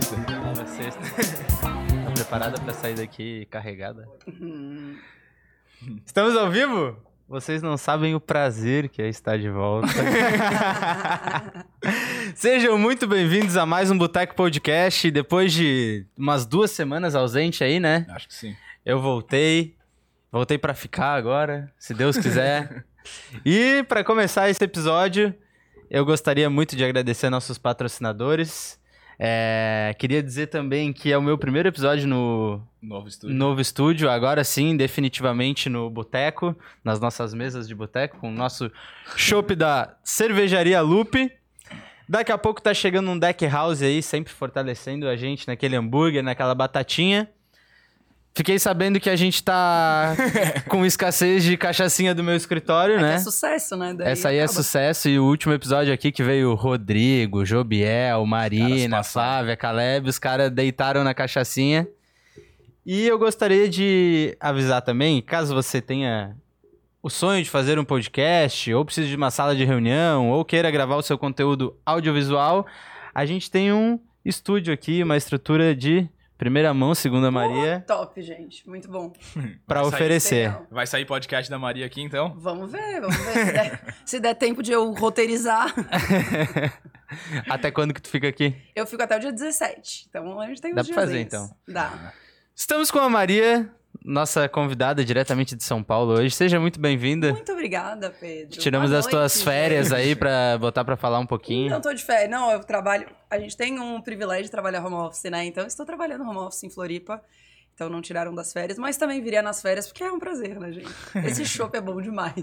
sexta. 0.00 0.16
Nova 0.16 0.66
sexta. 0.66 1.00
tá 2.04 2.10
preparada 2.12 2.60
pra 2.60 2.72
sair 2.72 2.94
daqui 2.94 3.46
carregada? 3.46 4.08
Estamos 6.06 6.36
ao 6.36 6.50
vivo? 6.50 6.96
Vocês 7.28 7.62
não 7.62 7.76
sabem 7.76 8.14
o 8.14 8.20
prazer 8.20 8.88
que 8.88 9.02
é 9.02 9.08
estar 9.08 9.38
de 9.38 9.50
volta. 9.50 9.88
Sejam 12.34 12.78
muito 12.78 13.06
bem-vindos 13.06 13.56
a 13.56 13.66
mais 13.66 13.90
um 13.90 13.98
Boteco 13.98 14.34
Podcast. 14.34 15.10
Depois 15.10 15.52
de 15.52 16.06
umas 16.16 16.46
duas 16.46 16.70
semanas 16.70 17.14
ausente 17.14 17.64
aí, 17.64 17.80
né? 17.80 18.06
Acho 18.10 18.28
que 18.28 18.34
sim. 18.34 18.56
Eu 18.86 19.00
voltei. 19.00 19.76
Voltei 20.30 20.58
pra 20.58 20.74
ficar 20.74 21.14
agora, 21.14 21.72
se 21.76 21.92
Deus 21.92 22.16
quiser. 22.16 22.84
e 23.44 23.84
pra 23.88 24.04
começar 24.04 24.48
esse 24.48 24.62
episódio, 24.62 25.34
eu 25.90 26.04
gostaria 26.04 26.48
muito 26.48 26.76
de 26.76 26.84
agradecer 26.84 27.30
nossos 27.30 27.58
patrocinadores. 27.58 28.77
É, 29.18 29.96
queria 29.98 30.22
dizer 30.22 30.46
também 30.46 30.92
que 30.92 31.10
é 31.10 31.18
o 31.18 31.22
meu 31.22 31.36
primeiro 31.36 31.68
episódio 31.68 32.06
no 32.06 32.62
Novo 32.80 33.08
estúdio. 33.08 33.34
novo 33.34 33.60
estúdio, 33.60 34.08
agora 34.08 34.44
sim, 34.44 34.76
definitivamente 34.76 35.68
no 35.68 35.90
boteco, 35.90 36.56
nas 36.84 37.00
nossas 37.00 37.34
mesas 37.34 37.66
de 37.66 37.74
boteco, 37.74 38.18
com 38.18 38.28
o 38.28 38.32
nosso 38.32 38.70
chopp 39.16 39.56
da 39.56 39.96
Cervejaria 40.04 40.80
Lupe. 40.80 41.32
Daqui 42.08 42.30
a 42.30 42.38
pouco 42.38 42.62
tá 42.62 42.72
chegando 42.72 43.10
um 43.10 43.18
deck 43.18 43.44
house 43.46 43.82
aí, 43.82 44.02
sempre 44.02 44.32
fortalecendo 44.32 45.08
a 45.08 45.16
gente 45.16 45.48
naquele 45.48 45.74
hambúrguer, 45.74 46.22
naquela 46.22 46.54
batatinha. 46.54 47.28
Fiquei 48.38 48.56
sabendo 48.56 49.00
que 49.00 49.10
a 49.10 49.16
gente 49.16 49.42
tá 49.42 50.14
com 50.70 50.86
escassez 50.86 51.42
de 51.42 51.56
cachaçinha 51.56 52.14
do 52.14 52.22
meu 52.22 52.36
escritório, 52.36 52.94
É, 52.94 53.02
né? 53.02 53.14
é 53.14 53.18
sucesso, 53.18 53.76
né? 53.76 53.92
Daí 53.92 54.12
Essa 54.12 54.28
aí 54.28 54.36
é 54.36 54.46
sucesso 54.46 55.08
e 55.08 55.18
o 55.18 55.24
último 55.24 55.52
episódio 55.52 55.92
aqui 55.92 56.12
que 56.12 56.22
veio 56.22 56.52
o 56.52 56.54
Rodrigo, 56.54 57.44
Jobiel, 57.44 58.24
Marina. 58.24 59.02
Flávia, 59.02 59.56
Caleb, 59.56 60.08
os 60.08 60.20
caras 60.20 60.52
deitaram 60.52 61.02
na 61.02 61.12
cachaçinha. 61.14 61.88
E 62.86 63.08
eu 63.08 63.18
gostaria 63.18 63.68
de 63.68 64.36
avisar 64.38 64.82
também, 64.82 65.20
caso 65.20 65.52
você 65.52 65.80
tenha 65.82 66.36
o 67.02 67.10
sonho 67.10 67.42
de 67.42 67.50
fazer 67.50 67.76
um 67.76 67.84
podcast, 67.84 68.72
ou 68.72 68.84
precise 68.84 69.08
de 69.08 69.16
uma 69.16 69.32
sala 69.32 69.56
de 69.56 69.64
reunião, 69.64 70.30
ou 70.30 70.44
queira 70.44 70.70
gravar 70.70 70.94
o 70.94 71.02
seu 71.02 71.18
conteúdo 71.18 71.76
audiovisual, 71.84 72.64
a 73.12 73.26
gente 73.26 73.50
tem 73.50 73.72
um 73.72 73.98
estúdio 74.24 74.72
aqui, 74.72 75.02
uma 75.02 75.16
estrutura 75.16 75.74
de 75.74 76.08
primeira 76.38 76.72
mão, 76.72 76.94
segunda 76.94 77.30
Maria, 77.30 77.84
Top, 77.86 78.22
gente. 78.22 78.66
Muito 78.68 78.88
bom. 78.88 79.12
para 79.66 79.82
Vai 79.82 79.90
sair 79.90 79.94
oferecer. 79.94 80.46
Legal. 80.46 80.66
Vai 80.70 80.86
sair 80.86 81.04
podcast 81.04 81.50
da 81.50 81.58
Maria 81.58 81.84
aqui, 81.84 82.00
então? 82.00 82.34
Vamos 82.38 82.70
ver, 82.70 83.00
vamos 83.00 83.16
ver. 83.16 83.32
Se 83.34 83.52
der, 83.52 83.94
se 84.06 84.20
der 84.20 84.34
tempo 84.34 84.62
de 84.62 84.72
eu 84.72 84.92
roteirizar, 84.92 85.74
Até 87.48 87.70
quando 87.70 87.94
que 87.94 88.02
tu 88.02 88.08
fica 88.08 88.28
aqui? 88.28 88.54
eu 88.74 88.86
fico 88.86 89.02
até 89.02 89.16
o 89.16 89.20
dia 89.20 89.32
17. 89.32 90.06
Então 90.08 90.40
a 90.40 90.46
gente 90.46 90.60
tem 90.60 90.72
uns 90.72 90.76
Dá 90.76 90.84
pra 90.84 90.94
fazer, 90.94 91.20
então. 91.20 91.50
Dá. 91.66 92.12
Estamos 92.54 92.90
com 92.90 92.98
a 92.98 93.08
Maria, 93.08 93.70
nossa 94.08 94.48
convidada 94.48 95.04
diretamente 95.04 95.54
de 95.54 95.62
São 95.62 95.82
Paulo 95.82 96.14
hoje. 96.14 96.34
Seja 96.34 96.58
muito 96.58 96.80
bem-vinda. 96.80 97.30
Muito 97.32 97.52
obrigada, 97.52 98.08
Pedro. 98.08 98.58
Tiramos 98.58 98.88
Boa 98.88 99.00
as 99.00 99.06
tuas 99.06 99.34
noite, 99.34 99.44
férias 99.44 99.88
gente. 99.88 99.96
aí 99.98 100.16
pra 100.16 100.56
botar 100.58 100.82
pra 100.82 100.96
falar 100.96 101.18
um 101.18 101.26
pouquinho. 101.26 101.68
Não 101.70 101.80
tô 101.80 101.92
de 101.92 102.02
férias. 102.02 102.30
Não, 102.30 102.50
eu 102.50 102.60
trabalho. 102.60 103.06
A 103.30 103.38
gente 103.38 103.54
tem 103.54 103.78
um 103.78 104.00
privilégio 104.00 104.44
de 104.44 104.50
trabalhar 104.50 104.82
home 104.82 104.94
office, 104.94 105.24
né? 105.24 105.44
Então 105.44 105.62
eu 105.62 105.68
estou 105.68 105.84
trabalhando 105.84 106.24
home 106.24 106.38
office 106.38 106.64
em 106.64 106.70
Floripa. 106.70 107.22
Então 107.74 107.90
não 107.90 108.00
tiraram 108.00 108.34
das 108.34 108.52
férias, 108.52 108.76
mas 108.76 108.96
também 108.96 109.22
viria 109.22 109.40
nas 109.40 109.62
férias, 109.62 109.86
porque 109.86 110.02
é 110.02 110.10
um 110.10 110.18
prazer, 110.18 110.58
né, 110.58 110.72
gente? 110.72 110.90
Esse 111.24 111.44
chopp 111.46 111.76
é 111.76 111.80
bom 111.80 112.00
demais. 112.00 112.34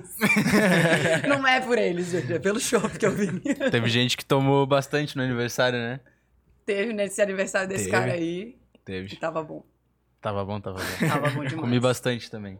não 1.28 1.46
é 1.46 1.60
por 1.60 1.78
eles, 1.78 2.12
gente, 2.12 2.32
é 2.32 2.40
pelo 2.40 2.58
chopp 2.58 2.98
que 2.98 3.06
eu 3.06 3.12
vim. 3.12 3.40
Teve 3.40 3.90
gente 3.90 4.16
que 4.16 4.24
tomou 4.24 4.66
bastante 4.66 5.18
no 5.18 5.24
aniversário, 5.24 5.78
né? 5.78 6.00
Teve 6.66 6.94
nesse 6.94 7.22
aniversário 7.22 7.68
desse 7.68 7.86
Teve. 7.86 7.98
cara 7.98 8.14
aí, 8.14 8.56
que 8.72 8.80
Teve. 8.86 9.16
tava 9.18 9.44
bom. 9.44 9.62
Tava 10.26 10.44
bom, 10.44 10.60
tava 10.60 10.80
bom. 10.80 11.08
Tava 11.08 11.30
bom 11.30 11.44
demais. 11.46 11.54
Comi 11.54 11.80
bastante 11.80 12.32
também. 12.32 12.58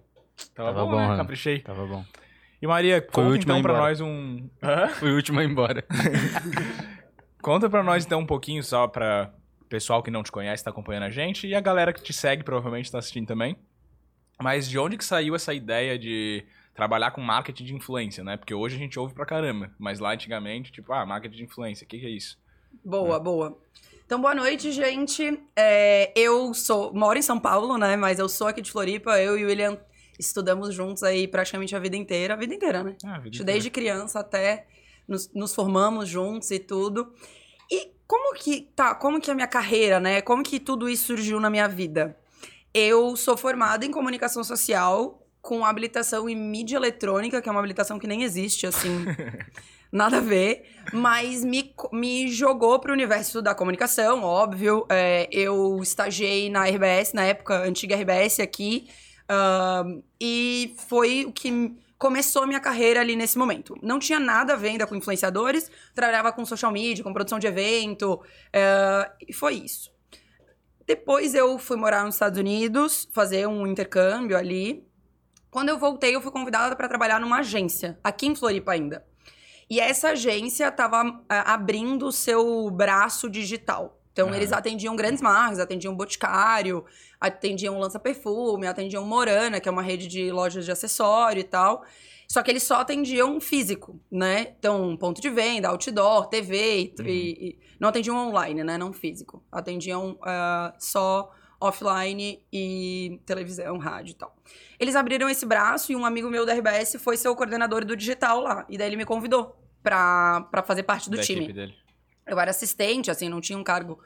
Tava, 0.54 0.72
Tava 0.72 0.86
bom, 0.86 0.92
bom, 0.92 1.10
né? 1.10 1.18
Caprichei. 1.18 1.62
Tava 1.62 1.84
bom. 1.88 2.06
E 2.62 2.68
Maria, 2.68 3.00
o 3.00 3.12
conta 3.12 3.38
então 3.38 3.60
pra 3.64 3.74
nós 3.76 4.00
um... 4.00 4.48
Hã? 4.62 4.90
Fui 4.90 5.12
o 5.12 5.16
último 5.16 5.40
a 5.40 5.44
ir 5.44 5.50
embora. 5.50 5.84
Conta 7.42 7.68
pra 7.68 7.82
nós 7.82 8.06
então 8.06 8.20
um 8.20 8.26
pouquinho 8.26 8.64
só 8.64 8.88
pra 8.88 9.34
pessoal 9.68 10.04
que 10.04 10.12
não 10.12 10.22
te 10.22 10.32
conhece, 10.32 10.64
tá 10.64 10.70
acompanhando 10.70 11.04
a 11.04 11.10
gente, 11.10 11.48
e 11.48 11.56
a 11.56 11.60
galera 11.60 11.92
que 11.92 12.04
te 12.04 12.14
segue 12.14 12.44
provavelmente 12.44 12.92
tá 12.92 13.00
assistindo 13.00 13.26
também. 13.26 13.58
Mas 14.40 14.70
de 14.70 14.78
onde 14.78 14.96
que 14.96 15.04
saiu 15.04 15.34
essa 15.34 15.52
ideia 15.52 15.98
de 15.98 16.46
trabalhar 16.76 17.12
com 17.12 17.22
marketing 17.22 17.66
de 17.66 17.74
influência, 17.74 18.24
né? 18.24 18.38
Porque 18.38 18.54
hoje 18.54 18.76
a 18.76 18.80
gente 18.80 19.00
ouve 19.00 19.16
pra 19.16 19.26
caramba, 19.26 19.72
mas 19.80 20.00
lá 20.00 20.14
antigamente, 20.14 20.72
tipo, 20.72 20.94
ah, 20.94 21.04
marketing 21.04 21.38
de 21.38 21.44
influência, 21.46 21.84
o 21.84 21.88
que, 21.88 21.98
que 21.98 22.06
é 22.06 22.10
isso? 22.10 22.38
Boa, 22.84 23.20
boa. 23.20 23.58
Então, 24.06 24.22
boa 24.22 24.36
noite, 24.36 24.72
gente. 24.72 25.40
É, 25.56 26.12
eu 26.16 26.54
sou 26.54 26.94
moro 26.94 27.18
em 27.18 27.24
São 27.24 27.40
Paulo, 27.40 27.76
né? 27.76 27.96
Mas 27.96 28.20
eu 28.20 28.30
sou 28.30 28.46
aqui 28.46 28.62
de 28.62 28.72
Floripa. 28.72 29.20
Eu 29.20 29.36
e 29.36 29.44
o 29.44 29.48
William 29.48 29.80
estudamos 30.20 30.76
juntos 30.76 31.02
aí 31.02 31.28
praticamente 31.28 31.76
a 31.76 31.80
vida 31.80 31.98
inteira. 31.98 32.36
A 32.36 32.38
vida 32.38 32.54
inteira, 32.54 32.84
né? 32.84 32.96
Ah, 33.04 33.18
vida 33.18 33.38
Acho 33.38 33.44
Desde 33.44 33.72
criança 33.72 34.20
até 34.20 34.68
nos, 35.08 35.34
nos 35.34 35.56
formamos 35.56 36.08
juntos 36.08 36.52
e 36.52 36.60
tudo. 36.60 37.12
E 37.72 37.94
como 38.06 38.36
que 38.36 38.70
tá? 38.76 38.94
Como 38.94 39.20
que 39.20 39.32
é 39.32 39.34
a 39.34 39.36
minha 39.36 39.48
carreira, 39.48 40.00
né? 40.00 40.22
Como 40.22 40.44
que 40.44 40.60
tudo 40.60 40.88
isso 40.88 41.08
surgiu 41.08 41.40
na 41.40 41.50
minha 41.50 41.68
vida? 41.68 42.16
Eu 42.72 43.16
sou 43.16 43.36
formada 43.36 43.88
em 43.88 43.92
comunicação 43.92 44.44
social 44.44 45.26
com 45.42 45.66
habilitação 45.66 46.30
em 46.30 46.36
mídia 46.36 46.78
eletrônica, 46.78 47.42
que 47.42 47.50
é 47.50 47.52
uma 47.52 47.60
habilitação 47.60 47.98
que 47.98 48.08
nem 48.08 48.24
existe, 48.24 48.66
assim, 48.66 49.06
nada 49.96 50.18
a 50.18 50.22
ver, 50.22 50.66
mas 50.92 51.44
me, 51.46 51.74
me 51.94 52.28
jogou 52.28 52.78
pro 52.80 52.92
universo 52.92 53.42
da 53.42 53.56
comunicação, 53.56 54.24
óbvio. 54.24 54.86
É, 54.90 55.28
eu 55.32 55.80
estagiei 55.82 56.50
na 56.50 56.66
RBS, 56.66 57.14
na 57.14 57.24
época, 57.24 57.56
antiga 57.64 57.96
RBS 57.96 58.42
aqui, 58.42 58.90
ahn, 59.30 60.02
e 60.20 60.76
foi 60.90 61.26
o 61.26 61.32
que 61.32 61.74
começou 61.98 62.46
minha 62.46 62.60
carreira 62.60 63.00
ali 63.00 63.16
nesse 63.16 63.38
momento. 63.38 63.74
Não 63.82 63.98
tinha 63.98 64.20
nada 64.20 64.54
a 64.54 64.56
ver 64.58 64.70
ainda 64.70 64.86
com 64.86 64.96
influenciadores, 64.96 65.72
trabalhava 65.94 66.32
com 66.34 66.46
social 66.46 66.74
media, 66.74 67.02
com 67.02 67.14
produção 67.14 67.40
de 67.40 67.48
evento, 67.48 68.22
é, 68.52 69.10
e 69.26 69.32
foi 69.32 69.54
isso. 69.54 69.90
Depois 70.86 71.34
eu 71.34 71.58
fui 71.58 71.78
morar 71.78 72.04
nos 72.04 72.16
Estados 72.16 72.38
Unidos, 72.38 73.08
fazer 73.14 73.48
um 73.48 73.66
intercâmbio 73.66 74.38
ali. 74.38 74.86
Quando 75.50 75.70
eu 75.70 75.80
voltei, 75.80 76.14
eu 76.14 76.22
fui 76.22 76.32
convidada 76.32 76.76
para 76.76 76.90
trabalhar 76.90 77.18
numa 77.20 77.40
agência, 77.40 77.98
aqui 78.04 78.28
em 78.28 78.36
Floripa 78.36 78.74
ainda. 78.74 79.04
E 79.70 79.80
essa 79.80 80.10
agência 80.10 80.68
estava 80.68 81.22
abrindo 81.30 82.08
o 82.08 82.12
seu 82.12 82.70
braço 82.70 83.30
digital. 83.30 84.00
Então, 84.12 84.34
eles 84.34 84.54
atendiam 84.54 84.96
grandes 84.96 85.22
marcas, 85.22 85.60
atendiam 85.60 85.94
Boticário, 85.94 86.86
atendiam 87.20 87.78
Lança 87.78 88.00
Perfume, 88.00 88.66
atendiam 88.66 89.04
Morana, 89.06 89.60
que 89.60 89.68
é 89.68 89.72
uma 89.72 89.82
rede 89.82 90.08
de 90.08 90.32
lojas 90.32 90.64
de 90.64 90.72
acessório 90.72 91.42
e 91.42 91.44
tal. 91.44 91.84
Só 92.28 92.42
que 92.42 92.50
eles 92.50 92.64
só 92.64 92.76
atendiam 92.76 93.42
físico, 93.42 94.00
né? 94.10 94.54
Então, 94.58 94.96
ponto 94.96 95.20
de 95.22 95.30
venda, 95.30 95.68
outdoor, 95.70 96.28
TV, 96.28 96.56
e- 96.80 96.96
Uhum. 97.02 97.08
e, 97.08 97.12
e- 97.50 97.60
não 97.80 97.90
atendiam 97.90 98.16
online, 98.30 98.64
né? 98.64 98.78
Não 98.78 98.94
físico. 98.94 99.44
Atendiam 99.52 100.18
ah, 100.22 100.74
só 100.80 101.30
offline 101.60 102.44
e 102.52 103.20
televisão, 103.26 103.78
rádio 103.78 104.12
e 104.12 104.16
tal. 104.16 104.36
Eles 104.80 104.96
abriram 104.96 105.30
esse 105.30 105.46
braço 105.46 105.92
e 105.92 105.96
um 105.96 106.06
amigo 106.06 106.30
meu 106.30 106.46
da 106.46 106.54
RBS 106.54 106.98
foi 107.00 107.18
ser 107.18 107.30
o 107.30 107.36
coordenador 107.36 107.86
do 107.86 107.96
digital 107.96 108.42
lá. 108.42 108.66
E 108.70 108.78
daí 108.78 108.88
ele 108.88 108.98
me 108.98 109.06
convidou 109.06 109.56
pra, 109.82 110.42
pra 110.52 110.64
fazer 110.64 110.84
parte 110.84 111.10
do 111.10 111.18
da 111.18 111.24
time. 111.24 111.46
Eu 112.26 112.40
era 112.40 112.52
assistente, 112.52 113.12
assim, 113.12 113.30
não 113.30 113.40
tinha 113.40 113.58
um 113.58 113.64
cargo, 113.64 114.00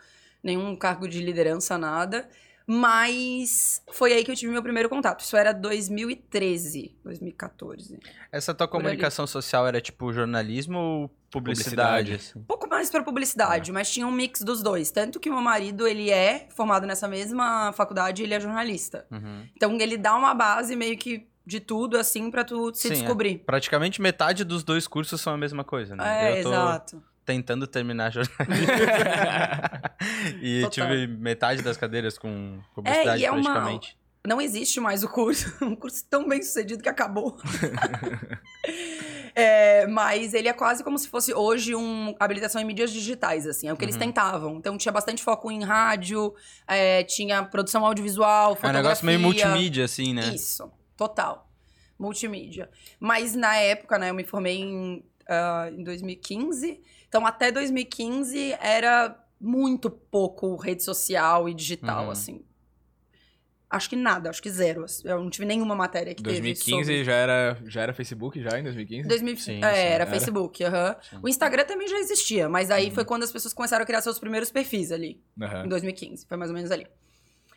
nenhum 0.44 0.76
cargo 0.76 1.08
de 1.08 1.22
liderança, 1.22 1.78
nada. 1.78 2.30
Mas 2.72 3.82
foi 3.92 4.14
aí 4.14 4.24
que 4.24 4.30
eu 4.30 4.36
tive 4.36 4.52
meu 4.52 4.62
primeiro 4.62 4.88
contato. 4.88 5.22
Isso 5.22 5.36
era 5.36 5.52
2013, 5.52 6.96
2014. 7.04 7.98
Essa 8.32 8.54
tua 8.54 8.68
Por 8.68 8.76
ali. 8.76 8.84
comunicação 8.84 9.26
social 9.26 9.66
era 9.66 9.82
tipo 9.82 10.14
jornalismo 10.14 10.78
ou 10.78 11.10
publicidade? 11.32 12.12
Publicidade. 12.12 12.14
assim? 12.14 12.40
Um 12.40 12.44
pouco 12.44 12.70
mais 12.70 12.92
pra 12.92 13.02
publicidade, 13.02 13.72
mas 13.72 13.92
tinha 13.92 14.06
um 14.06 14.12
mix 14.12 14.42
dos 14.42 14.62
dois. 14.62 14.92
Tanto 14.92 15.20
que 15.20 15.32
o 15.32 15.34
meu 15.34 15.42
marido, 15.42 15.88
ele 15.88 16.12
é 16.12 16.48
formado 16.56 16.86
nessa 16.86 17.08
mesma 17.08 17.74
faculdade, 17.74 18.22
ele 18.22 18.36
é 18.36 18.40
jornalista. 18.40 19.08
Uhum. 19.10 19.48
Então 19.56 19.76
ele 19.80 19.98
dá 19.98 20.16
uma 20.16 20.36
base 20.36 20.76
meio 20.76 20.96
que 20.96 21.28
de 21.44 21.60
tudo, 21.60 21.98
assim, 21.98 22.30
pra 22.30 22.44
tu 22.44 22.72
se 22.76 22.88
Sim, 22.88 22.90
é. 22.90 22.98
descobrir. 22.98 23.40
Praticamente 23.40 24.00
metade 24.00 24.44
dos 24.44 24.64
dois 24.64 24.88
cursos 24.88 25.20
são 25.20 25.34
a 25.34 25.38
mesma 25.38 25.64
coisa, 25.64 25.96
né? 25.96 26.34
É, 26.34 26.40
eu 26.40 26.44
tô 26.44 26.50
exato. 26.50 27.04
Tentando 27.30 27.68
terminar 27.68 28.10
jornalismo. 28.14 28.74
e 30.42 30.62
Total. 30.64 30.70
tive 30.90 31.06
metade 31.08 31.62
das 31.62 31.78
cadeiras 31.78 32.18
com 32.18 32.60
publicidade 32.74 33.20
É, 33.20 33.22
e 33.22 33.26
é 33.26 33.32
uma- 33.32 33.44
praticamente. 33.44 33.96
Não 34.28 34.42
existe 34.42 34.80
mais 34.82 35.04
o 35.04 35.08
curso. 35.08 35.46
Um 35.64 35.76
curso 35.76 36.04
tão 36.10 36.28
bem 36.28 36.42
sucedido 36.42 36.82
que 36.82 36.90
acabou. 36.90 37.38
É, 39.36 39.88
mas 39.88 40.34
ele 40.34 40.50
é 40.50 40.54
quase 40.54 40.84
como 40.84 40.98
se 40.98 41.08
fosse 41.08 41.34
hoje 41.34 41.74
um 41.74 42.14
habilitação 42.20 42.60
em 42.62 42.66
mídias 42.66 42.92
digitais, 42.92 43.48
assim. 43.48 43.68
É 43.70 43.74
o 43.74 43.78
que 43.78 43.86
eles 43.86 43.96
Uhum. 43.96 44.02
tentavam. 44.02 44.58
Então 44.58 44.78
tinha 44.78 44.92
bastante 44.92 45.24
foco 45.24 45.50
em 45.52 45.64
rádio, 45.64 46.34
é, 46.68 47.04
tinha 47.04 47.44
produção 47.44 47.86
audiovisual, 47.86 48.50
É 48.50 48.52
um 48.52 48.56
fotografia. 48.56 48.82
negócio 48.84 49.06
meio 49.06 49.20
multimídia, 49.20 49.86
assim, 49.86 50.14
né? 50.14 50.34
Isso, 50.34 50.70
total. 50.98 51.48
Multimídia. 51.98 52.70
Mas 53.00 53.34
na 53.36 53.56
época, 53.56 53.98
né, 53.98 54.10
eu 54.10 54.14
me 54.14 54.26
formei 54.26 54.58
em, 54.62 55.06
ah, 55.30 55.70
em 55.72 55.84
2015. 55.84 56.82
Então 57.10 57.26
até 57.26 57.52
2015 57.52 58.54
era 58.62 59.18
muito 59.42 59.90
pouco 59.90 60.56
rede 60.56 60.84
social 60.84 61.50
e 61.50 61.54
digital, 61.54 62.06
Uhum. 62.06 62.12
assim. 62.12 62.46
Acho 63.72 63.88
que 63.88 63.96
nada, 63.96 64.32
acho 64.32 64.42
que 64.42 64.50
zero. 64.50 64.84
Eu 65.04 65.20
não 65.24 65.30
tive 65.30 65.46
nenhuma 65.46 65.76
matéria 65.76 66.16
que 66.16 66.24
2015 66.24 66.66
teve 66.72 66.84
sobre... 66.86 67.04
já 67.04 67.14
era, 67.14 67.58
já 67.68 67.82
era 67.84 67.94
Facebook 67.94 68.42
já 68.42 68.58
em 68.60 68.64
2015? 68.64 69.08
2000, 69.08 69.38
Sim, 69.38 69.52
é, 69.58 69.60
sim, 69.60 69.64
era, 69.64 69.76
era. 70.04 70.06
Facebook, 70.08 70.64
aham. 70.64 70.96
Sim. 71.08 71.20
O 71.22 71.30
Instagram 71.30 71.66
também 71.66 71.88
já 71.88 72.00
existia, 72.00 72.50
mas 72.50 72.72
aí 72.72 72.88
Uhum. 72.88 72.96
foi 72.96 73.06
quando 73.06 73.24
as 73.24 73.32
pessoas 73.32 73.54
começaram 73.54 73.84
a 73.84 73.86
criar 73.86 74.02
seus 74.02 74.18
primeiros 74.18 74.52
perfis 74.52 74.92
ali, 74.92 75.22
em 75.64 75.68
2015. 75.70 76.26
Foi 76.28 76.36
mais 76.36 76.50
ou 76.50 76.56
menos 76.58 76.72
ali. 76.72 76.88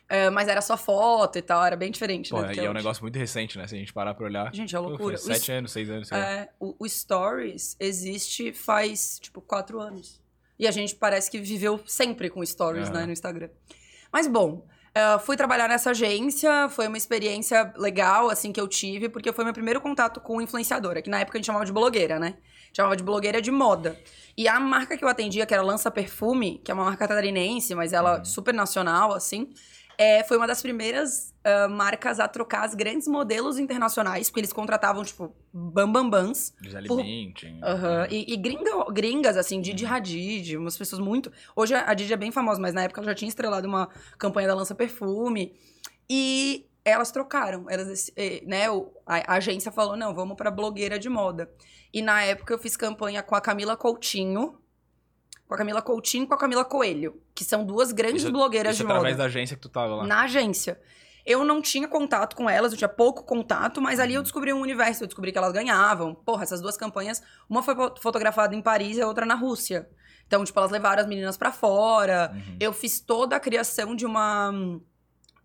É, 0.09 0.29
mas 0.29 0.47
era 0.47 0.61
só 0.61 0.77
foto 0.77 1.37
e 1.37 1.41
tal, 1.41 1.63
era 1.65 1.75
bem 1.75 1.89
diferente, 1.89 2.29
Pô, 2.29 2.41
né? 2.41 2.53
e 2.53 2.59
é 2.59 2.61
um 2.63 2.65
hoje. 2.65 2.73
negócio 2.73 3.03
muito 3.03 3.17
recente, 3.17 3.57
né? 3.57 3.65
Se 3.67 3.75
a 3.75 3.77
gente 3.79 3.91
parar 3.93 4.13
pra 4.13 4.25
olhar. 4.25 4.53
Gente, 4.53 4.75
é 4.75 4.79
Pô, 4.79 4.89
loucura. 4.89 5.15
O 5.15 5.17
sete 5.17 5.51
anos, 5.51 5.71
seis 5.71 5.89
anos, 5.89 6.07
sei 6.09 6.17
lá. 6.17 6.23
É, 6.23 6.49
o, 6.59 6.75
o 6.77 6.87
Stories 6.87 7.75
existe 7.79 8.51
faz, 8.53 9.17
tipo, 9.19 9.41
quatro 9.41 9.79
anos. 9.79 10.21
E 10.59 10.67
a 10.67 10.71
gente 10.71 10.95
parece 10.95 11.31
que 11.31 11.39
viveu 11.39 11.79
sempre 11.87 12.29
com 12.29 12.45
Stories, 12.45 12.89
né, 12.91 13.05
no 13.05 13.11
Instagram. 13.11 13.49
Mas, 14.11 14.27
bom, 14.27 14.67
eh, 14.93 15.17
fui 15.19 15.35
trabalhar 15.35 15.67
nessa 15.67 15.89
agência, 15.89 16.69
foi 16.69 16.87
uma 16.87 16.97
experiência 16.97 17.73
legal, 17.75 18.29
assim, 18.29 18.51
que 18.51 18.61
eu 18.61 18.67
tive, 18.67 19.09
porque 19.09 19.33
foi 19.33 19.43
meu 19.43 19.53
primeiro 19.53 19.81
contato 19.81 20.19
com 20.21 20.39
influenciadora, 20.39 21.01
que 21.01 21.09
na 21.09 21.19
época 21.21 21.37
a 21.37 21.39
gente 21.39 21.47
chamava 21.47 21.65
de 21.65 21.71
blogueira, 21.73 22.19
né? 22.19 22.35
Chamava 22.71 22.95
de 22.95 23.03
blogueira 23.03 23.41
de 23.41 23.49
moda. 23.51 23.99
E 24.37 24.47
a 24.47 24.59
marca 24.59 24.95
que 24.95 25.03
eu 25.03 25.07
atendia, 25.09 25.45
que 25.45 25.53
era 25.53 25.63
Lança 25.63 25.89
Perfume, 25.89 26.61
que 26.63 26.69
é 26.69 26.73
uma 26.73 26.83
marca 26.85 27.07
catarinense, 27.07 27.73
mas 27.73 27.91
ela 27.93 28.19
Uhum. 28.19 28.25
super 28.25 28.53
nacional, 28.53 29.13
assim, 29.13 29.51
é, 29.97 30.23
foi 30.23 30.37
uma 30.37 30.47
das 30.47 30.61
primeiras 30.61 31.33
ah, 31.43 31.67
marcas 31.67 32.19
a 32.19 32.27
trocar 32.27 32.63
as 32.65 32.73
grandes 32.75 33.07
modelos 33.07 33.57
internacionais, 33.59 34.29
porque 34.29 34.39
eles 34.41 34.53
contratavam, 34.53 35.03
tipo, 35.03 35.35
bambambans. 35.53 36.53
Gisele 36.61 36.87
por-. 36.87 36.97
Aham. 37.63 38.07
E, 38.09 38.33
e 38.33 38.37
gringa- 38.37 38.91
gringas, 38.91 39.37
assim, 39.37 39.61
Didi 39.61 39.85
Hadid, 39.85 40.57
umas 40.57 40.77
pessoas 40.77 40.99
muito. 41.01 41.31
Hoje 41.55 41.73
a 41.75 41.93
Didi 41.93 42.13
é 42.13 42.17
bem 42.17 42.31
famosa, 42.31 42.59
mas 42.61 42.73
na 42.73 42.83
época 42.83 43.01
ela 43.01 43.09
já 43.11 43.15
tinha 43.15 43.29
estrelado 43.29 43.67
uma 43.67 43.89
campanha 44.17 44.47
da 44.47 44.55
Lança 44.55 44.75
Perfume. 44.75 45.53
E 46.09 46.65
elas 46.85 47.11
trocaram. 47.11 47.69
Elas, 47.69 48.11
né, 48.45 48.65
a 49.05 49.33
agência 49.35 49.71
falou: 49.71 49.95
não, 49.95 50.13
vamos 50.13 50.35
pra 50.35 50.51
blogueira 50.51 50.99
de 50.99 51.09
moda. 51.09 51.49
E 51.93 52.01
na 52.01 52.23
época 52.23 52.53
eu 52.53 52.57
fiz 52.59 52.75
campanha 52.75 53.21
com 53.23 53.35
a 53.35 53.41
Camila 53.41 53.77
Coutinho. 53.77 54.59
Com 55.53 55.55
a 55.55 55.57
Camila 55.59 55.81
Coutinho 55.83 56.23
e 56.23 56.27
com 56.27 56.33
a 56.33 56.37
Camila 56.37 56.65
Coelho, 56.65 57.21
que 57.35 57.43
são 57.45 57.63
duas 57.63 57.91
grandes 57.91 58.23
Isso- 58.23 58.31
blogueiras 58.31 58.73
Isso 58.73 58.83
de 58.83 58.89
através 58.91 59.13
moda 59.13 59.23
da 59.23 59.29
agência 59.29 59.55
que 59.55 59.61
tu 59.61 59.69
tava 59.69 59.97
lá. 59.97 60.07
na 60.07 60.23
agência. 60.23 60.79
Eu 61.23 61.43
não 61.45 61.61
tinha 61.61 61.87
contato 61.87 62.35
com 62.35 62.49
elas, 62.49 62.71
eu 62.71 62.77
tinha 62.79 62.89
pouco 62.89 63.23
contato, 63.23 63.79
mas 63.79 63.99
ali 63.99 64.15
eu 64.15 64.23
descobri 64.23 64.51
um 64.51 64.59
universo, 64.61 65.03
eu 65.03 65.07
descobri 65.07 65.31
que 65.31 65.37
elas 65.37 65.53
ganhavam. 65.53 66.15
Porra, 66.15 66.41
essas 66.41 66.59
duas 66.59 66.75
campanhas, 66.75 67.21
uma 67.47 67.61
foi 67.61 67.75
fo- 67.75 67.93
fotografada 68.01 68.55
em 68.55 68.63
Paris 68.63 68.97
e 68.97 69.01
a 69.03 69.07
outra 69.07 69.27
na 69.27 69.35
Rússia. 69.35 69.87
Então, 70.25 70.43
tipo, 70.43 70.57
elas 70.57 70.71
levaram 70.71 71.03
as 71.03 71.07
meninas 71.07 71.37
pra 71.37 71.51
fora. 71.51 72.31
Uhum. 72.33 72.57
Eu 72.59 72.73
fiz 72.73 72.99
toda 72.99 73.35
a 73.35 73.39
criação 73.39 73.95
de 73.95 74.07
uma 74.07 74.51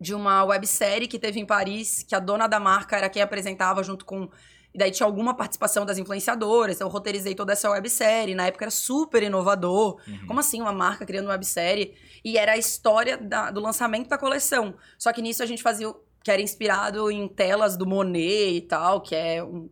de 0.01 0.15
uma 0.15 0.43
websérie 0.45 1.07
que 1.07 1.19
teve 1.19 1.39
em 1.39 1.45
Paris, 1.45 2.03
que 2.09 2.15
a 2.15 2.19
dona 2.19 2.47
da 2.47 2.59
marca 2.59 2.97
era 2.97 3.11
quem 3.11 3.21
apresentava 3.21 3.83
junto 3.85 4.07
com 4.07 4.31
e 4.75 4.79
daí 4.79 4.91
tinha 4.91 5.07
alguma 5.07 5.35
participação 5.35 5.85
das 5.87 5.99
influenciadoras, 5.99 6.77
então 6.77 6.87
eu 6.89 6.93
roteirizei 6.93 7.35
toda 7.35 7.53
essa 7.53 7.71
websérie. 7.71 8.35
Na 8.35 8.47
época 8.47 8.65
era 8.65 8.71
super 8.71 9.23
inovador. 9.23 10.01
Uhum. 10.07 10.27
Como 10.27 10.41
assim, 10.41 10.61
uma 10.61 10.73
marca 10.73 11.07
criando 11.07 11.25
uma 11.27 11.33
websérie? 11.33 11.95
E 12.25 12.37
era 12.37 12.53
a 12.53 12.57
história 12.59 13.17
da- 13.17 13.51
do 13.51 13.61
lançamento 13.61 14.09
da 14.09 14.19
coleção. 14.19 14.75
Só 14.99 15.13
que 15.13 15.23
nisso 15.23 15.43
a 15.43 15.47
gente 15.47 15.63
fazia, 15.63 15.93
que 16.23 16.31
era 16.31 16.43
inspirado 16.43 17.11
em 17.11 17.27
telas 17.29 17.77
do 17.77 17.87
Monet 17.87 18.57
e 18.57 18.61
tal, 18.61 19.01
que 19.01 19.15
é 19.15 19.43
um, 19.43 19.71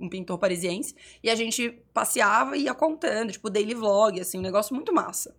um 0.00 0.08
pintor 0.08 0.38
parisiense. 0.38 0.94
E 1.22 1.28
a 1.28 1.34
gente 1.34 1.70
passeava 1.92 2.56
e 2.56 2.62
ia 2.62 2.74
contando, 2.74 3.30
tipo, 3.32 3.50
daily 3.50 3.74
vlog, 3.74 4.18
assim, 4.20 4.38
um 4.38 4.42
negócio 4.42 4.74
muito 4.74 4.92
massa. 4.94 5.34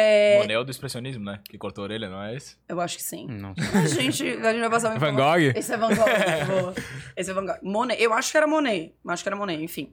É, 0.00 0.38
Monet 0.38 0.60
é 0.60 0.64
do 0.64 0.70
expressionismo, 0.70 1.24
né? 1.24 1.40
Que 1.50 1.58
cortou 1.58 1.82
a 1.82 1.86
orelha, 1.86 2.08
não 2.08 2.22
é 2.22 2.36
esse? 2.36 2.56
eu 2.68 2.80
acho 2.80 2.96
que 2.98 3.02
sim. 3.02 3.26
Não. 3.26 3.52
A 3.74 3.84
gente, 3.84 4.22
a 4.22 4.52
gente 4.52 4.60
vai 4.60 4.70
passar 4.70 4.90
uma 4.90 4.98
Van. 4.98 5.12
Gogh? 5.12 5.52
Esse 5.56 5.72
é 5.72 5.76
Van 5.76 5.88
Gogh. 5.88 6.04
boa. 6.46 6.74
Esse 7.16 7.30
é 7.32 7.34
Van 7.34 7.44
Gogh. 7.44 7.58
Monet. 7.64 8.00
Eu 8.00 8.12
acho 8.12 8.30
que 8.30 8.36
era 8.36 8.46
Monet. 8.46 8.94
Acho 9.08 9.24
que 9.24 9.28
era 9.28 9.34
Monet, 9.34 9.60
enfim. 9.60 9.90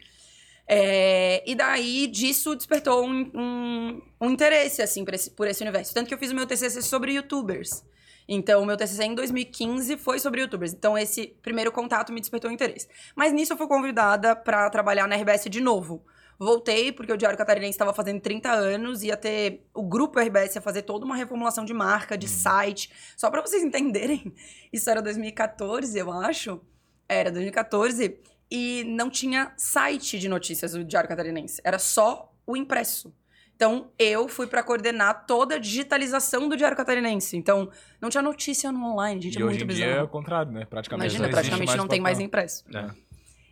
É, 0.67 1.43
e 1.49 1.55
daí, 1.55 2.05
disso 2.05 2.55
despertou 2.55 3.03
um, 3.03 3.31
um, 3.33 4.01
um 4.21 4.29
interesse, 4.29 4.83
assim, 4.83 5.03
por 5.03 5.15
esse, 5.15 5.31
por 5.31 5.47
esse 5.47 5.63
universo. 5.63 5.91
Tanto 5.91 6.07
que 6.07 6.13
eu 6.13 6.19
fiz 6.19 6.31
o 6.31 6.35
meu 6.35 6.45
TCC 6.45 6.83
sobre 6.83 7.13
youtubers. 7.13 7.83
Então, 8.27 8.61
o 8.61 8.65
meu 8.65 8.77
TCC 8.77 9.05
em 9.05 9.15
2015 9.15 9.97
foi 9.97 10.19
sobre 10.19 10.41
youtubers. 10.41 10.71
Então, 10.71 10.95
esse 10.95 11.35
primeiro 11.41 11.71
contato 11.71 12.13
me 12.13 12.19
despertou 12.19 12.51
interesse. 12.51 12.87
Mas 13.15 13.33
nisso 13.33 13.53
eu 13.53 13.57
fui 13.57 13.67
convidada 13.67 14.35
para 14.35 14.69
trabalhar 14.69 15.07
na 15.07 15.15
RBS 15.15 15.45
de 15.49 15.61
novo. 15.61 16.05
Voltei 16.37 16.91
porque 16.91 17.11
o 17.11 17.17
Diário 17.17 17.37
Catarinense 17.37 17.71
estava 17.71 17.93
fazendo 17.93 18.19
30 18.19 18.51
anos, 18.51 19.03
ia 19.03 19.15
ter 19.15 19.65
o 19.73 19.83
grupo 19.83 20.19
RBS 20.19 20.55
ia 20.55 20.61
fazer 20.61 20.81
toda 20.81 21.05
uma 21.05 21.15
reformulação 21.15 21.63
de 21.63 21.73
marca, 21.73 22.17
de 22.17 22.27
site. 22.27 22.91
Só 23.15 23.29
para 23.29 23.41
vocês 23.41 23.63
entenderem, 23.63 24.33
isso 24.71 24.89
era 24.89 25.01
2014, 25.01 25.97
eu 25.97 26.11
acho. 26.11 26.61
Era 27.07 27.31
2014 27.31 28.19
e 28.49 28.83
não 28.85 29.09
tinha 29.09 29.53
site 29.57 30.19
de 30.19 30.27
notícias 30.27 30.73
do 30.73 30.83
Diário 30.83 31.09
Catarinense, 31.09 31.61
era 31.63 31.79
só 31.79 32.33
o 32.45 32.55
impresso. 32.55 33.13
Então, 33.55 33.89
eu 33.97 34.27
fui 34.27 34.47
para 34.47 34.61
coordenar 34.61 35.25
toda 35.25 35.55
a 35.55 35.57
digitalização 35.57 36.49
do 36.49 36.57
Diário 36.57 36.75
Catarinense. 36.75 37.37
Então, 37.37 37.69
não 38.01 38.09
tinha 38.09 38.21
notícia 38.21 38.69
no 38.69 38.91
online, 38.91 39.21
gente, 39.21 39.39
e 39.39 39.41
é 39.41 39.45
hoje 39.45 39.59
muito 39.59 39.71
em 39.71 39.75
dia 39.75 39.85
é 39.85 39.87
bizarro. 39.89 40.05
o 40.05 40.09
contrário, 40.09 40.51
né? 40.51 40.65
Praticamente 40.65 41.15
Imagina, 41.15 41.27
não 41.27 41.31
praticamente 41.31 41.77
não 41.77 41.87
tem 41.87 42.01
mais 42.01 42.19
impresso. 42.19 42.65
É. 42.75 42.89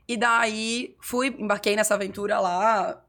E 0.07 0.17
daí 0.17 0.95
fui, 1.01 1.27
embarquei 1.27 1.75
nessa 1.75 1.93
aventura 1.95 2.39
lá. 2.39 3.03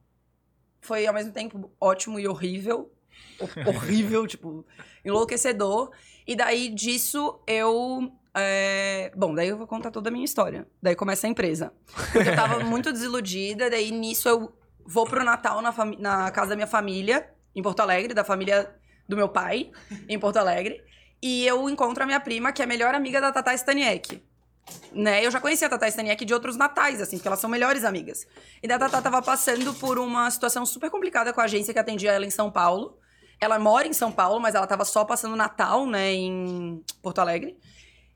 Foi 0.81 1.07
ao 1.07 1.15
mesmo 1.15 1.33
tempo 1.33 1.73
ótimo 1.81 2.21
e 2.21 2.29
horrível. 2.29 2.93
Ho- 3.41 3.69
horrível, 3.71 4.27
tipo, 4.29 4.65
enlouquecedor. 5.05 5.91
E 6.27 6.37
daí 6.37 6.69
disso 6.69 7.41
eu. 7.47 8.13
é, 8.35 9.11
Bom, 9.17 9.35
daí 9.35 9.49
eu 9.49 9.57
vou 9.57 9.67
contar 9.67 9.91
toda 9.91 10.09
a 10.09 10.13
minha 10.13 10.25
história. 10.25 10.67
Daí 10.83 10.95
começa 10.95 11.27
a 11.27 11.31
empresa. 11.31 11.73
Porque 12.13 12.29
eu 12.29 12.37
tava 12.37 12.61
muito 12.61 12.91
desiludida, 12.93 13.69
daí 13.71 13.91
nisso 13.91 14.29
eu 14.29 14.53
vou 14.87 15.05
pro 15.07 15.25
Natal 15.25 15.61
na, 15.63 15.73
na 15.99 16.31
casa 16.31 16.51
da 16.51 16.57
minha 16.57 16.67
família, 16.67 17.29
em 17.55 17.63
Porto 17.63 17.81
Alegre, 17.81 18.13
da 18.15 18.23
família 18.25 18.75
do 19.09 19.17
meu 19.17 19.29
pai, 19.29 19.71
em 20.09 20.19
Porto 20.19 20.37
Alegre. 20.37 20.83
E 21.23 21.47
eu 21.47 21.69
encontro 21.71 22.03
a 22.03 22.07
minha 22.07 22.21
prima, 22.21 22.53
que 22.53 22.61
é 22.61 22.65
a 22.67 22.69
melhor 22.69 22.95
amiga 22.95 23.21
da 23.21 23.33
Tata 23.33 23.55
Staniek 23.55 24.23
né? 24.93 25.25
Eu 25.25 25.31
já 25.31 25.41
conhecia 25.41 25.67
a 25.67 25.71
Tata 25.71 25.89
Staniek 25.89 26.25
de 26.25 26.33
outros 26.33 26.57
natais, 26.57 27.01
assim, 27.01 27.17
porque 27.17 27.29
elas 27.29 27.41
são 27.41 27.51
melhores 27.51 27.85
amigas. 27.85 28.27
E 28.63 28.69
da 28.69 28.79
Tata 28.79 29.03
tava 29.03 29.21
passando 29.23 29.75
por 29.75 29.99
uma 29.99 30.31
situação 30.31 30.65
super 30.65 30.91
complicada 30.91 31.33
com 31.33 31.41
a 31.41 31.45
agência 31.45 31.73
que 31.73 31.81
atendia 31.81 32.13
ela 32.13 32.25
em 32.25 32.31
São 32.31 32.51
Paulo. 32.51 32.99
Ela 33.41 33.59
mora 33.59 33.87
em 33.87 33.93
São 33.93 34.13
Paulo, 34.13 34.41
mas 34.41 34.55
ela 34.55 34.67
tava 34.67 34.85
só 34.85 35.05
passando 35.05 35.37
Natal, 35.37 35.87
né, 35.87 36.13
em 36.13 36.83
Porto 37.03 37.19
Alegre. 37.19 37.59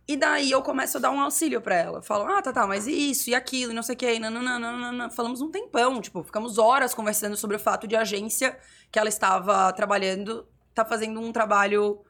E 0.06 0.16
daí 0.16 0.50
eu 0.50 0.62
começo 0.62 0.96
a 0.96 1.00
dar 1.00 1.11
um 1.11 1.20
auxílio 1.20 1.61
pra 1.61 1.75
ela. 1.75 2.02
Falo, 2.02 2.25
ah, 2.25 2.40
Tata, 2.40 2.66
mas 2.66 2.87
isso, 2.87 3.28
e 3.28 3.34
aquilo, 3.34 3.72
e 3.72 3.75
não 3.75 3.82
sei 3.82 3.94
o 3.94 3.99
que, 3.99 4.18
nananana. 4.18 5.11
Falamos 5.11 5.42
um 5.42 5.50
tempão, 5.50 6.00
tipo, 6.00 6.22
ficamos 6.22 6.56
horas 6.56 6.94
conversando 6.94 7.37
sobre 7.37 7.56
o 7.56 7.61
fato 7.61 7.87
de 7.87 7.94
a 7.94 8.00
agência 8.00 8.58
que 8.90 8.99
ela 8.99 9.08
estava 9.08 9.70
trabalhando 9.72 10.49
tá 10.75 10.84
fazendo 10.84 11.20
um 11.20 11.32
trabalho 11.32 12.00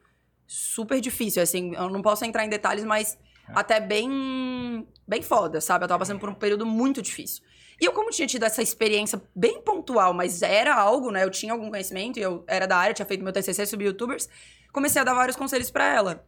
super 0.47 1.01
difícil, 1.01 1.43
assim, 1.43 1.75
eu 1.75 1.89
não 1.89 2.03
posso 2.03 2.25
entrar 2.25 2.45
em 2.45 2.49
detalhes, 2.49 2.85
mas 2.85 3.19
até 3.55 3.81
bem 3.81 4.87
bem 5.07 5.23
foda, 5.23 5.61
sabe? 5.61 5.85
Eu 5.85 5.88
tava 5.88 6.00
passando 6.00 6.21
por 6.21 6.28
um 6.28 6.35
período 6.35 6.67
muito 6.67 7.00
difícil. 7.00 7.43
E 7.81 7.85
eu, 7.85 7.93
como 7.93 8.11
tinha 8.11 8.26
tido 8.26 8.45
essa 8.45 8.61
experiência 8.61 9.23
bem 9.35 9.62
pontual, 9.62 10.12
mas 10.12 10.43
era 10.43 10.75
algo, 10.75 11.11
né? 11.11 11.25
Eu 11.25 11.31
tinha 11.31 11.52
algum 11.52 11.71
conhecimento, 11.71 12.19
e 12.19 12.23
eu 12.23 12.45
era 12.47 12.67
da 12.67 12.76
área, 12.76 12.93
tinha 12.93 13.07
feito 13.07 13.23
meu 13.23 13.33
TCC 13.33 13.67
sobre 13.67 13.87
youtubers, 13.87 14.28
comecei 14.73 15.00
a 15.00 15.05
dar 15.05 15.14
vários 15.14 15.37
conselhos 15.37 15.71
pra 15.71 15.95
ela. 15.95 16.25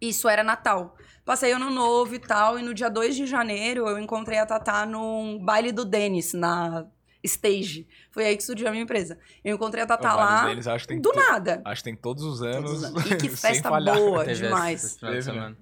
Isso 0.00 0.28
era 0.28 0.44
Natal. 0.44 0.96
Passei 1.24 1.52
ano 1.52 1.70
novo 1.70 2.14
e 2.14 2.18
tal, 2.20 2.58
e 2.58 2.62
no 2.62 2.72
dia 2.72 2.88
2 2.88 3.16
de 3.16 3.26
janeiro 3.26 3.88
eu 3.88 3.98
encontrei 3.98 4.38
a 4.38 4.46
Tatá 4.46 4.86
num 4.86 5.44
baile 5.44 5.72
do 5.72 5.84
Denis, 5.84 6.32
na 6.32 6.86
Stage. 7.24 7.88
Foi 8.12 8.24
aí 8.24 8.36
que 8.36 8.44
surgiu 8.44 8.68
a 8.68 8.70
minha 8.70 8.84
empresa. 8.84 9.18
Eu 9.44 9.56
encontrei 9.56 9.82
a 9.82 9.86
Tatá 9.86 10.14
lá 10.14 10.44
deles, 10.46 10.68
acho 10.68 10.84
que 10.84 10.94
tem 10.94 11.00
do 11.00 11.12
nada. 11.12 11.62
Acho 11.64 11.82
que 11.82 11.90
tem 11.90 11.96
todos 11.96 12.22
os 12.22 12.42
anos. 12.42 12.70
Todos 12.70 12.78
os 12.78 12.84
anos. 12.84 13.10
E 13.10 13.16
que 13.16 13.28
festa 13.34 13.68
boa 13.70 14.24
demais. 14.24 14.84
esse 14.84 14.98
final 14.98 15.12
de 15.12 15.18
Teve, 15.18 15.32
né? 15.32 15.40
semana. 15.40 15.56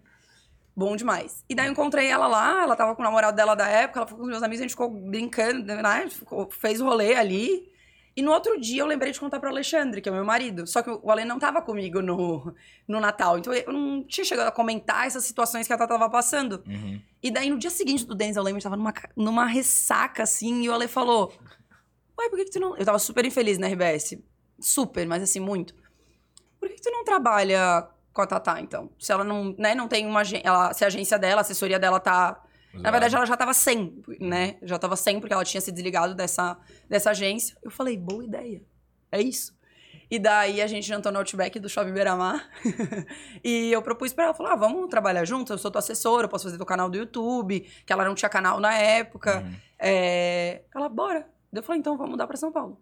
Bom 0.77 0.97
demais. 0.97 1.45
E 1.49 1.55
daí 1.55 1.67
eu 1.67 1.73
encontrei 1.73 2.09
ela 2.09 2.27
lá, 2.27 2.63
ela 2.63 2.75
tava 2.75 2.97
com 2.97 3.03
o 3.03 3.05
namorado 3.05 3.37
dela 3.37 3.55
da 3.55 3.69
época, 3.69 4.01
ela 4.01 4.07
ficou 4.07 4.19
com 4.21 4.25
os 4.25 4.31
meus 4.31 4.43
amigos, 4.43 4.61
a 4.61 4.65
gente 4.65 4.71
ficou 4.73 4.91
brincando, 4.91 5.65
né? 5.65 6.09
Ficou- 6.11 6.51
fez 6.51 6.81
o 6.81 6.85
rolê 6.85 7.15
ali. 7.15 7.73
E 8.17 8.23
no 8.23 8.31
outro 8.33 8.61
dia 8.61 8.83
eu 8.83 8.87
lembrei 8.87 9.11
de 9.13 9.19
contar 9.19 9.41
pro 9.41 9.49
Alexandre, 9.49 10.01
que 10.01 10.09
é 10.09 10.13
o 10.13 10.15
meu 10.15 10.25
marido. 10.25 10.67
Só 10.67 10.83
que 10.83 10.91
o 10.91 11.11
Ale 11.11 11.25
não 11.25 11.39
tava 11.39 11.61
comigo 11.61 12.01
no, 12.01 12.55
no 12.87 13.01
Natal. 13.01 13.39
Então 13.39 13.53
eu 13.53 13.73
não 13.73 14.05
tinha 14.05 14.25
chegado 14.25 14.47
a 14.47 14.53
comentar 14.53 15.07
essas 15.07 15.25
situações 15.25 15.67
que 15.67 15.73
a 15.73 15.77
Tata 15.79 15.95
tava 15.95 16.09
passando. 16.11 16.63
Uhum. 16.67 17.01
E 17.23 17.31
daí 17.31 17.51
no 17.51 17.59
dia 17.59 17.71
seguinte 17.71 18.05
do 18.05 18.15
Denis, 18.15 18.37
eu 18.37 18.43
lembro, 18.43 18.61
gente 18.61 18.65
tava 18.65 18.77
numa, 18.77 18.95
numa 19.17 19.47
ressaca 19.47 20.23
assim, 20.23 20.63
e 20.63 20.69
o 20.69 20.73
Ale 20.75 20.87
falou: 20.87 21.33
Ué, 22.19 22.29
por 22.29 22.37
que, 22.39 22.45
que 22.45 22.51
tu 22.53 22.61
não. 22.61 22.77
Eu 22.77 22.85
tava 22.85 22.99
super 23.01 23.25
infeliz 23.25 23.59
na 23.59 23.67
RBS. 23.67 24.17
Super, 24.61 25.07
mas 25.07 25.23
assim, 25.23 25.41
muito. 25.41 25.75
Por 26.61 26.69
que, 26.69 26.77
que 26.77 26.83
tu 26.83 26.91
não 26.93 27.05
trabalha 27.05 27.89
com 28.15 28.23
a 28.23 28.27
Tatá, 28.27 28.61
então? 28.61 28.89
Se 28.99 29.13
ela 29.13 29.25
não, 29.25 29.55
né, 29.59 29.75
não 29.75 29.89
tem 29.89 30.07
uma 30.07 30.21
agência. 30.21 30.45
Se 30.73 30.85
a 30.85 30.87
agência 30.87 31.19
dela, 31.19 31.41
a 31.41 31.43
assessoria 31.43 31.79
dela 31.79 31.99
tá. 31.99 32.41
Na 32.73 32.91
verdade, 32.91 33.15
ela 33.15 33.27
já 33.27 33.37
tava 33.37 33.55
sem, 33.55 34.03
né? 34.21 34.57
Já 34.63 34.79
tava 34.79 34.97
sem, 34.97 35.21
porque 35.21 35.33
ela 35.33 35.45
tinha 35.45 35.61
se 35.61 35.71
desligado 35.71 36.15
dessa, 36.15 36.57
dessa 36.89 37.11
agência. 37.11 37.57
Eu 37.63 37.71
falei, 37.71 37.97
boa 37.97 38.25
ideia. 38.25 38.63
É 39.13 39.21
isso. 39.21 39.57
E 40.11 40.19
daí 40.19 40.61
a 40.61 40.67
gente 40.67 40.87
jantou 40.87 41.13
no 41.13 41.19
Outback 41.19 41.59
do 41.61 41.69
Shopping 41.69 41.93
Beira-Mar. 41.93 42.49
e 43.45 43.73
eu 43.73 43.81
propus 43.81 44.13
pra 44.13 44.25
ela, 44.25 44.35
falei, 44.35 44.53
ah, 44.53 44.57
vamos 44.57 44.89
trabalhar 44.89 45.25
junto? 45.25 45.53
Eu 45.53 45.59
sou 45.59 45.71
tua 45.71 45.79
assessora, 45.79 46.25
eu 46.25 46.29
posso 46.29 46.45
fazer 46.45 46.57
teu 46.57 46.67
canal 46.67 46.91
do 46.91 46.97
YouTube. 46.97 47.61
Que 47.87 47.93
ela 47.93 48.05
não 48.05 48.15
tinha 48.15 48.29
canal 48.29 48.59
na 48.59 48.75
época. 48.75 49.41
Uhum. 49.41 49.55
É... 49.79 50.63
Ela, 50.75 50.89
bora. 50.89 51.21
Daí 51.53 51.61
eu 51.61 51.63
falei, 51.63 51.79
então 51.79 51.97
vamos 51.97 52.11
mudar 52.11 52.27
pra 52.27 52.37
São 52.37 52.51
Paulo. 52.51 52.81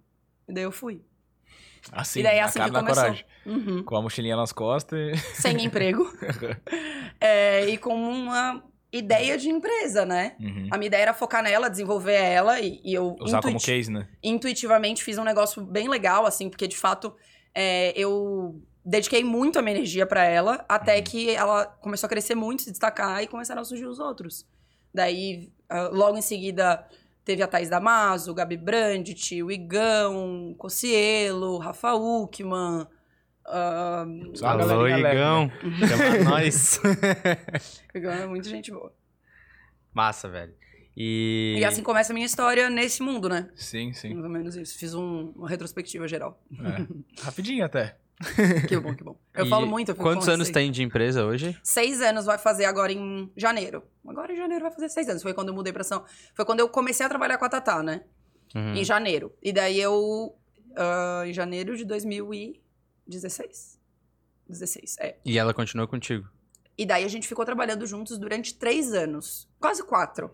E 0.49 0.53
daí 0.55 0.65
eu 0.65 0.73
fui. 0.73 1.03
Assim, 1.91 2.21
e 2.21 2.23
daí 2.23 2.39
na 2.39 2.45
assim 2.47 2.61
que 2.61 2.71
começou. 2.71 2.95
coragem. 3.03 3.25
Uhum. 3.45 3.83
Com 3.83 3.97
a 3.97 4.03
mochilinha 4.03 4.37
nas 4.37 4.53
costas 4.53 4.99
e... 4.99 5.17
Sem 5.41 5.61
emprego. 5.65 6.05
É, 7.21 7.67
e 7.69 7.79
com 7.79 7.95
uma 7.95 8.63
ideia 8.93 9.39
de 9.39 9.49
empresa, 9.49 10.05
né? 10.05 10.35
Uhum. 10.41 10.69
A 10.71 10.77
minha 10.77 10.89
ideia 10.89 11.03
era 11.03 11.15
focar 11.15 11.43
nela, 11.43 11.69
desenvolver 11.71 12.15
ela. 12.15 12.61
E, 12.61 12.81
e 12.85 12.93
eu 12.95 13.17
Usar 13.21 13.41
como 13.41 13.55
intuiti- 13.57 13.67
case, 13.73 13.91
né? 13.91 14.09
intuitivamente 14.23 15.03
fiz 15.05 15.19
um 15.19 15.25
negócio 15.25 15.63
bem 15.65 15.89
legal, 15.89 16.27
assim, 16.27 16.49
porque 16.51 16.67
de 16.67 16.77
fato 16.77 17.15
é, 17.55 17.93
eu 17.97 18.61
dediquei 18.85 19.23
muito 19.23 19.59
a 19.59 19.63
minha 19.63 19.77
energia 19.77 20.05
pra 20.05 20.25
ela, 20.25 20.65
até 20.69 20.97
Uhum. 20.97 21.03
que 21.05 21.31
ela 21.31 21.65
começou 21.67 22.07
a 22.07 22.11
crescer 22.11 22.35
muito, 22.35 22.63
se 22.63 22.71
destacar 22.71 23.23
e 23.23 23.27
começaram 23.29 23.63
a 23.63 23.65
surgir 23.65 23.87
os 23.87 24.01
outros. 24.01 24.45
Daí, 24.93 25.51
ah, 25.69 25.89
logo 25.93 26.19
em 26.19 26.23
seguida, 26.23 26.85
teve 27.25 27.43
a 27.43 27.47
Thaís 27.49 27.69
Damaso, 27.69 28.31
o 28.31 28.35
Gabi 28.35 28.57
Brandt, 28.57 29.43
o 29.43 29.51
Igão, 29.51 30.55
Cocielo, 30.59 31.59
Rafa 31.59 31.95
Uckman. 31.95 32.87
Só 34.35 34.47
uma 34.55 34.63
Alô, 34.63 34.89
Igão. 34.89 35.47
né? 35.47 35.87
Chama 35.89 36.25
nós. 36.31 36.81
o 37.95 37.99
Igão 37.99 38.13
é 38.13 38.27
muita 38.27 38.49
gente 38.49 38.71
boa. 38.71 38.93
Massa, 39.93 40.29
velho. 40.29 40.55
E... 40.97 41.57
E 41.59 41.65
assim 41.65 41.83
começa 41.83 42.13
a 42.13 42.15
minha 42.15 42.27
história 42.27 42.69
nesse 42.69 43.03
mundo, 43.03 43.29
né? 43.29 43.49
Sim, 43.55 43.93
sim. 43.93 44.13
Mais 44.13 44.25
ou 44.25 44.31
menos 44.31 44.57
isso. 44.57 44.79
Fiz 44.79 44.95
um- 44.95 45.33
uma 45.35 45.49
retrospectiva 45.49 46.07
geral. 46.07 46.41
É. 46.53 46.87
Rapidinho 47.23 47.65
até. 47.65 47.97
Que 48.69 48.79
bom, 48.79 48.95
que 48.95 49.03
bom. 49.05 49.17
Eu 49.35 49.47
E 49.47 49.49
falo 49.49 49.67
muito. 49.67 49.91
Eu 49.91 49.97
Quantos 49.97 50.29
anos 50.29 50.49
tem 50.51 50.71
de 50.71 50.83
empresa 50.83 51.25
hoje? 51.25 51.59
Seis 51.63 52.01
anos 52.01 52.25
vai 52.25 52.39
fazer 52.39 52.65
agora 52.65 52.93
em 52.93 53.31
janeiro. 53.37 53.83
Agora 54.07 54.33
em 54.33 54.37
janeiro 54.37 54.63
vai 54.65 54.73
fazer 54.73 54.89
seis 54.89 55.09
anos. 55.09 55.23
Foi 55.23 55.35
quando 55.35 55.49
eu 55.49 55.55
mudei 55.55 55.73
pra 55.73 55.85
São... 55.85 56.05
Foi 56.35 56.45
quando 56.45 56.61
eu 56.61 56.69
comecei 56.69 57.05
a 57.05 57.09
trabalhar 57.09 57.39
com 57.39 57.45
a 57.45 57.49
Tatá, 57.49 57.83
né? 57.83 58.03
Uhum. 58.55 58.75
Em 58.75 58.85
janeiro. 58.85 59.33
E 59.43 59.53
daí 59.53 59.81
eu... 59.81 60.35
ah, 60.77 61.25
em 61.27 61.33
janeiro 61.33 61.77
de 61.77 61.85
2016. 61.85 63.81
16, 64.49 64.97
é. 65.01 65.17
E 65.25 65.39
ela 65.39 65.55
continuou 65.55 65.89
contigo? 65.89 66.29
E 66.77 66.85
daí 66.87 67.05
a 67.05 67.09
gente 67.09 67.29
ficou 67.29 67.45
trabalhando 67.45 67.87
juntos 67.87 68.19
durante 68.19 68.55
três 68.55 68.93
anos. 68.93 69.49
Quase 69.61 69.83
quatro. 69.83 70.31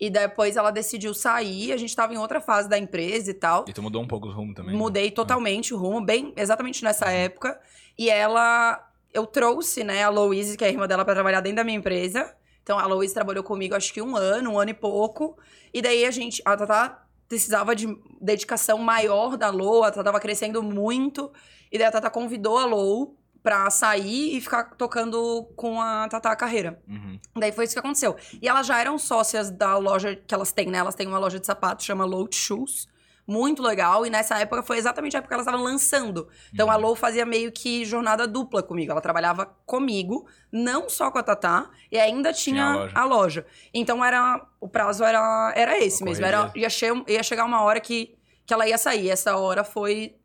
E 0.00 0.08
depois 0.08 0.56
ela 0.56 0.70
decidiu 0.70 1.12
sair. 1.12 1.72
A 1.72 1.76
gente 1.76 1.94
tava 1.94 2.14
em 2.14 2.16
outra 2.16 2.40
fase 2.40 2.68
da 2.68 2.78
empresa 2.78 3.30
e 3.30 3.34
tal. 3.34 3.66
E 3.68 3.72
tu 3.72 3.82
mudou 3.82 4.02
um 4.02 4.06
pouco 4.08 4.28
o 4.28 4.32
rumo 4.32 4.54
também. 4.54 4.72
né? 4.72 4.78
Mudei 4.78 5.10
totalmente 5.10 5.74
o 5.74 5.76
rumo, 5.76 6.00
bem 6.00 6.32
exatamente 6.36 6.82
nessa 6.82 7.10
época. 7.10 7.60
E 7.98 8.08
ela. 8.08 8.86
Eu 9.12 9.26
trouxe, 9.26 9.82
né, 9.82 10.04
a 10.04 10.08
Louise, 10.08 10.56
que 10.56 10.64
é 10.64 10.68
a 10.68 10.70
irmã 10.70 10.86
dela, 10.86 11.04
pra 11.04 11.12
trabalhar 11.14 11.40
dentro 11.40 11.56
da 11.56 11.64
minha 11.64 11.76
empresa. 11.76 12.32
Então 12.62 12.78
a 12.78 12.86
Louise 12.86 13.12
trabalhou 13.12 13.42
comigo 13.42 13.74
acho 13.74 13.92
que 13.92 14.00
um 14.00 14.16
ano, 14.16 14.52
um 14.52 14.58
ano 14.58 14.70
e 14.70 14.74
pouco. 14.74 15.36
E 15.74 15.82
daí 15.82 16.06
a 16.06 16.10
gente. 16.10 16.40
A 16.46 16.56
Tatá 16.56 17.04
precisava 17.28 17.76
de 17.76 17.86
dedicação 18.20 18.78
maior 18.78 19.36
da 19.36 19.50
Lou, 19.50 19.84
a 19.84 19.90
Tatá 19.90 20.04
tava 20.04 20.20
crescendo 20.20 20.62
muito. 20.62 21.30
E 21.70 21.76
daí 21.76 21.88
a 21.88 21.90
Tatá 21.92 22.08
convidou 22.08 22.56
a 22.56 22.64
Lou 22.64 23.16
pra 23.42 23.70
sair 23.70 24.36
e 24.36 24.40
ficar 24.40 24.64
tocando 24.76 25.44
com 25.56 25.80
a 25.80 26.08
Tatá 26.08 26.30
a 26.32 26.36
carreira. 26.36 26.82
Uhum. 26.86 27.18
Daí 27.36 27.52
foi 27.52 27.64
isso 27.64 27.72
que 27.74 27.78
aconteceu. 27.80 28.16
E 28.40 28.48
elas 28.48 28.66
já 28.66 28.78
eram 28.78 28.98
sócias 28.98 29.50
da 29.50 29.76
loja 29.78 30.14
que 30.14 30.34
elas 30.34 30.52
têm, 30.52 30.66
né? 30.66 30.78
Elas 30.78 30.94
têm 30.94 31.06
uma 31.06 31.18
loja 31.18 31.40
de 31.40 31.46
sapatos, 31.46 31.86
chama 31.86 32.04
Low 32.04 32.28
Shoes. 32.30 32.86
Muito 33.26 33.62
legal. 33.62 34.04
E 34.04 34.10
nessa 34.10 34.36
época 34.40 34.62
foi 34.62 34.76
exatamente 34.76 35.16
a 35.16 35.18
época 35.20 35.28
que 35.28 35.34
elas 35.34 35.46
estavam 35.46 35.64
lançando. 35.64 36.28
Então 36.52 36.66
Uhum. 36.66 36.72
a 36.72 36.76
Low 36.76 36.96
fazia 36.96 37.24
meio 37.24 37.52
que 37.52 37.84
jornada 37.84 38.26
dupla 38.26 38.60
comigo. 38.62 38.90
Ela 38.90 39.00
trabalhava 39.00 39.46
comigo, 39.64 40.26
não 40.50 40.88
só 40.88 41.10
com 41.12 41.18
a 41.18 41.22
Tatá, 41.22 41.70
e 41.92 41.98
ainda 41.98 42.32
tinha, 42.32 42.54
Tinha 42.72 42.90
a 42.92 43.02
a, 43.02 43.04
loja. 43.04 43.40
loja. 43.42 43.46
Então 43.72 44.04
era. 44.04 44.44
O 44.60 44.68
prazo 44.68 45.04
era, 45.04 45.52
era 45.54 45.78
esse 45.78 46.02
mesmo. 46.04 46.26
Era, 46.26 46.50
ia, 46.56 46.68
che- 46.68 47.04
ia 47.06 47.22
chegar 47.22 47.44
uma 47.44 47.62
hora 47.62 47.78
que, 47.80 48.18
que 48.44 48.52
ela 48.52 48.66
ia 48.68 48.76
sair. 48.76 49.08
Essa 49.10 49.36
hora 49.36 49.62
foi 49.64 50.16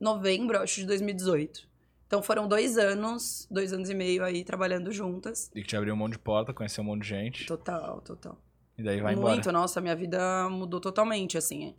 novembro, 0.00 0.58
acho, 0.60 0.80
de 0.80 0.86
2018. 0.86 1.70
Então 2.12 2.22
foram 2.22 2.46
dois 2.46 2.76
anos, 2.76 3.48
dois 3.50 3.72
anos 3.72 3.88
e 3.88 3.94
meio 3.94 4.22
aí 4.22 4.44
trabalhando 4.44 4.92
juntas. 4.92 5.50
E 5.54 5.62
que 5.62 5.68
te 5.68 5.74
abriu 5.78 5.94
um 5.94 5.96
monte 5.96 6.12
de 6.12 6.18
porta, 6.18 6.52
conheceu 6.52 6.84
um 6.84 6.86
monte 6.88 7.04
de 7.04 7.08
gente. 7.08 7.46
Total, 7.46 8.02
total. 8.02 8.38
E 8.76 8.82
daí 8.82 9.00
vai 9.00 9.16
muito, 9.16 9.48
embora. 9.48 9.52
nossa, 9.52 9.80
minha 9.80 9.96
vida 9.96 10.46
mudou 10.50 10.78
totalmente, 10.78 11.38
assim. 11.38 11.74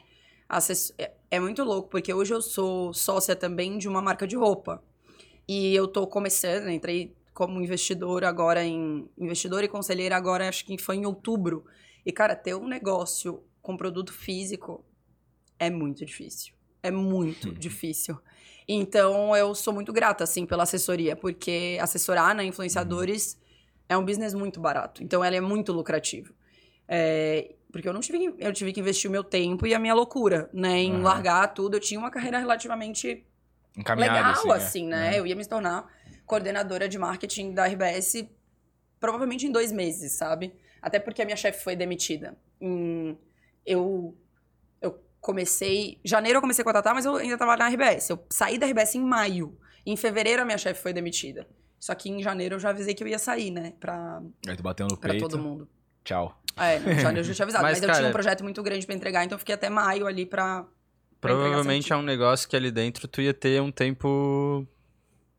É, 0.98 1.12
é 1.30 1.40
muito 1.40 1.64
louco, 1.64 1.88
porque 1.88 2.12
hoje 2.12 2.34
eu 2.34 2.42
sou 2.42 2.92
sócia 2.96 3.36
também 3.36 3.78
de 3.78 3.88
uma 3.88 4.02
marca 4.02 4.26
de 4.26 4.36
roupa. 4.36 4.84
E 5.48 5.76
eu 5.76 5.88
tô 5.88 6.08
começando, 6.08 6.68
entrei 6.68 7.16
como 7.32 7.62
investidora 7.62 8.28
agora 8.28 8.64
em. 8.64 9.08
Investidora 9.16 9.66
e 9.66 9.70
conselheira 9.70 10.18
agora, 10.18 10.50
acho 10.50 10.66
que 10.66 10.80
foi 10.80 10.96
em 10.96 11.06
outubro. 11.06 11.64
E, 12.04 12.12
cara, 12.12 12.36
ter 12.36 12.56
um 12.56 12.68
negócio 12.68 13.44
com 13.62 13.78
produto 13.78 14.12
físico 14.12 14.84
é 15.60 15.70
muito 15.70 16.04
difícil. 16.04 16.56
É 16.82 16.90
muito 16.90 17.54
difícil. 17.54 18.18
Então, 18.68 19.36
eu 19.36 19.54
sou 19.56 19.74
muito 19.74 19.92
grata, 19.92 20.24
assim, 20.24 20.46
pela 20.46 20.64
assessoria, 20.64 21.16
porque 21.16 21.78
assessorar, 21.82 22.36
né, 22.36 22.44
influenciadores 22.46 23.38
é 23.90 23.98
um 23.98 24.06
business 24.06 24.34
muito 24.34 24.60
barato. 24.60 25.04
Então, 25.04 25.24
ela 25.24 25.36
é 25.36 25.42
muito 25.42 25.72
lucrativo. 25.74 26.34
É, 26.88 27.56
porque 27.72 27.88
eu 27.88 27.94
não 27.94 28.02
tive 28.02 28.20
que, 28.20 28.34
eu 28.46 28.54
tive 28.54 28.72
que 28.72 28.80
investir 28.80 29.10
o 29.10 29.12
meu 29.12 29.24
tempo 29.24 29.66
e 29.66 29.74
a 29.74 29.80
minha 29.80 29.94
loucura, 29.94 30.50
né, 30.54 30.80
em 30.80 30.94
Aham. 30.94 31.02
largar 31.04 31.48
tudo. 31.54 31.76
Eu 31.76 31.80
tinha 31.80 32.00
uma 32.00 32.12
carreira 32.12 32.38
relativamente 32.40 33.26
legal, 33.96 34.52
assim, 34.52 34.52
assim, 34.52 34.88
né? 34.88 35.20
Eu 35.20 35.26
ia 35.26 35.36
me 35.36 35.46
tornar 35.46 35.92
coordenadora 36.26 36.88
de 36.88 36.98
marketing 36.98 37.54
da 37.54 37.68
RBS 37.68 38.28
provavelmente 39.00 39.46
em 39.46 39.52
dois 39.52 39.72
meses, 39.72 40.14
sabe? 40.14 40.54
Até 40.82 41.00
porque 41.00 41.22
a 41.22 41.26
minha 41.26 41.36
chefe 41.38 41.64
foi 41.64 41.76
demitida. 41.76 42.38
Em- 42.62 43.18
eu, 43.66 44.16
eu 44.23 44.23
comecei. 45.24 46.00
Janeiro 46.04 46.38
eu 46.38 46.42
comecei 46.42 46.64
com 46.64 46.70
a 46.70 46.74
Tatá, 46.74 46.94
mas 46.94 47.06
eu 47.06 47.16
ainda 47.16 47.38
tava 47.38 47.56
na 47.58 47.68
RBS. 47.70 48.10
Eu 48.10 48.24
saí 48.30 48.58
da 48.60 48.68
RBS 48.68 48.96
em 48.96 49.02
maio. 49.02 49.58
Em 49.86 49.96
fevereiro 49.98 50.42
a 50.42 50.46
minha 50.46 50.58
chefe 50.58 50.82
foi 50.82 50.94
demitida. 50.94 51.48
Só 51.80 51.96
que 51.96 52.10
em 52.10 52.22
janeiro 52.22 52.56
eu 52.56 52.60
já 52.60 52.70
avisei 52.70 52.94
que 52.94 53.04
eu 53.04 53.08
ia 53.08 53.18
sair, 53.20 53.50
né? 53.50 53.74
Pra, 53.80 54.22
Aí 54.48 54.56
tu 54.56 54.62
bateu 54.64 54.86
no 54.88 54.98
pra 54.98 55.10
peito. 55.12 55.28
todo 55.28 55.42
mundo. 55.42 55.68
Tchau. 56.04 56.38
É, 56.58 56.78
em 56.78 57.00
janeiro 57.00 57.20
eu 57.20 57.24
já 57.24 57.34
tinha 57.34 57.44
avisado. 57.46 57.64
Mas, 57.66 57.74
Mas, 57.74 57.82
eu 57.82 57.88
cara- 57.88 58.00
tinha 58.00 58.10
um 58.10 58.14
projeto 58.14 58.44
muito 58.44 58.62
grande 58.62 58.86
pra 58.86 58.96
entregar, 58.96 59.24
então 59.26 59.36
eu 59.36 59.40
fiquei 59.40 59.56
até 59.56 59.70
maio 59.70 60.06
ali 60.06 60.26
pra. 60.26 60.64
pra 61.20 61.32
Provavelmente 61.32 61.92
é 61.92 61.96
um 61.96 62.02
negócio 62.04 62.48
que 62.48 62.56
ali 62.56 62.72
dentro 62.72 63.08
tu 63.08 63.22
ia 63.22 63.34
ter 63.34 63.62
um 63.62 63.72
tempo. 63.72 64.66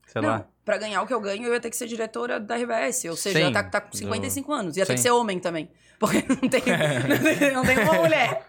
Sei 0.06 0.20
não, 0.20 0.28
lá. 0.28 0.48
Pra 0.64 0.78
ganhar 0.78 1.02
o 1.02 1.06
que 1.06 1.12
eu 1.14 1.20
ganho, 1.20 1.44
eu 1.44 1.52
ia 1.52 1.60
ter 1.60 1.70
que 1.70 1.76
ser 1.76 1.86
diretora 1.86 2.38
da 2.40 2.56
RBS. 2.56 3.04
Ou 3.06 3.16
seja, 3.16 3.38
Sim, 3.38 3.44
ia 3.46 3.52
tá, 3.52 3.62
tá 3.62 3.80
com 3.80 3.90
do- 3.90 3.96
55 3.96 4.52
anos. 4.52 4.76
Ia 4.76 4.84
ter 4.86 4.92
Sim. 4.92 4.94
que 4.96 5.00
ser 5.02 5.10
homem 5.10 5.38
também. 5.38 5.68
Porque 5.98 6.24
não 6.28 6.48
tem, 6.48 6.62
não 7.08 7.18
tem, 7.38 7.52
não 7.52 7.62
tem 7.64 7.78
uma 7.78 7.94
mulher. 7.94 8.46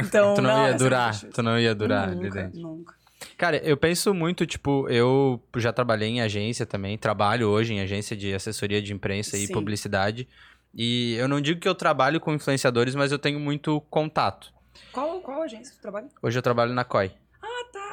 Então, 0.00 0.34
Tu 0.34 0.42
não, 0.42 0.50
ia 0.50 0.66
essa 0.68 0.74
é 0.74 0.78
durar. 0.78 1.20
Tu 1.20 1.42
não 1.42 1.58
ia 1.58 1.74
durar 1.74 2.10
Nunca, 2.14 2.50
nunca. 2.54 2.94
Cara, 3.36 3.56
eu 3.58 3.76
penso 3.76 4.12
muito, 4.14 4.46
tipo, 4.46 4.88
eu 4.88 5.40
já 5.56 5.72
trabalhei 5.72 6.08
em 6.08 6.20
agência 6.20 6.64
também, 6.66 6.96
trabalho 6.96 7.48
hoje 7.48 7.72
em 7.74 7.80
agência 7.80 8.16
de 8.16 8.32
assessoria 8.34 8.80
de 8.80 8.92
imprensa 8.92 9.36
e 9.36 9.46
Sim. 9.46 9.52
publicidade. 9.52 10.28
E 10.74 11.14
eu 11.14 11.26
não 11.28 11.40
digo 11.40 11.58
que 11.60 11.68
eu 11.68 11.74
trabalho 11.74 12.20
com 12.20 12.32
influenciadores, 12.34 12.94
mas 12.94 13.12
eu 13.12 13.18
tenho 13.18 13.40
muito 13.40 13.80
contato. 13.90 14.52
Qual, 14.92 15.20
qual 15.20 15.42
agência 15.42 15.74
você 15.74 15.80
trabalha? 15.80 16.08
Hoje 16.22 16.38
eu 16.38 16.42
trabalho 16.42 16.72
na 16.74 16.84
COI. 16.84 17.10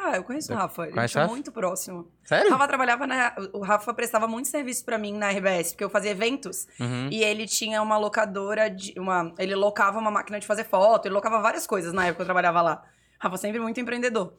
Ah. 0.03 0.17
Eu 0.17 0.23
conheço 0.23 0.51
o 0.51 0.55
Rafa. 0.55 0.83
Ele 0.83 0.91
Conhece 0.93 1.17
é 1.17 1.19
o 1.19 1.23
Rafa? 1.23 1.33
muito 1.33 1.51
próximo. 1.51 1.99
O 2.01 2.27
Sério? 2.27 2.51
Rafa 2.51 2.67
trabalhava 2.67 3.07
na. 3.07 3.35
O 3.53 3.59
Rafa 3.61 3.93
prestava 3.93 4.27
muito 4.27 4.47
serviço 4.47 4.83
pra 4.83 4.97
mim 4.97 5.13
na 5.13 5.29
RBS, 5.29 5.71
porque 5.71 5.83
eu 5.83 5.89
fazia 5.89 6.11
eventos. 6.11 6.67
Uhum. 6.79 7.09
E 7.11 7.23
ele 7.23 7.45
tinha 7.45 7.81
uma 7.81 7.97
locadora 7.97 8.69
de. 8.69 8.93
Uma, 8.99 9.33
ele 9.37 9.55
locava 9.55 9.99
uma 9.99 10.11
máquina 10.11 10.39
de 10.39 10.47
fazer 10.47 10.65
foto, 10.65 11.07
ele 11.07 11.13
locava 11.13 11.39
várias 11.41 11.65
coisas 11.65 11.93
na 11.93 12.05
época 12.05 12.17
que 12.17 12.21
eu 12.21 12.25
trabalhava 12.25 12.61
lá. 12.61 12.83
Rafa 13.19 13.37
sempre 13.37 13.59
muito 13.59 13.79
empreendedor. 13.79 14.33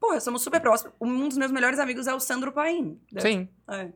Porra, 0.00 0.20
somos 0.20 0.42
super 0.42 0.60
próximos. 0.60 0.92
Um 1.00 1.28
dos 1.28 1.38
meus 1.38 1.52
melhores 1.52 1.78
amigos 1.78 2.06
é 2.06 2.14
o 2.14 2.20
Sandro 2.20 2.52
Paim. 2.52 3.00
Sim. 3.18 3.48
É. 3.70 3.88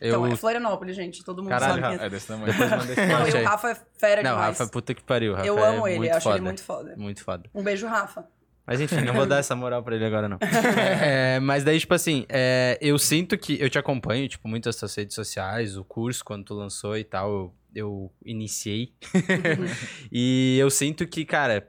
Eu... 0.00 0.08
Então, 0.08 0.26
é 0.26 0.36
Florianópolis, 0.36 0.96
gente. 0.96 1.24
Todo 1.24 1.42
mundo 1.42 1.50
Caralho, 1.50 1.82
sabe 1.82 1.96
quem 1.96 2.02
é. 2.04 2.06
É 2.06 2.10
desse 2.10 2.26
tamanho. 2.26 2.52
Depois 2.52 2.70
manda 2.70 2.92
esse 2.92 3.06
Não, 3.06 3.28
e 3.28 3.42
o 3.42 3.44
Rafa 3.44 3.70
é 3.70 3.76
fera 3.98 4.22
Não, 4.22 4.30
demais. 4.30 4.58
Rafa, 4.58 4.70
puta 4.70 4.94
que 4.94 5.02
pariu. 5.02 5.34
Rafa 5.34 5.46
eu 5.46 5.58
é 5.58 5.68
amo 5.68 5.88
ele, 5.88 5.98
muito 5.98 6.12
acho 6.12 6.22
foda. 6.22 6.36
ele 6.36 6.44
muito 6.44 6.62
foda. 6.62 6.94
Muito 6.96 7.24
foda. 7.24 7.50
Um 7.54 7.62
beijo, 7.62 7.86
Rafa. 7.86 8.26
Mas 8.66 8.80
enfim, 8.80 9.00
não 9.00 9.12
vou 9.14 9.26
dar 9.26 9.38
essa 9.38 9.56
moral 9.56 9.82
pra 9.82 9.96
ele 9.96 10.04
agora, 10.04 10.28
não. 10.28 10.38
É, 11.02 11.40
mas 11.40 11.64
daí, 11.64 11.78
tipo 11.80 11.94
assim, 11.94 12.24
é, 12.28 12.78
eu 12.80 12.96
sinto 12.98 13.36
que 13.36 13.60
eu 13.60 13.68
te 13.68 13.78
acompanho, 13.78 14.28
tipo, 14.28 14.46
muito 14.48 14.68
as 14.68 14.76
suas 14.76 14.94
redes 14.94 15.14
sociais, 15.14 15.76
o 15.76 15.84
curso, 15.84 16.24
quando 16.24 16.44
tu 16.44 16.54
lançou 16.54 16.96
e 16.96 17.02
tal, 17.04 17.28
eu, 17.30 17.54
eu 17.74 18.12
iniciei. 18.24 18.92
e 20.10 20.56
eu 20.60 20.70
sinto 20.70 21.06
que, 21.06 21.24
cara, 21.24 21.68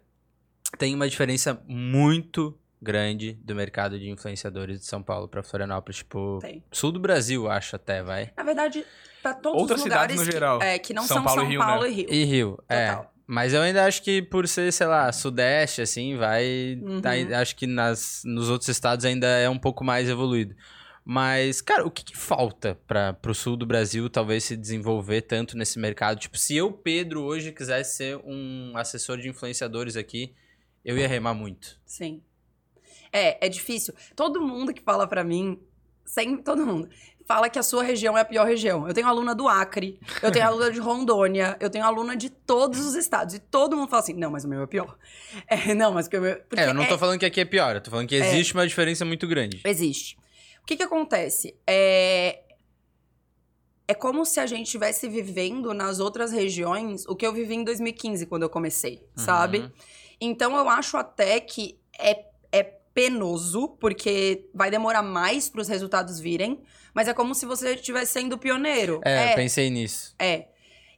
tem 0.77 0.93
uma 0.93 1.07
diferença 1.09 1.61
muito 1.67 2.57
grande 2.81 3.33
do 3.43 3.55
mercado 3.55 3.97
de 3.97 4.09
influenciadores 4.09 4.79
de 4.79 4.85
São 4.85 5.01
Paulo 5.01 5.27
pra 5.27 5.41
Florianópolis, 5.41 5.97
tipo, 5.97 6.39
Tem. 6.41 6.63
sul 6.71 6.91
do 6.91 6.99
Brasil, 6.99 7.49
acho 7.49 7.75
até, 7.75 8.03
vai. 8.03 8.31
Na 8.35 8.43
verdade, 8.43 8.85
pra 9.21 9.33
todos 9.33 9.61
Outras 9.61 9.79
os 9.79 9.85
lugares 9.85 10.11
cidades 10.11 10.19
no 10.19 10.25
que- 10.25 10.31
geral. 10.31 10.61
é, 10.61 10.77
que 10.77 10.93
não 10.93 11.03
São 11.03 11.17
são 11.17 11.23
Paulo 11.23 11.41
e 11.41 11.43
São 11.43 11.49
Rio, 11.49 11.59
Paulo 11.59 11.83
né? 11.83 11.89
e 11.89 11.93
Rio. 11.93 12.07
E 12.11 12.23
Rio, 12.25 12.63
é. 12.69 13.05
Mas 13.25 13.53
eu 13.53 13.61
ainda 13.61 13.85
acho 13.85 14.03
que 14.03 14.21
por 14.21 14.47
ser, 14.47 14.71
sei 14.73 14.87
lá, 14.87 15.11
sudeste, 15.11 15.81
assim, 15.81 16.17
vai. 16.17 16.77
Uhum. 16.81 17.01
tá- 17.01 17.11
acho 17.39 17.55
que 17.55 17.65
nas, 17.65 18.21
nos 18.25 18.49
outros 18.49 18.67
estados 18.69 19.05
ainda 19.05 19.27
é 19.27 19.49
um 19.49 19.57
pouco 19.57 19.83
mais 19.83 20.09
evoluído. 20.09 20.55
Mas, 21.05 21.61
cara, 21.61 21.85
o 21.85 21.91
que, 21.91 22.03
que 22.03 22.15
falta 22.17 22.79
para 22.87 23.13
pro 23.13 23.33
sul 23.35 23.57
do 23.57 23.65
Brasil 23.65 24.09
talvez 24.09 24.43
se 24.45 24.55
desenvolver 24.55 25.21
tanto 25.21 25.57
nesse 25.57 25.77
mercado? 25.77 26.19
Tipo, 26.19 26.37
se 26.37 26.55
eu, 26.55 26.71
Pedro, 26.71 27.23
hoje 27.23 27.51
quisesse 27.51 27.97
ser 27.97 28.17
um 28.25 28.73
assessor 28.75 29.17
de 29.17 29.27
influenciadores 29.27 29.97
aqui, 29.97 30.33
eu 30.83 30.97
ia 30.97 31.07
remar 31.07 31.33
muito. 31.33 31.77
Sim. 31.85 32.21
É, 33.11 33.45
é 33.45 33.49
difícil. 33.49 33.93
Todo 34.15 34.41
mundo 34.41 34.73
que 34.73 34.81
fala 34.81 35.05
pra 35.05 35.23
mim, 35.25 35.59
sempre 36.05 36.41
todo 36.41 36.65
mundo, 36.65 36.89
fala 37.25 37.49
que 37.49 37.57
a 37.57 37.63
sua 37.63 37.83
região 37.83 38.17
é 38.17 38.21
a 38.21 38.25
pior 38.25 38.45
região. 38.45 38.87
Eu 38.87 38.93
tenho 38.93 39.07
aluna 39.07 39.33
do 39.33 39.47
Acre, 39.47 39.99
eu 40.21 40.31
tenho 40.31 40.45
aluna 40.45 40.71
de 40.71 40.79
Rondônia, 40.79 41.57
eu 41.59 41.69
tenho 41.69 41.85
aluna 41.85 42.15
de 42.15 42.29
todos 42.29 42.85
os 42.85 42.95
estados. 42.95 43.35
E 43.35 43.39
todo 43.39 43.75
mundo 43.75 43.89
fala 43.89 44.03
assim, 44.03 44.13
não, 44.13 44.31
mas 44.31 44.43
o 44.43 44.47
meu 44.47 44.63
é 44.63 44.67
pior. 44.67 44.97
É, 45.47 45.73
não, 45.73 45.91
mas 45.93 46.07
o 46.07 46.21
meu... 46.21 46.35
Porque 46.37 46.61
é, 46.61 46.67
eu 46.69 46.73
não 46.73 46.85
tô 46.85 46.95
é- 46.95 46.97
falando 46.97 47.19
que 47.19 47.25
aqui 47.25 47.41
é 47.41 47.45
pior, 47.45 47.75
eu 47.75 47.81
tô 47.81 47.89
falando 47.91 48.07
que 48.07 48.15
existe 48.15 48.53
uma 48.53 48.67
diferença 48.67 49.03
muito 49.05 49.27
grande. 49.27 49.61
Existe. 49.65 50.17
O 50.61 50.65
que 50.65 50.77
que 50.77 50.83
acontece? 50.83 51.55
É... 51.67 52.39
É 53.85 53.93
como 53.93 54.25
se 54.25 54.39
a 54.39 54.45
gente 54.45 54.67
estivesse 54.67 55.09
vivendo 55.09 55.73
nas 55.73 55.99
outras 55.99 56.31
regiões 56.31 57.05
o 57.05 57.15
que 57.15 57.27
eu 57.27 57.33
vivi 57.33 57.55
em 57.55 57.65
2015, 57.65 58.25
quando 58.27 58.43
eu 58.43 58.49
comecei, 58.49 59.05
sabe? 59.13 59.59
Uhum. 59.59 59.71
Então 60.21 60.55
eu 60.55 60.69
acho 60.69 60.95
até 60.95 61.41
que 61.41 61.77
é, 61.99 62.11
é 62.11 62.25
penoso, 62.93 63.69
porque 63.79 64.49
vai 64.53 64.69
demorar 64.69 65.01
mais 65.01 65.49
para 65.49 65.61
os 65.61 65.67
resultados 65.67 66.19
virem, 66.19 66.61
mas 66.93 67.07
é 67.07 67.13
como 67.13 67.33
se 67.33 67.45
você 67.45 67.73
estivesse 67.73 68.13
sendo 68.13 68.37
pioneiro. 68.37 69.01
É, 69.03 69.31
eu 69.31 69.35
pensei 69.35 69.69
nisso. 69.69 70.13
É. 70.19 70.47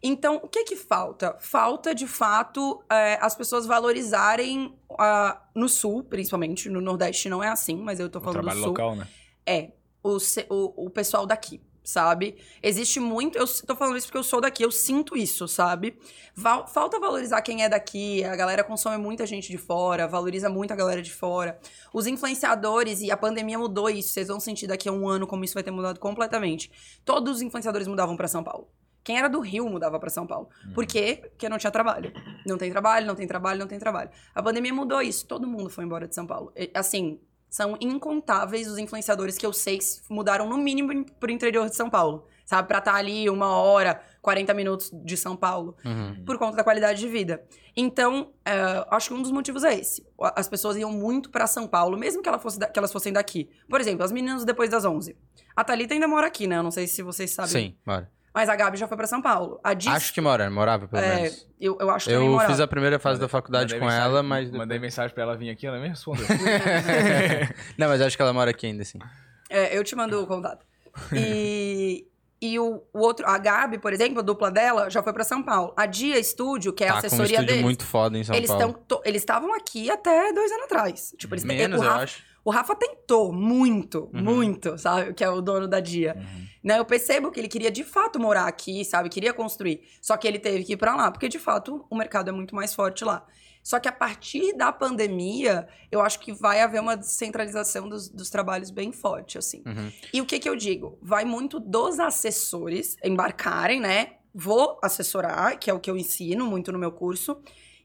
Então, 0.03 0.35
o 0.43 0.47
que 0.47 0.63
que 0.65 0.75
falta? 0.75 1.35
Falta, 1.39 1.95
de 1.95 2.05
fato, 2.05 2.83
é, 2.91 3.17
as 3.21 3.33
pessoas 3.33 3.65
valorizarem 3.65 4.77
ah, 4.99 5.41
no 5.55 5.67
Sul, 5.67 6.03
principalmente. 6.03 6.69
No 6.69 6.79
Nordeste 6.79 7.27
não 7.27 7.43
é 7.43 7.47
assim, 7.47 7.77
mas 7.77 7.99
eu 7.99 8.09
tô 8.09 8.19
O 8.19 8.21
falando 8.21 8.37
do 8.37 8.43
trabalho 8.43 8.59
Sul. 8.59 8.67
local, 8.69 8.95
né? 8.95 9.07
É, 9.47 9.71
o, 10.03 10.17
o, 10.49 10.85
o 10.85 10.89
pessoal 10.89 11.25
daqui, 11.25 11.59
sabe? 11.85 12.35
Existe 12.61 12.99
muito. 12.99 13.37
Eu 13.37 13.45
tô 13.65 13.75
falando 13.75 13.95
isso 13.97 14.07
porque 14.07 14.17
eu 14.17 14.23
sou 14.23 14.41
daqui, 14.41 14.63
eu 14.63 14.71
sinto 14.71 15.15
isso, 15.15 15.47
sabe? 15.47 15.97
Val- 16.35 16.67
falta 16.67 16.99
valorizar 16.99 17.41
quem 17.41 17.63
é 17.63 17.69
daqui, 17.69 18.23
a 18.25 18.35
galera 18.35 18.63
consome 18.63 18.97
muita 18.97 19.25
gente 19.25 19.49
de 19.49 19.57
fora, 19.57 20.07
valoriza 20.07 20.49
muito 20.49 20.71
a 20.71 20.75
galera 20.75 21.01
de 21.01 21.13
fora. 21.13 21.57
Os 21.93 22.07
influenciadores, 22.07 23.01
e 23.01 23.11
a 23.11 23.15
pandemia 23.15 23.57
mudou 23.57 23.89
isso, 23.89 24.09
vocês 24.09 24.27
vão 24.27 24.39
sentir 24.39 24.67
daqui 24.67 24.89
a 24.89 24.91
um 24.91 25.07
ano 25.07 25.25
como 25.27 25.45
isso 25.45 25.53
vai 25.53 25.63
ter 25.63 25.71
mudado 25.71 25.99
completamente. 25.99 26.69
Todos 27.05 27.35
os 27.37 27.41
influenciadores 27.41 27.87
mudavam 27.87 28.17
pra 28.17 28.27
São 28.27 28.43
Paulo. 28.43 28.67
Quem 29.03 29.19
era 29.19 29.27
do 29.29 29.39
Rio 29.39 29.69
mudava 29.69 29.99
pra 29.99 30.09
São 30.09 30.25
Paulo. 30.25 30.49
Uhum. 30.65 30.73
Por 30.73 30.85
quê? 30.87 31.19
Porque 31.29 31.47
não 31.47 31.59
tinha 31.59 31.69
trabalho. 31.69 32.11
Não 32.43 32.57
tem 32.57 32.71
trabalho, 32.71 33.05
não 33.05 33.13
tem 33.13 33.27
trabalho, 33.27 33.59
não 33.59 33.67
tem 33.67 33.77
trabalho. 33.77 34.09
A 34.33 34.41
pandemia 34.41 34.73
mudou 34.73 34.99
isso. 34.99 35.27
Todo 35.27 35.45
mundo 35.47 35.69
foi 35.69 35.85
embora 35.85 36.07
de 36.07 36.15
São 36.15 36.25
Paulo. 36.25 36.51
E, 36.55 36.71
Assim, 36.73 37.19
são 37.55 37.77
incontáveis 37.79 38.67
os 38.67 38.77
influenciadores 38.77 39.37
que 39.37 39.45
eu 39.45 39.53
sei 39.53 39.77
que 39.77 39.85
mudaram 40.09 40.47
no 40.49 40.57
mínimo 40.57 41.05
pro 41.19 41.31
interior 41.31 41.69
de 41.69 41.75
São 41.75 41.89
Paulo. 41.89 42.25
Sabe? 42.45 42.67
Pra 42.67 42.77
estar 42.77 42.93
ali 42.93 43.27
uma 43.27 43.47
hora, 43.57 43.99
40 44.21 44.53
minutos 44.53 44.91
de 44.93 45.17
São 45.17 45.35
Paulo. 45.35 45.75
Uhum. 45.83 46.23
Por 46.25 46.37
conta 46.37 46.57
da 46.57 46.63
qualidade 46.63 46.99
de 46.99 47.07
vida. 47.07 47.43
Então, 47.75 48.33
é, 48.45 48.85
acho 48.91 49.07
que 49.09 49.13
um 49.15 49.21
dos 49.21 49.31
motivos 49.31 49.63
é 49.63 49.73
esse. 49.73 50.05
As 50.35 50.47
pessoas 50.47 50.77
iam 50.77 50.91
muito 50.91 51.31
pra 51.31 51.47
São 51.47 51.65
Paulo, 51.67 51.97
mesmo 51.97 52.21
que, 52.21 52.29
ela 52.29 52.37
fosse 52.37 52.59
da- 52.59 52.67
que 52.67 52.77
elas 52.77 52.91
fossem 52.93 53.11
daqui. 53.11 53.49
Por 53.67 53.81
exemplo, 53.81 54.03
as 54.03 54.11
meninas 54.11 54.45
depois 54.45 54.69
das 54.69 54.85
11. 54.85 55.17
A 55.55 55.63
Thalita 55.63 55.95
ainda 55.95 56.07
mora 56.07 56.27
aqui, 56.27 56.45
né? 56.45 56.57
Eu 56.57 56.63
não 56.63 56.69
sei 56.71 56.85
se 56.87 57.01
vocês 57.01 57.31
sabem. 57.31 57.51
Sim, 57.51 57.77
bora. 57.85 58.11
Mas 58.35 58.49
a 58.49 58.55
Gabi 58.57 58.75
já 58.77 58.85
foi 58.85 58.97
pra 58.97 59.07
São 59.07 59.21
Paulo. 59.21 59.59
A 59.63 59.73
Dis, 59.73 59.87
Acho 59.87 60.13
que 60.13 60.19
mora, 60.19 60.49
morava 60.49 60.87
pelo 60.89 61.01
é, 61.01 61.15
menos. 61.15 61.47
eu, 61.59 61.77
eu 61.79 61.89
acho 61.89 62.05
que 62.09 62.13
Eu 62.13 62.25
morava. 62.27 62.49
fiz 62.51 62.59
a 62.59 62.67
primeira 62.67 62.99
fase 62.99 63.17
da 63.17 63.29
faculdade 63.29 63.73
Mandei 63.73 63.79
com 63.79 63.85
mensagem- 63.85 64.05
ela, 64.11 64.21
mas. 64.21 64.51
Mandei 64.51 64.77
mensagem 64.77 65.13
pra 65.15 65.23
ela 65.23 65.37
vir 65.37 65.49
aqui, 65.49 65.65
ela 65.65 65.79
nem 65.79 65.89
respondeu. 65.89 66.25
Não, 67.77 67.87
mas 67.87 68.01
acho 68.01 68.15
que 68.17 68.21
ela 68.21 68.33
mora 68.33 68.51
aqui 68.51 68.67
ainda, 68.67 68.81
assim. 68.81 68.99
É, 69.49 69.77
eu 69.77 69.83
te 69.85 69.95
mando 69.95 70.21
o 70.21 70.27
contato. 70.27 70.65
E, 71.13 72.05
e 72.41 72.59
o, 72.59 72.83
o 72.93 72.99
outro, 72.99 73.25
a 73.25 73.37
Gabi, 73.37 73.77
por 73.77 73.93
exemplo, 73.93 74.19
a 74.19 74.21
dupla 74.21 74.51
dela, 74.51 74.89
já 74.89 75.01
foi 75.01 75.13
pra 75.13 75.23
São 75.23 75.41
Paulo. 75.41 75.73
A 75.77 75.85
Dia 75.85 76.19
Estúdio, 76.19 76.73
que 76.73 76.83
é 76.83 76.89
a 76.89 76.93
tá 76.95 76.99
com 77.01 77.03
um 77.05 77.07
assessoria 77.07 77.41
deles, 77.43 77.61
muito 77.61 77.85
foda 77.85 78.17
em 78.17 78.23
São 78.23 78.35
eles 78.35 78.49
Paulo. 78.49 78.73
tão 78.73 78.73
to- 78.97 79.01
eles 79.05 79.21
estavam 79.21 79.53
aqui 79.53 79.89
até 79.89 80.33
dois 80.33 80.51
anos 80.51 80.65
atrás. 80.65 81.13
Tipo, 81.17 81.35
eles 81.35 81.43
Menos, 81.43 81.81
eu 81.81 81.89
acho. 81.91 82.21
O 82.45 82.51
Rafa 82.51 82.75
tentou 82.75 83.33
muito, 83.33 84.09
Uhum. 84.13 84.23
muito, 84.23 84.77
sabe? 84.77 85.13
Que 85.13 85.23
é 85.23 85.29
o 85.29 85.41
dono 85.41 85.67
da 85.67 85.79
Dia. 85.79 86.15
Uhum. 86.15 86.45
Né, 86.63 86.79
eu 86.79 86.85
percebo 86.85 87.31
que 87.31 87.39
ele 87.39 87.47
queria 87.47 87.69
de 87.71 87.83
fato 87.83 88.19
morar 88.19 88.45
aqui, 88.47 88.85
sabe? 88.85 89.09
Queria 89.09 89.33
construir. 89.33 89.81
Só 90.01 90.15
que 90.15 90.27
ele 90.27 90.39
teve 90.39 90.63
que 90.63 90.73
ir 90.73 90.77
pra 90.77 90.95
lá, 90.95 91.11
porque 91.11 91.27
de 91.27 91.37
fato 91.39 91.85
o 91.89 91.95
mercado 91.97 92.29
é 92.29 92.31
muito 92.31 92.55
mais 92.55 92.73
forte 92.73 93.03
lá. 93.03 93.25
Só 93.63 93.79
que 93.79 93.87
a 93.87 93.91
partir 93.91 94.55
da 94.55 94.71
pandemia, 94.71 95.67
eu 95.91 95.99
acho 96.01 96.19
que 96.19 96.31
vai 96.31 96.61
haver 96.61 96.79
uma 96.79 96.95
descentralização 96.95 97.89
dos, 97.89 98.07
dos 98.09 98.29
trabalhos 98.29 98.69
bem 98.69 98.91
forte, 98.91 99.39
assim. 99.39 99.63
Uhum. 99.65 99.91
E 100.13 100.21
o 100.21 100.25
que 100.25 100.37
que 100.39 100.47
eu 100.47 100.55
digo? 100.55 100.99
Vai 101.01 101.25
muito 101.25 101.59
dos 101.59 101.99
assessores 101.99 102.95
embarcarem, 103.03 103.79
né? 103.79 104.13
Vou 104.33 104.79
assessorar, 104.83 105.57
que 105.57 105.69
é 105.69 105.73
o 105.73 105.79
que 105.79 105.89
eu 105.89 105.97
ensino 105.97 106.45
muito 106.45 106.71
no 106.71 106.77
meu 106.77 106.91
curso, 106.91 107.37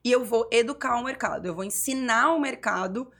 e 0.05 0.11
eu 0.12 0.23
vou 0.25 0.49
educar 0.53 0.96
o 0.96 1.05
mercado. 1.05 1.46
Eu 1.46 1.55
vou 1.55 1.64
ensinar 1.64 2.35
o 2.35 2.40
mercado 2.40 3.11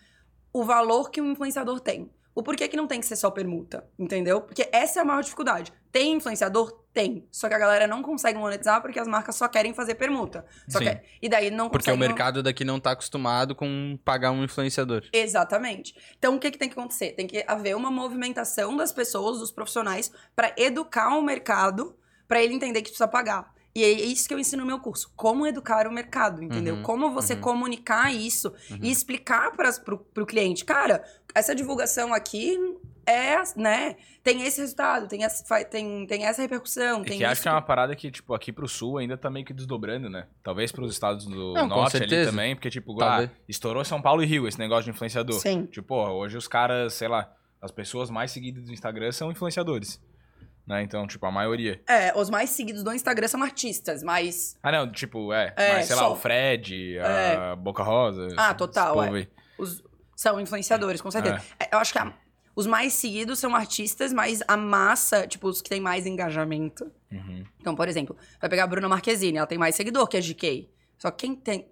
o 0.52 0.64
valor 0.64 1.10
que 1.10 1.20
um 1.20 1.32
influenciador 1.32 1.80
tem. 1.80 2.10
O 2.34 2.42
porquê 2.42 2.68
que 2.68 2.76
não 2.76 2.86
tem 2.86 3.00
que 3.00 3.06
ser 3.06 3.16
só 3.16 3.30
permuta, 3.30 3.84
entendeu? 3.98 4.40
Porque 4.40 4.68
essa 4.72 5.00
é 5.00 5.02
a 5.02 5.04
maior 5.04 5.22
dificuldade. 5.22 5.72
Tem 5.90 6.12
influenciador? 6.12 6.78
Tem. 6.92 7.26
Só 7.30 7.48
que 7.48 7.54
a 7.54 7.58
galera 7.58 7.86
não 7.86 8.02
consegue 8.02 8.38
monetizar 8.38 8.80
porque 8.80 8.98
as 8.98 9.06
marcas 9.06 9.36
só 9.36 9.46
querem 9.46 9.74
fazer 9.74 9.96
permuta. 9.96 10.44
Só 10.68 10.78
Sim. 10.78 10.86
que, 10.86 11.00
e 11.22 11.28
daí 11.28 11.50
não 11.50 11.68
Porque 11.68 11.90
o 11.90 11.96
mercado 11.96 12.42
daqui 12.42 12.64
não 12.64 12.80
tá 12.80 12.92
acostumado 12.92 13.54
com 13.54 13.98
pagar 14.04 14.30
um 14.30 14.42
influenciador. 14.42 15.04
Exatamente. 15.12 15.94
Então, 16.18 16.36
o 16.36 16.38
que, 16.38 16.50
que 16.50 16.58
tem 16.58 16.68
que 16.68 16.78
acontecer? 16.78 17.12
Tem 17.12 17.26
que 17.26 17.44
haver 17.46 17.76
uma 17.76 17.90
movimentação 17.90 18.76
das 18.76 18.92
pessoas, 18.92 19.38
dos 19.38 19.52
profissionais, 19.52 20.10
para 20.34 20.54
educar 20.56 21.16
o 21.16 21.22
mercado, 21.22 21.96
para 22.26 22.42
ele 22.42 22.54
entender 22.54 22.80
que 22.82 22.90
precisa 22.90 23.08
pagar. 23.08 23.52
E 23.74 23.85
é 23.85 23.90
isso 23.90 24.26
que 24.26 24.35
eu 24.35 24.38
ensino 24.38 24.62
no 24.62 24.66
meu 24.66 24.80
curso. 24.80 25.12
Como 25.14 25.46
educar 25.46 25.87
o 25.87 25.92
mercado, 25.92 26.42
entendeu? 26.42 26.76
Uhum, 26.76 26.83
como 26.83 27.11
você 27.12 27.35
uhum. 27.35 27.40
comunicar 27.40 28.12
isso 28.12 28.52
Uhum. 28.70 28.78
e 28.83 28.90
explicar 28.90 29.52
para 29.52 29.70
o 29.94 30.26
cliente. 30.26 30.64
Cara, 30.64 31.04
essa 31.35 31.54
divulgação 31.54 32.12
aqui 32.12 32.59
é, 33.06 33.37
né? 33.56 33.96
Tem 34.22 34.42
esse 34.42 34.61
resultado, 34.61 35.09
tem 35.09 35.24
essa, 35.24 35.64
tem, 35.64 36.06
tem 36.06 36.24
essa 36.24 36.42
repercussão, 36.42 37.02
E 37.02 37.06
tem 37.06 37.18
que 37.18 37.24
acho 37.24 37.35
isso 37.35 37.42
que 37.42 37.48
é 37.48 37.52
uma 37.52 37.62
parada 37.62 37.96
que, 37.96 38.11
tipo, 38.11 38.35
aqui 38.35 38.52
pro 38.52 38.68
sul 38.68 38.98
ainda 38.98 39.16
tá 39.16 39.30
meio 39.30 39.44
que 39.44 39.52
desdobrando, 39.52 40.09
né? 40.11 40.26
Talvez 40.42 40.70
pros 40.70 40.92
estados 40.92 41.24
do 41.26 41.52
Não, 41.54 41.66
norte 41.66 41.96
ali 41.96 42.24
também, 42.24 42.54
porque, 42.54 42.70
tipo, 42.70 43.00
ah, 43.02 43.28
estourou 43.48 43.85
São 43.85 44.00
Paulo 44.00 44.22
e 44.22 44.26
Rio 44.26 44.46
esse 44.46 44.59
negócio 44.59 44.85
de 44.85 44.90
influenciador. 44.90 45.40
Sim. 45.40 45.66
Tipo, 45.66 45.94
hoje 45.94 46.37
os 46.37 46.46
caras, 46.46 46.94
sei 46.94 47.09
lá, 47.09 47.33
as 47.61 47.70
pessoas 47.70 48.11
mais 48.11 48.30
seguidas 48.30 48.64
do 48.64 48.72
Instagram 48.72 49.12
são 49.12 49.30
influenciadores. 49.30 50.00
Né? 50.70 50.83
Então, 50.85 51.04
tipo, 51.04 51.26
a 51.26 51.33
maioria. 51.33 51.83
É, 51.88 52.16
os 52.16 52.30
mais 52.30 52.50
seguidos 52.50 52.85
do 52.85 52.92
Instagram 52.92 53.26
são 53.26 53.42
artistas, 53.42 54.04
mas 54.04 54.56
Ah, 54.62 54.70
não, 54.70 54.92
tipo, 54.92 55.33
é. 55.33 55.52
É, 55.56 55.72
mas, 55.72 55.87
sei 55.88 55.96
lá, 55.96 56.02
só. 56.02 56.12
o 56.12 56.16
Fred, 56.16 56.96
a 57.00 57.56
Boca 57.56 57.83
Rosa. 57.83 58.28
Ah, 58.37 58.54
total, 58.54 59.02
é. 59.02 59.26
os, 59.59 59.83
são 60.14 60.40
influenciadores, 60.40 61.00
com 61.00 61.11
certeza. 61.11 61.42
É, 61.59 61.74
Eu 61.74 61.78
acho 61.80 61.92
que 61.92 61.98
a- 61.98 62.14
os 62.54 62.68
mais 62.68 62.92
seguidos 62.92 63.40
são 63.40 63.52
artistas, 63.52 64.12
mas 64.12 64.44
a 64.46 64.56
massa, 64.56 65.26
tipo, 65.26 65.48
os 65.48 65.61
que 65.61 65.68
têm 65.68 65.80
mais 65.80 66.06
engajamento. 66.06 66.88
Uhum. 67.11 67.44
Então, 67.61 67.74
por 67.74 67.88
exemplo, 67.88 68.16
vai 68.40 68.48
pegar 68.48 68.62
a 68.62 68.66
Bruna 68.68 68.88
Marquezine, 68.88 69.38
ela 69.38 69.48
tem 69.48 69.59
mais 69.59 69.74
seguidor 69.74 70.06
que 70.06 70.16
a 70.16 70.20
GK. 70.20 70.70
Só 70.98 71.11
que 71.11 71.26
quem 71.26 71.35
tem. 71.35 71.68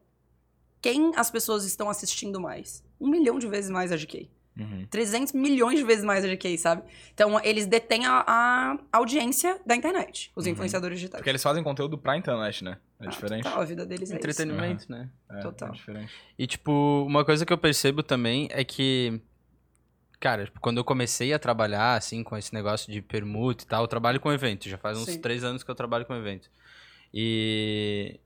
Quem 0.82 1.12
as 1.14 1.30
pessoas 1.30 1.64
estão 1.64 1.88
assistindo 1.88 2.40
mais? 2.40 2.82
Um 3.00 3.08
milhão 3.08 3.38
de 3.38 3.46
vezes 3.46 3.70
mais 3.70 3.92
a 3.92 3.96
GK. 3.96 4.28
Uhum. 4.58 4.86
300 4.90 5.32
milhões 5.34 5.78
de 5.78 5.84
vezes 5.84 6.02
mais 6.04 6.24
a 6.24 6.28
GK, 6.28 6.58
sabe? 6.58 6.82
Então, 7.14 7.40
eles 7.44 7.66
detêm 7.66 8.04
a, 8.06 8.24
a 8.26 8.78
audiência 8.92 9.60
da 9.64 9.76
internet, 9.76 10.32
os 10.34 10.46
Uhum. 10.46 10.52
influenciadores 10.52 10.98
digitais. 10.98 11.20
Porque 11.20 11.30
eles 11.30 11.42
fazem 11.42 11.62
conteúdo 11.62 11.96
pra 11.96 12.16
internet, 12.16 12.64
né? 12.64 12.78
É 13.00 13.06
Ah, 13.06 13.08
diferente. 13.10 13.44
total, 13.44 13.60
a 13.60 13.64
vida 13.64 13.86
deles 13.86 14.10
é 14.10 14.14
isso. 14.14 14.16
Entretenimento, 14.16 14.90
né? 14.90 15.08
É, 15.30 15.40
Total. 15.40 15.68
É 15.68 15.72
diferente. 15.72 16.12
E, 16.38 16.46
tipo, 16.46 17.04
uma 17.06 17.24
coisa 17.24 17.46
que 17.46 17.52
eu 17.52 17.58
percebo 17.58 18.02
também 18.02 18.48
é 18.50 18.64
que. 18.64 19.20
Cara, 20.20 20.46
tipo, 20.46 20.58
quando 20.58 20.78
eu 20.78 20.84
comecei 20.84 21.32
a 21.32 21.38
trabalhar, 21.38 21.94
assim, 21.94 22.24
com 22.24 22.36
esse 22.36 22.52
negócio 22.52 22.90
de 22.92 23.00
permuta 23.00 23.62
e 23.62 23.66
tal, 23.68 23.84
eu 23.84 23.88
trabalho 23.88 24.18
com 24.18 24.32
evento. 24.32 24.68
Já 24.68 24.76
faz 24.76 24.98
uns 24.98 25.04
Sim. 25.04 25.20
três 25.20 25.44
anos 25.44 25.62
que 25.62 25.70
eu 25.70 25.74
trabalho 25.76 26.04
com 26.04 26.14
evento. 26.16 26.50
E. 27.14 28.18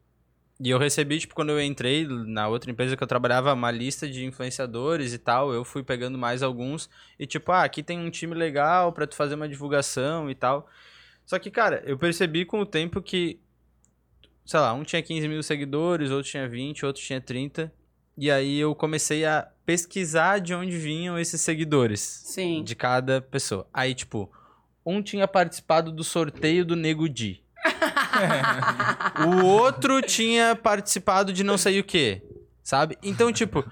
E 0.60 0.70
eu 0.70 0.78
recebi, 0.78 1.18
tipo, 1.18 1.34
quando 1.34 1.50
eu 1.50 1.60
entrei 1.60 2.06
na 2.06 2.46
outra 2.46 2.70
empresa 2.70 2.96
que 2.96 3.02
eu 3.02 3.06
trabalhava, 3.06 3.52
uma 3.52 3.70
lista 3.70 4.08
de 4.08 4.24
influenciadores 4.24 5.12
e 5.12 5.18
tal. 5.18 5.52
Eu 5.52 5.64
fui 5.64 5.82
pegando 5.82 6.16
mais 6.16 6.42
alguns. 6.42 6.88
E, 7.18 7.26
tipo, 7.26 7.50
ah, 7.50 7.64
aqui 7.64 7.82
tem 7.82 7.98
um 7.98 8.10
time 8.10 8.34
legal 8.34 8.92
pra 8.92 9.06
tu 9.06 9.16
fazer 9.16 9.34
uma 9.34 9.48
divulgação 9.48 10.30
e 10.30 10.34
tal. 10.34 10.68
Só 11.24 11.38
que, 11.38 11.50
cara, 11.50 11.82
eu 11.86 11.98
percebi 11.98 12.44
com 12.44 12.60
o 12.60 12.66
tempo 12.66 13.00
que. 13.00 13.40
Sei 14.44 14.58
lá, 14.58 14.72
um 14.72 14.82
tinha 14.82 15.02
15 15.02 15.28
mil 15.28 15.42
seguidores, 15.42 16.10
outro 16.10 16.30
tinha 16.30 16.48
20, 16.48 16.84
outro 16.84 17.02
tinha 17.02 17.20
30. 17.20 17.72
E 18.16 18.30
aí 18.30 18.58
eu 18.58 18.74
comecei 18.74 19.24
a 19.24 19.48
pesquisar 19.64 20.38
de 20.38 20.54
onde 20.54 20.76
vinham 20.76 21.18
esses 21.18 21.40
seguidores. 21.40 22.00
Sim. 22.00 22.62
De 22.62 22.74
cada 22.74 23.20
pessoa. 23.20 23.66
Aí, 23.72 23.94
tipo, 23.94 24.30
um 24.84 25.02
tinha 25.02 25.26
participado 25.26 25.90
do 25.90 26.04
sorteio 26.04 26.64
do 26.64 26.76
Nego 26.76 27.08
Di. 27.08 27.42
o 29.26 29.44
outro 29.44 30.00
tinha 30.02 30.56
participado 30.56 31.32
de 31.32 31.44
não 31.44 31.56
sei 31.56 31.80
o 31.80 31.84
quê, 31.84 32.22
sabe? 32.62 32.98
Então, 33.02 33.32
tipo, 33.32 33.64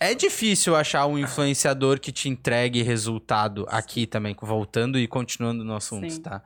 é 0.00 0.14
difícil 0.14 0.74
achar 0.74 1.06
um 1.06 1.18
influenciador 1.18 2.00
que 2.00 2.12
te 2.12 2.28
entregue 2.28 2.82
resultado 2.82 3.66
aqui 3.68 4.06
também, 4.06 4.36
voltando 4.40 4.98
e 4.98 5.06
continuando 5.06 5.64
no 5.64 5.74
assunto, 5.74 6.10
Sim. 6.10 6.22
tá? 6.22 6.42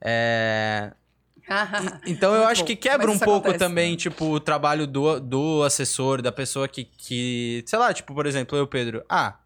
É... 0.00 0.92
Então 2.06 2.32
eu 2.34 2.40
Muito 2.40 2.50
acho 2.50 2.60
bom. 2.60 2.66
que 2.66 2.76
quebra 2.76 3.06
Mas 3.06 3.16
um 3.16 3.18
pouco 3.18 3.48
acontece, 3.48 3.58
também, 3.58 3.92
né? 3.92 3.96
tipo, 3.96 4.26
o 4.26 4.38
trabalho 4.38 4.86
do, 4.86 5.18
do 5.18 5.62
assessor, 5.62 6.20
da 6.20 6.30
pessoa 6.30 6.68
que, 6.68 6.84
que. 6.84 7.64
Sei 7.66 7.78
lá, 7.78 7.92
tipo, 7.94 8.12
por 8.14 8.26
exemplo, 8.26 8.58
eu, 8.58 8.66
Pedro. 8.66 9.02
Ah, 9.08 9.36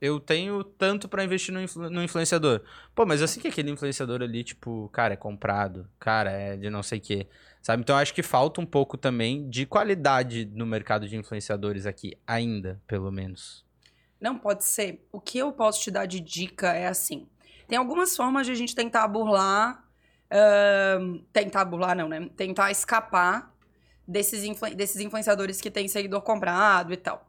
eu 0.00 0.18
tenho 0.20 0.64
tanto 0.64 1.08
pra 1.08 1.22
investir 1.24 1.52
no, 1.52 1.60
influ- 1.60 1.90
no 1.90 2.02
influenciador. 2.02 2.62
Pô, 2.94 3.04
mas 3.04 3.20
eu 3.20 3.28
sei 3.28 3.42
que 3.42 3.48
aquele 3.48 3.70
influenciador 3.70 4.22
ali, 4.22 4.42
tipo, 4.42 4.88
cara, 4.92 5.14
é 5.14 5.16
comprado, 5.16 5.88
cara, 5.98 6.30
é 6.30 6.56
de 6.56 6.70
não 6.70 6.82
sei 6.82 6.98
o 6.98 7.02
quê. 7.02 7.26
Sabe? 7.62 7.82
Então 7.82 7.96
acho 7.96 8.14
que 8.14 8.22
falta 8.22 8.60
um 8.60 8.66
pouco 8.66 8.96
também 8.96 9.48
de 9.50 9.66
qualidade 9.66 10.46
no 10.54 10.64
mercado 10.64 11.06
de 11.08 11.16
influenciadores 11.16 11.84
aqui, 11.86 12.16
ainda, 12.26 12.80
pelo 12.86 13.10
menos. 13.12 13.64
Não 14.20 14.38
pode 14.38 14.64
ser. 14.64 15.06
O 15.12 15.20
que 15.20 15.38
eu 15.38 15.52
posso 15.52 15.80
te 15.82 15.90
dar 15.90 16.06
de 16.06 16.20
dica 16.20 16.72
é 16.72 16.86
assim: 16.86 17.26
tem 17.68 17.76
algumas 17.78 18.16
formas 18.16 18.46
de 18.46 18.52
a 18.52 18.54
gente 18.56 18.74
tentar 18.74 19.06
burlar. 19.08 19.84
ahn, 20.30 21.18
tentar 21.32 21.64
burlar, 21.64 21.96
não, 21.96 22.08
né? 22.08 22.28
Tentar 22.36 22.70
escapar 22.70 23.54
desses, 24.06 24.44
influ- 24.44 24.74
desses 24.74 25.00
influenciadores 25.00 25.60
que 25.60 25.70
têm 25.70 25.88
seguidor 25.88 26.22
comprado 26.22 26.92
e 26.92 26.96
tal. 26.96 27.28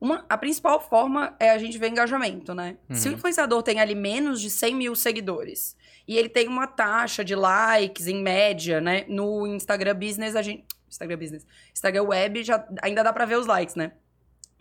Uma, 0.00 0.24
a 0.28 0.38
principal 0.38 0.80
forma 0.80 1.36
é 1.38 1.50
a 1.50 1.58
gente 1.58 1.76
ver 1.76 1.88
engajamento, 1.88 2.54
né? 2.54 2.78
Se 2.92 3.06
o 3.06 3.10
Uhum. 3.10 3.16
influenciador 3.18 3.62
tem 3.62 3.80
ali 3.80 3.94
menos 3.94 4.40
de 4.40 4.48
100 4.48 4.74
mil 4.74 4.96
seguidores 4.96 5.76
e 6.08 6.16
ele 6.16 6.28
tem 6.28 6.48
uma 6.48 6.66
taxa 6.66 7.22
de 7.22 7.34
likes 7.34 8.06
em 8.06 8.22
média, 8.22 8.80
né? 8.80 9.04
No 9.08 9.46
Instagram 9.46 9.94
Business, 9.94 10.34
a 10.36 10.42
gente. 10.42 10.64
Instagram 10.88 11.18
Business. 11.18 11.46
Instagram 11.72 12.04
Web 12.04 12.42
já 12.42 12.66
ainda 12.82 13.02
dá 13.04 13.12
pra 13.12 13.26
ver 13.26 13.36
os 13.36 13.46
likes, 13.46 13.74
né? 13.74 13.92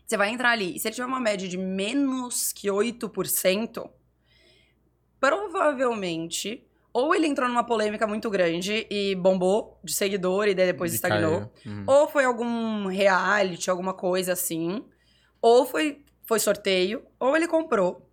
Você 0.05 0.17
vai 0.17 0.29
entrar 0.29 0.51
ali. 0.51 0.75
E 0.75 0.79
se 0.79 0.87
ele 0.87 0.95
tiver 0.95 1.07
uma 1.07 1.19
média 1.19 1.47
de 1.47 1.57
menos 1.57 2.51
que 2.51 2.67
8%, 2.67 3.89
provavelmente. 5.19 6.65
Ou 6.91 7.13
ele 7.13 7.27
entrou 7.27 7.47
numa 7.47 7.63
polêmica 7.63 8.07
muito 8.07 8.29
grande 8.31 8.87
e 8.89 9.13
bombou 9.15 9.79
de 9.83 9.93
seguidor 9.93 10.47
e 10.47 10.55
daí 10.55 10.65
depois 10.65 10.91
De 10.91 10.95
estagnou. 10.95 11.51
Uhum. 11.65 11.83
Ou 11.85 12.07
foi 12.07 12.25
algum 12.25 12.87
reality, 12.87 13.69
alguma 13.69 13.93
coisa 13.93 14.33
assim. 14.33 14.83
Ou 15.41 15.65
foi, 15.65 16.03
foi 16.25 16.39
sorteio. 16.39 17.03
Ou 17.19 17.35
ele 17.35 17.47
comprou. 17.47 18.05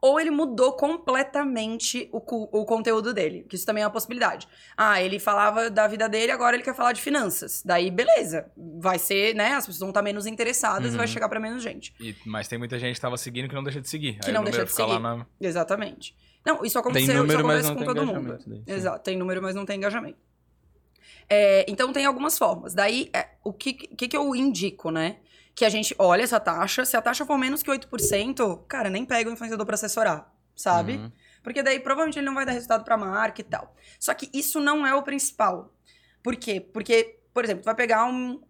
Ou 0.00 0.18
ele 0.18 0.32
mudou 0.32 0.72
completamente 0.72 2.08
o, 2.12 2.18
o 2.18 2.64
conteúdo 2.64 3.14
dele. 3.14 3.44
Que 3.48 3.54
isso 3.54 3.64
também 3.64 3.84
é 3.84 3.86
uma 3.86 3.92
possibilidade. 3.92 4.48
Ah, 4.76 5.00
ele 5.00 5.20
falava 5.20 5.70
da 5.70 5.86
vida 5.86 6.08
dele, 6.08 6.32
agora 6.32 6.56
ele 6.56 6.64
quer 6.64 6.74
falar 6.74 6.92
de 6.92 7.00
finanças. 7.00 7.62
Daí, 7.64 7.88
beleza. 7.88 8.50
Vai 8.80 8.98
ser, 8.98 9.32
né? 9.34 9.52
As 9.54 9.64
pessoas 9.64 9.78
vão 9.78 9.90
estar 9.90 10.02
menos 10.02 10.26
interessadas 10.26 10.88
e 10.88 10.90
Uhum. 10.92 10.96
vai 10.98 11.06
chegar 11.06 11.28
pra 11.28 11.38
menos 11.38 11.62
gente. 11.62 11.94
E- 12.00 12.16
mas 12.26 12.48
tem 12.48 12.58
muita 12.58 12.78
gente 12.80 12.96
que 12.96 13.00
tava 13.00 13.16
seguindo 13.16 13.48
que 13.48 13.54
não 13.54 13.62
deixa 13.62 13.80
de 13.80 13.88
seguir. 13.88 14.18
Que 14.18 14.26
Aí 14.28 14.32
não 14.34 14.42
deixa 14.42 14.64
de 14.64 14.72
seguir. 14.72 14.98
na... 14.98 15.24
Exatamente. 15.40 16.16
Não, 16.44 16.64
isso 16.64 16.72
Tem 16.74 16.80
aconteceu, 16.80 17.14
número, 17.18 17.38
isso 17.38 17.46
mas 17.46 17.64
acontece 17.64 17.68
não 17.68 17.74
com 17.76 17.94
tem 17.94 18.06
todo 18.06 18.22
mundo. 18.24 18.38
daí. 18.66 18.76
Exato, 18.76 19.04
tem 19.04 19.16
número, 19.16 19.40
mas 19.40 19.54
não 19.54 19.64
tem 19.64 19.76
engajamento. 19.76 20.18
É, 21.30 21.64
então 21.68 21.92
tem 21.92 22.04
algumas 22.04 22.36
formas. 22.36 22.74
Daí, 22.74 23.08
é, 23.14 23.28
o 23.44 23.52
que, 23.52 23.72
que, 23.72 24.08
que 24.08 24.16
eu 24.16 24.34
indico, 24.34 24.90
né? 24.90 25.18
Que 25.54 25.64
a 25.64 25.68
gente 25.68 25.94
olha 25.98 26.22
essa 26.22 26.40
taxa, 26.40 26.84
se 26.84 26.96
a 26.96 27.02
taxa 27.02 27.26
for 27.26 27.36
menos 27.36 27.62
que 27.62 27.70
8%, 27.70 28.64
cara, 28.66 28.88
nem 28.88 29.04
pega 29.04 29.28
o 29.28 29.32
influenciador 29.32 29.66
pra 29.66 29.74
assessorar, 29.74 30.32
sabe? 30.56 30.96
Uhum. 30.96 31.12
Porque 31.42 31.62
daí 31.62 31.80
provavelmente 31.80 32.18
ele 32.18 32.26
não 32.26 32.34
vai 32.34 32.46
dar 32.46 32.52
resultado 32.52 32.84
pra 32.84 32.96
marca 32.96 33.40
e 33.40 33.44
tal. 33.44 33.74
Só 33.98 34.14
que 34.14 34.30
isso 34.32 34.60
não 34.60 34.86
é 34.86 34.94
o 34.94 35.02
principal. 35.02 35.74
Por 36.22 36.36
quê? 36.36 36.60
Porque, 36.60 37.18
por 37.34 37.44
exemplo, 37.44 37.62
tu 37.62 37.66
vai 37.66 37.74
pegar 37.74 38.04
um. 38.06 38.40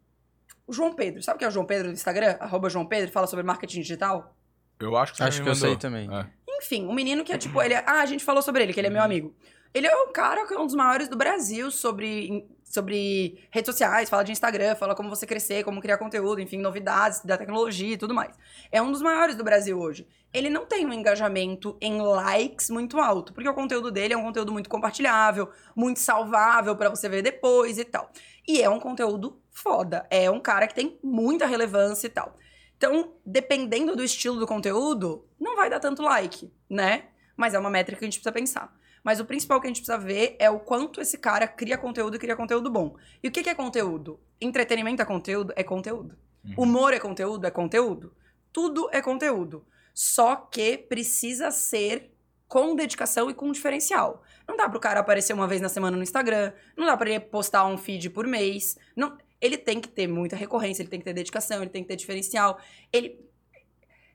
O 0.67 0.73
João 0.73 0.93
Pedro. 0.93 1.23
Sabe 1.23 1.37
o 1.37 1.39
que 1.39 1.45
é 1.45 1.49
o 1.49 1.51
João 1.51 1.67
Pedro 1.67 1.89
do 1.89 1.95
Instagram? 1.95 2.37
Arroba 2.39 2.69
João 2.69 2.87
Pedro, 2.87 3.11
fala 3.11 3.27
sobre 3.27 3.45
marketing 3.45 3.81
digital. 3.81 4.37
Eu 4.79 4.97
acho 4.97 5.15
que 5.15 5.23
Acho 5.23 5.43
que 5.43 5.49
eu 5.49 5.55
sei 5.55 5.77
também. 5.77 6.09
É. 6.13 6.27
Enfim, 6.59 6.87
um 6.87 6.93
menino 6.93 7.25
que 7.25 7.33
é 7.33 7.39
tipo, 7.39 7.61
ele 7.63 7.75
é, 7.75 7.85
ah, 7.87 8.01
a 8.01 8.07
gente 8.07 8.25
falou 8.25 8.43
sobre 8.43 8.63
ele, 8.63 8.73
que 8.73 8.81
ele 8.81 8.89
é 8.89 8.91
meu 8.91 9.03
amigo. 9.03 9.35
Ele 9.75 9.87
é 9.87 9.97
um 9.97 10.13
cara 10.13 10.47
que 10.47 10.53
é 10.53 10.59
um 10.59 10.67
dos 10.67 10.75
maiores 10.75 11.09
do 11.09 11.17
Brasil 11.17 11.71
sobre, 11.71 12.47
sobre 12.73 13.47
redes 13.51 13.67
sociais, 13.67 14.09
fala 14.09 14.23
de 14.23 14.33
Instagram, 14.33 14.75
fala 14.75 14.95
como 14.95 15.11
você 15.11 15.27
crescer, 15.27 15.63
como 15.63 15.79
criar 15.79 15.99
conteúdo, 15.99 16.41
enfim, 16.41 16.57
novidades 16.57 17.21
da 17.23 17.37
tecnologia 17.37 17.93
e 17.93 17.97
tudo 17.99 18.15
mais. 18.15 18.35
É 18.73 18.81
um 18.81 18.91
dos 18.91 19.03
maiores 19.03 19.37
do 19.37 19.45
Brasil 19.45 19.79
hoje. 19.79 20.09
Ele 20.33 20.49
não 20.49 20.65
tem 20.65 20.87
um 20.87 20.93
engajamento 20.93 21.77
em 21.83 22.01
likes 22.01 22.71
muito 22.71 22.99
alto, 22.99 23.35
porque 23.35 23.47
o 23.47 23.53
conteúdo 23.53 23.91
dele 23.91 24.15
é 24.15 24.17
um 24.17 24.23
conteúdo 24.23 24.51
muito 24.53 24.71
compartilhável, 24.71 25.51
muito 25.77 26.01
salvável 26.01 26.75
pra 26.75 26.89
você 26.89 27.11
ver 27.11 27.21
depois 27.21 27.77
e 27.77 27.85
tal. 27.85 28.11
E 28.49 28.63
é 28.63 28.71
um 28.71 28.81
conteúdo 28.81 29.39
foda, 29.51 30.07
é 30.11 30.31
um 30.31 30.41
cara 30.41 30.67
que 30.67 30.75
tem 30.75 30.99
muita 31.05 31.45
relevância 31.45 32.07
e 32.07 32.11
tal. 32.11 32.39
Então, 32.79 33.13
dependendo 33.25 33.95
do 33.95 34.03
estilo 34.03 34.39
do 34.39 34.47
conteúdo, 34.47 35.29
não 35.39 35.57
vai 35.57 35.69
dar 35.69 35.79
tanto 35.79 36.03
like, 36.03 36.51
né? 36.71 37.05
Mas 37.37 37.53
é 37.53 37.59
uma 37.59 37.69
métrica 37.69 37.99
que 37.99 38.05
a 38.07 38.09
gente 38.09 38.19
precisa 38.19 38.33
pensar. 38.33 38.75
Mas 39.03 39.21
o 39.21 39.25
principal 39.25 39.61
que 39.61 39.67
a 39.67 39.71
gente 39.71 39.83
precisa 39.83 39.99
ver 39.99 40.37
é 40.39 40.49
o 40.49 40.61
quanto 40.61 41.01
esse 41.01 41.19
cara 41.19 41.47
cria 41.49 41.77
conteúdo 41.77 42.17
e 42.17 42.19
cria 42.19 42.37
conteúdo 42.37 42.71
bom. 42.71 42.97
E 43.23 43.29
o 43.29 43.33
que 43.33 43.43
que 43.43 43.51
é 43.51 43.55
conteúdo? 43.55 44.21
Entretenimento 44.41 45.03
é 45.03 45.05
conteúdo? 45.05 45.53
É 45.57 45.63
conteúdo. 45.63 46.17
Uhum. 46.45 46.55
Humor 46.59 46.93
é 46.93 46.99
conteúdo? 46.99 47.47
É 47.47 47.51
conteúdo. 47.51 48.15
Tudo 48.53 48.89
é 48.93 49.03
conteúdo. 49.03 49.67
Só 49.93 50.37
que 50.37 50.79
precisa 50.79 51.51
ser 51.51 52.13
com 52.47 52.77
dedicação 52.77 53.31
e 53.31 53.35
com 53.35 53.51
diferencial. 53.51 54.23
Não 54.47 54.57
dá 54.57 54.69
pro 54.69 54.79
cara 54.79 55.01
aparecer 55.01 55.33
uma 55.33 55.49
vez 55.49 55.61
na 55.61 55.69
semana 55.69 55.97
no 55.97 56.03
Instagram, 56.03 56.53
não 56.77 56.85
dá 56.85 56.97
pra 56.97 57.09
ele 57.09 57.21
postar 57.21 57.65
um 57.65 57.79
feed 57.79 58.11
por 58.11 58.27
mês. 58.27 58.77
Não, 58.95 59.17
ele 59.41 59.57
tem 59.57 59.81
que 59.81 59.89
ter 59.89 60.07
muita 60.07 60.37
recorrência, 60.37 60.83
ele 60.83 60.91
tem 60.91 60.99
que 60.99 61.05
ter 61.05 61.15
dedicação, 61.15 61.63
ele 61.63 61.71
tem 61.71 61.83
que 61.83 61.89
ter 61.89 61.97
diferencial. 61.97 62.59
Ele 62.93 63.19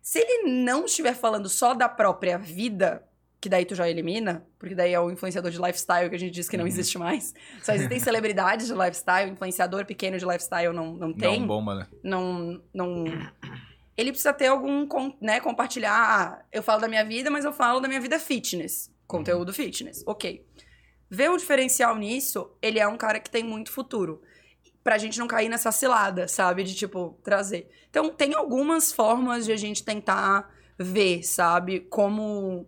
se 0.08 0.20
ele 0.20 0.50
não 0.50 0.86
estiver 0.86 1.14
falando 1.14 1.50
só 1.50 1.74
da 1.74 1.90
própria 1.90 2.38
vida, 2.38 3.06
que 3.40 3.48
daí 3.50 3.66
tu 3.66 3.76
já 3.76 3.88
elimina, 3.90 4.46
porque 4.58 4.74
daí 4.74 4.94
é 4.94 5.00
o 5.00 5.12
influenciador 5.12 5.52
de 5.52 5.58
lifestyle 5.60 6.10
que 6.10 6.16
a 6.16 6.20
gente 6.20 6.32
diz 6.34 6.50
que 6.50 6.58
não 6.58 6.64
Uhum. 6.64 6.68
existe 6.70 6.98
mais. 6.98 7.34
Só 7.62 7.74
existem 7.74 8.00
celebridades 8.00 8.68
de 8.68 8.74
lifestyle, 8.74 9.32
influenciador 9.32 9.86
pequeno 9.86 10.18
de 10.18 10.26
lifestyle 10.26 10.74
não, 10.74 10.94
não 10.96 11.14
tem 11.14 11.40
Não 11.42 11.48
bomba, 11.48 11.76
né? 11.76 11.88
não, 12.04 12.62
não. 12.74 13.06
Ele 13.96 14.12
precisa 14.12 14.32
ter 14.34 14.48
algum, 14.48 14.88
né, 15.22 15.40
compartilhar. 15.40 15.92
Ah, 15.94 16.46
eu 16.52 16.62
falo 16.62 16.82
da 16.82 16.88
minha 16.88 17.04
vida, 17.04 17.30
mas 17.32 17.46
eu 17.46 17.52
falo 17.52 17.80
da 17.80 17.88
minha 17.88 18.00
vida 18.02 18.20
fitness. 18.20 18.92
Conteúdo 19.08 19.52
fitness. 19.54 20.04
Ok. 20.06 20.46
Ver 21.10 21.30
o 21.32 21.38
diferencial 21.38 21.96
nisso, 21.96 22.52
ele 22.62 22.80
é 22.80 22.88
um 22.88 22.98
cara 22.98 23.20
que 23.20 23.30
tem 23.30 23.44
muito 23.44 23.72
futuro. 23.72 24.22
Pra 24.84 24.98
gente 25.00 25.18
não 25.18 25.26
cair 25.28 25.50
nessa 25.50 25.72
cilada, 25.72 26.28
sabe? 26.28 26.64
De, 26.64 26.76
tipo, 26.76 27.18
trazer. 27.24 27.70
Então, 27.90 28.10
tem 28.10 28.36
algumas 28.36 28.92
formas 28.92 29.46
de 29.46 29.52
a 29.52 29.58
gente 29.58 29.84
tentar 29.84 30.48
ver, 30.78 31.24
sabe? 31.24 31.80
Como, 31.80 32.68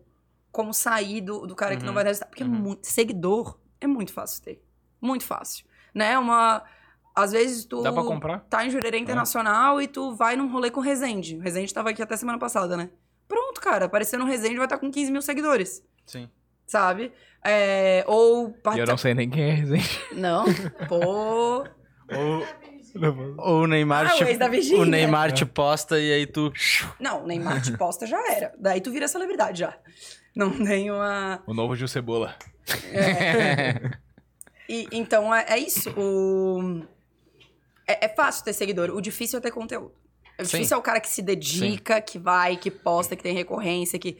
como 0.51 0.73
sair 0.73 1.21
do, 1.21 1.45
do 1.47 1.55
cara 1.55 1.75
que 1.75 1.81
não 1.83 1.89
Uhum. 1.89 1.95
vai 1.95 2.03
dar 2.03 2.09
resultado. 2.09 2.29
Porque 2.29 2.43
é 2.43 2.45
Uhum. 2.45 2.51
muito, 2.53 2.85
seguidor 2.87 3.59
é 3.79 3.87
muito 3.87 4.11
fácil 4.13 4.43
ter. 4.43 4.63
Muito 5.01 5.23
fácil. 5.23 5.65
Né? 5.93 6.17
Uma... 6.17 6.63
Às 7.15 7.31
vezes 7.31 7.65
tu 7.65 7.81
Dá 7.81 7.91
pra 7.91 8.03
comprar? 8.03 8.39
tá 8.49 8.65
em 8.65 8.69
Jurerê 8.69 8.97
Internacional 8.97 9.81
e 9.81 9.87
tu 9.87 10.15
vai 10.15 10.35
num 10.35 10.49
rolê 10.51 10.71
com 10.71 10.79
o 10.79 10.83
Resende. 10.83 11.35
O 11.37 11.41
Resende 11.41 11.73
tava 11.73 11.89
aqui 11.89 12.01
até 12.01 12.15
semana 12.15 12.37
passada, 12.39 12.77
né? 12.77 12.89
Pronto, 13.27 13.59
cara. 13.59 13.85
Apareceu 13.85 14.17
no 14.19 14.25
Resende 14.25 14.55
vai 14.55 14.65
estar 14.65 14.77
com 14.77 14.89
15 14.89 15.11
mil 15.11 15.21
seguidores, 15.21 15.83
Sim. 16.05 16.29
sabe? 16.65 17.11
É, 17.43 18.03
ou... 18.07 18.55
E 18.75 18.79
eu 18.79 18.85
não 18.85 18.97
sei 18.97 19.13
nem 19.13 19.29
quem 19.29 19.43
é, 19.51 19.55
gente. 19.65 19.99
Não, 20.15 20.45
pô... 20.87 21.65
Ou, 22.11 22.43
ou 23.37 23.63
o 23.63 23.67
Neymar 23.67 24.07
Ah, 24.09 24.15
o 24.15 24.17
te, 24.17 24.49
Virgínia. 24.49 24.81
o 24.81 24.85
Neymar 24.85 25.31
te 25.31 25.45
posta 25.45 25.99
e 25.99 26.11
aí 26.11 26.25
tu. 26.25 26.51
Não, 26.99 27.25
Neymar 27.25 27.61
te 27.61 27.77
posta 27.77 28.07
já 28.07 28.17
era. 28.33 28.53
Daí 28.57 28.81
tu 28.81 28.91
vira 28.91 29.07
celebridade 29.07 29.59
já. 29.59 29.77
Não 30.39 30.51
tem 30.65 30.89
uma... 30.89 31.43
O 31.45 31.53
novo 31.53 31.75
Gil 31.75 31.87
Cebola. 31.87 32.35
E, 34.69 34.87
então, 34.91 35.33
é, 35.33 35.45
é 35.49 35.57
isso. 35.57 35.89
O... 35.97 36.83
É, 37.87 38.05
é 38.05 38.07
fácil 38.07 38.45
ter 38.45 38.53
seguidor. 38.53 38.91
O 38.91 39.01
difícil 39.01 39.39
é 39.39 39.41
ter 39.41 39.49
conteúdo. 39.49 39.95
O 40.39 40.45
Sim. 40.45 40.57
difícil 40.57 40.77
é 40.77 40.79
o 40.79 40.83
cara 40.83 40.99
que 41.01 41.09
se 41.09 41.23
dedica, 41.23 41.99
que 41.99 42.19
vai, 42.19 42.55
que 42.55 42.69
posta, 42.69 43.15
que 43.15 43.23
tem 43.23 43.33
recorrência, 43.33 43.97
que, 43.97 44.17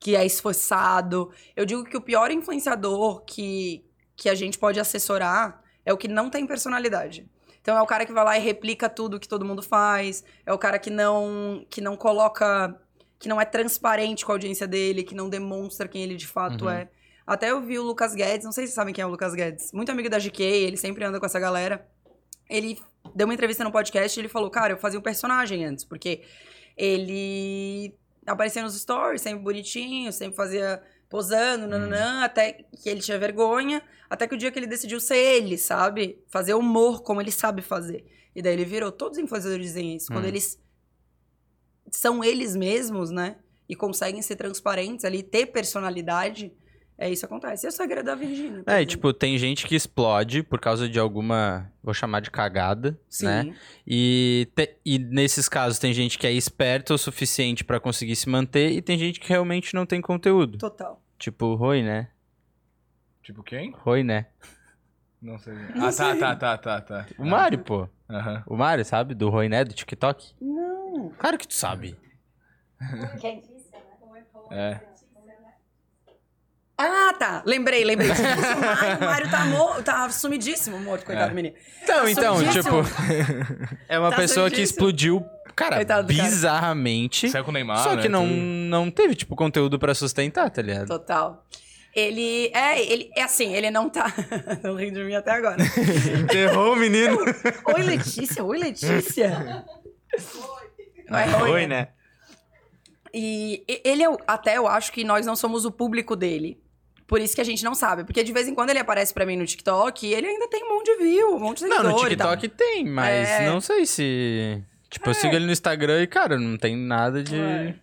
que 0.00 0.16
é 0.16 0.26
esforçado. 0.26 1.30
Eu 1.54 1.64
digo 1.64 1.84
que 1.84 1.96
o 1.96 2.00
pior 2.00 2.30
influenciador 2.32 3.20
que, 3.24 3.84
que 4.16 4.28
a 4.28 4.34
gente 4.34 4.58
pode 4.58 4.80
assessorar 4.80 5.62
é 5.86 5.92
o 5.92 5.96
que 5.96 6.08
não 6.08 6.28
tem 6.28 6.44
personalidade. 6.44 7.26
Então 7.62 7.78
é 7.78 7.80
o 7.80 7.86
cara 7.86 8.04
que 8.04 8.12
vai 8.12 8.24
lá 8.24 8.36
e 8.36 8.40
replica 8.42 8.90
tudo 8.90 9.18
que 9.18 9.28
todo 9.28 9.44
mundo 9.44 9.62
faz, 9.62 10.22
é 10.44 10.52
o 10.52 10.58
cara 10.58 10.78
que 10.78 10.90
não 10.90 11.64
que 11.70 11.80
não 11.80 11.96
coloca, 11.96 12.78
que 13.18 13.28
não 13.28 13.40
é 13.40 13.44
transparente 13.44 14.24
com 14.24 14.32
a 14.32 14.34
audiência 14.34 14.66
dele, 14.66 15.02
que 15.02 15.14
não 15.14 15.28
demonstra 15.28 15.88
quem 15.88 16.02
ele 16.02 16.16
de 16.16 16.26
fato 16.26 16.64
Uhum. 16.64 16.70
é. 16.70 16.88
Até 17.26 17.50
eu 17.50 17.60
vi 17.62 17.78
o 17.78 17.82
Lucas 17.82 18.14
Guedes, 18.14 18.44
não 18.44 18.52
sei 18.52 18.64
se 18.64 18.68
vocês 18.68 18.74
sabem 18.74 18.92
quem 18.92 19.02
é 19.02 19.06
o 19.06 19.10
Lucas 19.10 19.34
Guedes, 19.34 19.72
muito 19.72 19.90
amigo 19.90 20.10
da 20.10 20.18
GK, 20.18 20.42
ele 20.42 20.76
sempre 20.76 21.04
anda 21.04 21.18
com 21.18 21.24
essa 21.24 21.40
galera. 21.40 21.86
Ele 22.50 22.78
deu 23.14 23.26
uma 23.26 23.32
entrevista 23.32 23.64
no 23.64 23.72
podcast 23.72 24.18
e 24.18 24.20
ele 24.20 24.28
falou: 24.28 24.50
Cara, 24.50 24.74
eu 24.74 24.76
fazia 24.78 24.98
um 24.98 25.02
personagem 25.02 25.64
antes, 25.64 25.84
porque 25.84 26.20
ele 26.76 27.94
aparecia 28.26 28.62
nos 28.62 28.78
stories, 28.78 29.22
sempre 29.22 29.42
bonitinho, 29.42 30.12
sempre 30.12 30.36
fazia 30.36 30.82
posando, 31.08 31.66
nananã, 31.66 32.24
até 32.24 32.52
que 32.82 32.88
ele 32.88 33.00
tinha 33.00 33.18
vergonha, 33.18 33.82
até 34.10 34.26
que 34.26 34.34
o 34.34 34.38
dia 34.38 34.50
que 34.50 34.58
ele 34.58 34.66
decidiu 34.66 35.00
ser 35.00 35.16
ele, 35.16 35.56
sabe? 35.56 36.18
Fazer 36.28 36.54
humor 36.54 37.02
como 37.02 37.20
ele 37.20 37.30
sabe 37.30 37.62
fazer. 37.62 38.04
E 38.34 38.42
daí 38.42 38.52
ele 38.54 38.64
virou. 38.64 38.90
Todos 38.90 39.16
os 39.18 39.24
influenciadores 39.24 39.64
dizem 39.64 39.94
isso. 39.96 40.08
Quando 40.12 40.24
Hum. 40.24 40.28
eles 40.28 40.58
são 41.90 42.22
eles 42.22 42.54
mesmos, 42.56 43.10
né? 43.10 43.36
E 43.68 43.74
conseguem 43.74 44.20
ser 44.22 44.36
transparentes 44.36 45.04
ali, 45.04 45.22
ter 45.22 45.46
personalidade, 45.46 46.52
é 46.96 47.10
isso 47.10 47.26
que 47.26 47.26
acontece. 47.26 47.66
Esse 47.66 47.66
é 47.66 47.68
o 47.68 47.72
segredo 47.72 48.06
da 48.06 48.14
Virgínia. 48.14 48.62
É, 48.66 48.74
exemplo. 48.74 48.86
tipo, 48.86 49.12
tem 49.12 49.36
gente 49.38 49.66
que 49.66 49.74
explode 49.74 50.42
por 50.42 50.60
causa 50.60 50.88
de 50.88 50.98
alguma, 50.98 51.70
vou 51.82 51.92
chamar 51.94 52.20
de 52.20 52.30
cagada, 52.30 52.98
Sim. 53.08 53.26
né? 53.26 53.56
E, 53.86 54.48
te- 54.54 54.76
e 54.84 54.98
nesses 54.98 55.48
casos 55.48 55.78
tem 55.78 55.92
gente 55.92 56.18
que 56.18 56.26
é 56.26 56.32
esperta 56.32 56.94
o 56.94 56.98
suficiente 56.98 57.64
pra 57.64 57.80
conseguir 57.80 58.16
se 58.16 58.28
manter 58.28 58.70
e 58.70 58.80
tem 58.82 58.98
gente 58.98 59.18
que 59.18 59.28
realmente 59.28 59.74
não 59.74 59.84
tem 59.86 60.00
conteúdo. 60.00 60.58
Total. 60.58 61.02
Tipo, 61.18 61.46
o 61.46 61.54
Roi, 61.54 61.82
né? 61.82 62.08
Tipo 63.22 63.42
quem? 63.42 63.72
Roi, 63.78 64.04
né? 64.04 64.26
Não 65.20 65.38
sei. 65.38 65.54
Não 65.74 65.86
ah, 65.86 65.90
sei. 65.92 66.18
tá, 66.18 66.36
tá, 66.36 66.36
tá, 66.36 66.58
tá, 66.58 66.80
tá. 66.80 67.06
O 67.18 67.24
Mário, 67.24 67.58
pô. 67.60 67.88
Aham. 68.10 68.42
O 68.46 68.56
Mário, 68.56 68.84
sabe? 68.84 69.14
Do 69.14 69.30
Roi, 69.30 69.48
né? 69.48 69.64
Do 69.64 69.72
TikTok. 69.72 70.34
Não. 70.40 70.63
Claro 71.18 71.38
que 71.38 71.46
tu 71.48 71.54
sabe. 71.54 71.96
Quem? 73.20 73.42
É. 74.50 74.80
Ah, 76.76 77.14
tá. 77.18 77.42
Lembrei, 77.46 77.84
lembrei. 77.84 78.10
o 78.10 78.60
Mário, 78.60 78.96
o 78.98 79.04
Mário 79.04 79.30
tá, 79.30 79.44
mo- 79.44 79.82
tá 79.82 80.10
sumidíssimo, 80.10 80.78
morto, 80.80 81.06
coitado 81.06 81.26
É. 81.26 81.30
do 81.30 81.34
menino. 81.34 81.54
Então, 81.82 82.04
Tá 82.04 82.10
então, 82.10 82.36
tipo... 82.50 82.68
é 83.88 83.98
uma 83.98 84.10
Tá 84.10 84.16
pessoa 84.16 84.50
que 84.50 84.60
explodiu, 84.60 85.24
cara, 85.54 85.76
Coitado 85.76 86.08
bizarramente. 86.08 87.30
Saiu 87.30 87.44
com 87.44 87.50
o 87.50 87.54
Neymar, 87.54 87.78
Só 87.78 87.94
né, 87.94 88.02
que 88.02 88.08
não, 88.08 88.26
não 88.26 88.90
teve, 88.90 89.14
tipo, 89.14 89.36
conteúdo 89.36 89.78
pra 89.78 89.94
sustentar, 89.94 90.50
tá 90.50 90.60
ligado? 90.62 90.88
Total. 90.88 91.46
Ele. 91.94 92.50
É, 92.52 92.82
ele. 92.84 93.08
É 93.16 93.22
assim, 93.22 93.54
ele 93.54 93.70
não 93.70 93.88
tá. 93.88 94.12
não 94.64 94.74
rindo 94.74 94.98
de 94.98 95.04
mim 95.04 95.14
até 95.14 95.30
agora. 95.30 95.58
Enterrou 96.20 96.72
o 96.72 96.76
menino. 96.76 97.16
Oi, 97.72 97.82
Letícia. 97.84 98.42
Oi, 98.42 98.58
Letícia. 98.58 99.64
Oi. 100.18 100.64
Oi, 101.50 101.66
né? 101.66 101.88
E 103.12 103.62
e- 103.68 103.80
ele, 103.84 104.02
é 104.02 104.10
o- 104.10 104.18
até 104.26 104.56
eu 104.56 104.66
acho 104.66 104.92
que 104.92 105.04
nós 105.04 105.24
não 105.24 105.36
somos 105.36 105.64
o 105.64 105.70
público 105.70 106.16
dele. 106.16 106.60
Por 107.06 107.20
isso 107.20 107.34
que 107.34 107.40
a 107.40 107.44
gente 107.44 107.62
não 107.62 107.74
sabe. 107.74 108.02
Porque 108.04 108.24
de 108.24 108.32
vez 108.32 108.48
em 108.48 108.54
quando 108.54 108.70
ele 108.70 108.78
aparece 108.78 109.12
pra 109.12 109.26
mim 109.26 109.36
no 109.36 109.46
TikTok 109.46 110.06
e 110.06 110.14
ele 110.14 110.26
ainda 110.26 110.48
tem 110.48 110.64
um 110.64 110.74
monte 110.74 110.86
de 110.96 111.04
view, 111.04 111.36
um 111.36 111.38
monte 111.38 111.58
de 111.58 111.66
Não, 111.66 111.76
seguidor 111.76 112.06
no 112.06 112.12
e 112.12 112.16
tal. 112.16 112.36
TikTok 112.36 112.48
tem, 112.56 112.84
mas 112.88 113.28
É. 113.28 113.46
não 113.46 113.60
sei 113.60 113.84
se... 113.86 114.62
Tipo, 114.90 115.10
eu 115.10 115.14
sigo 115.14 115.34
ele 115.34 115.44
no 115.46 115.52
Instagram 115.52 116.02
e, 116.02 116.06
cara, 116.06 116.38
não 116.38 116.56
tem 116.56 116.76
nada 116.76 117.22
de 117.22 117.36
É. 117.38 117.74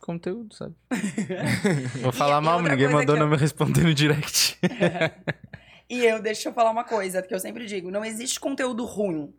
conteúdo, 0.00 0.54
sabe? 0.54 0.74
Vou 2.00 2.12
falar 2.12 2.40
e 2.40 2.44
mal, 2.44 2.56
outra 2.58 2.72
ninguém 2.72 2.88
mandou 2.88 3.16
eu- 3.16 3.20
não 3.20 3.28
me 3.28 3.36
responder 3.36 3.82
no 3.82 3.92
direct. 3.94 4.58
E 5.92 6.06
eu, 6.06 6.22
deixa 6.22 6.48
eu 6.48 6.52
falar 6.52 6.70
uma 6.70 6.84
coisa 6.84 7.20
que 7.20 7.34
eu 7.34 7.40
sempre 7.40 7.66
digo: 7.66 7.90
não 7.90 8.04
existe 8.04 8.38
conteúdo 8.38 8.84
ruim. 8.84 9.34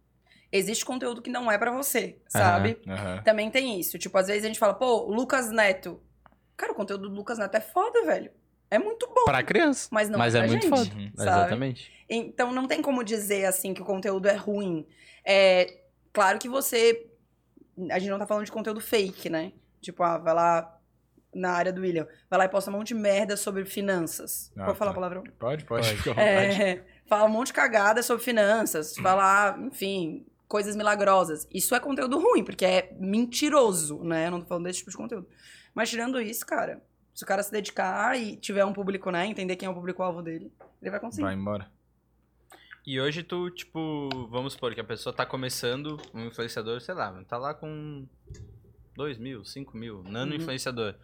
Existe 0.52 0.84
conteúdo 0.84 1.22
que 1.22 1.30
não 1.30 1.50
é 1.50 1.58
pra 1.58 1.72
você, 1.72 2.18
sabe? 2.28 2.78
Aham. 2.88 3.22
Também 3.24 3.50
tem 3.50 3.80
isso. 3.80 3.98
Tipo, 3.98 4.18
às 4.18 4.28
vezes 4.28 4.44
a 4.44 4.48
gente 4.48 4.60
fala, 4.60 4.74
pô, 4.74 5.06
Lucas 5.06 5.50
Neto. 5.50 6.02
Cara, 6.58 6.74
o 6.74 6.76
conteúdo 6.76 7.08
do 7.08 7.16
Lucas 7.16 7.38
Neto 7.38 7.56
é 7.56 7.62
foda, 7.62 8.04
velho. 8.06 8.32
É 8.70 8.78
muito 8.78 9.08
bom. 9.08 9.26
pra 9.26 9.44
criança. 9.44 9.88
Mas 9.92 10.10
não 10.10 10.18
mas 10.20 10.36
é 10.36 10.40
é, 10.40 10.48
muito 10.48 10.64
gente, 10.64 10.70
foda. 10.70 10.96
Uhum. 10.96 11.12
sabe? 11.16 11.30
Exatamente. 11.30 11.92
Então 12.10 12.52
não 12.52 12.68
tem 12.68 12.82
como 12.82 13.04
dizer 13.04 13.46
assim 13.46 13.74
que 13.74 13.82
o 13.82 13.86
conteúdo 13.86 14.28
é 14.28 14.36
ruim. 14.36 14.86
É 15.26 15.82
claro 16.14 16.38
que 16.40 16.50
você. 16.50 17.08
A 17.90 18.00
gente 18.00 18.10
não 18.10 18.20
tá 18.20 18.26
falando 18.28 18.46
de 18.46 18.52
conteúdo 18.52 18.82
fake, 18.82 19.30
né? 19.30 19.54
Tipo, 19.82 20.04
ah, 20.04 20.18
vai 20.18 20.34
lá 20.34 20.78
na 21.34 21.52
área 21.52 21.72
do 21.72 21.82
William, 21.82 22.08
vai 22.30 22.40
lá 22.40 22.46
e 22.46 22.50
posta 22.50 22.70
um 22.70 22.74
monte 22.74 22.90
de 22.90 22.96
merda 22.96 23.38
sobre 23.38 23.64
finanças. 23.66 24.52
Ah, 24.58 24.66
Pode 24.66 24.78
falar 24.78 24.92
tá. 24.92 24.96
palavrão? 24.96 25.24
Pode, 25.40 25.64
pode. 25.66 25.96
Pode. 26.04 26.20
É, 26.20 26.84
fala 27.06 27.26
um 27.26 27.30
monte 27.30 27.48
de 27.48 27.54
cagada 27.54 28.04
sobre 28.04 28.24
finanças, 28.24 28.96
fala, 28.98 29.58
enfim, 29.60 30.26
coisas 30.52 30.76
milagrosas. 30.76 31.48
Isso 31.50 31.74
é 31.74 31.80
conteúdo 31.80 32.20
ruim, 32.20 32.44
porque 32.44 32.66
é 32.66 32.94
mentiroso, 33.00 34.04
né? 34.04 34.28
Eu 34.28 34.32
não 34.32 34.42
tô 34.42 34.48
falando 34.48 34.66
desse 34.66 34.80
tipo 34.80 34.92
de 34.92 34.98
conteúdo. 34.98 35.26
Mas 35.74 35.90
tirando 35.90 36.20
isso, 36.20 36.46
cara, 36.46 36.84
se 37.16 37.24
o 37.24 37.28
cara 37.28 37.42
se 37.42 37.50
dedicar 37.50 38.20
e 38.20 38.36
tiver 38.36 38.66
um 38.66 38.74
público, 38.74 39.10
né? 39.10 39.26
Entender 39.26 39.56
quem 39.56 39.66
é 39.66 39.70
o 39.70 39.74
público-alvo 39.74 40.22
dele, 40.22 40.52
ele 40.82 40.92
vai 40.92 41.00
conseguir. 41.00 41.24
Vai 41.24 41.36
embora. 41.36 41.72
E 42.86 43.00
hoje 43.00 43.24
tu, 43.24 43.50
tipo, 43.50 44.10
vamos 44.30 44.52
supor 44.52 44.74
que 44.76 44.82
a 44.82 44.84
pessoa 44.84 45.14
tá 45.16 45.26
começando, 45.26 45.98
um 46.14 46.26
influenciador, 46.26 46.82
sei 46.82 46.96
lá, 46.96 47.24
tá 47.30 47.38
lá 47.38 47.54
com 47.54 48.06
2 48.98 49.18
mil, 49.20 49.46
5 49.46 49.78
mil, 49.78 50.04
nano 50.04 50.32
Uhum. 50.34 50.38
influenciador. 50.38 50.96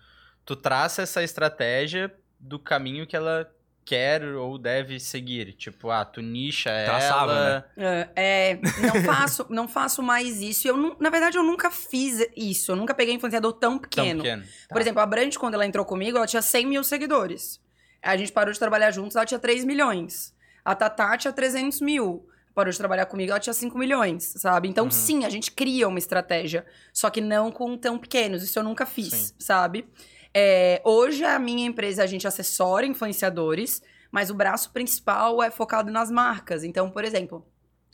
Tu 0.43 0.57
traça 0.57 1.03
essa 1.03 1.23
estratégia 1.23 2.13
do 2.38 2.60
caminho 2.60 3.07
que 3.07 3.15
ela 3.15 3.49
quer 3.88 4.21
ou 4.36 4.58
deve 4.58 5.00
seguir. 5.00 5.54
Tipo, 5.54 5.89
ah, 5.89 6.04
tu 6.04 6.19
nicha 6.21 6.69
Traçava, 6.86 7.32
ela. 7.32 7.65
né? 7.78 8.10
É, 8.15 8.52
é, 8.52 8.60
não 8.86 9.02
faço, 9.06 9.45
não 9.50 9.67
faço 9.67 10.04
mais 10.04 10.41
isso. 10.41 10.67
Eu, 10.67 10.76
na 11.00 11.10
verdade, 11.10 11.38
eu 11.38 11.43
nunca 11.43 11.71
fiz 11.71 12.28
isso. 12.36 12.73
Eu 12.73 12.76
nunca 12.76 12.93
peguei 12.93 13.13
influenciador 13.15 13.54
tão 13.54 13.71
Tão 13.73 13.80
pequeno. 13.80 14.21
pequeno. 14.23 14.43
Por 14.67 14.76
Tá. 14.76 14.82
exemplo, 14.82 15.02
a 15.02 15.06
Brand, 15.06 15.34
quando 15.38 15.54
ela 15.54 15.65
entrou 15.65 15.86
comigo, 15.86 16.17
ela 16.17 16.28
tinha 16.28 16.41
100 16.41 16.65
mil 16.65 16.84
seguidores. 16.84 17.62
A 18.04 18.17
gente 18.17 18.32
parou 18.34 18.52
de 18.54 18.60
trabalhar 18.60 18.91
juntos, 18.91 19.15
ela 19.15 19.26
tinha 19.26 19.39
3 19.39 19.63
milhões. 19.63 20.34
A 20.65 20.76
Tatá 20.76 21.17
tinha 21.17 21.32
300 21.32 21.80
mil. 21.80 22.28
Parou 22.54 22.71
de 22.71 22.78
trabalhar 22.78 23.06
comigo, 23.06 23.32
ela 23.32 23.39
tinha 23.39 23.54
5 23.54 23.78
milhões, 23.78 24.34
sabe? 24.38 24.67
Então, 24.67 24.86
Uhum. 24.86 24.91
sim, 24.91 25.23
a 25.26 25.30
gente 25.30 25.52
cria 25.52 25.88
uma 25.88 26.00
estratégia. 26.00 26.65
Só 26.91 27.10
que 27.10 27.21
não 27.21 27.52
com 27.52 27.78
tão 27.78 27.97
pequenos. 27.97 28.43
Isso 28.43 28.58
eu 28.60 28.63
nunca 28.63 28.86
fiz, 28.86 29.13
Sim. 29.13 29.34
sabe? 29.39 29.88
É, 30.39 30.80
hoje, 30.84 31.23
a 31.26 31.39
minha 31.39 31.65
empresa, 31.65 32.04
a 32.04 32.06
gente 32.06 32.28
assessora 32.28 32.86
influenciadores, 32.86 33.82
mas 34.12 34.30
o 34.30 34.36
braço 34.36 34.71
principal 34.71 35.41
é 35.41 35.50
focado 35.50 35.91
nas 35.91 36.12
marcas. 36.12 36.63
Então, 36.63 36.91
por 36.91 37.04
exemplo, 37.04 37.43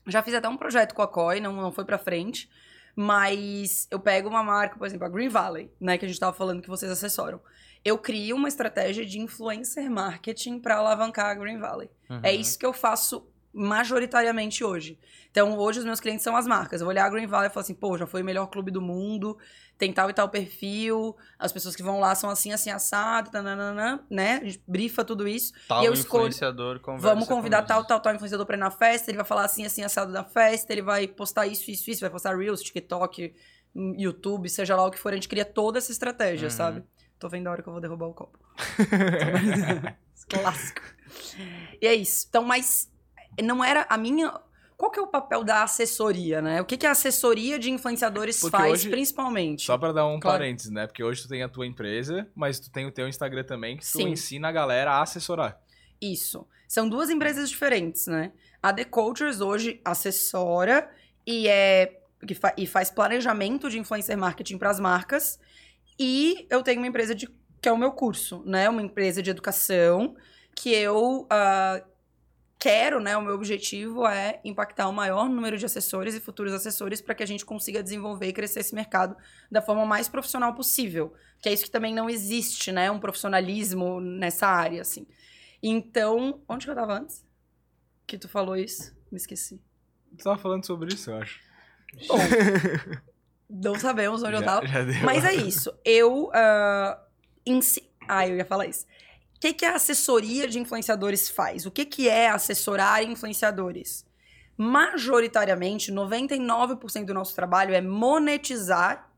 já 0.06 0.22
fiz 0.22 0.34
até 0.34 0.50
um 0.50 0.58
projeto 0.58 0.94
com 0.94 1.02
a 1.02 1.08
COI, 1.08 1.40
não, 1.40 1.54
não 1.54 1.72
foi 1.72 1.86
pra 1.86 1.98
frente. 1.98 2.50
Mas 2.94 3.88
eu 3.90 3.98
pego 3.98 4.28
uma 4.28 4.44
marca, 4.44 4.78
por 4.78 4.86
exemplo, 4.86 5.06
a 5.06 5.10
Green 5.10 5.30
Valley, 5.30 5.72
né, 5.80 5.98
que 5.98 6.04
a 6.04 6.08
gente 6.08 6.20
tava 6.20 6.34
falando 6.36 6.62
que 6.62 6.68
vocês 6.68 6.92
assessoram. 6.92 7.40
Eu 7.84 7.98
crio 7.98 8.36
uma 8.36 8.50
estratégia 8.50 9.06
de 9.06 9.20
influencer 9.20 9.90
marketing 9.90 10.60
para 10.60 10.76
alavancar 10.76 11.28
a 11.28 11.36
Green 11.36 11.60
Valley. 11.60 11.90
Uhum. 12.10 12.20
É 12.24 12.34
isso 12.34 12.60
que 12.60 12.66
eu 12.66 12.74
faço 12.74 13.26
majoritariamente 13.54 14.64
hoje. 14.64 14.98
Então, 15.32 15.58
hoje 15.58 15.80
os 15.80 15.86
meus 15.86 16.00
clientes 16.00 16.24
são 16.24 16.36
as 16.36 16.46
marcas. 16.48 16.82
Eu 16.82 16.86
vou 16.86 16.92
olhar 16.94 17.06
a 17.06 17.10
Green 17.10 17.26
Valley 17.28 17.48
e 17.50 17.54
falar 17.54 17.62
assim, 17.64 17.74
pô, 17.74 17.98
já 17.98 18.06
foi 18.06 18.22
o 18.22 18.26
melhor 18.26 18.48
clube 18.48 18.70
do 18.72 18.82
mundo, 18.82 19.38
tem 19.78 19.92
tal 19.92 20.10
e 20.10 20.14
tal 20.14 20.30
perfil, 20.30 21.16
as 21.40 21.52
pessoas 21.52 21.76
que 21.76 21.82
vão 21.82 22.00
lá 22.00 22.14
são 22.14 22.30
assim, 22.30 22.52
assim, 22.54 22.70
assado, 22.70 23.32
tananana, 23.32 24.04
né? 24.10 24.40
A 24.42 24.46
gente 24.46 24.62
brifa 24.68 25.04
tudo 25.04 25.28
isso. 25.28 25.52
Tal 25.68 25.82
e 25.84 25.86
eu 25.88 25.94
escolho- 25.94 26.24
influenciador 26.28 26.80
conversa 26.80 27.08
Vamos 27.08 27.28
convidar 27.28 27.62
com 27.64 27.68
tal, 27.68 27.84
tal, 27.84 28.00
tal 28.00 28.14
influenciador 28.14 28.46
pra 28.46 28.56
ir 28.56 28.60
na 28.60 28.70
festa, 28.72 29.10
ele 29.10 29.18
vai 29.18 29.26
falar 29.26 29.46
assim, 29.46 29.66
assim, 29.66 29.82
assado 29.84 30.12
da 30.14 30.24
festa, 30.24 30.72
ele 30.72 30.82
vai 30.84 31.08
postar 31.08 31.48
isso, 31.48 31.70
isso, 31.72 31.90
isso, 31.90 32.02
vai 32.02 32.10
postar 32.12 32.38
Reels, 32.38 32.62
TikTok, 32.62 33.34
YouTube, 33.98 34.48
seja 34.50 34.76
lá 34.76 34.86
o 34.86 34.92
que 34.92 35.00
for, 35.00 35.12
a 35.12 35.16
gente 35.16 35.28
cria 35.28 35.46
toda 35.46 35.80
essa 35.80 35.92
estratégia, 35.92 36.46
Uhum. 36.46 36.52
sabe? 36.52 36.84
Tô 37.18 37.28
vendo 37.28 37.48
a 37.48 37.52
hora 37.52 37.64
que 37.64 37.68
eu 37.70 37.74
vou 37.74 37.82
derrubar 37.82 38.06
o 38.08 38.14
copo. 38.14 38.38
Clássico. 40.30 40.82
E 41.82 41.88
é 41.88 41.94
isso. 41.96 42.26
Então, 42.30 42.44
mas 42.44 42.90
não 43.42 43.64
era 43.64 43.86
a 43.90 43.98
minha. 43.98 44.34
Qual 44.76 44.92
que 44.92 45.00
é 45.00 45.02
o 45.02 45.08
papel 45.08 45.44
da 45.44 45.64
assessoria, 45.64 46.42
né? 46.42 46.60
O 46.62 46.66
que, 46.66 46.76
que 46.76 46.86
a 46.86 46.92
assessoria 46.92 47.58
de 47.58 47.70
influenciadores 47.72 48.40
Porque 48.42 48.58
faz, 48.58 48.72
hoje- 48.72 48.90
principalmente? 48.90 49.66
Só 49.66 49.78
pra 49.78 49.92
dar 49.92 50.06
um 50.08 50.20
Claro. 50.20 50.40
parênteses, 50.40 50.72
né? 50.72 50.86
Porque 50.88 51.04
hoje 51.04 51.22
tu 51.22 51.30
tem 51.30 51.42
a 51.44 51.48
tua 51.48 51.66
empresa, 51.66 52.28
mas 52.36 52.60
tu 52.60 52.70
tem 52.72 52.86
o 52.86 52.92
teu 52.92 53.08
Instagram 53.08 53.44
também, 53.44 53.78
que 53.78 53.84
tu 53.84 53.98
Sim. 54.00 54.10
ensina 54.10 54.50
a 54.50 54.52
galera 54.52 54.92
a 54.94 55.02
assessorar. 55.02 55.58
Isso. 56.02 56.46
São 56.68 56.90
duas 56.90 57.10
empresas 57.10 57.50
diferentes, 57.50 58.08
né? 58.08 58.34
A 58.62 58.74
The 58.74 58.84
Cultures 58.86 59.40
hoje 59.42 59.80
assessora 59.86 60.90
e 61.26 61.48
é 61.48 62.00
que 62.28 62.34
fa- 62.34 62.54
e 62.58 62.66
faz 62.66 62.90
planejamento 62.90 63.70
de 63.70 63.78
influencer 63.80 64.18
marketing 64.18 64.58
para 64.58 64.70
as 64.72 64.80
marcas. 64.80 65.40
E 66.00 66.48
eu 66.50 66.64
tenho 66.64 66.80
uma 66.80 66.88
empresa 66.88 67.14
de 67.14 67.28
que 67.62 67.70
é 67.70 67.72
o 67.72 67.78
meu 67.78 67.92
curso, 67.92 68.42
né? 68.46 68.68
Uma 68.70 68.82
empresa 68.82 69.22
de 69.22 69.30
educação 69.30 70.16
que 70.56 70.74
eu 70.74 71.26
ah, 71.30 71.82
quero, 72.64 73.02
né? 73.02 73.18
O 73.18 73.22
meu 73.22 73.34
objetivo 73.36 74.08
é 74.08 74.40
impactar 74.46 74.88
o 74.88 74.94
maior 74.94 75.28
número 75.28 75.58
de 75.58 75.66
assessores 75.66 76.16
e 76.16 76.20
futuros 76.22 76.54
assessores 76.54 77.02
para 77.02 77.14
que 77.14 77.22
a 77.22 77.26
gente 77.26 77.44
consiga 77.46 77.84
desenvolver 77.84 78.28
e 78.28 78.34
crescer 78.34 78.62
esse 78.62 78.74
mercado 78.74 79.18
da 79.52 79.62
forma 79.62 79.86
mais 79.86 80.08
profissional 80.08 80.54
possível. 80.56 81.14
Que 81.42 81.50
é 81.50 81.54
isso 81.54 81.66
que 81.66 81.72
também 81.72 81.94
não 81.94 82.10
existe, 82.10 82.72
né? 82.72 82.90
Um 82.90 83.00
profissionalismo 83.00 84.00
nessa 84.00 84.48
área, 84.48 84.82
assim. 84.82 85.06
Então, 85.62 86.42
onde 86.48 86.66
que 86.66 86.72
eu 86.72 86.76
tava 86.76 86.94
antes? 87.00 87.26
Que 88.08 88.18
tu 88.18 88.30
falou 88.30 88.56
isso? 88.56 88.96
Me 89.12 89.18
esqueci. 89.18 89.62
Tu 90.18 90.24
tava 90.24 90.38
falando 90.38 90.66
sobre 90.66 90.94
isso, 90.94 91.10
eu 91.12 91.18
acho. 91.18 91.42
Bom, 92.08 92.16
não 93.50 93.78
sabemos 93.78 94.24
onde 94.24 94.36
eu 94.36 94.40
Já- 94.40 94.46
tava. 94.46 94.68
já 94.68 94.84
deu. 94.84 95.04
Mas 95.04 95.26
é 95.26 95.34
isso. 95.34 95.74
Eu. 95.84 96.30
ah, 96.34 96.98
ensi- 97.46 97.90
Ah, 98.08 98.26
eu 98.28 98.38
ia 98.38 98.46
falar 98.46 98.68
isso. 98.68 98.86
Que, 99.44 99.54
que 99.54 99.66
a 99.66 99.76
assessoria 99.76 100.48
de 100.48 100.58
influenciadores 100.58 101.28
faz? 101.28 101.66
O 101.66 101.72
que, 101.72 101.84
que 101.84 102.08
é 102.08 102.30
assessorar 102.30 103.04
influenciadores? 103.04 104.06
Majoritariamente, 104.56 105.92
99% 105.92 107.04
do 107.04 107.14
nosso 107.14 107.36
trabalho 107.36 107.76
é 107.76 107.82
monetizar 107.82 109.12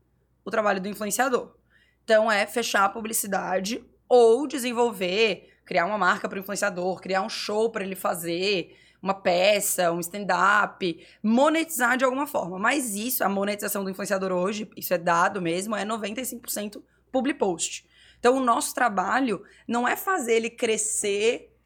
o 0.44 0.50
trabalho 0.50 0.80
do 0.80 0.88
influenciador. 0.88 1.54
Então, 2.02 2.28
é 2.28 2.44
fechar 2.44 2.86
a 2.86 2.88
publicidade 2.88 3.84
Ou 4.08 4.48
desenvolver, 4.48 5.48
criar 5.64 5.86
uma 5.86 5.96
marca 5.96 6.28
para 6.28 6.38
o 6.38 6.40
influenciador, 6.40 7.00
criar 7.00 7.22
um 7.22 7.28
show 7.28 7.70
para 7.70 7.84
ele 7.84 7.94
fazer, 7.94 8.76
uma 9.00 9.14
peça, 9.14 9.92
um 9.92 10.00
stand-up, 10.00 11.06
monetizar 11.22 11.96
de 11.96 12.04
alguma 12.04 12.26
forma. 12.26 12.58
Mas 12.58 12.96
isso, 12.96 13.22
a 13.22 13.28
monetização 13.28 13.84
do 13.84 13.90
influenciador 13.90 14.32
hoje, 14.32 14.68
isso 14.76 14.92
é 14.92 14.98
dado 14.98 15.40
mesmo, 15.40 15.76
é 15.76 15.84
95% 15.84 16.82
public 17.12 17.38
post. 17.38 17.86
Então, 18.26 18.38
o 18.38 18.44
nosso 18.44 18.74
trabalho 18.74 19.44
não 19.68 19.86
é 19.86 19.94
fazer 19.94 20.32
ele 20.32 20.50
crescer 20.50 21.56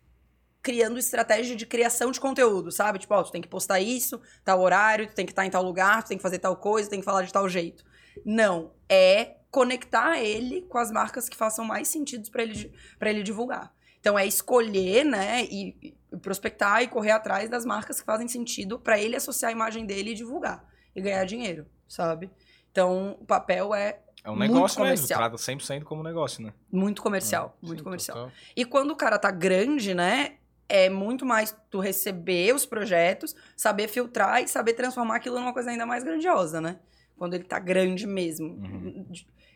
criando 0.61 0.99
estratégia 0.99 1.57
de 1.57 1.65
criação 1.65 2.11
de 2.11 2.21
conteúdo, 2.21 2.71
sabe? 2.71 2.99
Tipo, 2.99 3.15
ó, 3.15 3.23
tu 3.23 3.33
tem 3.33 3.41
que 3.41 3.49
postar 3.49 3.81
isso, 3.81 4.21
tal 4.45 4.61
horário, 4.61 5.07
tu 5.07 5.15
tem 5.15 5.25
que 5.25 5.33
estar 5.33 5.47
em 5.47 5.51
tal 5.51 5.63
lugar, 5.63 6.03
tu 6.03 6.09
tem 6.09 6.19
que 6.19 6.23
fazer 6.23 6.39
tal 6.39 6.55
coisa, 6.55 6.87
tu 6.87 6.91
tem 6.91 6.99
que 6.99 7.05
falar 7.07 7.23
de 7.23 7.33
tal 7.33 7.49
jeito. 7.49 7.83
Não, 8.27 8.75
é 8.91 9.37
conectar 9.51 10.19
ele 10.21 10.61
com 10.69 10.77
as 10.77 10.91
marcas 10.91 11.31
que 11.31 11.37
façam 11.37 11.65
mais 11.65 11.89
sentido 11.89 12.31
para 12.31 12.43
ele, 12.43 12.71
pra 12.99 13.09
ele 13.09 13.23
divulgar. 13.23 13.73
Então 13.99 14.19
é 14.19 14.27
escolher, 14.27 15.03
né, 15.03 15.45
e, 15.45 15.97
e 16.13 16.17
prospectar 16.19 16.83
e 16.83 16.89
correr 16.89 17.13
atrás 17.13 17.49
das 17.49 17.65
marcas 17.65 18.01
que 18.01 18.07
fazem 18.07 18.29
sentido 18.29 18.79
para 18.79 19.01
ele 19.01 19.17
associar 19.17 19.49
a 19.49 19.55
imagem 19.55 19.87
dele 19.87 20.11
e 20.11 20.15
divulgar 20.15 20.63
e 20.95 21.01
ganhar 21.01 21.25
dinheiro, 21.25 21.67
sabe? 21.89 22.31
Então 22.71 23.17
o 23.19 23.25
papel 23.25 23.75
é 23.75 23.99
É 24.23 24.31
um 24.31 24.37
negócio 24.37 24.81
mesmo, 24.83 24.97
comercial. 24.97 25.19
trata 25.19 25.37
100% 25.37 25.85
como 25.85 26.03
negócio, 26.03 26.43
né? 26.43 26.53
muito 26.71 27.01
comercial, 27.03 27.57
Ah, 27.57 27.67
muito 27.67 27.79
sim, 27.79 27.85
comercial. 27.85 28.17
total. 28.17 28.33
E 28.57 28.65
quando 28.65 28.91
o 28.91 28.97
cara 28.97 29.19
tá 29.19 29.31
grande, 29.31 29.95
né? 29.95 30.35
É 30.69 30.89
muito 30.89 31.27
mais 31.27 31.57
tu 31.69 31.81
receber 31.81 32.55
os 32.55 32.65
projetos, 32.65 33.35
saber 33.57 33.89
filtrar 33.89 34.41
e 34.43 34.47
saber 34.47 34.75
transformar 34.75 35.17
aquilo 35.17 35.41
numa 35.41 35.53
coisa 35.53 35.71
ainda 35.71 35.85
mais 35.85 36.05
grandiosa, 36.05 36.61
né? 36.61 36.79
Quando 37.17 37.35
ele 37.35 37.43
tá 37.45 37.59
grande 37.59 38.07
mesmo. 38.07 38.47
Uhum. 38.51 39.07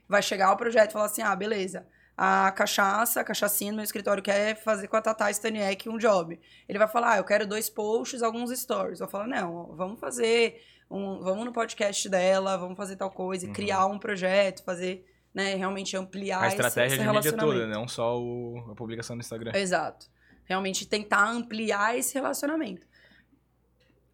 Vai 0.08 0.22
chegar 0.22 0.50
o 0.50 0.56
projeto 0.56 0.90
e 0.90 0.92
falar 0.92 1.04
assim: 1.06 1.22
ah, 1.22 1.34
beleza. 1.36 1.86
A 2.16 2.50
cachaça, 2.52 3.20
a 3.20 3.24
cachaçinha 3.24 3.70
no 3.72 3.76
meu 3.76 3.84
escritório 3.84 4.22
quer 4.22 4.56
fazer 4.62 4.86
com 4.88 4.96
a 4.96 5.02
Tata 5.02 5.30
Staniek 5.30 5.88
um 5.88 5.98
job. 5.98 6.38
Ele 6.68 6.78
vai 6.78 6.88
falar: 6.88 7.12
ah, 7.12 7.16
eu 7.18 7.24
quero 7.24 7.46
dois 7.46 7.68
posts, 7.70 8.22
alguns 8.22 8.50
stories. 8.58 8.98
Eu 9.00 9.06
falo: 9.08 9.26
não, 9.28 9.66
vamos 9.76 10.00
fazer. 10.00 10.60
Um, 10.90 11.20
vamos 11.20 11.44
no 11.44 11.52
podcast 11.52 12.08
dela, 12.08 12.56
vamos 12.56 12.76
fazer 12.76 12.96
tal 12.96 13.10
coisa, 13.10 13.46
Uhum. 13.46 13.52
criar 13.52 13.86
um 13.86 13.98
projeto, 13.98 14.62
fazer, 14.64 15.04
né, 15.34 15.54
realmente 15.54 15.96
ampliar 15.96 16.42
a 16.42 16.46
esse- 16.46 16.56
estratégia 16.56 16.96
esse 16.96 17.04
de 17.04 17.10
mídia 17.10 17.32
toda, 17.32 17.42
relacionamento. 17.44 17.78
não 17.80 17.88
só 17.88 18.20
o- 18.20 18.70
a 18.70 18.74
publicação 18.74 19.16
no 19.16 19.20
Instagram. 19.20 19.52
Exato. 19.54 20.06
Realmente 20.44 20.86
tentar 20.86 21.28
ampliar 21.30 21.96
esse 21.98 22.14
relacionamento. 22.14 22.86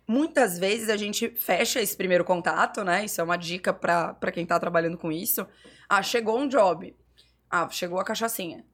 Muitas 0.07 0.59
vezes 0.59 0.89
a 0.89 0.97
gente 0.97 1.29
fecha 1.37 1.81
esse 1.81 1.97
primeiro 1.97 2.25
contato, 2.25 2.83
né? 2.83 3.05
Isso 3.05 3.21
é 3.21 3.25
uma 3.25 3.37
dica 3.37 3.73
pra 3.73 4.13
pra 4.15 4.33
quem 4.33 4.45
tá 4.45 4.59
trabalhando 4.59 4.99
com 4.99 5.13
isso. 5.13 5.47
Ah, 5.89 6.03
chegou 6.03 6.39
um 6.39 6.49
job. 6.49 6.97
Ah, 7.49 7.69
chegou 7.69 7.99
a 8.01 8.05
cachaçinha. 8.05 8.65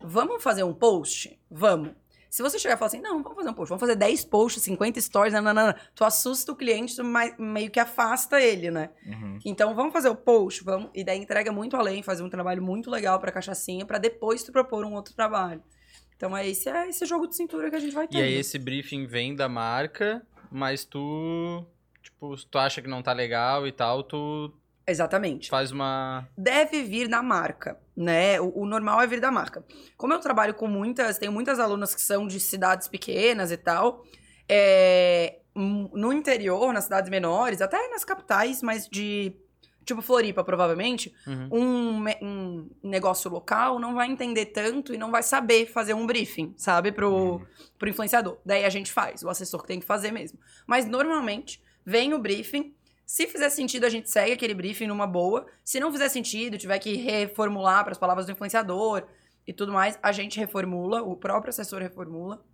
Vamos 0.00 0.42
fazer 0.42 0.64
um 0.64 0.74
post? 0.74 1.38
Vamos. 1.50 1.92
Se 2.30 2.42
você 2.42 2.58
chegar 2.58 2.74
e 2.74 2.78
falar 2.78 2.88
assim, 2.88 3.00
não, 3.00 3.22
vamos 3.22 3.36
fazer 3.36 3.50
um 3.50 3.54
post, 3.54 3.68
vamos 3.70 3.80
fazer 3.80 3.96
10 3.96 4.24
posts, 4.26 4.62
50 4.62 5.00
stories, 5.00 5.32
nananana, 5.32 5.76
tu 5.94 6.04
assusta 6.04 6.52
o 6.52 6.56
cliente, 6.56 6.96
tu 6.96 7.04
meio 7.38 7.70
que 7.70 7.80
afasta 7.80 8.40
ele, 8.40 8.70
né? 8.70 8.90
Uhum. 9.06 9.38
Então 9.44 9.74
vamos 9.74 9.92
fazer 9.92 10.08
o 10.08 10.16
post, 10.16 10.62
vamos, 10.64 10.90
e 10.94 11.04
daí 11.04 11.18
entrega 11.18 11.52
muito 11.52 11.76
além, 11.76 12.02
fazer 12.02 12.22
um 12.22 12.30
trabalho 12.30 12.62
muito 12.62 12.90
legal 12.90 13.18
pra 13.18 13.32
cachaçinha, 13.32 13.86
pra 13.86 13.98
depois 13.98 14.42
tu 14.42 14.52
propor 14.52 14.84
um 14.84 14.94
outro 14.94 15.14
trabalho. 15.14 15.62
Então 16.16 16.36
é 16.36 16.48
esse, 16.48 16.68
é 16.68 16.88
esse 16.88 17.04
jogo 17.04 17.26
de 17.26 17.36
cintura 17.36 17.68
que 17.70 17.76
a 17.76 17.80
gente 17.80 17.94
vai 17.94 18.08
ter. 18.08 18.18
E 18.18 18.22
aí 18.22 18.34
esse 18.34 18.58
briefing 18.58 19.06
vem 19.06 19.34
da 19.34 19.48
marca, 19.48 20.26
mas 20.50 20.84
tu, 20.84 21.64
tipo, 22.02 22.36
se 22.36 22.46
tu 22.46 22.58
acha 22.58 22.80
que 22.80 22.88
não 22.88 23.02
tá 23.02 23.12
legal 23.12 23.66
e 23.66 23.72
tal, 23.72 24.02
tu 24.02 24.52
Exatamente. 24.86 25.48
faz 25.50 25.72
uma... 25.72 26.28
Deve 26.38 26.82
vir 26.84 27.08
da 27.08 27.22
marca, 27.22 27.76
né? 27.96 28.40
O, 28.40 28.60
o 28.62 28.66
normal 28.66 29.00
é 29.00 29.06
vir 29.06 29.20
da 29.20 29.30
marca. 29.32 29.64
Como 29.96 30.12
eu 30.12 30.20
trabalho 30.20 30.54
com 30.54 30.66
muitas, 30.68 31.18
tenho 31.18 31.32
muitas 31.32 31.58
alunas 31.58 31.94
que 31.94 32.00
são 32.00 32.26
de 32.26 32.38
cidades 32.38 32.86
pequenas 32.86 33.50
e 33.50 33.56
tal, 33.56 34.04
é, 34.48 35.38
hum, 35.54 35.90
no 35.92 36.12
interior, 36.12 36.72
nas 36.72 36.84
cidades 36.84 37.10
menores, 37.10 37.60
até 37.60 37.88
nas 37.88 38.04
capitais, 38.04 38.62
mas 38.62 38.88
de 38.88 39.32
tipo 39.84 40.02
Floripa, 40.02 40.42
provavelmente, 40.42 41.14
Uhum. 41.26 41.48
um, 41.52 42.04
um 42.20 42.70
negócio 42.82 43.30
local 43.30 43.78
não 43.78 43.94
vai 43.94 44.08
entender 44.10 44.46
tanto 44.46 44.92
e 44.92 44.98
não 44.98 45.12
vai 45.12 45.22
saber 45.22 45.66
fazer 45.66 45.94
um 45.94 46.04
briefing, 46.06 46.52
sabe, 46.56 46.90
pro, 46.90 47.12
Uhum. 47.14 47.46
pro 47.78 47.88
influenciador. 47.88 48.36
Daí 48.44 48.64
a 48.64 48.68
gente 48.68 48.90
faz, 48.92 49.22
o 49.22 49.28
assessor 49.28 49.62
que 49.62 49.68
tem 49.68 49.78
que 49.78 49.86
fazer 49.86 50.10
mesmo. 50.10 50.38
Mas 50.66 50.86
normalmente 50.86 51.62
vem 51.84 52.12
o 52.14 52.18
briefing. 52.18 52.74
Se 53.06 53.28
fizer 53.28 53.48
sentido, 53.50 53.86
a 53.86 53.88
gente 53.88 54.10
segue 54.10 54.32
aquele 54.32 54.52
briefing 54.52 54.88
numa 54.88 55.06
boa. 55.06 55.46
Se 55.64 55.78
não 55.78 55.92
fizer 55.92 56.08
sentido, 56.08 56.58
tiver 56.58 56.76
que 56.80 56.96
reformular 56.96 57.84
para 57.84 57.92
as 57.92 57.98
palavras 57.98 58.26
do 58.26 58.32
influenciador 58.32 59.06
e 59.46 59.52
tudo 59.52 59.72
mais, 59.72 59.96
a 60.02 60.10
gente 60.10 60.40
reformula, 60.40 61.02
o 61.02 61.14
próprio 61.14 61.50
assessor 61.50 61.80
reformula, 61.80 62.44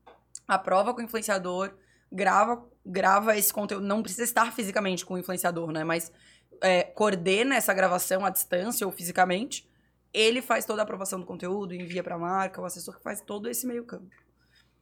aprova 0.47 0.93
com 0.93 1.01
o 1.01 1.05
influenciador, 1.05 1.73
grava, 2.12 2.62
grava 2.85 3.35
esse 3.35 3.51
conteúdo. 3.51 3.87
Não 3.87 4.03
precisa 4.03 4.25
estar 4.25 4.53
fisicamente 4.53 5.07
com 5.07 5.15
o 5.15 5.19
influenciador, 5.19 5.73
né? 5.73 5.85
Mas 5.85 6.12
é, 6.61 6.83
coordena 6.83 7.57
essa 7.57 7.73
gravação 7.73 8.23
à 8.23 8.29
distância 8.29 8.87
ou 8.87 8.93
fisicamente. 8.93 9.67
Ele 10.12 10.43
faz 10.43 10.67
toda 10.67 10.83
a 10.83 10.85
aprovação 10.85 11.19
do 11.19 11.25
conteúdo, 11.25 11.75
envia 11.75 12.05
para 12.05 12.17
a 12.17 12.19
marca, 12.19 12.61
o 12.61 12.67
assessor 12.67 12.99
que 12.99 13.03
faz 13.03 13.23
todo 13.23 13.49
esse 13.49 13.67
meio 13.67 13.87
campo. 13.87 14.15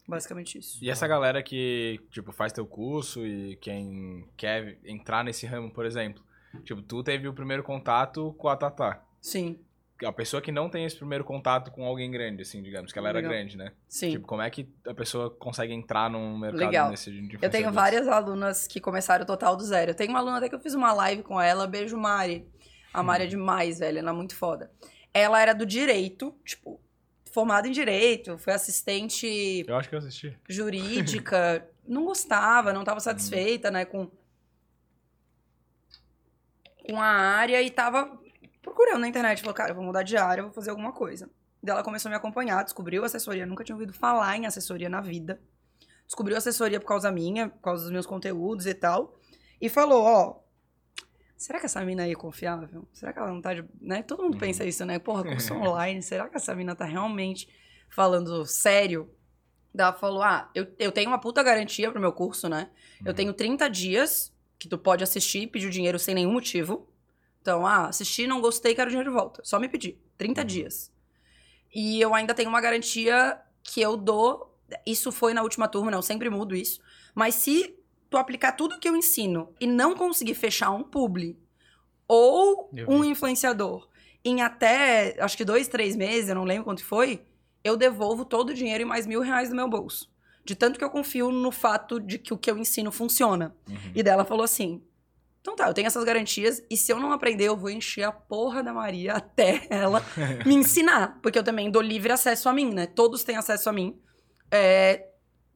Basicamente 0.06 0.58
isso. 0.58 0.78
E 0.82 0.90
essa 0.90 1.06
galera 1.06 1.42
que, 1.42 2.00
tipo, 2.10 2.32
faz 2.32 2.52
teu 2.52 2.66
curso 2.66 3.24
e 3.26 3.56
quem 3.56 4.28
quer 4.36 4.78
entrar 4.84 5.22
nesse 5.24 5.46
ramo, 5.46 5.70
por 5.70 5.86
exemplo. 5.86 6.22
Tipo, 6.64 6.82
tu 6.82 7.02
teve 7.02 7.28
o 7.28 7.32
primeiro 7.32 7.62
contato 7.62 8.34
com 8.36 8.48
a 8.48 8.56
Tatá. 8.56 9.02
Sim, 9.20 9.58
A 10.04 10.12
pessoa 10.12 10.40
que 10.40 10.50
não 10.50 10.68
tem 10.70 10.84
esse 10.86 10.96
primeiro 10.96 11.22
contato 11.24 11.70
com 11.70 11.84
alguém 11.84 12.10
grande, 12.10 12.42
assim, 12.42 12.62
digamos, 12.62 12.90
que 12.90 12.98
ela 12.98 13.10
era 13.10 13.18
Legal. 13.18 13.32
grande, 13.32 13.56
né? 13.56 13.72
sim. 13.86 14.12
Tipo, 14.12 14.26
como 14.26 14.40
é 14.40 14.48
que 14.48 14.66
a 14.86 14.94
pessoa 14.94 15.30
consegue 15.30 15.72
entrar 15.74 16.10
num 16.10 16.38
mercado 16.38 16.60
Legal. 16.60 16.90
nesse 16.90 17.10
de 17.12 17.38
Eu 17.40 17.50
tenho 17.50 17.70
várias 17.70 18.08
alunas 18.08 18.66
que 18.66 18.80
começaram 18.80 19.26
total 19.26 19.54
do 19.56 19.62
zero. 19.62 19.90
Eu 19.90 19.94
tenho 19.94 20.10
uma 20.10 20.18
aluna 20.18 20.38
até 20.38 20.48
que 20.48 20.54
eu 20.54 20.60
fiz 20.60 20.74
uma 20.74 20.92
live 20.92 21.22
com 21.22 21.38
ela, 21.40 21.66
beijo 21.66 21.98
Mari. 21.98 22.46
A 22.92 23.02
Mari 23.02 23.24
é 23.24 23.26
demais, 23.26 23.78
velho, 23.78 23.98
ela 23.98 24.10
é 24.10 24.14
muito 24.14 24.34
foda. 24.34 24.70
Ela 25.12 25.40
era 25.40 25.52
do 25.52 25.66
direito, 25.66 26.34
tipo, 26.44 26.80
formada 27.30 27.68
em 27.68 27.72
direito, 27.72 28.36
foi 28.38 28.52
assistente 28.52 29.64
Eu 29.66 29.76
acho 29.76 29.88
que 29.88 29.94
eu 29.94 29.98
assisti. 29.98 30.38
jurídica, 30.48 31.68
não 31.86 32.04
gostava, 32.04 32.72
não 32.72 32.80
estava 32.80 33.00
satisfeita, 33.00 33.70
né, 33.70 33.84
com 33.84 34.10
com 36.88 37.00
a 37.00 37.06
área 37.06 37.62
e 37.62 37.70
tava 37.70 38.18
procurando 38.62 39.00
na 39.00 39.08
internet, 39.08 39.40
falou, 39.40 39.54
cara, 39.54 39.70
eu 39.70 39.74
vou 39.74 39.84
mudar 39.84 40.02
de 40.02 40.16
área, 40.16 40.42
vou 40.42 40.52
fazer 40.52 40.70
alguma 40.70 40.92
coisa. 40.92 41.30
Daí 41.62 41.72
ela 41.72 41.84
começou 41.84 42.08
a 42.08 42.10
me 42.10 42.16
acompanhar, 42.16 42.64
descobriu 42.64 43.04
assessoria, 43.04 43.46
nunca 43.46 43.62
tinha 43.62 43.76
ouvido 43.76 43.92
falar 43.92 44.36
em 44.36 44.46
assessoria 44.46 44.88
na 44.88 45.00
vida. 45.00 45.40
Descobriu 46.06 46.36
assessoria 46.36 46.80
por 46.80 46.86
causa 46.86 47.12
minha, 47.12 47.48
por 47.48 47.60
causa 47.60 47.84
dos 47.84 47.92
meus 47.92 48.06
conteúdos 48.06 48.66
e 48.66 48.74
tal. 48.74 49.18
E 49.60 49.68
falou, 49.68 50.02
ó, 50.02 50.40
será 51.42 51.58
que 51.58 51.66
essa 51.66 51.84
mina 51.84 52.02
aí 52.04 52.12
é 52.12 52.14
confiável? 52.14 52.86
Será 52.92 53.12
que 53.12 53.18
ela 53.18 53.28
não 53.32 53.40
tá 53.40 53.54
de... 53.54 53.64
Né? 53.80 54.02
Todo 54.02 54.22
mundo 54.22 54.34
Uhum. 54.34 54.40
pensa 54.40 54.64
isso, 54.64 54.84
né? 54.84 54.98
Porra, 54.98 55.22
curso 55.24 55.54
online, 55.54 56.02
será 56.02 56.28
que 56.28 56.36
essa 56.36 56.54
mina 56.54 56.74
tá 56.74 56.84
realmente 56.84 57.48
falando 57.88 58.44
sério? 58.46 59.10
Daí 59.74 59.86
ela 59.86 59.92
falou, 59.96 60.22
ah, 60.22 60.50
eu, 60.54 60.66
eu 60.78 60.92
tenho 60.92 61.08
uma 61.08 61.18
puta 61.20 61.42
garantia 61.42 61.90
pro 61.90 62.00
meu 62.00 62.12
curso, 62.12 62.48
né? 62.48 62.70
Eu 63.04 63.08
Uhum. 63.10 63.14
tenho 63.14 63.32
30 63.32 63.68
dias 63.70 64.32
que 64.58 64.68
tu 64.68 64.76
pode 64.76 65.02
assistir 65.02 65.42
e 65.42 65.46
pedir 65.46 65.66
o 65.66 65.70
dinheiro 65.70 65.98
sem 65.98 66.14
nenhum 66.14 66.32
motivo. 66.32 66.88
Então, 67.40 67.66
ah, 67.66 67.86
assisti, 67.88 68.26
não 68.26 68.40
gostei, 68.40 68.74
quero 68.74 68.90
dinheiro 68.90 69.10
de 69.10 69.16
volta. 69.16 69.40
Só 69.44 69.58
me 69.58 69.68
pedir. 69.68 69.98
30 70.18 70.42
Uhum. 70.42 70.46
dias. 70.46 70.92
E 71.74 72.00
eu 72.00 72.14
ainda 72.14 72.34
tenho 72.34 72.48
uma 72.50 72.60
garantia 72.60 73.40
que 73.62 73.80
eu 73.80 73.96
dou. 73.96 74.54
Isso 74.84 75.10
foi 75.10 75.32
na 75.32 75.42
última 75.42 75.66
turma, 75.68 75.90
né? 75.90 75.96
Eu 75.96 76.02
sempre 76.02 76.28
mudo 76.28 76.54
isso. 76.54 76.80
Mas 77.14 77.34
se 77.36 77.74
tu 78.10 78.18
aplicar 78.18 78.52
tudo 78.52 78.78
que 78.78 78.88
eu 78.88 78.96
ensino 78.96 79.54
e 79.60 79.66
não 79.66 79.94
conseguir 79.94 80.34
fechar 80.34 80.70
um 80.70 80.82
publi 80.82 81.38
ou 82.06 82.68
um 82.88 83.04
influenciador 83.04 83.88
em 84.24 84.42
até, 84.42 85.16
acho 85.18 85.36
que 85.36 85.44
dois, 85.44 85.68
três 85.68 85.96
meses, 85.96 86.28
eu 86.28 86.34
não 86.34 86.44
lembro 86.44 86.64
quanto 86.64 86.84
foi, 86.84 87.22
eu 87.64 87.76
devolvo 87.76 88.24
todo 88.24 88.50
o 88.50 88.54
dinheiro 88.54 88.82
e 88.82 88.86
mais 88.86 89.06
mil 89.06 89.20
reais 89.20 89.48
do 89.48 89.56
meu 89.56 89.68
bolso. 89.68 90.10
De 90.44 90.54
tanto 90.54 90.78
que 90.78 90.84
eu 90.84 90.90
confio 90.90 91.30
no 91.30 91.50
fato 91.50 92.00
de 92.00 92.18
que 92.18 92.32
o 92.32 92.38
que 92.38 92.50
eu 92.50 92.58
ensino 92.58 92.90
funciona. 92.90 93.54
Uhum. 93.68 93.92
E 93.94 94.02
dela 94.02 94.24
falou 94.24 94.42
assim: 94.42 94.82
então 95.40 95.54
tá, 95.54 95.68
eu 95.68 95.74
tenho 95.74 95.86
essas 95.86 96.04
garantias, 96.04 96.62
e 96.68 96.76
se 96.76 96.92
eu 96.92 96.98
não 96.98 97.12
aprender, 97.12 97.44
eu 97.44 97.56
vou 97.56 97.70
encher 97.70 98.02
a 98.02 98.12
porra 98.12 98.62
da 98.62 98.72
Maria 98.72 99.14
até 99.14 99.66
ela 99.70 100.02
me 100.44 100.54
ensinar. 100.54 101.18
Porque 101.22 101.38
eu 101.38 101.44
também 101.44 101.70
dou 101.70 101.82
livre 101.82 102.10
acesso 102.10 102.48
a 102.48 102.52
mim, 102.52 102.72
né? 102.72 102.86
Todos 102.86 103.22
têm 103.22 103.36
acesso 103.36 103.68
a 103.68 103.72
mim 103.72 103.98
é, 104.50 105.06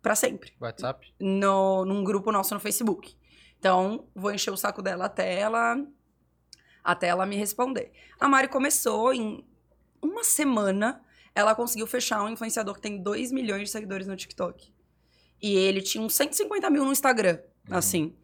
para 0.05 0.15
sempre. 0.15 0.53
WhatsApp? 0.61 1.13
No, 1.19 1.85
num 1.85 2.05
grupo 2.05 2.31
nosso 2.31 2.55
no 2.55 2.61
Facebook. 2.61 3.17
Então, 3.59 4.07
vou 4.15 4.31
encher 4.31 4.53
o 4.53 4.57
saco 4.57 4.83
dela 4.83 5.07
até 5.07 5.35
ela, 5.37 5.77
até 6.85 7.09
ela 7.09 7.25
me 7.27 7.35
responder. 7.37 7.91
A 8.21 8.29
Mari 8.29 8.49
começou 8.49 9.13
em 9.15 9.45
uma 10.03 10.23
semana, 10.23 11.03
ela 11.35 11.55
conseguiu 11.55 11.87
fechar 11.87 12.23
um 12.23 12.29
influenciador 12.29 12.75
que 12.75 12.83
tem 12.83 13.03
2 13.03 13.33
milhões 13.33 13.63
de 13.63 13.71
seguidores 13.71 14.07
no 14.07 14.15
TikTok. 14.15 14.73
E 15.43 15.57
ele 15.57 15.81
tinha 15.81 16.05
uns 16.05 16.15
150 16.15 16.71
mil 16.71 16.85
no 16.85 16.93
Instagram, 16.93 17.39
Uhum. 17.71 17.77
assim. 17.79 18.15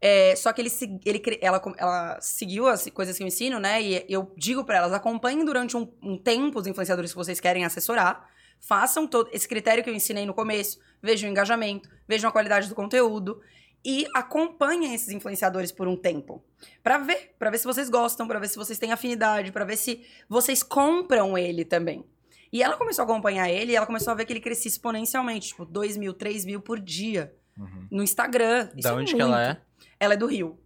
É, 0.00 0.34
só 0.36 0.52
que 0.52 0.60
ele, 0.60 0.70
ele, 1.04 1.38
ela, 1.40 1.62
ela 1.76 2.20
seguiu 2.20 2.66
as 2.66 2.88
coisas 2.90 3.16
que 3.16 3.22
eu 3.22 3.26
ensino, 3.26 3.58
né? 3.60 3.80
E 3.82 4.04
eu 4.08 4.32
digo 4.36 4.64
pra 4.64 4.78
elas, 4.78 4.92
acompanhem 4.92 5.44
durante 5.44 5.76
um, 5.76 5.92
um 6.02 6.16
tempo 6.18 6.58
os 6.58 6.66
influenciadores 6.66 7.12
que 7.12 7.16
vocês 7.16 7.38
querem 7.40 7.64
assessorar. 7.64 8.28
Façam 8.60 9.06
todo 9.06 9.30
esse 9.32 9.46
critério 9.48 9.82
que 9.84 9.90
eu 9.90 9.94
ensinei 9.94 10.26
no 10.26 10.34
começo. 10.34 10.78
Vejam 11.02 11.28
o 11.28 11.32
engajamento, 11.32 11.88
vejam 12.06 12.28
a 12.28 12.32
qualidade 12.32 12.68
do 12.68 12.74
conteúdo. 12.74 13.40
E 13.84 14.06
acompanhem 14.14 14.92
esses 14.94 15.08
influenciadores 15.10 15.70
por 15.70 15.86
um 15.86 15.96
tempo. 15.96 16.42
Pra 16.82 16.98
ver, 16.98 17.34
pra 17.38 17.48
ver 17.48 17.58
se 17.58 17.64
vocês 17.64 17.88
gostam, 17.88 18.26
pra 18.26 18.38
ver 18.40 18.48
se 18.48 18.56
vocês 18.56 18.78
têm 18.78 18.90
afinidade, 18.92 19.52
pra 19.52 19.64
ver 19.64 19.76
se 19.76 20.04
vocês 20.28 20.62
compram 20.62 21.38
ele 21.38 21.64
também. 21.64 22.04
E 22.52 22.62
ela 22.62 22.76
começou 22.76 23.02
a 23.02 23.04
acompanhar 23.04 23.48
ele 23.48 23.72
e 23.72 23.76
ela 23.76 23.86
começou 23.86 24.10
a 24.10 24.14
ver 24.14 24.24
que 24.24 24.32
ele 24.32 24.40
crescia 24.40 24.68
exponencialmente, 24.68 25.48
tipo, 25.48 25.64
2 25.64 25.96
mil, 25.96 26.12
3 26.12 26.44
mil 26.44 26.60
por 26.60 26.80
dia 26.80 27.32
Uhum. 27.56 27.86
no 27.90 28.02
Instagram. 28.02 28.68
Isso 28.74 28.82
Da 28.82 28.90
é 28.90 28.92
onde 28.94 29.14
que 29.14 29.20
ela 29.20 29.48
é? 29.50 29.60
Ela 30.00 30.14
é 30.14 30.16
do 30.16 30.26
Rio. 30.26 30.58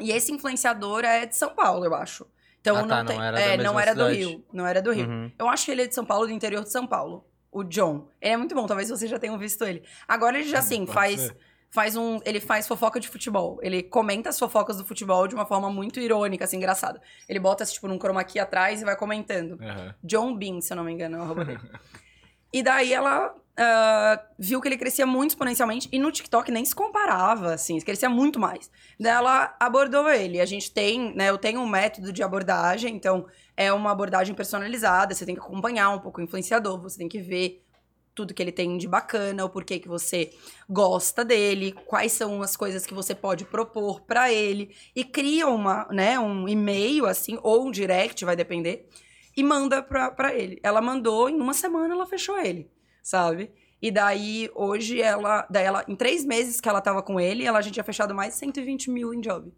E 0.00 0.10
esse 0.12 0.32
influenciador 0.32 1.04
é 1.04 1.26
de 1.26 1.36
São 1.36 1.54
Paulo, 1.54 1.84
eu 1.84 1.94
acho. 1.94 2.26
Então 2.60 2.76
Ah, 2.76 2.82
não, 2.82 2.88
tá, 2.88 2.96
não 2.98 3.06
tem, 3.06 3.22
era 3.22 3.40
é, 3.40 3.56
não 3.56 3.80
era 3.80 3.94
do. 3.94 4.08
Rio, 4.08 4.44
não 4.52 4.66
era 4.66 4.82
do 4.82 4.92
Rio. 4.92 5.08
Uhum. 5.08 5.32
Eu 5.38 5.48
acho 5.48 5.64
que 5.64 5.70
ele 5.70 5.82
é 5.82 5.86
de 5.86 5.94
São 5.94 6.04
Paulo, 6.04 6.26
do 6.26 6.32
interior 6.32 6.62
de 6.62 6.70
São 6.70 6.86
Paulo. 6.86 7.26
O 7.50 7.64
John. 7.64 8.08
Ele 8.20 8.34
é 8.34 8.36
muito 8.36 8.54
bom, 8.54 8.66
talvez 8.66 8.88
vocês 8.90 9.10
já 9.10 9.18
tenham 9.18 9.36
visto 9.38 9.64
ele. 9.64 9.82
Agora 10.06 10.38
ele 10.38 10.48
já 10.48 10.60
assim, 10.60 10.86
faz 10.86 11.20
ser. 11.20 11.36
faz 11.70 11.96
um, 11.96 12.20
ele 12.24 12.38
faz 12.38 12.68
fofoca 12.68 13.00
de 13.00 13.08
futebol. 13.08 13.58
Ele 13.60 13.82
comenta 13.82 14.28
as 14.28 14.38
fofocas 14.38 14.76
do 14.76 14.84
futebol 14.84 15.26
de 15.26 15.34
uma 15.34 15.44
forma 15.46 15.68
muito 15.68 15.98
irônica, 15.98 16.44
assim, 16.44 16.58
engraçada. 16.58 17.00
Ele 17.28 17.40
bota 17.40 17.64
tipo 17.64 17.88
num 17.88 17.98
chroma 17.98 18.22
key 18.22 18.38
atrás 18.38 18.82
e 18.82 18.84
vai 18.84 18.94
comentando. 18.96 19.58
Aham. 19.60 19.94
John 20.04 20.36
Bean, 20.36 20.60
se 20.60 20.72
eu 20.72 20.76
não 20.76 20.84
me 20.84 20.92
engano, 20.92 21.16
é 21.16 21.20
o 21.20 21.22
arroba 21.22 21.44
dele. 21.44 21.60
E 22.52 22.64
daí 22.64 22.92
ela 22.92 23.32
ah, 23.56 24.22
viu 24.38 24.60
que 24.60 24.68
ele 24.68 24.78
crescia 24.78 25.04
muito 25.04 25.30
exponencialmente 25.30 25.88
e 25.92 25.98
no 25.98 26.10
TikTok 26.10 26.50
nem 26.50 26.64
se 26.64 26.74
comparava, 26.74 27.54
assim, 27.54 27.78
crescia 27.80 28.08
muito 28.08 28.38
mais. 28.38 28.70
Daí 28.98 29.12
ela 29.12 29.54
abordou 29.60 30.08
ele. 30.08 30.40
A 30.40 30.46
gente 30.46 30.72
tem, 30.72 31.14
né, 31.14 31.28
eu 31.28 31.38
tenho 31.38 31.60
um 31.60 31.68
método 31.68 32.12
de 32.12 32.22
abordagem, 32.22 32.94
então 32.96 33.26
é 33.56 33.72
uma 33.72 33.90
abordagem 33.90 34.34
personalizada, 34.34 35.14
você 35.14 35.26
tem 35.26 35.34
que 35.34 35.40
acompanhar 35.40 35.90
um 35.90 35.98
pouco 35.98 36.20
o 36.20 36.24
influenciador, 36.24 36.80
você 36.80 36.98
tem 36.98 37.08
que 37.08 37.20
ver 37.20 37.62
tudo 38.14 38.34
que 38.34 38.42
ele 38.42 38.52
tem 38.52 38.76
de 38.76 38.88
bacana, 38.88 39.44
o 39.44 39.48
porquê 39.48 39.78
que 39.78 39.88
você 39.88 40.30
gosta 40.68 41.24
dele, 41.24 41.72
quais 41.86 42.12
são 42.12 42.42
as 42.42 42.56
coisas 42.56 42.84
que 42.84 42.92
você 42.92 43.14
pode 43.14 43.44
propor 43.44 44.00
pra 44.02 44.32
ele 44.32 44.74
e 44.94 45.04
cria 45.04 45.46
uma, 45.46 45.86
né, 45.90 46.18
um 46.18 46.48
e-mail 46.48 47.06
assim 47.06 47.38
ou 47.42 47.66
um 47.66 47.70
direct, 47.70 48.24
vai 48.24 48.36
depender, 48.36 48.88
e 49.36 49.42
manda 49.42 49.82
pra 49.82 50.34
ele. 50.34 50.58
Ela 50.62 50.80
mandou, 50.80 51.28
em 51.28 51.40
uma 51.40 51.54
semana 51.54 51.94
ela 51.94 52.06
fechou 52.06 52.38
ele, 52.38 52.70
sabe? 53.02 53.50
E 53.82 53.90
daí, 53.90 54.50
hoje, 54.54 55.00
ela, 55.00 55.46
daí 55.50 55.64
ela. 55.64 55.84
Em 55.88 55.96
três 55.96 56.24
meses 56.24 56.60
que 56.60 56.68
ela 56.68 56.80
tava 56.80 57.02
com 57.02 57.18
ele, 57.18 57.44
ela, 57.46 57.58
a 57.58 57.62
gente 57.62 57.74
tinha 57.74 57.84
fechado 57.84 58.14
mais 58.14 58.34
de 58.34 58.40
120 58.40 58.90
mil 58.90 59.14
em 59.14 59.20
job. 59.20 59.50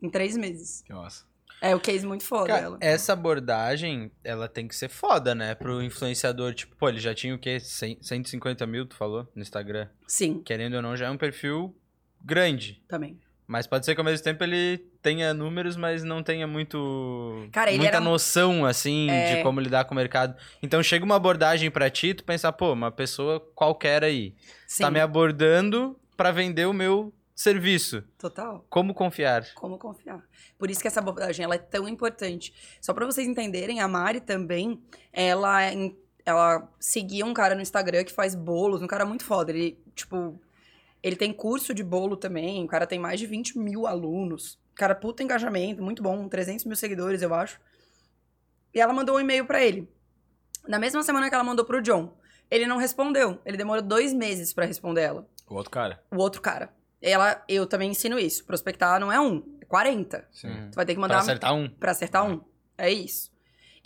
Em 0.00 0.08
três 0.08 0.36
meses. 0.36 0.84
Massa. 0.88 1.26
É 1.60 1.74
o 1.74 1.80
case 1.80 2.06
muito 2.06 2.22
foda 2.22 2.46
Cara, 2.46 2.62
ela. 2.62 2.78
essa 2.80 3.12
abordagem, 3.14 4.12
ela 4.22 4.48
tem 4.48 4.68
que 4.68 4.76
ser 4.76 4.88
foda, 4.88 5.34
né? 5.34 5.56
Pro 5.56 5.82
influenciador, 5.82 6.54
tipo, 6.54 6.76
pô, 6.76 6.88
ele 6.88 7.00
já 7.00 7.12
tinha 7.12 7.34
o 7.34 7.38
quê? 7.38 7.58
100, 7.58 7.98
150 8.00 8.64
mil, 8.64 8.86
tu 8.86 8.94
falou, 8.94 9.28
no 9.34 9.42
Instagram. 9.42 9.88
Sim, 10.06 10.40
Querendo 10.44 10.74
ou 10.74 10.82
não, 10.82 10.96
já 10.96 11.06
é 11.06 11.10
um 11.10 11.18
perfil 11.18 11.76
grande. 12.24 12.80
também. 12.86 13.18
Mas 13.48 13.66
pode 13.66 13.86
ser 13.86 13.94
que 13.94 14.00
ao 14.00 14.04
mesmo 14.04 14.22
tempo 14.22 14.44
ele 14.44 14.76
tenha 15.00 15.32
números, 15.32 15.74
mas 15.74 16.04
não 16.04 16.22
tenha 16.22 16.46
muito. 16.46 17.48
Cara, 17.50 17.70
muita 17.70 17.86
era- 17.86 18.00
noção, 18.00 18.66
assim, 18.66 19.08
É. 19.10 19.36
de 19.36 19.42
como 19.42 19.58
lidar 19.58 19.86
com 19.86 19.94
o 19.94 19.96
mercado. 19.96 20.36
Então 20.62 20.82
chega 20.82 21.02
uma 21.04 21.16
abordagem 21.16 21.70
pra 21.70 21.88
ti, 21.88 22.12
tu 22.12 22.24
pensa, 22.24 22.52
pô, 22.52 22.74
uma 22.74 22.90
pessoa 22.90 23.40
qualquer 23.54 24.04
aí. 24.04 24.34
Sim, 24.66 24.82
Tá 24.82 24.90
me 24.90 25.00
abordando 25.00 25.98
pra 26.14 26.30
vender 26.30 26.66
o 26.66 26.74
meu 26.74 27.10
serviço. 27.34 28.04
total. 28.18 28.66
Como 28.68 28.92
confiar? 28.92 29.46
Como 29.54 29.78
confiar. 29.78 30.22
Por 30.58 30.70
isso 30.70 30.82
que 30.82 30.88
essa 30.88 31.00
abordagem 31.00 31.42
ela 31.44 31.54
é 31.54 31.58
tão 31.58 31.88
importante. 31.88 32.52
Só 32.82 32.92
pra 32.92 33.06
vocês 33.06 33.26
entenderem, 33.26 33.80
a 33.80 33.88
Mari 33.88 34.20
também, 34.20 34.78
ela, 35.10 35.64
é 35.64 35.72
ela 36.26 36.68
seguia 36.78 37.24
um 37.24 37.32
cara 37.32 37.54
no 37.54 37.62
Instagram 37.62 38.04
que 38.04 38.12
faz 38.12 38.34
bolos, 38.34 38.82
um 38.82 38.86
cara 38.86 39.06
muito 39.06 39.24
foda. 39.24 39.50
Ele, 39.50 39.78
tipo, 39.94 40.38
ele 41.02 41.16
tem 41.16 41.32
curso 41.32 41.72
de 41.74 41.82
bolo 41.82 42.16
também, 42.16 42.64
o 42.64 42.68
cara 42.68 42.86
tem 42.86 42.98
mais 42.98 43.18
de 43.20 43.26
20 43.26 43.58
mil 43.58 43.86
alunos. 43.86 44.58
Cara, 44.74 44.94
puta 44.94 45.22
engajamento, 45.22 45.82
muito 45.82 46.02
bom, 46.02 46.28
300 46.28 46.64
mil 46.64 46.76
seguidores, 46.76 47.22
eu 47.22 47.34
acho. 47.34 47.60
E 48.74 48.80
ela 48.80 48.92
mandou 48.92 49.16
um 49.16 49.20
e-mail 49.20 49.44
pra 49.46 49.62
ele. 49.64 49.88
Na 50.66 50.78
mesma 50.78 51.02
semana 51.02 51.28
que 51.28 51.34
ela 51.34 51.44
mandou 51.44 51.64
pro 51.64 51.80
John. 51.82 52.14
Ele 52.50 52.66
não 52.66 52.76
respondeu. 52.78 53.40
Ele 53.44 53.56
demorou 53.56 53.82
dois 53.82 54.12
meses 54.14 54.52
pra 54.54 54.64
responder 54.64 55.02
ela 55.02 55.28
O 55.48 55.54
outro 55.54 55.70
cara. 55.70 56.02
o 56.10 56.16
outro 56.16 56.40
cara. 56.40 56.72
Ela, 57.00 57.42
eu 57.48 57.66
também 57.66 57.90
ensino 57.90 58.18
isso. 58.18 58.44
Prospectar 58.44 58.98
não 59.00 59.12
é 59.12 59.20
um, 59.20 59.42
é 59.60 59.64
40. 59.64 60.26
Sim. 60.32 60.68
Tu 60.70 60.74
vai 60.74 60.84
ter 60.86 60.92
que 60.94 60.98
Pra 61.00 61.08
mandar 61.08 61.18
acertar 61.20 61.54
um. 61.54 61.68
pra 61.68 61.90
acertar 61.92 62.26
um. 62.26 62.40
É 62.76 62.90
isso. 62.90 63.30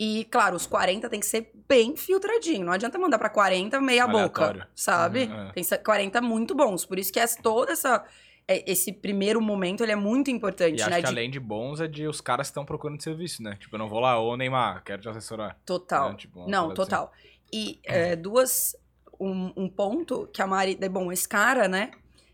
E, 0.05 0.25
claro, 0.25 0.55
os 0.57 0.65
40 0.65 1.07
tem 1.07 1.19
que 1.19 1.25
ser 1.25 1.49
bem 1.67 1.95
filtradinho. 1.95 2.65
Não 2.65 2.73
adianta 2.73 2.97
mandar 2.99 3.17
pra 3.17 3.29
40 3.29 3.79
meia 3.79 4.03
Aleatório. 4.03 4.59
boca, 4.61 4.69
sabe? 4.75 5.23
Uhum, 5.25 5.47
é. 5.49 5.51
Tem 5.53 5.63
que 5.63 5.69
ser 5.69 5.77
40 5.77 6.21
muito 6.21 6.53
bons. 6.53 6.85
Por 6.85 6.99
isso 6.99 7.13
que 7.13 7.19
essa, 7.19 7.41
toda 7.41 7.71
essa 7.71 8.03
é, 8.45 8.69
esse 8.69 8.91
primeiro 8.91 9.41
momento 9.41 9.81
ele 9.81 9.93
é 9.93 9.95
muito 9.95 10.29
importante, 10.29 10.79
E 10.79 10.81
acho 10.81 10.89
né? 10.89 10.97
que 10.97 11.03
De 11.03 11.07
além 11.07 11.29
de 11.29 11.39
bons, 11.39 11.79
é 11.79 11.87
de 11.87 12.05
os 12.05 12.19
caras 12.19 12.47
que 12.47 12.51
estão 12.51 12.65
procurando 12.65 13.01
serviço, 13.01 13.41
né? 13.41 13.55
Tipo, 13.57 13.75
eu 13.75 13.79
não 13.79 13.87
vou 13.87 14.01
lá, 14.01 14.19
ô 14.19 14.35
Neymar, 14.35 14.83
quero 14.83 15.01
te 15.01 15.07
assessorar. 15.07 15.57
total. 15.65 16.09
Né? 16.09 16.15
Tipo, 16.17 16.49
Não, 16.49 16.65
assim. 16.65 16.73
total. 16.75 17.11
E 17.51 17.79
é, 17.85 18.15
duas. 18.15 18.75
Um, 19.19 19.53
um 19.55 19.69
ponto 19.69 20.27
que 20.33 20.41
a 20.41 20.47
Mari. 20.47 20.75
Bom, 20.89 21.11
esse 21.11 21.29
cara, 21.29 21.67
né? 21.69 21.91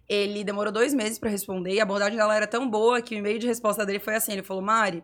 Ele 0.07 0.43
demorou 0.43 0.71
dois 0.73 0.91
meses 0.91 1.19
pra 1.19 1.29
responder 1.29 1.73
e 1.75 1.79
a 1.79 1.83
abordagem 1.83 2.17
dela 2.17 2.35
era 2.35 2.47
tão 2.47 2.67
boa 2.67 2.99
que 2.99 3.13
o 3.13 3.17
e-mail 3.19 3.37
de 3.37 3.45
resposta 3.45 3.85
dele 3.85 3.99
foi 3.99 4.15
assim: 4.15 4.31
ele 4.31 4.41
falou, 4.41 4.63
Mari. 4.63 5.03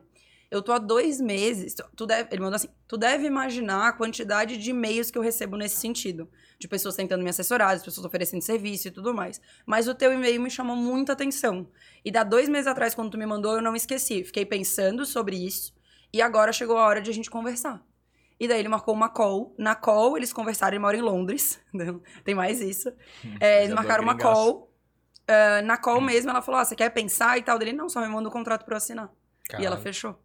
Eu 0.52 0.62
tô 0.62 0.72
há 0.72 0.78
dois 0.78 1.20
meses. 1.20 1.76
tu- 1.96 2.06
deve, 2.06 2.30
ele 2.32 2.42
mandou 2.42 2.56
assim: 2.56 2.70
tu 2.88 2.98
deve 2.98 3.26
imaginar 3.26 3.88
a 3.90 3.94
quantidade 3.94 4.58
de 4.58 4.70
e-mails 4.70 5.10
que 5.12 5.18
eu 5.18 5.22
recebo 5.22 5.58
nesse 5.58 5.78
sentido. 5.78 6.30
De 6.58 6.68
pessoas 6.68 6.96
tentando 6.96 7.24
me 7.24 7.30
assessorar, 7.30 7.78
de 7.78 7.84
pessoas 7.84 8.06
oferecendo 8.06 8.42
serviço 8.42 8.88
e 8.88 8.92
tudo 8.92 9.14
mais. 9.14 9.42
Mas 9.66 9.88
o 9.88 9.96
teu 9.96 10.14
e-mail 10.14 10.42
me 10.42 10.50
chamou 10.50 10.76
muita 10.76 11.14
atenção. 11.14 11.68
E 12.04 12.12
da 12.12 12.24
dois 12.24 12.48
meses 12.48 12.68
atrás, 12.68 12.96
quando 12.96 13.12
tu 13.12 13.18
me 13.18 13.26
mandou, 13.26 13.56
eu 13.56 13.62
não 13.62 13.76
esqueci. 13.76 14.24
Fiquei 14.24 14.46
pensando 14.46 15.06
sobre 15.06 15.36
isso. 15.36 15.74
E 16.14 16.22
agora 16.22 16.54
chegou 16.54 16.78
a 16.78 16.86
hora 16.86 17.02
de 17.02 17.10
a 17.10 17.14
gente 17.14 17.30
conversar. 17.30 17.84
E 18.40 18.48
daí 18.48 18.60
ele 18.60 18.70
marcou 18.70 18.94
uma 18.94 19.10
call. 19.10 19.54
Na 19.58 19.76
call, 19.76 20.18
eles 20.18 20.32
conversaram, 20.32 20.74
ele 20.76 20.82
mora 20.82 20.96
em 20.96 21.02
Londres. 21.02 21.60
Tem 22.24 22.36
mais 22.36 22.62
isso. 22.62 22.90
É, 23.40 23.64
eles 23.64 23.74
marcaram 23.74 24.04
uma 24.04 24.18
call. 24.18 24.72
Ah, 25.28 25.62
na 25.62 25.78
call 25.78 26.00
mesmo, 26.02 26.30
ela 26.30 26.42
falou: 26.42 26.62
ah, 26.62 26.66
você 26.66 26.76
quer 26.76 26.90
pensar 26.90 27.38
e 27.38 27.44
tal? 27.44 27.58
Dele, 27.58 27.74
não, 27.74 27.90
só 27.90 28.00
me 28.02 28.08
manda 28.08 28.30
o 28.30 28.32
contrato 28.32 28.64
pra 28.64 28.76
eu 28.76 28.78
assinar. 28.78 29.12
E 29.52 29.56
ela 29.56 29.64
Caralho. 29.64 29.82
fechou. 29.82 30.20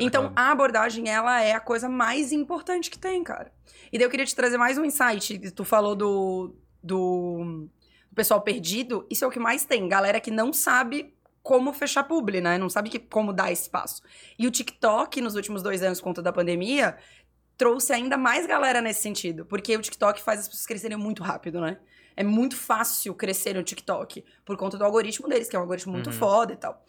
Então, 0.00 0.32
a 0.36 0.50
abordagem, 0.50 1.08
ela 1.08 1.40
é 1.42 1.52
a 1.52 1.60
coisa 1.60 1.88
mais 1.88 2.30
importante 2.32 2.90
que 2.90 2.98
tem, 2.98 3.22
cara. 3.24 3.52
E 3.92 3.98
daí 3.98 4.06
eu 4.06 4.10
queria 4.10 4.26
te 4.26 4.34
trazer 4.34 4.56
mais 4.58 4.76
um 4.76 4.84
insight. 4.84 5.50
Tu 5.50 5.64
falou 5.64 5.94
do, 5.94 6.54
do, 6.82 7.68
do 8.10 8.14
pessoal 8.14 8.40
perdido. 8.42 9.06
Isso 9.10 9.24
é 9.24 9.28
o 9.28 9.30
que 9.30 9.38
mais 9.38 9.64
tem. 9.64 9.88
Galera 9.88 10.20
que 10.20 10.30
não 10.30 10.52
sabe 10.52 11.14
como 11.42 11.72
fechar 11.72 12.04
publi, 12.04 12.40
né? 12.40 12.58
Não 12.58 12.68
sabe 12.68 12.88
que, 12.90 12.98
como 12.98 13.32
dar 13.32 13.50
espaço. 13.50 14.02
E 14.38 14.46
o 14.46 14.50
TikTok, 14.50 15.20
nos 15.20 15.34
últimos 15.34 15.62
dois 15.62 15.82
anos, 15.82 16.00
por 16.00 16.04
conta 16.04 16.22
da 16.22 16.32
pandemia, 16.32 16.96
trouxe 17.56 17.92
ainda 17.92 18.16
mais 18.16 18.46
galera 18.46 18.80
nesse 18.80 19.02
sentido. 19.02 19.44
Porque 19.46 19.74
o 19.76 19.80
TikTok 19.80 20.22
faz 20.22 20.40
as 20.40 20.48
pessoas 20.48 20.66
crescerem 20.66 20.96
muito 20.96 21.22
rápido, 21.22 21.60
né? 21.60 21.78
É 22.14 22.22
muito 22.22 22.56
fácil 22.56 23.14
crescer 23.14 23.54
no 23.54 23.62
TikTok. 23.62 24.22
Por 24.44 24.56
conta 24.56 24.76
do 24.76 24.84
algoritmo 24.84 25.28
deles, 25.28 25.48
que 25.48 25.56
é 25.56 25.58
um 25.58 25.62
algoritmo 25.62 25.92
muito 25.92 26.08
Uhum. 26.08 26.12
foda 26.16 26.52
e 26.52 26.56
tal. 26.56 26.84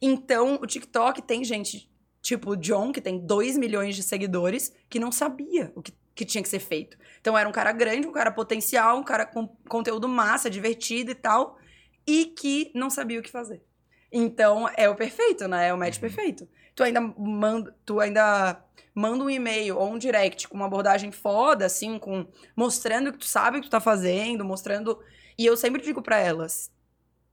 Então, 0.00 0.58
o 0.62 0.66
TikTok 0.66 1.22
tem 1.22 1.42
gente 1.42 1.90
tipo 2.26 2.50
o 2.50 2.56
John, 2.56 2.90
que 2.90 3.00
tem 3.00 3.20
2 3.20 3.56
milhões 3.56 3.94
de 3.94 4.02
seguidores, 4.02 4.72
que 4.90 4.98
não 4.98 5.12
sabia 5.12 5.70
o 5.76 5.82
que, 5.82 5.92
que 6.12 6.24
tinha 6.24 6.42
que 6.42 6.48
ser 6.48 6.58
feito. 6.58 6.98
Então 7.20 7.38
era 7.38 7.48
um 7.48 7.52
cara 7.52 7.70
grande, 7.70 8.08
um 8.08 8.12
cara 8.12 8.32
potencial, 8.32 8.98
um 8.98 9.04
cara 9.04 9.24
com 9.24 9.46
conteúdo 9.68 10.08
massa, 10.08 10.50
divertido 10.50 11.12
e 11.12 11.14
tal, 11.14 11.56
e 12.04 12.26
que 12.26 12.72
não 12.74 12.90
sabia 12.90 13.20
o 13.20 13.22
que 13.22 13.30
fazer. 13.30 13.62
Então 14.10 14.68
é 14.76 14.88
o 14.88 14.96
perfeito, 14.96 15.46
né? 15.46 15.68
É 15.68 15.74
o 15.74 15.78
match 15.78 16.00
perfeito. 16.00 16.48
Tu 16.74 16.82
ainda 16.82 17.00
manda, 17.00 17.72
tu 17.84 18.00
ainda 18.00 18.60
manda 18.92 19.22
um 19.22 19.30
e-mail 19.30 19.78
ou 19.78 19.92
um 19.92 19.98
direct 19.98 20.48
com 20.48 20.56
uma 20.56 20.66
abordagem 20.66 21.12
foda, 21.12 21.64
assim, 21.64 21.96
com 21.96 22.26
mostrando 22.56 23.12
que 23.12 23.18
tu 23.18 23.26
sabe 23.26 23.58
o 23.58 23.60
que 23.60 23.68
tu 23.68 23.70
tá 23.70 23.80
fazendo, 23.80 24.44
mostrando. 24.44 24.98
E 25.38 25.46
eu 25.46 25.56
sempre 25.56 25.80
digo 25.80 26.02
pra 26.02 26.18
elas, 26.18 26.72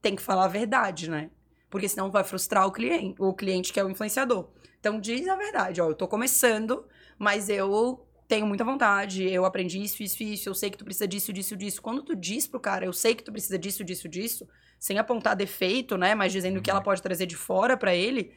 tem 0.04 0.16
que 0.16 0.22
falar 0.22 0.46
a 0.46 0.50
verdade, 0.50 1.10
né? 1.10 1.32
Porque 1.68 1.90
senão 1.90 2.12
vai 2.12 2.24
frustrar 2.24 2.68
o 2.68 2.72
cliente, 2.72 3.16
o 3.20 3.34
cliente 3.34 3.74
que 3.74 3.80
é 3.80 3.84
o 3.84 3.90
influenciador. 3.90 4.50
Então 4.84 5.00
diz 5.00 5.26
a 5.30 5.36
verdade, 5.38 5.80
ó, 5.80 5.88
eu 5.88 5.96
tô 5.96 6.10
começando, 6.10 6.84
mas 7.18 7.48
eu 7.48 8.06
tenho 8.28 8.46
muita 8.46 8.66
vontade, 8.66 9.24
eu 9.24 9.46
aprendi 9.46 9.82
isso, 9.82 10.04
isso, 10.04 10.22
isso, 10.22 10.50
eu 10.50 10.54
sei 10.54 10.70
que 10.70 10.78
tu 10.78 10.84
precisa 10.84 11.08
disso, 11.08 11.32
disso, 11.32 11.56
disso. 11.56 11.82
Quando 11.82 12.04
tu 12.04 12.14
diz 12.14 12.46
pro 12.48 12.60
cara, 12.60 12.84
eu 12.84 12.92
sei 12.92 13.16
que 13.16 13.24
tu 13.24 13.32
precisa 13.32 13.58
disso, 13.58 13.82
disso, 13.82 14.10
disso, 14.10 14.46
sem 14.78 14.98
apontar 15.00 15.38
defeito, 15.38 15.98
né, 15.98 16.14
mas 16.14 16.34
dizendo 16.34 16.58
o 16.60 16.62
que 16.62 16.70
ela 16.70 16.82
pode 16.82 17.02
trazer 17.02 17.26
de 17.26 17.38
fora 17.38 17.78
pra 17.78 17.96
ele, 17.96 18.34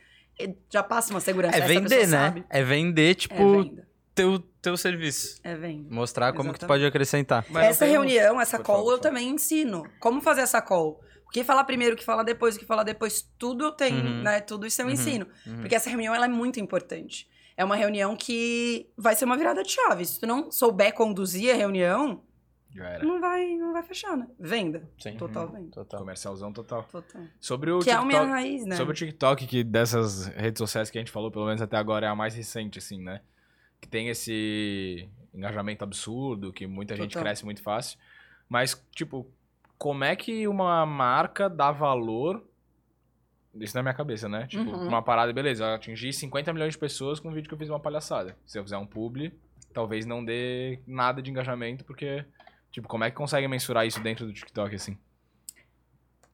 já 0.71 0.85
passa 0.85 1.13
uma 1.13 1.19
segurança. 1.19 1.57
É 1.57 1.59
Essa 1.63 1.67
vender, 1.67 2.07
né? 2.07 2.27
sabe. 2.27 2.45
É 2.49 2.63
vender, 2.63 3.11
É 3.11 3.15
tipo, 3.15 3.63
venda. 3.65 3.89
teu, 4.15 4.39
teu 4.63 4.77
serviço. 4.77 5.41
É 5.43 5.57
venda. 5.57 5.93
Mostrar 5.93 6.33
como 6.33 6.53
que 6.53 6.61
tu 6.61 6.63
Exatamente. 6.63 6.69
pode 6.69 6.87
acrescentar. 6.87 7.45
Mas 7.51 7.67
essa 7.71 7.87
reunião, 7.87 8.41
essa 8.41 8.61
call, 8.61 8.89
eu 8.93 8.99
também 8.99 9.31
ensino. 9.31 9.85
Como 9.99 10.21
fazer 10.21 10.43
essa 10.43 10.63
call? 10.63 11.01
O 11.27 11.31
que 11.31 11.43
falar 11.45 11.65
primeiro, 11.65 11.95
o 11.95 11.99
que 11.99 12.05
falar 12.05 12.23
depois, 12.23 12.57
o 12.57 12.59
que 12.59 12.65
falar 12.65 12.83
depois, 12.85 13.29
tudo 13.39 13.73
tem, 13.73 13.93
Uhum. 13.95 14.23
né? 14.23 14.41
Tudo 14.41 14.67
isso 14.67 14.81
eu 14.81 14.87
Uhum. 14.87 14.93
ensino. 14.93 15.27
Uhum. 15.47 15.61
Porque 15.61 15.75
essa 15.75 15.91
reunião 15.91 16.15
ela 16.15 16.27
é 16.27 16.29
muito 16.29 16.59
importante. 16.61 17.29
É 17.57 17.65
uma 17.65 17.75
reunião 17.77 18.15
que 18.17 18.89
vai 18.97 19.15
ser 19.17 19.25
uma 19.25 19.37
virada 19.37 19.63
de 19.63 19.71
chave. 19.73 20.05
Se 20.05 20.21
tu 20.21 20.27
não 20.27 20.51
souber 20.53 20.93
conduzir 20.95 21.53
a 21.53 21.57
reunião, 21.57 22.23
Já 22.75 22.85
era. 22.89 23.05
não 23.05 23.19
vai, 23.21 23.57
não 23.57 23.73
vai 23.73 23.83
fechar, 23.83 24.17
né? 24.17 24.27
Venda. 24.39 24.89
Sim. 24.99 25.17
Total 25.17 25.49
venda. 25.49 25.71
Total. 25.73 26.01
Comercialzão 26.01 26.53
total. 26.53 26.85
Total. 26.85 27.23
Sobre 27.41 27.71
o 27.71 27.81
Que 27.81 27.91
é 27.91 27.95
a 27.95 28.05
minha 28.05 28.21
TikTok. 28.21 28.31
raiz, 28.31 28.65
né? 28.67 28.77
Sobre 28.77 28.93
o 28.93 28.95
TikTok, 28.95 29.47
que 29.47 29.65
dessas 29.65 30.27
redes 30.27 30.59
sociais 30.59 30.91
que 30.91 30.99
a 30.99 31.01
gente 31.01 31.11
falou, 31.11 31.31
pelo 31.31 31.47
menos 31.47 31.61
até 31.63 31.77
agora, 31.77 32.07
é 32.07 32.09
a 32.11 32.15
mais 32.15 32.35
recente, 32.35 32.79
assim, 32.79 33.01
né? 33.03 33.21
Que 33.81 33.89
tem 33.89 34.09
esse 34.09 35.09
engajamento 35.35 35.83
absurdo, 35.85 36.53
que 36.53 36.67
muita 36.67 36.95
gente 36.97 37.09
Total. 37.13 37.23
cresce 37.25 37.45
muito 37.45 37.63
fácil. 37.63 37.99
Mas, 38.49 38.81
tipo, 38.95 39.27
como 39.79 40.05
é 40.05 40.15
que 40.17 40.47
uma 40.49 40.85
marca 40.87 41.49
dá 41.49 41.71
valor. 41.71 42.43
Isso 43.55 43.75
na 43.77 43.83
minha 43.83 43.95
cabeça, 43.95 44.29
né? 44.29 44.47
Tipo, 44.47 44.71
Uhum. 44.71 44.89
uma 44.89 45.03
parada, 45.03 45.33
beleza, 45.33 45.65
eu 45.65 45.75
atingi 45.75 46.13
50 46.13 46.53
milhões 46.53 46.73
de 46.75 46.79
pessoas 46.79 47.19
com 47.19 47.29
um 47.29 47.33
vídeo 47.33 47.49
que 47.49 47.55
eu 47.55 47.59
fiz 47.59 47.71
uma 47.71 47.81
palhaçada. 47.81 48.37
Se 48.45 48.59
eu 48.59 48.63
fizer 48.63 48.77
um 48.77 48.87
publi, 48.87 49.33
talvez 49.73 50.05
não 50.05 50.23
dê 50.25 50.79
nada 50.87 51.23
de 51.23 51.31
engajamento, 51.31 51.83
porque, 51.85 52.25
tipo, 52.71 52.87
como 52.87 53.05
é 53.05 53.11
que 53.11 53.17
consegue 53.17 53.49
mensurar 53.49 53.87
isso 53.87 54.01
dentro 54.01 54.27
do 54.27 54.33
TikTok, 54.33 54.75
assim? 54.75 54.99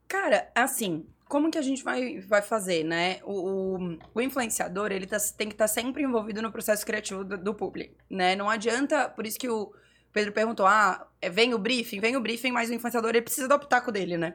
Cara, 0.08 0.50
assim, 0.54 1.06
como 1.28 1.50
que 1.50 1.56
a 1.58 1.62
gente 1.62 1.82
vai, 1.82 2.20
vai 2.20 2.42
fazer, 2.42 2.84
né? 2.84 3.20
O, 3.24 3.76
o, 3.78 3.98
o 4.14 4.20
influenciador, 4.20 4.90
ele 4.92 5.06
tá- 5.06 5.16
tem 5.36 5.48
que 5.48 5.54
estar 5.54 5.68
sempre 5.68 6.02
envolvido 6.02 6.42
no 6.42 6.52
processo 6.52 6.84
criativo 6.84 7.24
do, 7.24 7.38
do 7.38 7.54
publi, 7.54 7.96
né? 8.10 8.34
Não 8.36 8.50
adianta, 8.50 9.08
por 9.08 9.26
isso 9.26 9.38
que 9.38 9.48
o 9.48 9.72
Pedro 10.12 10.32
perguntou, 10.32 10.66
ah, 10.66 11.08
é, 11.20 11.30
vem 11.30 11.54
o 11.54 11.58
briefing, 11.58 12.00
vem 12.00 12.16
o 12.16 12.20
briefing, 12.20 12.52
mas 12.52 12.68
o 12.68 12.74
influenciador, 12.74 13.10
ele 13.10 13.22
precisa 13.22 13.48
do 13.48 13.58
pitaco 13.58 13.90
dele, 13.90 14.18
né? 14.18 14.34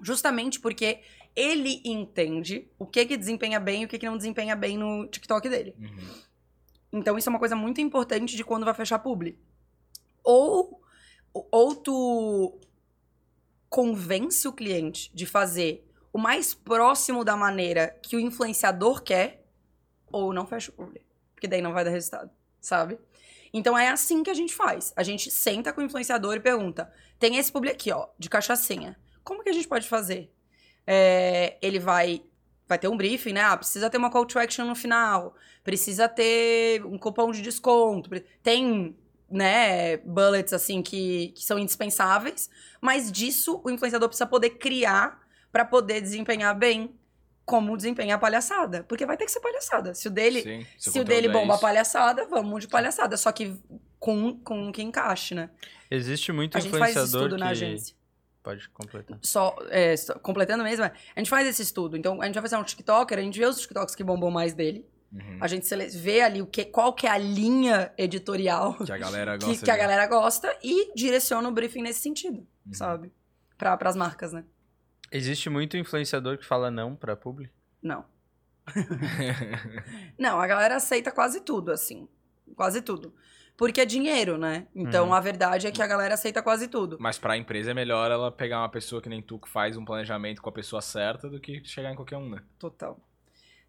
Justamente 0.00 0.58
porque 0.58 1.00
ele 1.36 1.80
entende 1.84 2.68
o 2.78 2.86
que 2.86 3.06
que 3.06 3.16
desempenha 3.16 3.60
bem 3.60 3.82
e 3.82 3.84
o 3.84 3.88
que 3.88 3.98
que 3.98 4.06
não 4.06 4.16
desempenha 4.16 4.56
bem 4.56 4.76
no 4.76 5.06
TikTok 5.06 5.48
dele. 5.48 5.74
Uhum. 5.78 6.24
Então, 6.92 7.16
isso 7.18 7.28
é 7.28 7.30
uma 7.30 7.38
coisa 7.38 7.56
muito 7.56 7.80
importante 7.80 8.36
de 8.36 8.44
quando 8.44 8.64
vai 8.64 8.74
fechar 8.74 8.98
publi. 8.98 9.38
Ou, 10.22 10.80
ou 11.32 11.74
tu 11.74 12.58
convence 13.68 14.46
o 14.46 14.52
cliente 14.52 15.10
de 15.14 15.26
fazer 15.26 15.84
o 16.12 16.18
mais 16.18 16.54
próximo 16.54 17.24
da 17.24 17.36
maneira 17.36 17.88
que 18.02 18.16
o 18.16 18.20
influenciador 18.20 19.02
quer, 19.02 19.44
ou 20.06 20.32
não 20.32 20.46
fecha 20.46 20.70
o 20.70 20.74
publi. 20.74 21.02
Porque 21.34 21.48
daí 21.48 21.60
não 21.60 21.72
vai 21.72 21.84
dar 21.84 21.90
resultado, 21.90 22.30
sabe? 22.60 22.98
Então 23.54 23.78
é 23.78 23.88
assim 23.88 24.24
que 24.24 24.30
a 24.30 24.34
gente 24.34 24.52
faz. 24.52 24.92
A 24.96 25.04
gente 25.04 25.30
senta 25.30 25.72
com 25.72 25.80
o 25.80 25.84
influenciador 25.84 26.34
e 26.34 26.40
pergunta: 26.40 26.92
tem 27.20 27.36
esse 27.36 27.52
publi 27.52 27.70
aqui, 27.70 27.92
ó, 27.92 28.08
de 28.18 28.28
cachaçinha. 28.28 28.98
Como 29.22 29.44
que 29.44 29.48
a 29.48 29.52
gente 29.52 29.68
pode 29.68 29.88
fazer? 29.88 30.34
É, 30.84 31.56
ele 31.62 31.78
vai 31.78 32.24
vai 32.66 32.78
ter 32.78 32.88
um 32.88 32.96
briefing, 32.96 33.34
né? 33.34 33.42
Ah, 33.42 33.56
precisa 33.56 33.88
ter 33.88 33.98
uma 33.98 34.10
call 34.10 34.26
to 34.26 34.38
action 34.38 34.66
no 34.66 34.74
final, 34.74 35.34
precisa 35.62 36.08
ter 36.08 36.84
um 36.84 36.98
cupom 36.98 37.30
de 37.30 37.42
desconto, 37.42 38.08
tem, 38.42 38.96
né, 39.30 39.98
bullets 39.98 40.54
assim 40.54 40.82
que, 40.82 41.28
que 41.36 41.44
são 41.44 41.58
indispensáveis, 41.58 42.48
mas 42.80 43.12
disso 43.12 43.60
o 43.62 43.70
influenciador 43.70 44.08
precisa 44.08 44.26
poder 44.26 44.50
criar 44.50 45.20
para 45.52 45.62
poder 45.62 46.00
desempenhar 46.00 46.58
bem 46.58 46.98
como 47.44 47.76
desempenha 47.76 48.14
a 48.14 48.18
palhaçada, 48.18 48.84
porque 48.84 49.04
vai 49.06 49.16
ter 49.16 49.24
que 49.26 49.30
ser 49.32 49.40
palhaçada. 49.40 49.94
Se 49.94 50.08
o 50.08 50.10
dele, 50.10 50.42
Sim, 50.42 50.66
se 50.78 50.98
o 51.00 51.04
dele 51.04 51.26
é 51.28 51.30
bomba 51.30 51.52
a 51.52 51.56
isso. 51.56 51.60
palhaçada, 51.62 52.26
vamos 52.26 52.62
de 52.62 52.68
palhaçada, 52.68 53.16
só 53.16 53.30
que 53.32 53.54
com 53.98 54.38
com 54.40 54.72
que 54.72 54.82
encaixe, 54.82 55.34
né? 55.34 55.50
Existe 55.90 56.32
muito 56.32 56.56
A 56.56 56.60
gente 56.60 56.70
faz 56.76 56.90
influenciador 56.92 57.06
esse 57.06 57.16
estudo 57.16 57.34
que... 57.36 57.40
na 57.40 57.48
agência. 57.50 57.96
Pode 58.42 58.68
completar. 58.70 59.18
Só, 59.22 59.56
é, 59.70 59.96
só- 59.96 60.18
completando 60.18 60.62
mesmo, 60.64 60.84
a 60.84 60.92
gente 61.18 61.30
faz 61.30 61.46
esse 61.46 61.62
estudo. 61.62 61.96
Então, 61.96 62.20
a 62.20 62.26
gente 62.26 62.34
vai 62.34 62.42
fazer 62.42 62.56
um 62.56 62.62
TikToker, 62.64 63.18
a 63.18 63.22
gente 63.22 63.38
vê 63.38 63.46
os 63.46 63.58
TikToks 63.60 63.94
que 63.94 64.04
bombam 64.04 64.30
mais 64.30 64.52
dele. 64.52 64.86
Uhum. 65.10 65.38
A 65.40 65.46
gente 65.46 65.66
vê 65.96 66.20
ali 66.20 66.42
o 66.42 66.46
que, 66.46 66.64
qual 66.64 66.92
que 66.92 67.06
é 67.06 67.10
a 67.10 67.16
linha 67.16 67.90
editorial 67.96 68.74
Que 68.84 68.92
a 68.92 68.98
galera 68.98 69.36
que, 69.38 69.46
gosta 69.46 69.64
que 69.64 69.70
a 69.70 69.74
de- 69.74 69.80
galera 69.80 70.06
gosta 70.06 70.56
e 70.62 70.92
direciona 70.94 71.48
o 71.48 71.52
briefing 71.52 71.82
nesse 71.82 72.00
sentido, 72.00 72.46
Uhum. 72.66 72.72
sabe? 72.74 73.12
Para 73.56 73.78
as 73.88 73.96
marcas, 73.96 74.32
né? 74.32 74.44
Existe 75.12 75.48
muito 75.50 75.76
influenciador 75.76 76.38
que 76.38 76.44
fala 76.46 76.70
não 76.70 76.94
pra 76.96 77.14
publi? 77.16 77.50
Não. 77.82 78.04
Não, 80.18 80.40
a 80.40 80.46
galera 80.46 80.76
aceita 80.76 81.12
quase 81.12 81.40
tudo, 81.40 81.70
assim. 81.70 82.08
Quase 82.56 82.80
tudo. 82.80 83.14
Porque 83.56 83.80
é 83.80 83.84
dinheiro, 83.84 84.36
né? 84.36 84.66
Então, 84.74 85.08
Uhum. 85.08 85.14
a 85.14 85.20
verdade 85.20 85.66
é 85.66 85.70
que 85.70 85.82
a 85.82 85.86
galera 85.86 86.14
aceita 86.14 86.42
quase 86.42 86.66
tudo. 86.66 86.96
Mas 86.98 87.18
pra 87.18 87.36
empresa 87.36 87.70
é 87.70 87.74
melhor 87.74 88.10
ela 88.10 88.32
pegar 88.32 88.60
uma 88.60 88.68
pessoa 88.68 89.00
que 89.00 89.08
nem 89.08 89.22
tu 89.22 89.38
que 89.38 89.48
faz 89.48 89.76
um 89.76 89.84
planejamento 89.84 90.42
com 90.42 90.48
a 90.48 90.52
pessoa 90.52 90.82
certa 90.82 91.28
do 91.28 91.38
que 91.38 91.62
chegar 91.64 91.92
em 91.92 91.94
qualquer 91.94 92.16
um, 92.16 92.28
né? 92.30 92.42
Total. 92.58 92.98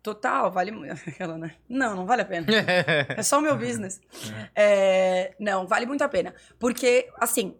Total, 0.01 0.51
vale 0.51 0.71
muito. 0.71 0.93
Aquela, 1.07 1.37
né? 1.37 1.55
Não, 1.69 1.95
não 1.95 2.05
vale 2.05 2.21
a 2.23 2.25
pena. 2.25 2.47
É 3.15 3.21
só 3.21 3.37
o 3.39 3.41
meu 3.41 3.55
business. 3.57 4.01
É, 4.55 5.35
não, 5.39 5.67
vale 5.67 5.85
muito 5.85 6.03
a 6.03 6.09
pena. 6.09 6.33
Porque, 6.59 7.09
assim, 7.17 7.55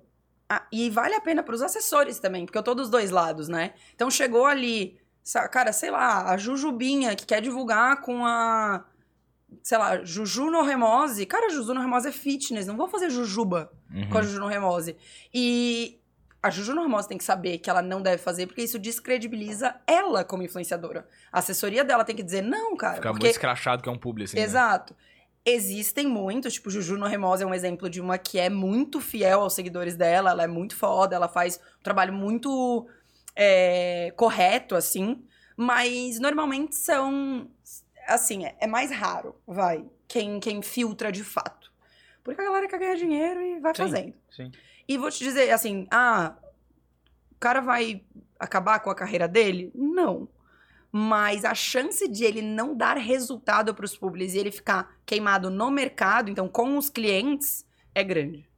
a- 0.50 0.64
e 0.72 0.90
vale 0.90 1.16
a 1.16 1.22
pena 1.22 1.42
pros 1.44 1.62
assessores 1.62 2.20
também, 2.20 2.46
porque 2.46 2.58
eu 2.58 2.64
tô 2.64 2.74
dos 2.76 2.90
dois 2.90 3.10
lados, 3.12 3.48
né? 3.48 3.74
Então 3.96 4.10
chegou 4.12 4.46
ali, 4.46 4.98
cara, 5.52 5.72
sei 5.74 5.90
lá, 5.92 6.30
a 6.32 6.38
Jujubinha 6.38 7.16
que 7.16 7.26
quer 7.26 7.42
divulgar 7.42 8.02
com 8.02 8.26
a. 8.26 8.86
Sei 9.64 9.78
lá, 9.78 10.04
Juju 10.04 10.50
no 10.52 10.64
Remose. 10.64 11.26
Cara, 11.26 11.50
Juju 11.50 11.74
no 11.74 11.82
Remose 11.82 12.08
é 12.10 12.12
fitness, 12.12 12.68
não 12.68 12.76
vou 12.76 12.88
fazer 12.88 13.10
Jujuba 13.10 13.72
Uhum. 13.94 14.10
com 14.10 14.18
a 14.18 14.22
Juju 14.22 14.40
no 14.40 14.48
Remose. 14.48 14.96
E 15.34 16.00
a 16.44 16.50
Juju 16.50 16.76
no 16.76 16.82
Remose 16.84 17.08
tem 17.08 17.18
que 17.18 17.24
saber 17.24 17.58
que 17.60 17.70
ela 17.70 17.82
não 17.82 18.02
deve 18.02 18.18
fazer, 18.22 18.48
porque 18.48 18.62
isso 18.64 18.78
descredibiliza 18.78 19.76
ela 19.88 20.24
como 20.24 20.44
influenciadora. 20.44 21.08
A 21.32 21.40
assessoria 21.40 21.84
dela 21.84 22.04
tem 22.04 22.16
que 22.16 22.22
dizer, 22.24 22.42
não, 22.42 22.76
cara. 22.76 22.96
Fica 22.96 23.10
porque 23.10 23.24
muito 23.26 23.32
escrachado 23.34 23.82
que 23.82 23.90
é 23.90 23.92
um 23.92 23.98
publi, 23.98 24.26
assim, 24.26 24.36
né? 24.38 24.44
Existem 25.46 26.08
muitos, 26.08 26.54
tipo, 26.54 26.72
Juju 26.72 26.98
no 26.98 27.06
Remose 27.06 27.44
é 27.44 27.46
um 27.46 27.54
exemplo 27.54 27.88
de 27.88 28.02
uma 28.02 28.18
que 28.18 28.40
é 28.40 28.50
muito 28.50 29.00
fiel 29.00 29.42
aos 29.42 29.54
seguidores 29.54 29.96
dela, 29.96 30.32
ela 30.32 30.44
é 30.44 30.48
muito 30.48 30.76
foda, 30.76 31.16
ela 31.16 31.28
faz 31.28 31.60
um 31.80 31.84
trabalho 31.84 32.12
muito 32.12 32.88
é, 33.36 34.12
correto, 34.16 34.76
assim, 34.76 35.24
mas 35.56 36.20
normalmente 36.20 36.76
são, 36.76 37.48
assim, 38.08 38.44
é, 38.44 38.56
é 38.62 38.66
mais 38.66 38.90
raro, 38.90 39.36
vai, 39.46 39.86
quem, 40.08 40.40
quem 40.40 40.64
filtra 40.64 41.12
de 41.12 41.24
fato. 41.24 41.72
Porque 42.24 42.42
a 42.42 42.46
galera 42.46 42.68
quer 42.68 42.80
ganhar 42.80 42.96
dinheiro 42.96 43.40
e 43.40 43.60
vai 43.60 43.76
Sim. 43.76 43.84
fazendo. 43.84 44.14
Sim. 44.32 44.52
E 44.88 44.98
vou 44.98 45.12
te 45.12 45.24
dizer, 45.24 45.52
assim, 45.52 45.86
ah, 45.92 46.36
o 47.32 47.40
cara 47.40 47.62
vai 47.62 48.04
acabar 48.40 48.80
com 48.80 48.90
a 48.90 48.96
carreira 48.96 49.28
dele? 49.28 49.72
Não. 49.76 50.28
Mas 50.98 51.44
a 51.44 51.54
chance 51.54 52.08
de 52.08 52.24
ele 52.24 52.42
não 52.42 52.74
dar 52.74 52.96
resultado 52.96 53.76
para 53.76 53.84
os 53.84 53.98
públicos 53.98 54.34
e 54.34 54.38
ele 54.38 54.50
ficar 54.50 54.96
queimado 55.06 55.50
no 55.50 55.70
mercado, 55.70 56.32
então 56.32 56.48
com 56.48 56.78
os 56.78 56.90
clientes, 56.90 57.66
é 57.94 58.02
grande. 58.02 58.50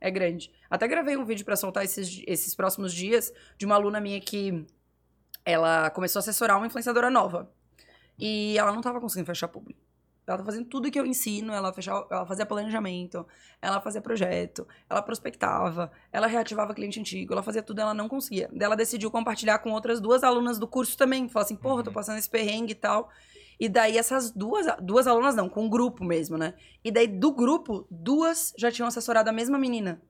É 0.00 0.10
grande. 0.10 0.50
Até 0.70 0.88
gravei 0.88 1.14
um 1.14 1.26
vídeo 1.26 1.44
para 1.44 1.56
soltar 1.56 1.84
esses, 1.84 2.22
esses 2.26 2.54
próximos 2.54 2.90
dias 2.94 3.30
de 3.58 3.66
uma 3.66 3.74
aluna 3.74 4.00
minha 4.00 4.18
que 4.18 4.64
ela 5.44 5.90
começou 5.90 6.20
a 6.20 6.22
assessorar 6.22 6.56
uma 6.56 6.66
influenciadora 6.66 7.10
nova. 7.10 7.52
E 8.18 8.56
ela 8.56 8.72
não 8.72 8.80
tava 8.80 8.98
conseguindo 8.98 9.26
fechar 9.26 9.48
público. 9.48 9.83
Ela 10.26 10.38
tá 10.38 10.44
fazendo 10.44 10.64
tudo 10.66 10.90
que 10.90 10.98
eu 10.98 11.04
ensino, 11.04 11.52
ela, 11.52 11.72
fechava, 11.72 12.06
ela 12.10 12.24
fazia 12.26 12.46
planejamento, 12.46 13.26
ela 13.60 13.80
fazia 13.80 14.00
projeto, 14.00 14.66
ela 14.88 15.02
prospectava, 15.02 15.92
ela 16.10 16.26
reativava 16.26 16.74
cliente 16.74 16.98
antigo, 16.98 17.32
ela 17.34 17.42
fazia 17.42 17.62
tudo, 17.62 17.80
ela 17.80 17.92
não 17.92 18.08
conseguia. 18.08 18.48
Daí 18.50 18.64
ela 18.64 18.76
decidiu 18.76 19.10
compartilhar 19.10 19.58
com 19.58 19.70
outras 19.72 20.00
duas 20.00 20.24
alunas 20.24 20.58
do 20.58 20.66
curso 20.66 20.96
também. 20.96 21.28
Falou 21.28 21.44
assim, 21.44 21.56
porra, 21.56 21.82
tô 21.82 21.90
Uhum. 21.90 21.94
passando 21.94 22.18
esse 22.18 22.30
perrengue 22.30 22.72
e 22.72 22.74
tal. 22.74 23.10
E 23.60 23.68
daí 23.68 23.98
essas 23.98 24.30
duas, 24.30 24.66
duas 24.80 25.06
alunas 25.06 25.34
não, 25.34 25.48
com 25.48 25.64
um 25.64 25.68
grupo 25.68 26.04
mesmo, 26.04 26.36
né? 26.38 26.54
E 26.82 26.90
daí 26.90 27.06
do 27.06 27.30
grupo, 27.32 27.86
duas 27.90 28.52
já 28.58 28.70
tinham 28.70 28.88
assessorado 28.88 29.28
a 29.30 29.32
mesma 29.32 29.58
menina. 29.58 30.02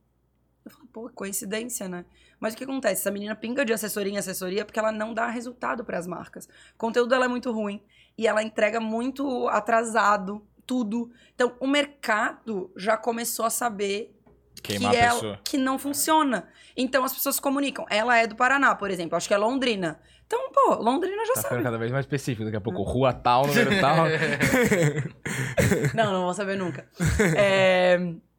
Eu 0.64 0.70
falei, 0.70 0.88
pô, 0.92 1.10
coincidência, 1.10 1.86
né? 1.88 2.06
Mas 2.40 2.54
o 2.54 2.56
que 2.56 2.64
acontece? 2.64 3.02
Essa 3.02 3.10
menina 3.10 3.34
pinga 3.36 3.64
de 3.64 3.72
assessoria 3.72 4.12
em 4.12 4.16
assessoria 4.16 4.64
porque 4.64 4.78
ela 4.78 4.90
não 4.90 5.12
dá 5.12 5.26
resultado 5.28 5.84
para 5.84 5.98
as 5.98 6.06
marcas. 6.06 6.46
O 6.74 6.78
conteúdo 6.78 7.10
dela 7.10 7.26
é 7.26 7.28
muito 7.28 7.52
ruim 7.52 7.82
e 8.16 8.26
ela 8.26 8.42
entrega 8.42 8.80
muito 8.80 9.48
atrasado, 9.48 10.46
tudo. 10.66 11.10
Então, 11.34 11.54
o 11.60 11.66
mercado 11.66 12.72
já 12.76 12.96
começou 12.96 13.44
a 13.44 13.50
saber 13.50 14.14
Queimar 14.62 14.92
que, 14.92 14.96
a 14.96 15.00
ela- 15.00 15.14
pessoa. 15.14 15.40
que 15.44 15.58
não 15.58 15.78
funciona. 15.78 16.48
Então, 16.76 17.04
as 17.04 17.12
pessoas 17.12 17.34
se 17.36 17.40
comunicam. 17.42 17.84
Ela 17.90 18.16
é 18.18 18.26
do 18.26 18.34
Paraná, 18.36 18.74
por 18.74 18.90
exemplo. 18.90 19.16
Acho 19.16 19.28
que 19.28 19.34
é 19.34 19.36
Londrina. 19.38 20.00
Então, 20.26 20.50
pô, 20.52 20.74
Londrina 20.76 21.22
já 21.26 21.34
Tá 21.34 21.40
sabe. 21.42 21.48
ficando 21.48 21.64
cada 21.64 21.78
vez 21.78 21.92
mais 21.92 22.04
específico. 22.06 22.44
Daqui 22.44 22.56
a 22.56 22.60
pouco, 22.60 22.82
rua 22.82 23.12
tal, 23.12 23.46
número 23.46 23.70
tal. 23.80 24.06
Não, 25.94 26.12
não 26.12 26.22
vou 26.24 26.34
saber 26.34 26.56
nunca. 26.56 26.88
É, 27.36 27.98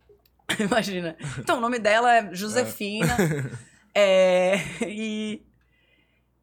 Imagina. 0.60 1.16
Então, 1.40 1.58
o 1.58 1.62
nome 1.62 1.80
dela 1.80 2.14
é 2.16 2.34
Josefina. 2.34 3.16
É, 3.94 4.56
E... 4.88 5.42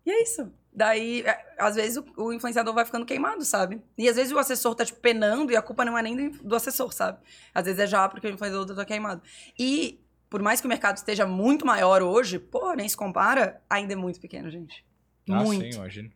e 0.07 0.11
é 0.11 0.23
isso. 0.23 0.51
Daí, 0.75 1.21
é, 1.23 1.55
às 1.59 1.75
vezes, 1.75 1.99
o, 1.99 2.05
o 2.17 2.33
influenciador 2.33 2.73
vai 2.73 2.85
ficando 2.85 3.05
queimado, 3.05 3.45
sabe? 3.45 3.83
E 3.97 4.09
às 4.09 4.17
vezes 4.17 4.33
o 4.33 4.39
assessor 4.39 4.75
tá, 4.75 4.85
tipo, 4.85 5.01
penando 5.01 5.53
e 5.53 5.57
a 5.57 5.61
culpa 5.61 5.85
não 5.85 5.99
é 5.99 6.03
nem 6.03 6.31
do, 6.31 6.43
do 6.43 6.57
assessor, 6.57 6.93
sabe? 6.93 7.19
Às 7.55 7.67
vezes 7.67 7.79
é 7.81 7.87
já 7.87 8.09
porque 8.09 8.27
o 8.27 8.31
influenciador 8.31 8.75
tá 8.75 8.85
queimado. 8.85 9.21
E 9.59 10.01
por 10.31 10.41
mais 10.41 10.63
que 10.63 10.67
o 10.67 10.71
mercado 10.71 10.97
esteja 10.97 11.27
muito 11.27 11.67
maior 11.67 12.03
hoje, 12.03 12.39
pô, 12.39 12.73
nem 12.73 12.89
se 12.89 12.97
compara, 12.97 13.61
ainda 13.69 13.93
é 13.93 13.97
muito 13.97 14.19
pequeno, 14.19 14.51
gente. 14.51 14.83
Ah, 15.29 15.43
muito. 15.45 15.63
sim, 15.63 15.79
imagino. 15.79 16.11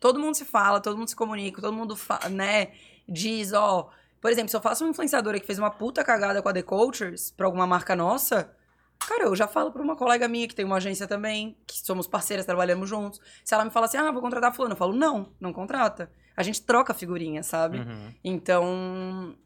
Todo 0.00 0.18
mundo 0.18 0.34
se 0.34 0.44
fala, 0.44 0.80
todo 0.80 0.98
mundo 0.98 1.08
se 1.08 1.16
comunica, 1.16 1.60
todo 1.60 1.72
mundo, 1.72 1.96
né, 2.30 2.72
diz, 3.08 3.52
ó... 3.52 3.88
Por 4.20 4.32
exemplo, 4.32 4.48
se 4.48 4.56
eu 4.56 4.60
faço 4.60 4.82
uma 4.82 4.90
influenciadora 4.90 5.38
que 5.38 5.46
fez 5.46 5.58
uma 5.58 5.70
puta 5.70 6.02
cagada 6.02 6.42
com 6.42 6.48
a 6.48 6.52
The 6.52 6.62
Cultures 6.62 7.30
pra 7.30 7.46
alguma 7.46 7.66
marca 7.66 7.94
nossa, 7.94 8.50
cara, 8.98 9.24
eu 9.24 9.36
já 9.36 9.46
falo 9.46 9.70
pra 9.72 9.82
uma 9.82 9.96
colega 9.96 10.26
minha 10.28 10.46
que 10.48 10.54
tem 10.54 10.64
uma 10.64 10.76
agência 10.76 11.06
também, 11.06 11.56
que 11.66 11.78
somos 11.78 12.06
parceiras, 12.06 12.44
trabalhamos 12.46 12.88
juntos. 12.88 13.20
Se 13.44 13.54
ela 13.54 13.64
me 13.64 13.70
fala 13.70 13.86
assim, 13.86 13.96
ah, 13.98 14.10
vou 14.10 14.20
contratar 14.22 14.54
fulano, 14.54 14.72
eu 14.74 14.78
falo, 14.78 14.92
não, 14.94 15.32
não 15.40 15.52
contrata. 15.52 16.10
A 16.36 16.42
gente 16.42 16.62
troca 16.62 16.92
figurinha, 16.92 17.42
sabe? 17.42 17.78
Uhum. 17.78 18.14
Então, 18.22 19.36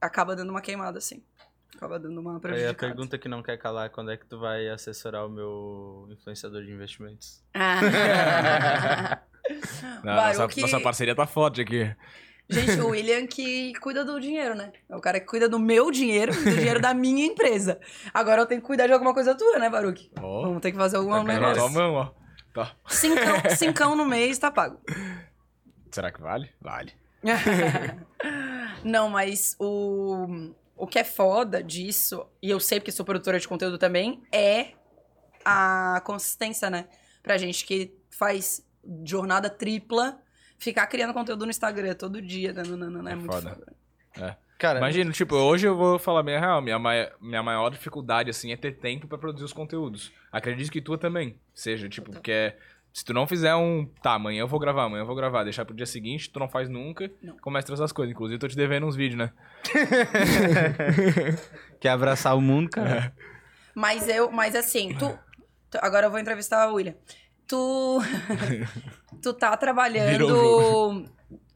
acaba 0.00 0.34
dando 0.34 0.50
uma 0.50 0.60
queimada, 0.60 0.98
assim. 0.98 1.22
Acaba 1.76 1.98
dando 1.98 2.20
uma 2.20 2.32
Aí 2.32 2.36
a 2.36 2.40
prejudicada. 2.40 2.74
pergunta 2.78 3.16
que 3.18 3.28
não 3.28 3.42
quer 3.42 3.56
calar 3.56 3.86
é 3.86 3.88
quando 3.88 4.10
é 4.10 4.16
que 4.16 4.26
tu 4.26 4.38
vai 4.40 4.68
assessorar 4.68 5.24
o 5.24 5.28
meu 5.30 6.08
influenciador 6.10 6.62
de 6.64 6.70
investimentos? 6.72 7.42
Ah. 7.54 7.80
Não, 10.04 10.14
nossa, 10.14 10.38
Baruque- 10.38 10.60
nossa 10.60 10.80
parceria 10.80 11.14
tá 11.14 11.26
forte 11.26 11.60
aqui. 11.60 11.92
Gente, 12.50 12.80
o 12.80 12.88
William 12.88 13.26
que 13.26 13.72
cuida 13.74 14.04
do 14.04 14.18
dinheiro, 14.20 14.54
né? 14.54 14.72
É 14.88 14.96
o 14.96 15.00
cara 15.00 15.20
que 15.20 15.26
cuida 15.26 15.48
do 15.48 15.58
meu 15.58 15.90
dinheiro, 15.90 16.32
do 16.34 16.50
dinheiro 16.50 16.80
da 16.80 16.92
minha 16.92 17.24
empresa. 17.26 17.78
Agora 18.12 18.42
eu 18.42 18.46
tenho 18.46 18.60
que 18.60 18.66
cuidar 18.66 18.86
de 18.86 18.92
alguma 18.92 19.14
coisa 19.14 19.34
tua, 19.34 19.58
né, 19.58 19.70
Baruque? 19.70 20.10
Ó, 20.20 20.42
Vamos 20.42 20.60
ter 20.60 20.72
que 20.72 20.78
fazer 20.78 20.96
algum 20.96 21.10
tá 21.12 21.22
negócio. 21.22 21.70
mão, 21.70 21.94
ó. 21.94 22.10
Tá. 22.52 22.74
Cincão, 22.88 23.36
cincão 23.56 23.94
no 23.96 24.04
mês 24.04 24.36
tá 24.38 24.50
pago. 24.50 24.80
Será 25.90 26.10
que 26.10 26.20
vale? 26.20 26.50
Vale. 26.60 26.92
Não, 28.84 29.08
mas 29.08 29.54
o, 29.58 30.50
o 30.76 30.86
que 30.86 30.98
é 30.98 31.04
foda 31.04 31.62
disso, 31.62 32.26
e 32.42 32.50
eu 32.50 32.58
sei 32.58 32.80
porque 32.80 32.90
sou 32.92 33.04
produtora 33.04 33.38
de 33.38 33.46
conteúdo 33.46 33.78
também, 33.78 34.22
é 34.32 34.72
a 35.44 36.02
consistência, 36.04 36.68
né? 36.70 36.86
Pra 37.22 37.36
gente 37.38 37.64
que 37.64 37.94
faz 38.10 38.64
jornada 39.04 39.48
tripla, 39.50 40.20
ficar 40.60 40.86
criando 40.86 41.12
conteúdo 41.12 41.44
no 41.44 41.50
Instagram 41.50 41.94
todo 41.94 42.22
dia. 42.22 42.52
Né? 42.52 42.62
Não, 42.64 42.76
não, 42.76 42.90
não, 42.90 43.02
não, 43.02 43.10
é, 43.10 43.12
É 43.12 43.16
muito 43.16 43.32
foda. 43.32 43.58
foda. 44.14 44.38
Cara, 44.58 44.78
Imagina, 44.78 45.10
tipo, 45.10 45.34
hoje 45.34 45.66
eu 45.66 45.74
vou 45.74 45.98
falar 45.98 46.22
bem 46.22 46.36
a 46.36 46.40
real. 46.40 46.60
Minha, 46.60 46.78
mai- 46.78 47.10
minha 47.18 47.42
maior 47.42 47.70
dificuldade, 47.70 48.28
assim, 48.28 48.52
é 48.52 48.56
ter 48.56 48.72
tempo 48.76 49.08
pra 49.08 49.16
produzir 49.16 49.44
os 49.46 49.54
conteúdos. 49.54 50.12
Acredito 50.30 50.70
que 50.70 50.82
tua 50.82 50.98
também 50.98 51.34
seja, 51.54 51.88
tipo, 51.88 52.12
porque 52.12 52.30
é- 52.30 52.56
se 52.92 53.02
tu 53.02 53.14
não 53.14 53.26
fizer 53.26 53.54
um. 53.54 53.86
Tá, 54.02 54.12
amanhã 54.14 54.40
eu 54.40 54.48
vou 54.48 54.60
gravar, 54.60 54.84
amanhã 54.84 55.00
eu 55.02 55.06
vou 55.06 55.16
gravar, 55.16 55.44
deixar 55.44 55.64
pro 55.64 55.74
dia 55.74 55.86
seguinte, 55.86 56.28
tu 56.28 56.38
não 56.38 56.48
faz 56.48 56.68
nunca, 56.68 57.10
Não. 57.22 57.38
começa 57.38 57.64
a 57.64 57.68
trazer 57.68 57.84
as 57.84 57.92
coisas. 57.92 58.12
Inclusive, 58.12 58.38
tô 58.38 58.48
te 58.48 58.56
devendo 58.56 58.86
uns 58.86 58.96
vídeos, 58.96 59.16
né? 59.18 59.32
quer 61.80 61.90
abraçar 61.90 62.36
o 62.36 62.40
mundo, 62.40 62.70
cara? 62.70 63.12
Mas 63.74 64.08
eu, 64.08 64.30
mas 64.30 64.54
assim, 64.54 64.94
tu. 64.98 65.18
tu- 65.70 65.78
agora 65.80 66.06
eu 66.06 66.10
vou 66.10 66.18
entrevistar 66.20 66.64
a 66.64 66.72
William. 66.72 66.94
Tu. 67.50 67.98
tu 69.20 69.32
tá 69.34 69.56
trabalhando 69.56 71.02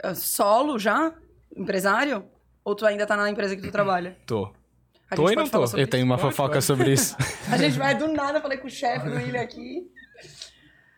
uh, 0.03 0.15
solo 0.17 0.77
já? 0.77 1.15
Empresário? 1.57 2.25
Ou 2.65 2.75
tu 2.75 2.85
ainda 2.85 3.07
tá 3.07 3.17
na 3.17 3.31
empresa 3.31 3.55
que 3.55 3.63
tu 3.63 3.71
trabalha? 3.71 4.19
Tô. 4.27 4.53
A 5.09 5.15
Tô 5.15 5.31
e 5.31 5.37
não 5.37 5.49
tô. 5.49 5.63
Eu 5.77 5.87
tenho 5.87 6.05
uma 6.05 6.17
Pode, 6.19 6.31
fofoca 6.35 6.55
pode. 6.55 6.65
sobre 6.65 6.93
isso. 6.93 7.15
A 7.53 7.57
gente 7.59 7.79
vai 7.79 7.95
do 7.95 8.09
nada, 8.09 8.41
falei 8.41 8.59
com 8.59 8.67
o 8.67 8.71
chefe 8.71 9.09
do 9.09 9.15
William 9.15 9.41
aqui. 9.43 9.89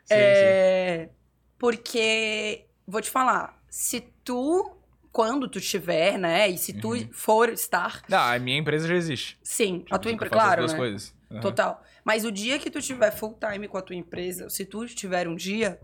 Sim, 0.05 0.15
É, 0.15 1.11
Porque, 1.59 2.65
vou 2.87 3.03
te 3.03 3.11
falar, 3.11 3.61
se 3.69 4.01
tu, 4.25 4.77
quando 5.13 5.49
tu 5.49 5.61
tiver, 5.61 6.17
né, 6.19 6.49
e 6.49 6.57
se 6.57 6.73
tu 6.73 6.91
Uhum. 6.93 7.09
for 7.13 7.49
estar, 7.51 8.01
Não, 8.09 8.19
a 8.21 8.39
minha 8.39 8.57
empresa 8.59 8.87
já 8.89 8.95
existe. 8.95 9.37
sim, 9.43 9.79
a 9.91 9.95
Tipo, 9.95 9.99
tua 9.99 10.13
empresa, 10.13 10.35
faço 10.35 10.41
as 10.41 10.47
claro, 10.47 10.61
duas 10.63 10.73
né? 10.73 10.79
coisas. 10.79 11.15
Aham. 11.31 11.41
Total. 11.41 11.85
Mas 12.07 12.25
o 12.25 12.31
dia 12.31 12.57
que 12.61 12.71
tu 12.71 12.81
tiver 12.81 13.11
full 13.11 13.37
time 13.37 13.67
com 13.67 13.77
a 13.77 13.83
tua 13.83 13.97
empresa, 13.97 14.49
se 14.49 14.65
tu 14.65 14.87
tiver 14.87 15.27
um 15.27 15.35
dia, 15.35 15.81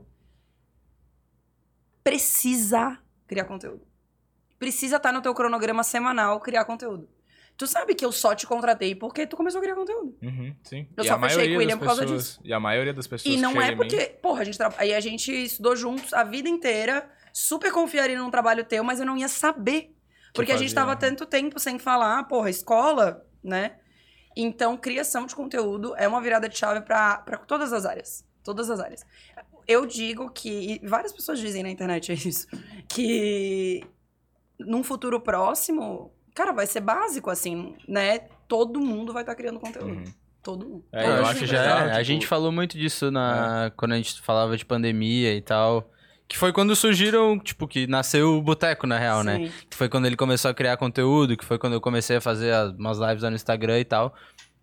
precisa 2.05 2.97
criar 3.27 3.45
conteúdo. 3.45 3.83
Precisa 4.57 4.99
estar 4.99 5.11
no 5.13 5.21
teu 5.21 5.35
cronograma 5.35 5.83
semanal 5.83 6.39
criar 6.39 6.65
conteúdo. 6.65 7.09
Tu 7.57 7.67
sabe 7.67 7.97
que 7.97 8.05
eu 8.05 8.13
só 8.13 8.37
te 8.37 8.47
contratei 8.47 8.95
porque 8.95 9.27
tu 9.27 9.37
começou 9.37 9.59
a 9.59 9.63
criar 9.63 9.75
conteúdo. 9.75 10.17
Uhum, 10.23 10.55
sim. 10.63 10.87
Eu 10.97 11.03
E 11.03 11.09
só 11.09 11.15
a 11.17 11.21
fechei 11.21 11.49
com 11.49 11.55
o 11.55 11.59
William 11.59 11.79
por 11.79 11.87
causa 11.87 12.03
pessoas- 12.03 12.23
disso. 12.25 12.41
E 12.45 12.53
a 12.53 12.61
maioria 12.61 12.95
das 12.95 13.07
pessoas 13.09 13.35
E 13.35 13.39
não 13.41 13.61
é 13.61 13.67
em 13.67 13.71
mim- 13.73 13.77
porque, 13.77 13.97
porra, 14.23 14.43
a 14.43 14.45
gente, 14.45 14.57
tra... 14.57 14.73
aí 14.79 14.95
a 14.95 15.01
gente 15.01 15.33
estudou 15.33 15.75
juntos 15.75 16.13
a 16.15 16.23
vida 16.23 16.49
inteira, 16.49 17.11
super 17.33 17.73
confiaria 17.73 18.17
num 18.17 18.31
trabalho 18.31 18.65
teu, 18.65 18.85
mas 18.85 19.01
eu 19.01 19.07
não 19.07 19.19
ia 19.19 19.27
saber. 19.29 19.93
Porque 20.33 20.53
a 20.53 20.57
gente 20.57 20.73
tava 20.73 20.93
né? 20.93 21.01
tanto 21.01 21.27
tempo 21.27 21.59
sem 21.59 21.79
falar, 21.81 22.23
porra, 22.25 22.49
escola, 22.49 23.27
né? 23.43 23.77
Então, 24.37 24.77
criação 24.77 25.27
de 25.27 25.35
conteúdo 25.35 25.95
é 25.97 26.07
uma 26.09 26.21
virada 26.21 26.49
de 26.49 26.57
chave 26.57 26.81
pra 26.81 27.19
pra 27.19 27.37
todas 27.39 27.73
as 27.73 27.85
áreas. 27.85 28.25
Todas 28.45 28.71
as 28.71 28.81
áreas. 28.81 29.05
Eu 29.69 29.87
digo 29.87 30.29
que, 30.31 30.81
e 30.83 30.87
várias 30.87 31.13
pessoas 31.13 31.39
dizem 31.39 31.63
na 31.63 31.71
internet 31.71 32.13
isso, 32.29 32.47
que 32.89 33.85
num 34.59 34.83
futuro 34.83 35.21
próximo, 35.21 36.13
cara, 36.35 36.53
vai 36.53 36.67
ser 36.67 36.81
básico, 36.81 37.31
assim, 37.31 37.75
né? 37.89 38.21
Todo 38.49 38.81
mundo 38.81 39.13
vai 39.13 39.23
estar 39.23 39.35
criando 39.35 39.61
conteúdo. 39.61 39.93
Uhum. 39.93 40.05
Todo 40.43 40.69
mundo. 40.69 40.85
É, 40.93 41.07
eu 41.07 41.25
acho 41.25 41.39
que 41.41 41.47
já- 41.47 41.87
é. 41.87 41.93
A 41.93 42.03
gente 42.03 42.27
falou 42.27 42.51
muito 42.51 42.77
disso 42.77 43.11
na 43.13 43.71
quando 43.77 43.93
a 43.93 43.97
gente 43.97 44.21
falava 44.21 44.57
de 44.57 44.65
pandemia 44.65 45.33
e 45.35 45.41
tal. 45.41 45.89
Que 46.33 46.39
foi 46.39 46.51
quando 46.51 46.75
surgiram, 46.75 47.39
tipo, 47.39 47.69
que 47.69 47.87
nasceu 47.87 48.39
o 48.39 48.41
Boteco, 48.41 48.87
na 48.87 48.99
real, 48.99 49.23
né? 49.23 49.37
Sim. 49.37 49.53
Que 49.69 49.77
foi 49.77 49.87
quando 49.87 50.07
ele 50.07 50.17
começou 50.17 50.51
a 50.51 50.55
criar 50.55 50.79
conteúdo, 50.79 51.37
que 51.37 51.45
foi 51.45 51.59
quando 51.59 51.75
eu 51.75 51.81
comecei 51.81 52.17
a 52.17 52.21
fazer 52.23 52.53
as- 52.55 52.73
umas 52.73 52.97
lives 52.99 53.23
lá 53.23 53.29
no 53.29 53.37
Instagram 53.37 53.79
e 53.81 53.85
tal. 53.85 54.15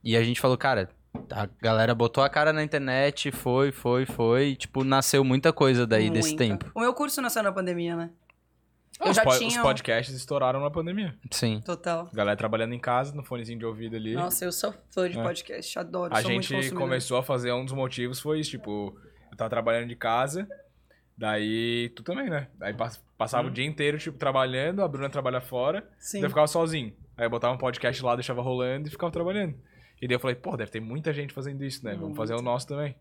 E 0.03 0.17
a 0.17 0.23
gente 0.23 0.41
falou, 0.41 0.57
cara, 0.57 0.89
a 1.31 1.47
galera 1.61 1.93
botou 1.93 2.23
a 2.23 2.29
cara 2.29 2.51
na 2.51 2.63
internet, 2.63 3.29
foi, 3.31 3.71
foi, 3.71 4.07
foi. 4.07 4.47
E, 4.47 4.55
tipo, 4.55 4.83
nasceu 4.83 5.23
muita 5.23 5.53
coisa 5.53 5.85
daí 5.85 6.09
desse 6.09 6.29
Muita. 6.29 6.43
tempo. 6.43 6.71
O 6.73 6.79
meu 6.79 6.91
curso 6.91 7.21
nasceu 7.21 7.43
na 7.43 7.51
pandemia, 7.51 7.95
né? 7.95 8.09
Ah, 8.99 9.05
Eu 9.05 9.11
os, 9.11 9.15
já 9.17 9.23
po- 9.23 9.37
tinha- 9.37 9.49
os 9.49 9.57
podcasts 9.57 10.15
estouraram 10.15 10.59
na 10.61 10.71
pandemia. 10.71 11.13
Sim. 11.29 11.61
Total. 11.63 12.09
Galera 12.11 12.35
trabalhando 12.35 12.73
em 12.73 12.79
casa, 12.79 13.13
no 13.13 13.23
fonezinho 13.23 13.59
de 13.59 13.65
ouvido 13.65 13.95
ali. 13.95 14.15
Nossa, 14.15 14.43
eu 14.43 14.51
sou 14.51 14.73
fã 14.89 15.07
de 15.07 15.19
É. 15.19 15.21
podcast, 15.21 15.77
adoro. 15.77 16.15
a 16.15 16.21
gente 16.23 16.71
começou 16.71 17.17
a 17.17 17.21
fazer 17.21 17.51
um 17.53 17.63
dos 17.63 17.75
motivos 17.75 18.19
foi 18.19 18.39
isso, 18.39 18.49
tipo, 18.49 18.97
eu 19.31 19.37
tava 19.37 19.51
trabalhando 19.51 19.87
de 19.87 19.95
casa, 19.95 20.47
daí 21.19 21.89
tu 21.95 22.01
também, 22.03 22.29
né? 22.29 22.47
Aí 22.61 22.73
pass- 22.73 23.03
passava 23.17 23.43
Uhum. 23.43 23.49
o 23.49 23.53
dia 23.53 23.65
inteiro, 23.65 23.97
tipo, 23.97 24.17
trabalhando, 24.17 24.81
a 24.81 24.87
Bruna 24.87 25.09
trabalha 25.09 25.41
fora, 25.41 25.87
Sim. 25.99 26.19
daí 26.19 26.25
eu 26.25 26.29
ficava 26.29 26.47
sozinho. 26.47 26.93
Aí 27.17 27.25
eu 27.25 27.29
botava 27.29 27.53
um 27.53 27.57
podcast 27.57 28.01
lá, 28.03 28.15
deixava 28.15 28.41
rolando 28.41 28.87
e 28.87 28.91
ficava 28.91 29.11
trabalhando. 29.11 29.55
E 30.01 30.07
daí 30.07 30.15
eu 30.15 30.19
falei, 30.19 30.35
pô, 30.35 30.55
deve 30.55 30.71
ter 30.71 30.79
muita 30.79 31.11
gente 31.11 31.33
fazendo 31.33 31.63
isso, 31.65 31.83
né? 31.83 31.91
Vamos 31.91 32.07
Muito. 32.07 32.17
fazer 32.17 32.33
o 32.33 32.41
nosso 32.41 32.65
também. 32.67 32.95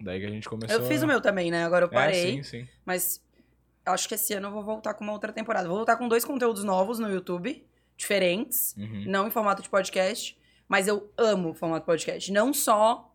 Daí 0.00 0.20
que 0.20 0.26
a 0.26 0.30
gente 0.30 0.48
começou 0.48 0.78
Eu 0.80 0.86
fiz 0.86 1.02
a... 1.02 1.04
o 1.04 1.08
meu 1.08 1.20
também, 1.20 1.50
né? 1.50 1.64
Agora 1.64 1.86
eu 1.86 1.88
parei. 1.88 2.38
É, 2.38 2.42
sim, 2.42 2.42
sim. 2.44 2.68
Mas 2.86 3.20
acho 3.84 4.06
que 4.08 4.14
esse 4.14 4.32
ano 4.34 4.46
eu 4.46 4.52
vou 4.52 4.62
voltar 4.62 4.94
com 4.94 5.02
uma 5.02 5.12
outra 5.12 5.32
temporada. 5.32 5.66
Vou 5.66 5.76
voltar 5.78 5.96
com 5.96 6.06
dois 6.06 6.24
conteúdos 6.24 6.62
novos 6.62 7.00
no 7.00 7.10
YouTube, 7.10 7.66
diferentes, 7.96 8.76
Uhum. 8.78 9.04
não 9.08 9.26
em 9.26 9.30
formato 9.30 9.60
de 9.60 9.68
podcast. 9.68 10.38
Mas 10.68 10.86
eu 10.86 11.10
amo 11.18 11.50
o 11.50 11.54
formato 11.54 11.84
podcast. 11.84 12.30
Não 12.30 12.54
só 12.54 13.12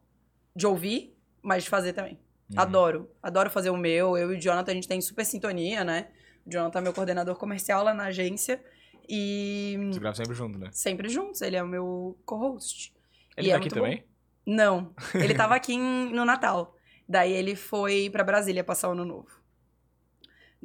de 0.54 0.68
ouvir, 0.68 1.16
mas 1.42 1.64
de 1.64 1.70
fazer 1.70 1.94
também. 1.94 2.20
Uhum. 2.56 2.62
Adoro. 2.62 3.10
Adoro 3.22 3.50
fazer 3.50 3.70
o 3.70 3.78
meu. 3.78 4.18
Eu 4.18 4.34
e 4.34 4.38
o 4.38 4.40
Jonathan, 4.40 4.72
a 4.72 4.76
gente 4.76 4.88
tem 4.88 5.02
super 5.02 5.26
sintonia, 5.26 5.84
né? 5.84 6.08
O 6.46 6.50
Jonathan 6.52 6.80
é 6.80 6.82
meu 6.82 6.94
coordenador 6.94 7.36
comercial 7.36 7.84
lá 7.84 7.94
na 7.94 8.06
agência. 8.06 8.64
E 9.10 9.78
Você 9.92 10.00
grava 10.00 10.16
sempre 10.16 10.34
junto, 10.36 10.58
né? 10.60 10.70
sempre 10.72 11.10
juntos. 11.10 11.42
Ele 11.42 11.56
é 11.56 11.64
o 11.64 11.68
meu 11.68 12.18
co-host. 12.26 12.94
Ele 13.36 13.48
E 13.48 13.50
tá 13.52 13.56
é 13.56 13.60
aqui 13.60 13.70
também? 13.70 14.04
Não, 14.46 14.94
ele 15.16 15.34
tava 15.36 15.56
aqui 15.56 15.74
em- 15.74 16.14
no 16.14 16.24
Natal. 16.26 16.76
Daí 17.08 17.32
ele 17.34 17.56
foi 17.56 18.10
pra 18.10 18.24
Brasília 18.24 18.64
passar 18.64 18.90
o 18.90 18.92
ano 18.94 19.04
novo. 19.06 19.28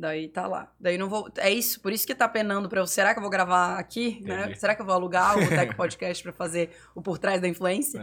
Daí 0.01 0.29
tá 0.29 0.47
lá. 0.47 0.73
Daí 0.79 0.97
não 0.97 1.09
vou. 1.09 1.29
É 1.39 1.51
isso, 1.51 1.81
por 1.81 1.93
isso 1.93 2.07
que 2.07 2.15
tá 2.15 2.29
penando 2.29 2.69
pra 2.69 2.81
eu. 2.81 2.87
Será 2.87 3.13
que 3.13 3.19
eu 3.19 3.23
vou 3.23 3.31
gravar 3.31 3.77
aqui? 3.79 4.21
Né? 4.23 4.55
Será 4.55 4.75
que 4.77 4.81
eu 4.81 4.87
vou 4.87 4.95
alugar 4.95 5.37
o 5.37 5.41
Tech 5.49 5.75
Podcast 5.75 6.23
pra 6.23 6.33
fazer 6.33 6.71
o 6.95 7.03
por 7.03 7.19
trás 7.19 7.41
da 7.41 7.49
influência? 7.49 8.01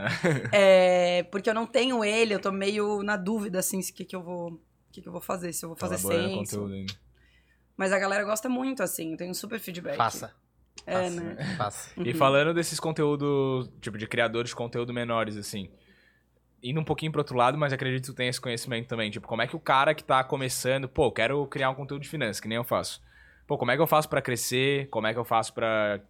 É, 0.51 1.23
porque 1.31 1.49
eu 1.49 1.53
não 1.53 1.65
tenho 1.65 2.03
ele, 2.03 2.33
eu 2.33 2.39
tô 2.39 2.51
meio 2.51 3.01
na 3.01 3.15
dúvida, 3.15 3.59
assim, 3.59 3.79
o 3.79 3.93
que, 3.93 4.03
que 4.03 4.15
eu 4.15 4.21
vou. 4.21 4.49
O 4.53 4.59
que, 4.91 5.01
que 5.01 5.07
eu 5.07 5.11
vou 5.11 5.21
fazer? 5.21 5.53
Se 5.53 5.63
eu 5.63 5.69
vou 5.69 5.77
fazer 5.77 5.95
Elaborando 5.95 6.27
sem. 6.29 6.37
conteúdo 6.37 6.73
ainda. 6.73 6.93
Mas 7.77 7.91
a 7.93 7.99
galera 7.99 8.23
gosta 8.23 8.47
muito, 8.49 8.83
assim, 8.83 9.11
eu 9.11 9.17
tenho 9.17 9.31
um 9.31 9.33
super 9.33 9.59
feedback. 9.59 9.95
Faça. 9.95 10.33
É, 10.85 10.93
Faça. 11.03 11.21
né? 11.21 11.55
Faça. 11.57 11.89
E 11.97 12.09
Uhum. 12.11 12.15
falando 12.15 12.53
desses 12.53 12.79
conteúdos, 12.79 13.69
tipo, 13.81 13.97
de 13.97 14.05
criadores 14.07 14.49
de 14.49 14.55
conteúdo 14.55 14.93
menores, 14.93 15.37
assim. 15.37 15.69
Indo 16.63 16.79
um 16.79 16.83
pouquinho 16.83 17.11
pro 17.11 17.21
outro 17.21 17.37
lado, 17.37 17.57
mas 17.57 17.71
acredito 17.71 18.05
que 18.05 18.11
tu 18.11 18.15
tem 18.15 18.27
esse 18.27 18.41
conhecimento 18.41 18.87
também. 18.87 19.11
Tipo, 19.11 19.27
como 19.27 19.41
é 19.41 19.47
que 19.47 19.55
o 19.55 19.59
cara 19.59 19.93
que 19.93 20.03
tá 20.03 20.23
começando, 20.23 20.87
pô, 20.89 21.11
quero 21.11 21.45
criar 21.47 21.69
um 21.69 21.75
conteúdo 21.75 22.01
de 22.01 22.09
finanças, 22.09 22.39
que 22.39 22.47
nem 22.47 22.55
eu 22.55 22.63
faço. 22.63 23.01
Pô, 23.47 23.57
como 23.57 23.69
é 23.69 23.75
que 23.75 23.81
eu 23.81 23.85
faço 23.87 24.09
pra 24.09 24.21
crescer? 24.21 24.87
Como 24.89 25.05
é 25.05 25.13
que 25.13 25.19
eu 25.19 25.25
faço 25.25 25.53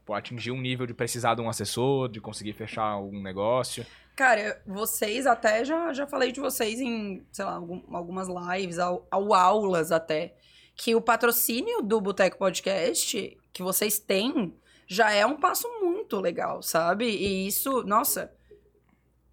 pô, 0.05 0.13
atingir 0.13 0.51
um 0.51 0.61
nível 0.61 0.87
de 0.87 0.93
precisar 0.93 1.35
de 1.35 1.41
um 1.41 1.49
assessor, 1.49 2.07
de 2.07 2.21
conseguir 2.21 2.53
fechar 2.53 2.83
algum 2.83 3.21
negócio? 3.21 3.85
Cara, 4.15 4.61
vocês 4.65 5.27
até 5.27 5.65
já, 5.65 5.91
já 5.91 6.07
falei 6.07 6.31
de 6.31 6.39
vocês 6.39 6.79
em, 6.79 7.25
sei 7.33 7.43
lá, 7.43 7.55
algum- 7.55 7.81
algumas 7.93 8.29
lives, 8.29 8.79
ao 8.79 9.05
aulas 9.11 9.91
até, 9.91 10.33
que 10.73 10.95
o 10.95 11.01
patrocínio 11.01 11.81
do 11.81 11.99
Boteco 11.99 12.37
Podcast 12.37 13.37
que 13.51 13.61
vocês 13.61 13.99
têm 13.99 14.53
já 14.87 15.11
é 15.11 15.25
um 15.25 15.35
passo 15.35 15.67
muito 15.81 16.19
legal, 16.21 16.61
sabe? 16.61 17.05
E 17.05 17.47
isso, 17.47 17.83
nossa, 17.83 18.31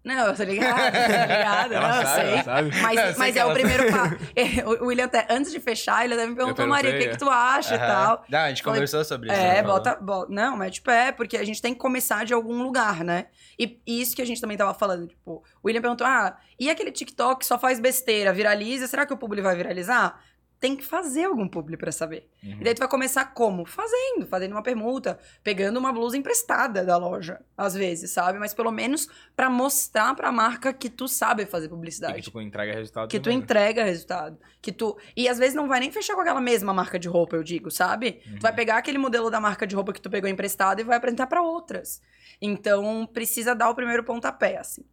Não, 0.03 0.27
eu 0.27 0.35
tô 0.35 0.43
ligada, 0.43 0.91
tô 0.91 1.11
ligada, 1.11 1.75
Ela 1.75 1.87
não, 1.87 2.01
eu 2.01 2.07
sabe, 2.07 2.21
sei. 2.21 2.33
ela 2.33 2.43
sabe. 2.43 2.81
Mas, 2.81 2.97
Eu 2.97 3.05
sei 3.05 3.15
mas 3.17 3.33
que 3.33 3.39
é 3.39 3.45
o 3.45 3.53
primeiro 3.53 3.91
passo. 3.91 4.15
É, 4.35 4.65
o 4.65 4.87
William 4.87 5.05
até, 5.05 5.27
antes 5.29 5.51
de 5.51 5.59
fechar, 5.59 6.03
ele 6.03 6.13
até 6.15 6.27
me 6.27 6.35
perguntou, 6.35 6.67
Maria, 6.67 6.95
o 6.95 6.97
que, 6.99 7.09
que 7.09 7.17
tu 7.17 7.29
acha 7.29 7.75
e 7.75 7.77
tal. 7.77 8.25
Não, 8.29 8.39
a 8.39 8.49
gente 8.49 8.63
Falei, 8.63 8.79
conversou 8.79 9.05
sobre 9.05 9.31
isso. 9.31 9.39
É, 9.39 9.63
bota, 9.63 9.95
bota. 9.95 10.31
Não, 10.31 10.57
mas 10.57 10.73
tipo, 10.73 10.91
é, 10.91 11.11
porque 11.11 11.37
a 11.37 11.43
gente 11.43 11.61
tem 11.61 11.73
que 11.73 11.79
começar 11.79 12.25
de 12.25 12.33
algum 12.33 12.61
lugar, 12.63 13.03
né? 13.03 13.27
E 13.57 13.81
e 13.85 14.01
isso 14.01 14.15
que 14.15 14.21
a 14.21 14.25
gente 14.25 14.41
também 14.41 14.57
tava 14.57 14.73
falando, 14.73 15.07
tipo, 15.07 15.43
o 15.61 15.67
William 15.67 15.81
perguntou: 15.81 16.05
ah, 16.05 16.37
e 16.59 16.69
aquele 16.69 16.91
TikTok 16.91 17.45
só 17.45 17.57
faz 17.57 17.79
besteira, 17.79 18.33
viraliza, 18.33 18.87
será 18.87 19.05
que 19.05 19.13
o 19.13 19.17
público 19.17 19.43
vai 19.43 19.55
viralizar? 19.55 20.19
Tem 20.63 20.77
que 20.77 20.85
fazer 20.85 21.25
algum 21.25 21.45
público 21.45 21.81
pra 21.81 21.91
saber. 21.91 22.29
Uhum. 22.41 22.51
E 22.61 22.63
daí 22.63 22.73
tu 22.73 22.79
vai 22.79 22.87
começar 22.87 23.25
como? 23.33 23.65
Fazendo, 23.65 24.25
fazendo 24.25 24.53
uma 24.53 24.63
permuta, 24.63 25.19
pegando 25.43 25.77
uma 25.77 25.91
blusa 25.91 26.15
emprestada 26.15 26.85
da 26.85 26.95
loja, 26.95 27.41
às 27.57 27.73
vezes, 27.73 28.11
sabe? 28.11 28.39
Mas 28.39 28.53
pelo 28.53 28.71
menos 28.71 29.09
pra 29.35 29.49
mostrar 29.49 30.15
pra 30.15 30.31
marca 30.31 30.71
que 30.71 30.89
tu 30.89 31.05
sabe 31.05 31.45
fazer 31.45 31.65
E 31.65 31.69
publicidade. 31.69 32.21
que 32.21 32.31
tu 32.31 32.39
entrega 32.39 32.73
resultado. 32.73 33.09
Que 33.09 33.19
tu 33.19 33.23
também, 33.23 33.37
né? 33.39 33.43
entrega 33.43 33.83
resultado. 33.83 34.37
Que 34.61 34.71
tu. 34.71 34.97
E 35.17 35.27
às 35.27 35.37
vezes 35.37 35.53
não 35.53 35.67
vai 35.67 35.81
nem 35.81 35.91
fechar 35.91 36.15
com 36.15 36.21
aquela 36.21 36.39
mesma 36.39 36.73
marca 36.73 36.97
de 36.97 37.09
roupa, 37.09 37.35
eu 37.35 37.43
digo, 37.43 37.69
sabe? 37.69 38.21
Tu 38.23 38.41
vai 38.41 38.55
pegar 38.55 38.77
aquele 38.77 38.97
modelo 38.97 39.29
da 39.29 39.41
marca 39.41 39.67
de 39.67 39.75
roupa 39.75 39.91
que 39.91 39.99
tu 40.01 40.09
pegou 40.09 40.29
emprestado 40.29 40.79
e 40.79 40.83
vai 40.85 40.95
apresentar 40.95 41.27
pra 41.27 41.41
outras. 41.41 42.01
Então, 42.41 43.05
precisa 43.13 43.53
dar 43.53 43.69
o 43.69 43.75
primeiro 43.75 44.05
pontapé, 44.05 44.55
assim. 44.59 44.85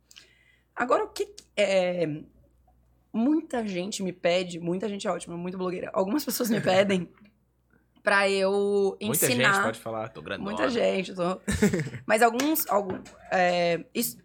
Agora, 0.75 1.05
o 1.05 1.09
que- 1.11 1.33
É... 1.57 2.09
Muita 3.13 3.67
gente 3.67 4.03
me 4.03 4.13
pede, 4.13 4.61
muita 4.61 4.89
gente 4.89 5.07
é 5.07 5.11
ótima, 5.11 5.37
muito 5.37 5.59
blogueira. 5.59 5.91
Algumas 5.93 6.25
pessoas 6.25 6.49
me 6.51 6.61
pedem 6.61 7.09
pra 8.03 8.29
eu 8.31 8.97
Muita 9.03 9.27
ensinar. 9.27 9.53
gente 9.55 9.63
pode 9.65 9.81
falar, 9.81 10.09
tô 10.09 10.23
grandona. 10.23 10.49
Muita 10.49 10.69
gente, 10.69 11.15
tô... 11.15 11.41
Mas 12.07 12.23
alguns, 12.23 12.67
algum, 12.69 12.99
é, 13.31 13.85
isso- 13.95 14.17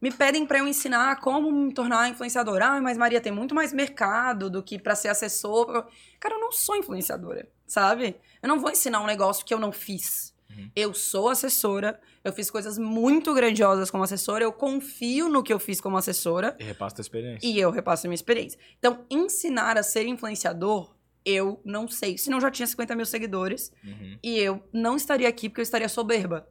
me 0.00 0.10
pedem 0.10 0.44
pra 0.44 0.58
eu 0.58 0.66
ensinar 0.66 1.20
como 1.20 1.50
me 1.52 1.72
tornar 1.72 2.08
influenciadora. 2.10 2.66
Ah, 2.66 2.80
mas 2.80 2.98
Maria, 2.98 3.20
tem 3.20 3.30
muito 3.30 3.54
mais 3.54 3.72
mercado 3.72 4.50
do 4.50 4.60
que 4.60 4.76
pra 4.76 4.96
ser 4.96 5.06
assessor. 5.08 5.86
Cara, 6.18 6.34
eu 6.34 6.40
não 6.40 6.50
sou 6.50 6.74
influenciadora, 6.74 7.48
sabe? 7.64 8.16
Eu 8.42 8.48
não 8.48 8.58
vou 8.58 8.68
ensinar 8.72 9.00
um 9.00 9.06
negócio 9.06 9.46
que 9.46 9.54
eu 9.54 9.60
não 9.60 9.70
fiz. 9.70 10.31
Uhum. 10.56 10.70
Eu 10.74 10.94
sou 10.94 11.28
assessora, 11.28 12.00
eu 12.24 12.32
fiz 12.32 12.50
coisas 12.50 12.78
muito 12.78 13.32
grandiosas 13.34 13.90
como 13.90 14.04
assessora, 14.04 14.44
eu 14.44 14.52
confio 14.52 15.28
no 15.28 15.42
que 15.42 15.52
eu 15.52 15.58
fiz 15.58 15.80
como 15.80 15.96
assessora 15.96 16.56
E 16.58 16.64
repassa 16.64 16.96
tua 16.96 17.02
experiência. 17.02 17.46
e 17.46 17.58
eu 17.58 17.70
repasso 17.70 18.06
a 18.06 18.08
minha 18.08 18.14
experiência. 18.14 18.58
Então, 18.78 19.04
ensinar 19.10 19.76
a 19.78 19.82
ser 19.82 20.06
influenciador, 20.06 20.94
eu 21.24 21.60
não 21.64 21.86
sei. 21.86 22.18
Senão 22.18 22.40
já 22.40 22.50
tinha 22.50 22.66
50 22.66 22.96
mil 22.96 23.06
seguidores. 23.06 23.72
Uhum. 23.84 24.18
E 24.22 24.38
eu 24.38 24.60
não 24.72 24.96
estaria 24.96 25.28
aqui 25.28 25.48
porque 25.48 25.60
eu 25.60 25.64
estaria 25.64 25.88
soberba. 25.88 26.48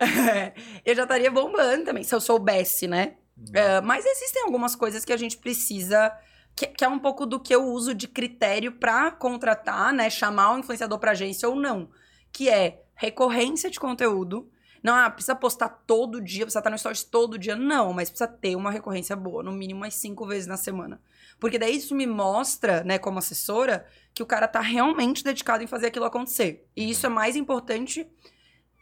É, 0.00 0.52
eu 0.84 0.94
já 0.94 1.02
estaria 1.02 1.30
bombando 1.30 1.84
também, 1.84 2.02
se 2.02 2.14
eu 2.14 2.20
soubesse, 2.20 2.86
né? 2.86 3.16
É, 3.52 3.80
mas 3.80 4.04
existem 4.04 4.42
algumas 4.42 4.74
coisas 4.74 5.04
que 5.04 5.12
a 5.12 5.16
gente 5.16 5.36
precisa. 5.38 6.12
Que, 6.54 6.66
que 6.66 6.84
é 6.84 6.88
um 6.88 6.98
pouco 6.98 7.24
do 7.24 7.38
que 7.38 7.54
eu 7.54 7.64
uso 7.64 7.94
de 7.94 8.08
critério 8.08 8.72
pra 8.72 9.10
contratar, 9.10 9.92
né? 9.92 10.10
Chamar 10.10 10.54
o 10.54 10.58
influenciador 10.58 10.98
pra 10.98 11.12
agência 11.12 11.48
ou 11.48 11.54
não. 11.54 11.88
Que 12.32 12.48
é 12.48 12.82
recorrência 12.94 13.70
de 13.70 13.80
conteúdo. 13.80 14.50
Não, 14.82 14.94
ah, 14.94 15.10
precisa 15.10 15.34
postar 15.34 15.68
todo 15.86 16.20
dia, 16.20 16.44
precisa 16.44 16.60
estar 16.60 16.70
no 16.70 16.78
stories 16.78 17.04
todo 17.04 17.38
dia. 17.38 17.54
Não, 17.56 17.92
mas 17.92 18.08
precisa 18.08 18.28
ter 18.28 18.56
uma 18.56 18.70
recorrência 18.70 19.14
boa, 19.14 19.42
no 19.42 19.52
mínimo 19.52 19.80
umas 19.80 19.94
cinco 19.94 20.26
vezes 20.26 20.46
na 20.46 20.56
semana. 20.56 21.00
Porque 21.38 21.58
daí 21.58 21.76
isso 21.76 21.94
me 21.94 22.06
mostra, 22.06 22.82
né, 22.84 22.98
como 22.98 23.18
assessora, 23.18 23.86
que 24.14 24.22
o 24.22 24.26
cara 24.26 24.48
tá 24.48 24.60
realmente 24.60 25.22
dedicado 25.24 25.62
em 25.62 25.66
fazer 25.66 25.88
aquilo 25.88 26.04
acontecer. 26.06 26.66
E 26.76 26.90
isso 26.90 27.06
é 27.06 27.08
mais 27.08 27.36
importante. 27.36 28.06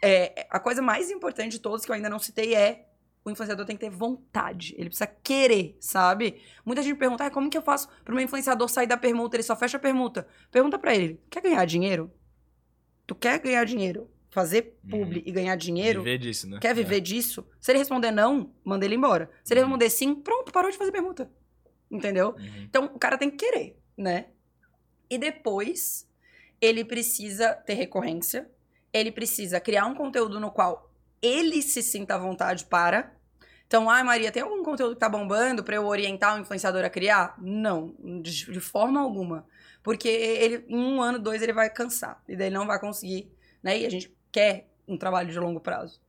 é, 0.03 0.47
a 0.51 0.61
coisa 0.61 0.81
mais 0.83 1.11
importante 1.11 1.53
de 1.53 1.61
todos 1.61 1.85
que 1.85 1.91
eu 1.91 1.95
ainda 1.95 2.09
não 2.09 2.19
citei 2.21 2.55
é 2.55 2.87
o 3.25 3.31
influenciador 3.31 3.67
tem 3.67 3.77
que 3.77 3.85
ter 3.85 3.91
vontade. 3.91 4.75
Ele 4.79 4.89
precisa 4.89 5.07
querer, 5.07 5.77
sabe? 5.81 6.41
Muita 6.65 6.83
gente 6.83 6.97
pergunta, 6.97 7.25
ah, 7.27 7.31
como 7.31 7.51
que 7.51 7.59
eu 7.59 7.63
faço 7.63 7.89
para 8.05 8.15
um 8.15 8.21
influenciador 8.21 8.69
sair 8.69 8.87
da 8.87 8.97
permuta? 8.97 9.37
Ele 9.37 9.43
só 9.43 9.57
fecha 9.57 9.77
a 9.77 9.81
permuta. 9.81 10.27
Pergunta 10.51 10.79
pra 10.79 10.95
ele, 10.95 11.21
quer 11.31 11.43
ganhar 11.43 11.65
dinheiro? 11.65 12.13
Tu 13.09 13.15
quer 13.15 13.39
ganhar 13.41 13.65
dinheiro? 13.65 14.07
Fazer 14.31 14.79
publi 14.89 15.23
e 15.25 15.33
ganhar 15.33 15.57
dinheiro? 15.57 16.03
Viver 16.03 16.19
disso, 16.19 16.47
né? 16.47 16.59
Quer 16.61 16.75
viver 16.75 17.01
disso? 17.01 17.45
Se 17.59 17.73
ele 17.73 17.79
responder 17.79 18.11
não, 18.11 18.53
manda 18.63 18.85
ele 18.85 18.95
embora. 18.97 19.31
Se 19.43 19.55
ele 19.55 19.61
Uhum. 19.63 19.67
responder 19.69 19.89
sim, 19.91 20.15
pronto, 20.15 20.53
parou 20.53 20.71
de 20.71 20.77
fazer 20.77 20.93
permuta. 20.93 21.31
Entendeu? 21.91 22.37
É. 22.39 22.43
Uhum. 22.43 22.63
Então, 22.65 22.85
o 22.95 22.99
cara 22.99 23.17
tem 23.17 23.31
que 23.31 23.39
querer, 23.39 23.79
né? 23.97 24.27
E 25.09 25.17
depois, 25.17 26.07
ele 26.61 26.85
precisa 26.85 27.55
ter 27.55 27.73
recorrência. 27.75 28.47
Ele 28.93 29.11
precisa 29.11 29.59
criar 29.59 29.87
um 29.87 29.95
conteúdo 29.95 30.39
no 30.39 30.51
qual 30.51 30.93
ele 31.23 31.63
se 31.63 31.83
sinta 31.83 32.15
à 32.15 32.19
vontade 32.19 32.67
para. 32.67 33.17
Então, 33.67 33.89
ai, 33.89 34.03
Maria, 34.05 34.31
tem 34.31 34.43
algum 34.43 34.63
conteúdo 34.63 34.95
que 34.95 35.01
tá 35.01 35.09
bombando 35.09 35.65
pra 35.65 35.77
eu 35.77 35.87
orientar 35.87 36.37
o 36.37 36.41
influenciador 36.41 36.85
a 36.85 36.91
criar? 36.91 37.35
Não, 37.41 37.95
de 38.23 38.61
forma 38.61 39.01
alguma. 39.01 39.47
Porque 39.83 40.09
ele, 40.09 40.65
em 40.69 40.77
um 40.77 41.01
ano, 41.03 41.19
dois, 41.19 41.43
ele 41.43 41.53
vai 41.53 41.71
cansar. 41.71 42.23
E 42.29 42.37
daí 42.37 42.49
ele 42.49 42.57
não 42.57 42.67
vai 42.67 42.79
conseguir, 42.79 43.33
né? 43.63 43.79
E 43.79 43.87
a 43.87 43.91
gente 43.91 44.15
quer 44.31 44.69
um 44.87 44.97
trabalho 44.97 45.31
de 45.31 45.39
longo 45.39 45.61
prazo. 45.61 46.01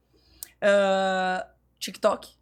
Ah, 0.61 1.47
TikTok. 1.79 2.37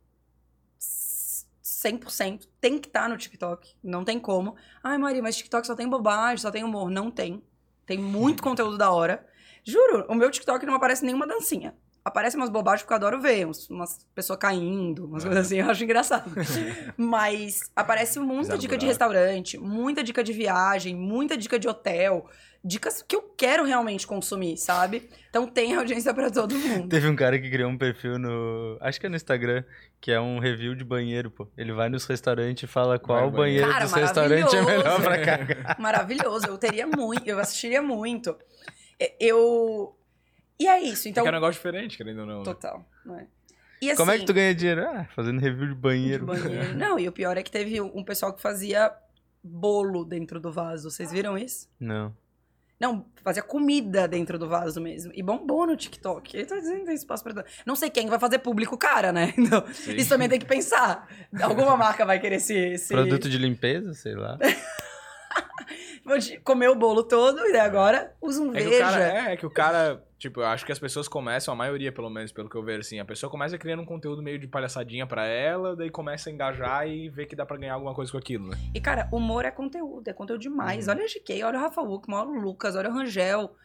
100% 1.64 2.48
tem 2.60 2.80
que 2.80 2.88
estar 2.88 3.08
no 3.08 3.18
TikTok. 3.18 3.76
Não 3.84 4.04
tem 4.04 4.20
como. 4.20 4.56
Ai, 4.84 4.98
Maria, 4.98 5.22
mas 5.22 5.38
TikTok 5.38 5.68
só 5.68 5.76
tem 5.76 5.88
bobagem, 5.88 6.38
só 6.38 6.50
tem 6.50 6.64
humor. 6.64 6.90
Não 6.90 7.12
tem. 7.12 7.44
Tem 7.86 7.98
muito 7.98 8.42
conteúdo 8.42 8.78
da 8.78 8.92
hora. 8.92 9.26
Juro, 9.64 10.06
o 10.10 10.16
meu 10.16 10.32
TikTok 10.32 10.66
não 10.66 10.76
aparece 10.76 11.06
nenhuma 11.06 11.28
dancinha. 11.28 11.76
Aparece 12.08 12.38
umas 12.38 12.50
bobagens 12.50 12.86
que 12.88 12.92
eu 12.92 12.96
adoro 12.96 13.20
ver, 13.22 13.46
uns- 13.46 13.70
umas 13.70 14.00
pessoas 14.16 14.40
caindo, 14.40 15.06
umas 15.06 15.24
coisas 15.24 15.46
assim, 15.46 15.58
eu 15.60 15.70
acho 15.70 15.84
engraçado. 15.84 16.32
Mas 16.98 17.60
aparece 17.76 18.20
muita 18.20 18.54
no 18.54 18.58
dica 18.60 18.78
de 18.78 18.86
buraco. 18.86 18.88
restaurante, 18.88 19.58
muita 19.58 20.04
dica 20.04 20.24
de 20.24 20.34
viagem, 20.34 20.96
muita 20.96 21.36
dica 21.38 21.60
de 21.60 21.68
hotel, 21.68 22.26
dicas 22.64 23.02
que 23.08 23.16
eu 23.16 23.22
quero 23.38 23.64
realmente 23.64 24.08
consumir, 24.08 24.58
sabe? 24.58 25.10
Então 25.30 25.46
tem 25.48 25.76
audiência 25.76 26.14
pra 26.14 26.30
todo 26.32 26.56
mundo. 26.58 26.90
Teve 26.90 27.08
um 27.10 27.16
cara 27.16 27.40
que 27.40 27.50
criou 27.50 27.70
um 27.70 27.78
perfil 27.78 28.18
no. 28.18 28.78
Acho 28.82 29.00
que 29.00 29.06
é 29.06 29.10
no 29.10 29.16
Instagram, 29.16 29.64
que 30.02 30.12
é 30.12 30.20
um 30.20 30.40
review 30.40 30.74
de 30.76 30.84
banheiro, 30.84 31.30
pô. 31.30 31.48
Ele 31.58 31.74
vai 31.74 31.90
nos 31.90 32.06
restaurantes 32.06 32.64
e 32.64 32.68
fala 32.68 32.98
qual 32.98 33.30
Vai, 33.30 33.40
banheiro 33.42 33.68
Cara, 33.70 33.86
dos 33.86 33.94
restaurantes 33.94 34.54
é 34.54 34.62
melhor 34.62 34.84
pra 34.84 35.00
maravilhoso. 35.00 35.26
cagar. 35.48 35.80
Maravilhoso, 35.80 36.48
eu 36.48 36.58
teria 36.58 36.88
muito, 36.88 37.28
eu 37.28 37.40
assistiria 37.40 37.82
muito. 37.82 38.36
É, 39.00 39.14
Eu. 39.20 39.94
E 40.60 40.68
é 40.68 40.82
isso, 40.82 41.08
então. 41.08 41.24
Então... 41.24 41.28
É 41.28 41.30
um 41.30 41.40
negócio 41.40 41.54
diferente, 41.54 41.98
querendo 41.98 42.22
ou 42.22 42.26
não. 42.26 42.40
né? 42.40 42.46
Total, 42.46 42.86
não 43.06 43.20
é? 43.20 43.28
E 43.82 43.92
assim, 43.92 43.98
Como 43.98 44.12
é 44.12 44.18
que 44.18 44.26
tu 44.26 44.34
ganha 44.34 44.56
dinheiro? 44.56 44.82
Ah, 44.88 45.08
fazendo 45.16 45.40
review 45.40 45.68
de 45.68 45.76
de 45.76 45.80
banheiro. 45.80 46.26
banheiro. 46.26 46.74
Não, 46.78 46.98
e 46.98 47.08
o 47.08 47.12
pior 47.12 47.38
é 47.38 47.44
que 47.44 47.52
teve 47.52 47.80
um 47.80 48.04
pessoal 48.04 48.34
que 48.34 48.42
fazia 48.42 48.92
bolo 49.44 50.04
dentro 50.04 50.40
do 50.40 50.52
vaso. 50.52 50.90
Vocês 50.90 51.12
viram 51.12 51.38
isso? 51.38 51.70
Não. 51.80 52.12
Não, 52.80 53.06
fazia 53.24 53.42
comida 53.42 54.08
dentro 54.08 54.38
do 54.38 54.48
vaso 54.48 54.80
mesmo. 54.82 55.12
E 55.16 55.24
bombou 55.24 55.66
no 55.66 55.76
TikTok. 55.76 56.36
Ele 56.36 56.46
tá 56.46 56.56
dizendo 56.56 56.80
que 56.80 56.86
tem 56.86 56.96
espaço 56.96 57.24
pra. 57.24 57.46
Não 57.66 57.76
sei 57.76 57.90
quem 57.90 58.08
vai 58.08 58.20
fazer 58.20 58.40
público 58.40 58.78
cara, 58.78 59.12
né? 59.12 59.34
Então, 59.38 59.64
isso 59.96 60.10
também 60.10 60.30
tem 60.30 60.40
que 60.40 60.46
pensar. 60.46 61.08
Alguma 61.42 61.78
marca 61.78 62.06
vai 62.06 62.20
querer 62.20 62.40
se. 62.40 62.78
se... 62.78 62.94
Produto 62.94 63.30
de 63.30 63.38
limpeza, 63.38 63.94
sei 63.94 64.16
lá. 64.16 64.38
Comer 66.44 66.70
o 66.70 66.76
bolo 66.76 67.04
todo 67.04 67.46
e 67.46 67.52
daí 67.52 67.62
agora 67.62 68.16
usa 68.22 68.42
um 68.42 68.56
É 68.56 68.62
que, 68.62 68.68
o 68.68 68.70
veja. 68.70 68.84
cara, 68.84 69.04
é, 69.30 69.34
é 69.34 69.38
que 69.38 69.46
o 69.46 69.50
cara, 69.50 70.04
tipo, 70.18 70.40
eu 70.42 70.46
acho 70.46 70.66
que 70.66 70.72
as 70.72 70.80
pessoas 70.80 71.08
começam, 71.08 71.54
a 71.54 71.58
maioria 71.58 71.92
pelo 71.92 72.10
menos, 72.10 72.32
pelo 72.32 72.50
que 72.50 72.56
eu 72.56 72.64
vejo, 72.64 72.80
assim, 72.80 73.00
a 73.00 73.06
pessoa 73.06 73.30
começa 73.30 73.58
criando 73.58 73.82
um 73.82 73.86
conteúdo 73.86 74.22
meio 74.24 74.40
de 74.40 74.48
palhaçadinha 74.48 75.06
pra 75.06 75.26
ela, 75.26 75.76
daí 75.76 75.90
começa 75.90 76.30
a 76.30 76.34
engajar 76.34 76.88
e 76.88 77.10
vê 77.10 77.26
que 77.26 77.36
dá 77.36 77.46
pra 77.46 77.58
ganhar 77.58 77.74
alguma 77.74 77.94
coisa 77.94 78.12
com 78.12 78.18
aquilo, 78.18 78.48
né? 78.50 78.58
E, 78.74 78.80
cara, 78.80 79.08
humor 79.12 79.46
é 79.46 79.52
conteúdo, 79.52 80.08
é 80.08 80.14
conteúdo 80.14 80.42
demais. 80.42 80.88
Uhum. 80.88 80.94
Olha 80.94 81.04
a 81.04 81.08
GK, 81.08 81.44
olha 81.44 81.60
o 81.60 81.62
Rafa 81.62 81.82
Luckman, 81.82 82.20
olha 82.20 82.30
o 82.30 82.42
Lucas, 82.42 82.76
olha 82.76 82.90
o 82.90 82.94
Rangel. 82.94 83.56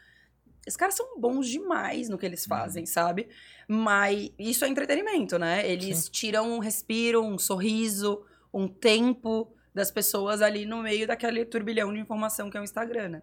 Esses 0.67 0.77
caras 0.77 0.95
são 0.95 1.19
bons 1.19 1.49
demais 1.49 2.09
no 2.09 2.17
que 2.17 2.25
eles 2.25 2.47
fazem, 2.47 2.87
sabe? 2.87 3.29
Mas 3.67 4.33
isso 4.39 4.65
é 4.65 4.69
entretenimento, 4.69 5.37
né? 5.39 5.69
Eles 5.69 6.09
tiram 6.09 6.53
um 6.53 6.59
respiro, 6.61 7.21
um 7.21 7.37
sorriso, 7.37 8.25
um 8.55 8.69
tempo 8.69 9.53
das 9.75 9.91
pessoas 9.91 10.43
ali 10.43 10.65
no 10.65 10.83
meio 10.83 11.07
daquele 11.07 11.45
turbilhão 11.45 11.93
de 11.93 12.01
informação 12.01 12.51
que 12.51 12.57
é 12.57 12.61
o 12.61 12.65
Instagram, 12.65 13.09
né? 13.09 13.23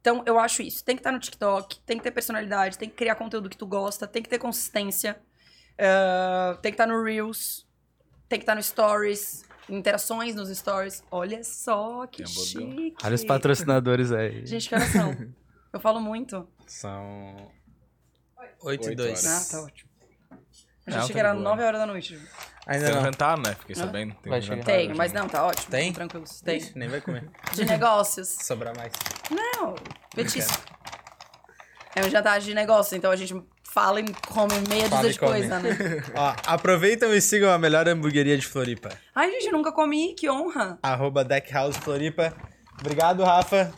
Então, 0.00 0.22
eu 0.26 0.38
acho 0.38 0.62
isso. 0.62 0.84
Tem 0.84 0.94
que 0.96 1.00
estar 1.00 1.12
no 1.12 1.18
TikTok, 1.18 1.80
tem 1.80 1.98
que 1.98 2.04
ter 2.04 2.10
personalidade, 2.10 2.78
tem 2.78 2.88
que 2.88 2.94
criar 2.94 3.14
conteúdo 3.16 3.48
que 3.48 3.56
tu 3.56 3.66
gosta, 3.66 4.06
tem 4.06 4.22
que 4.22 4.28
ter 4.28 4.38
consistência, 4.38 5.20
ah, 5.78 6.58
tem 6.62 6.72
que 6.72 6.74
estar 6.74 6.86
no 6.86 7.02
Reels, 7.02 7.66
tem 8.28 8.38
que 8.38 8.44
estar 8.44 8.54
no 8.54 8.62
Stories, 8.62 9.44
interações 9.68 10.34
nos 10.34 10.56
Stories. 10.56 11.02
Olha 11.10 11.42
só 11.44 12.06
que 12.06 12.22
Tem 12.22 12.26
chique. 12.26 12.94
Olha 13.04 13.14
os 13.14 13.24
patrocinadores 13.24 14.12
aí. 14.12 14.46
Gente, 14.46 14.68
que 14.68 14.74
horas 14.74 14.88
são? 14.88 15.14
Eu 15.72 15.80
falo 15.80 16.00
muito. 16.00 16.48
São 16.66 17.50
8 18.62 18.84
e 18.84 18.88
Oito 18.88 18.96
2. 18.96 19.26
Ah, 19.26 19.46
tá 19.50 19.62
ótimo. 19.62 19.87
Eu 20.88 20.92
Não, 20.92 20.94
já 20.94 21.00
tá 21.00 21.06
cheguei 21.06 21.20
era 21.20 21.30
de 21.32 21.36
boa. 21.38 21.50
9 21.50 21.62
horas 21.62 21.80
da 21.80 21.86
noite. 21.86 22.18
Ainda 22.66 22.84
Tem 22.86 22.94
um 22.94 22.96
não. 22.96 23.04
jantar, 23.04 23.38
né? 23.38 23.54
Fiquei 23.60 23.76
sabendo. 23.76 24.14
Tem 24.22 24.30
Vai 24.30 24.38
um 24.38 24.42
jantar 24.42 24.64
Tenho, 24.64 24.88
hoje, 24.90 24.98
mas 24.98 25.12
né? 25.12 25.20
não, 25.20 25.28
tá 25.28 25.44
ótimo. 25.46 25.70
Tem? 25.70 25.92
Tranquilos. 25.92 26.40
Tem. 26.40 26.56
Ixi, 26.58 26.72
nem 26.78 26.88
vai 26.88 27.00
comer. 27.00 27.28
De 27.52 27.64
negócios. 27.64 28.28
Sobrar 28.42 28.76
mais. 28.76 28.92
Não, 29.30 29.74
petisco. 30.14 30.60
É 31.94 32.04
um 32.04 32.10
jantar 32.10 32.40
de 32.40 32.54
negócio, 32.54 32.96
então 32.96 33.10
a 33.10 33.16
gente 33.16 33.34
fala 33.70 34.00
e 34.00 34.04
come 34.28 34.54
meia 34.68 34.88
dúzia 34.88 35.10
de 35.12 35.18
come. 35.18 35.32
coisa, 35.32 35.58
né? 35.58 35.70
Ó, 36.14 36.34
aproveitam 36.46 37.12
e 37.14 37.20
sigam 37.20 37.50
a 37.50 37.58
melhor 37.58 37.88
hamburgueria 37.88 38.36
de 38.38 38.46
Floripa. 38.46 38.90
Ai, 39.14 39.30
gente, 39.32 39.50
nunca 39.50 39.72
comi, 39.72 40.14
que 40.14 40.28
honra. 40.30 40.78
Arroba 40.82 41.24
Deckhouse 41.24 41.78
Floripa. 41.80 42.32
Obrigado, 42.80 43.24
Rafa. 43.24 43.72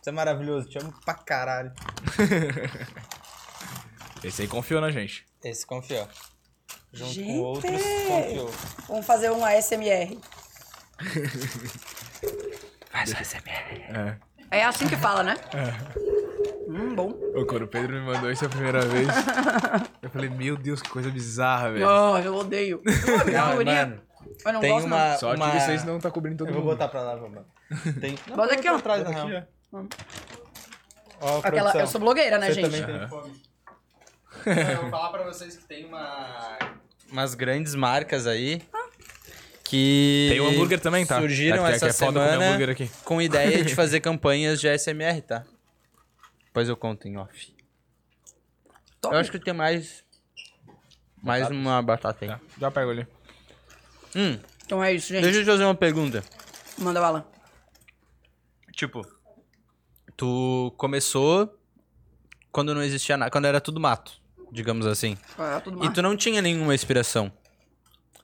Você 0.00 0.10
é 0.10 0.12
maravilhoso, 0.12 0.68
te 0.68 0.78
amo 0.78 0.92
pra 1.04 1.14
caralho. 1.14 1.72
Esse 4.22 4.42
aí 4.42 4.48
confiou 4.48 4.80
na 4.80 4.90
gente. 4.90 5.26
Esse 5.44 5.66
confiou. 5.66 6.06
Junto 6.96 7.12
Gente! 7.12 7.26
com 7.26 7.38
outros. 7.40 7.80
Vamos 8.88 9.06
fazer 9.06 9.30
um 9.30 9.44
ASMR. 9.44 10.18
Faz 12.90 13.12
o 13.12 13.16
SMR. 13.24 13.82
É. 13.92 14.16
É 14.50 14.64
assim 14.64 14.88
que 14.88 14.96
fala, 14.96 15.22
né? 15.22 15.36
Hum, 16.68 16.94
bom. 16.94 17.10
Ô, 17.34 17.44
quando 17.44 17.62
o 17.62 17.68
Pedro 17.68 17.92
me 17.94 18.00
mandou 18.00 18.30
isso 18.30 18.46
a 18.46 18.48
primeira 18.48 18.80
vez, 18.80 19.08
eu 20.02 20.08
falei, 20.10 20.30
meu 20.30 20.56
Deus, 20.56 20.80
que 20.80 20.88
coisa 20.88 21.10
bizarra, 21.10 21.72
velho. 21.72 21.86
Oh, 21.86 22.16
eu 22.18 22.34
odeio. 22.36 22.80
Eu 22.84 23.32
Não, 23.32 23.56
mano, 23.64 24.02
Eu 24.44 24.52
não 24.52 24.60
tem 24.60 24.70
gosto, 24.72 24.88
não. 24.88 24.96
uma... 24.96 25.16
Sorte 25.16 25.42
uma... 25.42 25.50
que 25.50 25.60
vocês 25.60 25.84
não 25.84 25.98
tá 26.00 26.10
cobrindo 26.10 26.38
todo 26.38 26.48
Eu 26.48 26.54
vou 26.54 26.62
mundo. 26.62 26.72
botar 26.72 26.88
pra 26.88 27.02
lá, 27.02 27.16
mano. 27.16 27.44
Tem... 28.00 28.16
Não, 28.28 28.36
Bota 28.36 28.54
aqui, 28.54 28.68
ó. 28.68 28.76
Atrás, 28.76 29.02
na 29.04 29.10
Bota 29.10 29.22
aqui, 29.22 29.46
ó. 29.72 29.84
Ó, 31.20 31.40
Aquela, 31.42 31.76
eu 31.76 31.86
sou 31.86 32.00
blogueira, 32.00 32.38
né, 32.38 32.46
Você 32.48 32.54
gente? 32.62 32.70
também 32.80 32.98
tem 32.98 33.08
fome. 33.08 33.42
eu 34.46 34.80
vou 34.82 34.90
falar 34.90 35.10
pra 35.10 35.24
vocês 35.24 35.56
que 35.56 35.64
tem 35.64 35.84
uma... 35.86 36.56
Umas 37.10 37.34
grandes 37.34 37.74
marcas 37.74 38.26
aí 38.26 38.62
que... 39.64 40.28
Tem 40.30 40.40
o 40.40 40.46
hambúrguer 40.48 40.80
também, 40.80 41.04
tá? 41.06 41.20
Surgiram 41.20 41.64
Aqui- 41.64 41.74
essa 41.76 41.86
é 41.88 41.92
foda 41.92 42.20
comer 42.20 42.30
semana 42.30 42.46
hambúrguer 42.46 42.70
aqui. 42.70 42.90
com 43.04 43.20
ideia 43.22 43.64
de 43.64 43.74
fazer 43.76 44.00
campanhas 44.00 44.60
de 44.60 44.68
ASMR, 44.68 45.20
tá? 45.22 45.44
Depois 46.46 46.68
eu 46.68 46.76
conto 46.76 47.06
em 47.08 47.16
off. 47.16 47.54
Top. 49.00 49.14
Eu 49.14 49.20
acho 49.20 49.30
que 49.30 49.38
tem 49.38 49.54
mais... 49.54 50.04
Mais 51.22 51.48
uma 51.50 51.82
batata 51.82 52.24
aí. 52.24 52.28
Tá, 52.30 52.40
já 52.60 52.70
pego 52.70 52.90
ali. 52.90 53.06
Hum, 54.14 54.38
Então 54.64 54.82
é 54.82 54.92
isso, 54.92 55.08
gente. 55.08 55.22
deixa 55.22 55.38
eu 55.40 55.42
te 55.44 55.50
fazer 55.50 55.64
uma 55.64 55.74
pergunta. 55.74 56.22
Manda 56.78 57.00
bala. 57.00 57.28
Tipo, 58.72 59.02
tu 60.16 60.72
começou 60.76 61.58
quando 62.52 62.74
não 62.74 62.82
existia 62.82 63.16
nada, 63.16 63.30
quando 63.30 63.46
era 63.46 63.60
tudo 63.60 63.80
mato, 63.80 64.20
digamos 64.50 64.86
assim. 64.86 65.16
É, 65.38 65.84
E 65.86 65.92
tu 65.92 66.02
não 66.02 66.16
tinha 66.16 66.40
nenhuma 66.42 66.74
inspiração. 66.74 67.32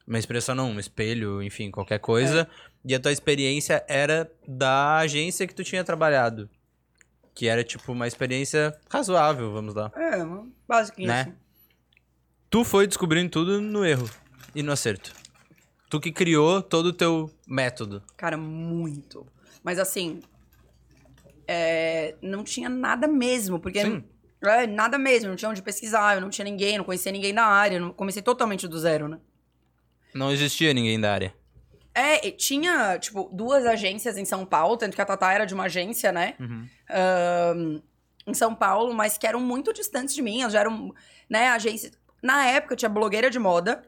Uma 0.06 0.18
inspiração 0.18 0.54
não, 0.54 0.70
um 0.70 0.80
espelho, 0.80 1.42
enfim, 1.42 1.70
qualquer 1.70 1.98
coisa. 1.98 2.48
E 2.84 2.94
a 2.94 3.00
tua 3.00 3.12
experiência 3.12 3.84
era 3.88 4.30
da 4.46 4.98
agência 4.98 5.46
que 5.46 5.54
tu 5.54 5.62
tinha 5.62 5.84
trabalhado. 5.84 6.50
Que 7.34 7.48
era, 7.48 7.62
tipo, 7.64 7.92
uma 7.92 8.06
experiência 8.06 8.76
razoável, 8.90 9.52
vamos 9.52 9.74
lá. 9.74 9.90
É, 9.96 10.18
basiquinho 10.66 11.08
Né? 11.08 11.20
assim. 11.22 11.34
Tu 12.50 12.64
foi 12.64 12.86
descobrindo 12.86 13.30
tudo 13.30 13.60
no 13.60 13.84
erro 13.84 14.10
e 14.54 14.62
no 14.62 14.72
acerto. 14.72 15.14
Tu 15.88 16.00
que 16.00 16.12
criou 16.12 16.60
todo 16.60 16.86
o 16.86 16.92
teu 16.92 17.30
método. 17.46 18.02
Cara, 18.16 18.36
muito. 18.36 19.26
Mas 19.62 19.78
assim, 19.78 20.20
é, 21.46 22.14
não 22.20 22.42
tinha 22.44 22.68
nada 22.68 23.06
mesmo, 23.06 23.58
porque... 23.58 23.82
Sim. 23.82 24.04
É, 24.44 24.66
nada 24.66 24.98
mesmo, 24.98 25.28
não 25.28 25.36
tinha 25.36 25.50
onde 25.50 25.62
pesquisar, 25.62 26.14
eu 26.14 26.20
não 26.20 26.30
tinha 26.30 26.44
ninguém, 26.44 26.78
não 26.78 26.84
conhecia 26.84 27.12
ninguém 27.12 27.32
da 27.32 27.44
área, 27.44 27.78
não 27.78 27.92
comecei 27.92 28.22
totalmente 28.22 28.66
do 28.66 28.78
zero, 28.78 29.08
né? 29.08 29.18
Não 30.14 30.30
existia 30.30 30.74
ninguém 30.74 31.00
da 31.00 31.12
área. 31.12 31.34
É, 31.94 32.30
tinha, 32.30 32.98
tipo, 32.98 33.28
duas 33.32 33.66
agências 33.66 34.16
em 34.16 34.24
São 34.24 34.46
Paulo, 34.46 34.76
tanto 34.76 34.94
que 34.94 35.02
a 35.02 35.04
Tatá 35.04 35.32
era 35.32 35.44
de 35.44 35.54
uma 35.54 35.64
agência, 35.64 36.10
né? 36.10 36.34
Uhum. 36.40 36.66
Ahn, 36.88 37.82
em 38.26 38.34
São 38.34 38.54
Paulo, 38.54 38.94
mas 38.94 39.18
que 39.18 39.26
eram 39.26 39.40
muito 39.40 39.72
distantes 39.72 40.14
de 40.14 40.22
mim. 40.22 40.40
Elas 40.40 40.52
já 40.52 40.60
eram, 40.60 40.94
né, 41.28 41.48
agências. 41.48 41.92
Na 42.22 42.46
época 42.46 42.76
tinha 42.76 42.88
blogueira 42.88 43.28
de 43.28 43.38
moda 43.38 43.82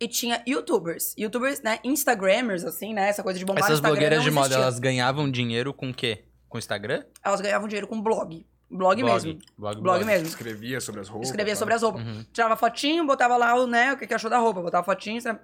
e 0.00 0.08
tinha 0.08 0.42
youtubers. 0.46 1.14
Youtubers, 1.18 1.60
né? 1.60 1.78
Instagrammers, 1.84 2.64
assim, 2.64 2.92
né? 2.92 3.08
Essa 3.08 3.22
coisa 3.22 3.38
de 3.38 3.44
bombar 3.44 3.64
Essas 3.64 3.80
blogueiras 3.80 4.22
de 4.22 4.30
moda, 4.30 4.54
elas 4.54 4.78
ganhavam 4.78 5.30
dinheiro 5.30 5.72
com 5.72 5.90
o 5.90 5.94
quê? 5.94 6.24
Com 6.48 6.58
Instagram? 6.58 7.04
Elas 7.22 7.40
ganhavam 7.40 7.68
dinheiro 7.68 7.86
com 7.86 8.00
blog. 8.00 8.44
Blog, 8.70 9.02
mesmo. 9.02 9.38
Blog, 9.56 9.80
Blog 9.80 10.04
mesmo. 10.04 10.26
Escrevia 10.26 10.80
sobre 10.80 11.00
as 11.00 11.08
roupas. 11.08 11.28
Escrevia 11.28 11.54
tá? 11.54 11.58
sobre 11.58 11.74
as 11.74 11.82
roupas. 11.82 12.02
Uhum. 12.02 12.24
Tirava 12.32 12.56
fotinho, 12.56 13.06
botava 13.06 13.36
lá 13.36 13.54
o, 13.54 13.66
né, 13.66 13.94
o 13.94 13.96
que, 13.96 14.12
achou 14.12 14.28
da 14.28 14.38
roupa, 14.38 14.60
botava 14.60 14.84
fotinho, 14.84 15.20
sabe? 15.20 15.40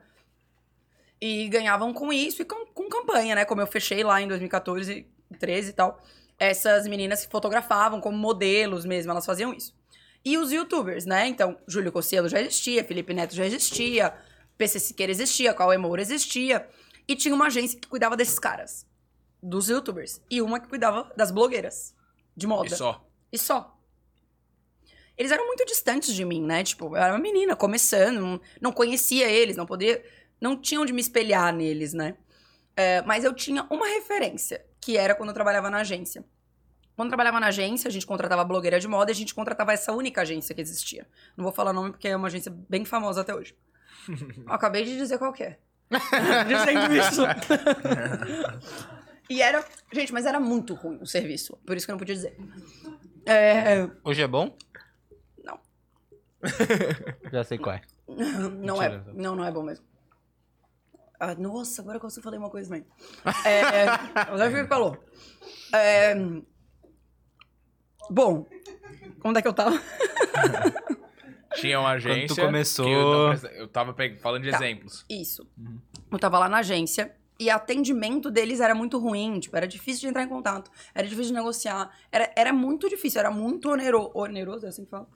E 1.21 1.49
ganhavam 1.49 1.95
com 1.95 2.13
isso 2.13 2.43
e 2.43 2.45
com, 2.45 2.67
com 2.67 2.89
campanha, 2.89 3.35
né? 3.35 3.45
Como 3.47 3.63
eu 3.63 3.67
fechei 3.67 4.05
lá 4.05 4.21
em 4.21 4.29
2014, 4.29 5.07
13 5.39 5.71
e 5.71 5.73
tal. 5.73 6.03
Essas 6.39 6.87
meninas 6.87 7.25
que 7.25 7.31
fotografavam 7.31 8.01
como 8.01 8.19
modelos 8.19 8.85
mesmo, 8.85 9.11
elas 9.11 9.25
faziam 9.25 9.55
isso. 9.55 9.75
E 10.23 10.37
os 10.37 10.53
youtubers, 10.53 11.07
né? 11.07 11.27
Então, 11.27 11.57
Júlio 11.67 11.93
Cossielo 11.93 12.29
já 12.29 12.41
existia, 12.41 12.85
Felipe 12.85 13.15
Neto 13.15 13.35
já 13.35 13.47
existia, 13.47 14.15
PC 14.59 14.81
Siqueira 14.81 15.13
existia, 15.13 15.55
Cauê 15.55 15.79
Moura 15.79 16.03
existia. 16.03 16.69
E 17.07 17.15
tinha 17.15 17.35
uma 17.35 17.47
agência 17.47 17.79
que 17.79 17.87
cuidava 17.87 18.17
desses 18.17 18.39
caras, 18.39 18.87
dos 19.43 19.69
youtubers. 19.69 20.21
E 20.31 20.43
uma 20.43 20.61
que 20.61 20.69
cuidava 20.69 21.11
das 21.17 21.31
blogueiras 21.31 21.95
de 22.37 22.47
moda. 22.47 22.67
E 22.67 22.77
só. 22.77 23.05
E 23.35 23.39
só. 23.39 23.77
Eles 25.19 25.33
eram 25.33 25.45
muito 25.45 25.65
distantes 25.67 26.15
de 26.15 26.25
mim, 26.25 26.41
né? 26.41 26.63
Tipo, 26.63 26.87
eu 26.87 27.03
era 27.03 27.13
uma 27.13 27.19
menina 27.19 27.57
começando, 27.57 28.21
não, 28.21 28.41
não 28.61 28.73
conhecia 28.73 29.29
eles, 29.29 29.57
não 29.57 29.67
podia. 29.67 30.05
Não 30.41 30.57
tinha 30.57 30.81
onde 30.81 30.93
me 30.93 31.01
espelhar 31.01 31.53
neles, 31.53 31.93
né? 31.93 32.17
É, 32.77 33.03
mas 33.03 33.25
eu 33.25 33.35
tinha 33.35 33.67
uma 33.69 33.89
referência, 33.89 34.65
que 34.81 34.97
era 34.97 35.17
quando 35.17 35.31
eu 35.31 35.35
trabalhava 35.35 35.69
na 35.69 35.79
agência. 35.79 36.25
Quando 36.95 37.07
eu 37.09 37.11
trabalhava 37.11 37.41
na 37.41 37.49
agência, 37.49 37.89
a 37.89 37.91
gente 37.91 38.07
contratava 38.07 38.45
blogueira 38.45 38.79
de 38.79 38.87
moda 38.87 39.11
e 39.11 39.15
a 39.15 39.17
gente 39.17 39.35
contratava 39.35 39.73
essa 39.73 39.93
única 39.93 40.23
agência 40.23 40.55
que 40.55 40.61
existia. 40.61 41.05
Não 41.37 41.43
vou 41.43 41.53
falar 41.53 41.73
nome 41.73 41.91
porque 41.91 42.07
é 42.07 42.17
uma 42.17 42.29
agência 42.29 42.53
bem 42.69 42.85
famosa 42.85 43.23
até 43.23 43.35
hoje. 43.35 43.57
Eu 44.47 44.53
acabei 44.53 44.85
de 44.85 44.97
dizer 44.97 45.19
qual 45.19 45.33
que 45.33 45.43
é. 45.43 45.59
Dizendo 46.47 46.95
isso. 46.95 47.23
e 49.29 49.43
era. 49.43 49.65
Gente, 49.93 50.13
mas 50.13 50.25
era 50.25 50.39
muito 50.39 50.75
ruim 50.75 50.99
o 51.01 51.07
serviço. 51.07 51.57
Por 51.67 51.77
isso 51.77 51.87
que 51.87 51.91
eu 51.91 51.95
não 51.95 51.99
podia 51.99 52.15
dizer. 52.15 52.37
É, 53.27 53.89
Hoje 54.05 54.23
é 54.23 54.27
bom? 54.29 54.57
Não. 55.45 55.59
Já 57.33 57.45
sei 57.45 57.59
qual 57.59 57.77
é. 57.77 57.83
Não 58.07 58.79
Mentira, 58.79 59.05
é, 59.09 59.13
não, 59.15 59.35
não 59.37 59.45
é 59.45 59.51
bom 59.51 59.63
mesmo. 59.63 59.85
Ah, 61.19 61.35
nossa, 61.35 61.81
agora 61.81 61.99
que 61.99 62.05
eu 62.07 62.11
falei 62.23 62.39
uma 62.39 62.51
coisa 62.51 62.69
também. 62.69 62.87
É, 63.47 63.87
mas 64.31 64.41
acho 64.41 64.55
que 64.57 64.67
falou. 64.67 65.03
É, 65.73 66.15
bom, 68.11 68.47
onde 69.25 69.39
é 69.39 69.43
que 69.43 69.49
eu 69.49 69.55
tava? 69.55 69.81
Tinha 71.57 71.79
uma 71.81 71.91
agência. 71.93 72.45
começou- 72.45 72.85
que 72.85 72.91
Eu, 72.91 73.13
não 73.13 73.29
presta- 73.29 73.49
eu 73.53 73.69
tava 73.69 73.95
falando 74.21 74.43
de 74.43 74.51
Tá. 74.51 74.57
exemplos. 74.57 75.05
Isso. 75.09 75.49
Eu 76.11 76.19
tava 76.19 76.39
lá 76.39 76.49
na 76.49 76.59
agência 76.59 77.15
e 77.39 77.51
atendimento 77.51 78.31
deles 78.31 78.61
era 78.61 78.75
muito 78.75 78.99
ruim, 78.99 79.41
tipo, 79.41 79.57
era 79.57 79.67
difícil 79.67 80.03
de 80.03 80.09
entrar 80.09 80.23
em 80.23 80.29
contato, 80.29 80.71
era 80.95 81.07
difícil 81.07 81.33
de 81.33 81.39
negociar, 81.39 81.91
era, 82.13 82.33
era 82.37 82.53
muito 82.53 82.89
difícil, 82.89 83.21
era 83.21 83.31
muito 83.31 83.71
onero, 83.71 84.11
oneroso, 84.15 84.67
é 84.67 84.69
assim 84.69 84.85
que 84.85 84.91
fala. 84.91 85.09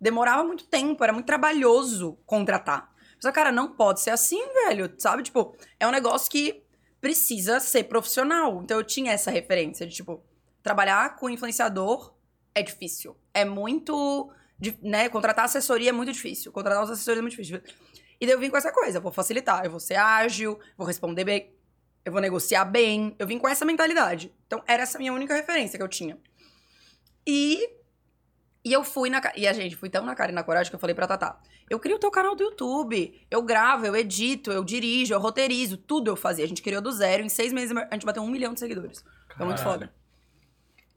Demorava 0.00 0.44
muito 0.44 0.66
tempo, 0.66 1.02
era 1.02 1.12
muito 1.12 1.26
trabalhoso 1.26 2.18
contratar. 2.26 2.92
Só, 3.18 3.32
cara, 3.32 3.50
não 3.50 3.72
pode 3.72 4.00
ser 4.00 4.10
assim, 4.10 4.40
velho, 4.66 4.92
sabe? 4.98 5.22
Tipo, 5.22 5.56
é 5.80 5.86
um 5.86 5.90
negócio 5.90 6.30
que 6.30 6.62
precisa 7.00 7.58
ser 7.58 7.84
profissional. 7.84 8.62
Então 8.62 8.76
eu 8.76 8.84
tinha 8.84 9.12
essa 9.12 9.30
referência 9.30 9.86
de, 9.86 9.94
tipo, 9.94 10.22
trabalhar 10.62 11.16
com 11.16 11.30
influenciador 11.30 12.14
é 12.54 12.62
difícil. 12.62 13.16
É 13.32 13.44
muito, 13.44 14.30
né? 14.82 15.08
Contratar 15.08 15.46
assessoria 15.46 15.90
é 15.90 15.92
muito 15.92 16.12
difícil. 16.12 16.52
Contratar 16.52 16.84
os 16.84 16.90
assessores 16.90 17.18
é 17.18 17.22
muito 17.22 17.32
difícil. 17.32 17.60
E 18.20 18.26
daí 18.26 18.34
eu 18.34 18.40
vim 18.40 18.48
com 18.48 18.56
essa 18.56 18.72
coisa, 18.72 19.00
vou 19.00 19.12
facilitar, 19.12 19.64
eu 19.64 19.70
vou 19.70 19.80
ser 19.80 19.96
ágil, 19.96 20.58
vou 20.76 20.86
responder 20.86 21.24
bem, 21.24 21.53
eu 22.04 22.12
vou 22.12 22.20
negociar 22.20 22.64
bem. 22.64 23.14
Eu 23.18 23.26
vim 23.26 23.38
com 23.38 23.48
essa 23.48 23.64
mentalidade. 23.64 24.32
Então 24.46 24.62
era 24.66 24.82
essa 24.82 24.98
minha 24.98 25.12
única 25.12 25.34
referência 25.34 25.78
que 25.78 25.82
eu 25.82 25.88
tinha. 25.88 26.18
E 27.26 27.68
e 28.64 28.72
eu 28.72 28.82
fui 28.82 29.10
na 29.10 29.20
e 29.36 29.46
a 29.46 29.52
gente 29.52 29.76
fui 29.76 29.90
tão 29.90 30.04
na 30.04 30.14
cara 30.14 30.32
e 30.32 30.34
na 30.34 30.42
coragem 30.42 30.70
que 30.70 30.74
eu 30.74 30.80
falei 30.80 30.94
pra 30.94 31.06
Tatá, 31.06 31.38
eu 31.68 31.78
crio 31.78 31.96
o 31.96 31.98
teu 31.98 32.10
canal 32.10 32.34
do 32.34 32.42
YouTube, 32.42 33.20
eu 33.30 33.42
gravo, 33.42 33.84
eu 33.86 33.94
edito, 33.94 34.50
eu 34.50 34.64
dirijo, 34.64 35.12
eu 35.12 35.18
roteirizo, 35.20 35.76
tudo 35.76 36.10
eu 36.10 36.16
fazia. 36.16 36.44
A 36.44 36.48
gente 36.48 36.62
criou 36.62 36.80
do 36.80 36.90
zero, 36.90 37.22
em 37.22 37.28
seis 37.28 37.52
meses 37.52 37.76
a 37.76 37.92
gente 37.94 38.06
bateu 38.06 38.22
um 38.22 38.28
milhão 38.30 38.54
de 38.54 38.60
seguidores. 38.60 39.04
Foi 39.36 39.44
muito 39.46 39.58
Caralho. 39.58 39.80
foda. 39.80 39.94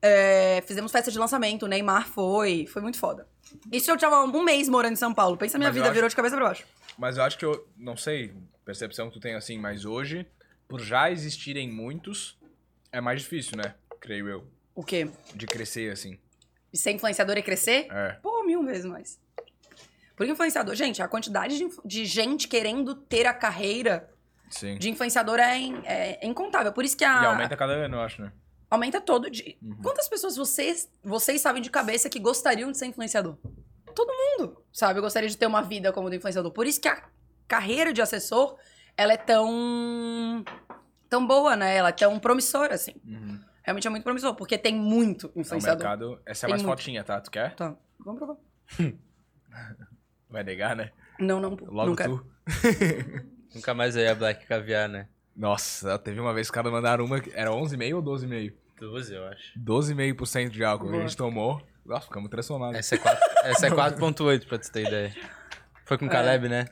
É, 0.01 0.61
fizemos 0.67 0.91
festa 0.91 1.11
de 1.11 1.17
lançamento, 1.17 1.63
o 1.63 1.67
Neymar 1.67 2.07
foi, 2.07 2.65
foi 2.67 2.81
muito 2.81 2.97
foda. 2.99 3.27
Isso 3.71 3.89
eu 3.89 3.97
tava 3.97 4.23
um 4.23 4.43
mês 4.43 4.69
morando 4.69 4.93
em 4.93 4.97
São 4.97 5.13
Paulo. 5.13 5.35
Pensa 5.37 5.57
minha 5.57 5.69
Mas 5.69 5.75
vida, 5.75 5.87
acho- 5.87 5.93
virou 5.95 6.09
de 6.09 6.15
cabeça 6.15 6.35
pra 6.35 6.45
baixo. 6.45 6.65
Mas 6.97 7.17
eu 7.17 7.23
acho 7.23 7.37
que 7.37 7.45
eu. 7.45 7.67
Não 7.75 7.97
sei, 7.97 8.33
percepção 8.63 9.07
que 9.07 9.13
tu 9.13 9.19
tem 9.19 9.35
assim, 9.35 9.57
mas 9.57 9.85
hoje, 9.85 10.25
por 10.67 10.81
já 10.81 11.09
existirem 11.11 11.71
muitos, 11.71 12.37
é 12.91 12.99
mais 13.01 13.21
difícil, 13.21 13.57
né? 13.57 13.75
Creio 13.99 14.27
eu. 14.27 14.47
O 14.75 14.83
quê? 14.83 15.09
De 15.33 15.45
crescer 15.47 15.91
assim. 15.91 16.17
E 16.71 16.77
ser 16.77 16.91
influenciador 16.91 17.37
e 17.37 17.41
crescer? 17.41 17.87
É. 17.91 18.13
Pô, 18.21 18.43
mil 18.43 18.63
vezes 18.63 18.85
mais. 18.85 19.19
Porque 20.15 20.31
influenciador, 20.31 20.75
gente, 20.75 21.01
a 21.01 21.07
quantidade 21.07 21.57
de, 21.57 21.67
de 21.85 22.05
gente 22.05 22.47
querendo 22.47 22.95
ter 22.95 23.25
a 23.25 23.33
carreira 23.33 24.09
Sim. 24.49 24.77
de 24.77 24.89
influenciador 24.89 25.39
é, 25.39 25.57
in- 25.57 25.81
é 25.85 26.25
incontável. 26.25 26.73
Por 26.73 26.83
isso 26.83 26.97
que 26.97 27.05
a. 27.05 27.21
E 27.23 27.25
aumenta 27.25 27.55
cada 27.55 27.73
ano, 27.73 27.95
eu 27.97 28.01
acho, 28.01 28.21
né? 28.21 28.31
aumenta 28.69 28.99
todo 28.99 29.29
dia. 29.29 29.55
Uhum. 29.61 29.77
Quantas 29.81 30.09
pessoas 30.09 30.35
vocês, 30.35 30.91
vocês 31.01 31.39
sabem 31.39 31.61
de 31.61 31.69
cabeça 31.69 32.09
que 32.09 32.19
gostariam 32.19 32.69
de 32.71 32.77
ser 32.77 32.85
influenciador? 32.87 33.37
todo 33.95 34.11
mundo, 34.13 34.63
sabe? 34.71 34.99
Eu 34.99 35.01
gostaria 35.03 35.27
de 35.27 35.35
ter 35.35 35.47
uma 35.47 35.63
vida 35.63 35.91
como 35.91 36.07
do 36.07 36.15
influenciador. 36.15 36.51
Por 36.51 36.67
isso 36.67 36.79
que 36.79 36.87
a 36.87 37.03
carreira 37.47 37.91
de 37.91 37.99
assessor, 37.99 38.55
ela 38.97 39.13
é 39.13 39.17
tão 39.17 40.43
tão 41.09 41.25
boa, 41.25 41.55
né? 41.55 41.75
Ela 41.77 41.89
é 41.89 41.93
tão 41.93 42.19
promissora 42.19 42.73
assim. 42.75 42.93
Uhum. 43.05 43.39
Realmente 43.63 43.87
é 43.87 43.89
muito 43.89 44.03
promissor, 44.03 44.33
porque 44.35 44.57
tem 44.57 44.75
muito 44.75 45.27
É 45.35 45.39
influenciador. 45.41 45.77
mercado. 45.83 46.21
Essa 46.25 46.45
é 46.45 46.47
Tem 46.47 46.49
mais 46.53 46.63
muito. 46.63 46.77
fotinha, 46.77 47.03
tá? 47.03 47.19
Tu 47.21 47.29
quer? 47.31 47.53
Tá, 47.55 47.75
vamos 47.99 48.17
provar. 48.19 48.37
Vai 50.29 50.43
negar, 50.43 50.75
né? 50.75 50.91
Não, 51.19 51.39
não, 51.39 51.57
Logo 51.67 51.95
quero. 51.95 52.17
tu. 52.17 52.25
Nunca 53.55 53.73
mais 53.73 53.95
eu 53.95 54.03
ia 54.03 54.13
Black 54.15 54.45
Caviar, 54.45 54.87
né? 54.89 55.07
Nossa, 55.35 55.97
teve 55.99 56.19
uma 56.19 56.33
vez 56.33 56.47
que 56.47 56.51
os 56.51 56.55
caras 56.55 56.71
mandaram 56.71 57.05
uma. 57.05 57.17
Era 57.33 57.51
11,5 57.51 57.95
ou 57.95 58.03
12,5? 58.03 58.53
12, 58.79 59.13
eu 59.15 59.25
acho. 59.27 59.59
12,5% 59.59 60.49
de 60.49 60.63
álcool 60.63 60.89
que 60.89 60.97
a 60.97 61.01
gente 61.01 61.17
tomou. 61.17 61.61
Nossa, 61.85 62.05
ficamos 62.05 62.29
transformados. 62.29 62.77
Essa 62.77 62.95
é 62.95 62.97
4 62.97 63.19
essa 63.43 63.67
é 63.67 63.69
4.8, 63.71 64.47
pra 64.47 64.57
tu 64.59 64.71
ter 64.71 64.85
ideia. 64.87 65.15
Foi 65.85 65.97
com 65.97 66.05
o 66.05 66.09
Caleb, 66.09 66.47
né? 66.49 66.65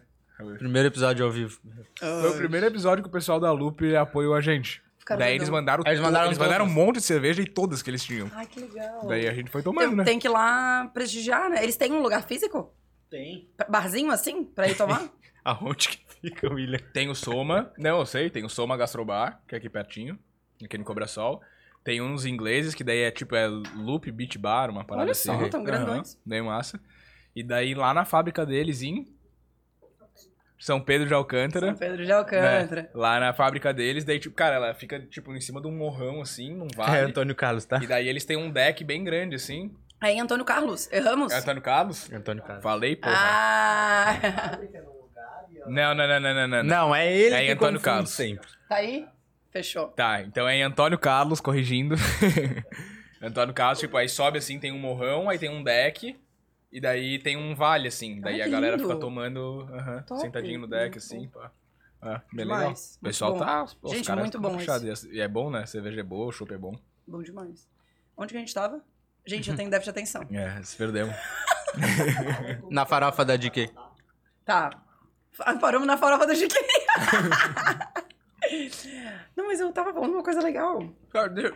Primeiro 0.58 0.88
episódio 0.88 1.26
ao 1.26 1.32
vivo. 1.32 1.60
Foi 2.00 2.30
o 2.32 2.38
primeiro 2.38 2.66
episódio 2.66 3.04
que 3.04 3.10
o 3.10 3.12
pessoal 3.12 3.40
da 3.40 3.52
Loop 3.52 3.96
apoiou 3.96 4.34
a 4.34 4.42
gente. 4.42 4.82
Ficaram 5.00 5.20
Daí 5.20 5.36
eles 5.36 5.50
mandaram, 5.50 5.84
Aí 5.86 5.94
eles 5.94 6.02
mandaram 6.02 6.26
eles 6.28 6.38
mandaram 6.38 6.66
um 6.66 6.70
monte 6.70 6.96
de 6.96 7.04
cerveja 7.04 7.42
e 7.42 7.46
todas 7.46 7.82
que 7.84 7.90
eles 7.90 8.04
tinham. 8.04 8.30
Ai, 8.34 8.46
que 8.48 8.60
legal. 8.60 9.06
Daí 9.08 9.28
a 9.28 9.34
gente 9.34 9.52
foi 9.52 9.62
tomando, 9.62 9.88
Tem, 9.90 9.96
né? 9.98 10.04
tem 10.04 10.20
que 10.20 10.28
ir 10.28 10.32
lá 10.32 10.90
prestigiar, 10.94 11.50
né? 11.50 11.62
Eles 11.64 11.78
têm 11.78 11.92
um 11.92 12.02
lugar 12.02 12.24
físico? 12.28 12.74
Tem. 13.10 13.48
Pra- 13.56 13.68
Barzinho 13.70 14.12
assim, 14.12 14.44
pra 14.44 14.68
ir 14.68 14.76
tomar? 14.76 15.08
Aonde 15.46 15.90
que 15.90 16.00
fica, 16.22 16.52
William? 16.52 16.80
Tem 16.92 17.08
o 17.08 17.14
Soma, 17.16 17.72
não, 17.78 18.00
eu 18.00 18.06
sei, 18.06 18.32
tem 18.32 18.44
o 18.44 18.50
Soma 18.50 18.76
Gastrobar, 18.76 19.42
que 19.48 19.54
é 19.54 19.60
aqui 19.60 19.70
pertinho, 19.70 20.18
aqui 20.64 20.76
no 20.78 20.84
Cobrasol. 20.84 21.40
Tem 21.84 22.02
uns 22.02 22.26
ingleses, 22.26 22.74
que 22.74 22.84
daí 22.84 23.02
é 23.02 23.12
tipo, 23.12 23.36
é 23.36 23.48
Loop 23.48 24.12
Beach 24.12 24.40
Bar, 24.40 24.72
uma 24.72 24.84
parada 24.84 25.04
Olha 25.06 25.12
assim. 25.12 25.30
só, 25.30 25.48
tão 25.50 25.60
Aham, 25.60 25.66
grandões. 25.66 26.20
Bem 26.26 26.42
massa. 26.42 26.80
E 27.36 27.44
daí 27.44 27.76
lá 27.76 27.94
na 27.94 28.06
fábrica 28.06 28.44
deles, 28.44 28.82
em 28.82 29.06
São 30.66 30.82
Pedro 30.82 31.08
de 31.08 31.14
Alcântara. 31.14 31.68
São 31.68 31.76
Pedro 31.76 32.04
de 32.04 32.12
Alcântara. 32.12 32.82
né, 32.82 32.90
Lá 32.96 33.20
na 33.20 33.34
fábrica 33.36 33.72
deles, 33.72 34.04
daí, 34.04 34.18
tipo, 34.18 34.36
cara, 34.36 34.56
ela 34.56 34.74
fica, 34.74 35.00
tipo, 35.00 35.32
em 35.36 35.40
cima 35.40 35.62
de 35.62 35.68
um 35.68 35.72
morrão, 35.72 36.24
assim, 36.24 36.56
num 36.56 36.66
vale. 36.76 36.98
É 36.98 37.02
Antônio 37.02 37.36
Carlos, 37.36 37.66
tá? 37.66 37.78
E 37.84 37.86
daí 37.86 38.08
eles 38.10 38.26
têm 38.26 38.36
um 38.36 38.50
deck 38.50 38.84
bem 38.84 39.04
grande, 39.04 39.36
assim. 39.36 39.72
Aí, 40.02 40.20
Antônio 40.20 40.44
Carlos, 40.44 40.92
erramos? 40.92 41.32
É 41.32 41.38
Antônio 41.38 41.62
Carlos? 41.62 42.12
Antônio 42.12 42.42
Carlos. 42.42 42.64
Falei, 42.64 42.96
porra. 42.96 43.14
Ah, 43.16 44.58
Não, 45.68 45.94
não, 45.94 46.08
não, 46.08 46.20
não, 46.20 46.34
não, 46.34 46.48
não. 46.48 46.64
Não, 46.64 46.96
é 46.96 47.16
ele 47.16 47.36
É 47.36 47.46
que 47.46 47.52
Antônio 47.52 47.80
Carlos. 47.80 48.10
sempre. 48.10 48.48
tá 48.68 48.78
aí? 48.78 49.06
Fechou. 49.52 49.90
Tá, 49.90 50.24
então 50.24 50.50
é 50.50 50.56
em 50.56 50.64
Antônio 50.64 50.98
Carlos, 50.98 51.40
corrigindo. 51.40 51.94
Antônio 53.22 53.54
Carlos, 53.54 53.78
tipo, 53.80 53.96
aí 53.98 54.10
sobe 54.10 54.40
assim, 54.40 54.58
tem 54.60 54.72
um 54.72 54.80
morrão, 54.80 55.30
aí 55.30 55.38
tem 55.38 55.50
um 55.50 55.64
deck. 55.64 56.16
E 56.76 56.82
daí 56.82 57.18
tem 57.20 57.38
um 57.38 57.56
vale, 57.56 57.88
assim. 57.88 58.20
Daí 58.20 58.42
Ai, 58.42 58.50
a 58.50 58.52
galera 58.52 58.76
lindo. 58.76 58.86
fica 58.90 59.00
tomando, 59.00 59.62
aham, 59.72 60.02
Top. 60.02 60.20
sentadinho 60.20 60.60
no 60.60 60.68
deck, 60.68 60.98
assim, 60.98 61.30
pá. 61.30 61.50
Ah, 62.02 62.22
bem 62.34 62.44
Demais. 62.44 62.60
legal. 62.60 62.70
Muito 62.74 62.98
O 62.98 63.00
pessoal 63.02 63.34
bom. 63.34 63.40
tá. 63.40 63.64
os 63.64 63.92
Gente, 63.94 64.06
caras 64.08 64.22
muito 64.24 64.40
bom. 64.42 64.58
E 65.12 65.22
é 65.22 65.28
bom, 65.30 65.50
né? 65.50 65.66
Cerveja 65.66 66.02
é 66.02 66.04
boa, 66.04 66.28
o 66.28 66.32
chopp 66.34 66.54
é 66.54 66.58
bom. 66.58 66.76
Bom 67.08 67.24
demais. 67.24 67.66
Onde 68.18 68.34
que 68.34 68.38
a 68.38 68.40
gente 68.42 68.54
tava? 68.54 68.82
Gente, 69.26 69.50
eu 69.50 69.56
tenho 69.56 69.70
déficit 69.70 69.94
de 69.94 70.00
atenção. 70.00 70.28
É, 70.38 70.62
se 70.64 70.76
perdemos. 70.76 71.16
Na 72.70 72.86
farofa 72.86 73.24
da 73.24 73.38
DK. 73.38 73.72
Tá. 74.44 74.70
Paramos 75.62 75.88
na 75.88 75.98
farofa 75.98 76.28
da 76.28 76.36
Chiquinha. 76.36 76.62
Não, 79.36 79.48
mas 79.48 79.60
eu 79.60 79.72
tava 79.72 79.94
falando 79.94 80.14
uma 80.14 80.24
coisa 80.24 80.42
legal. 80.42 80.80
Tá, 81.12 81.28
de- 81.28 81.54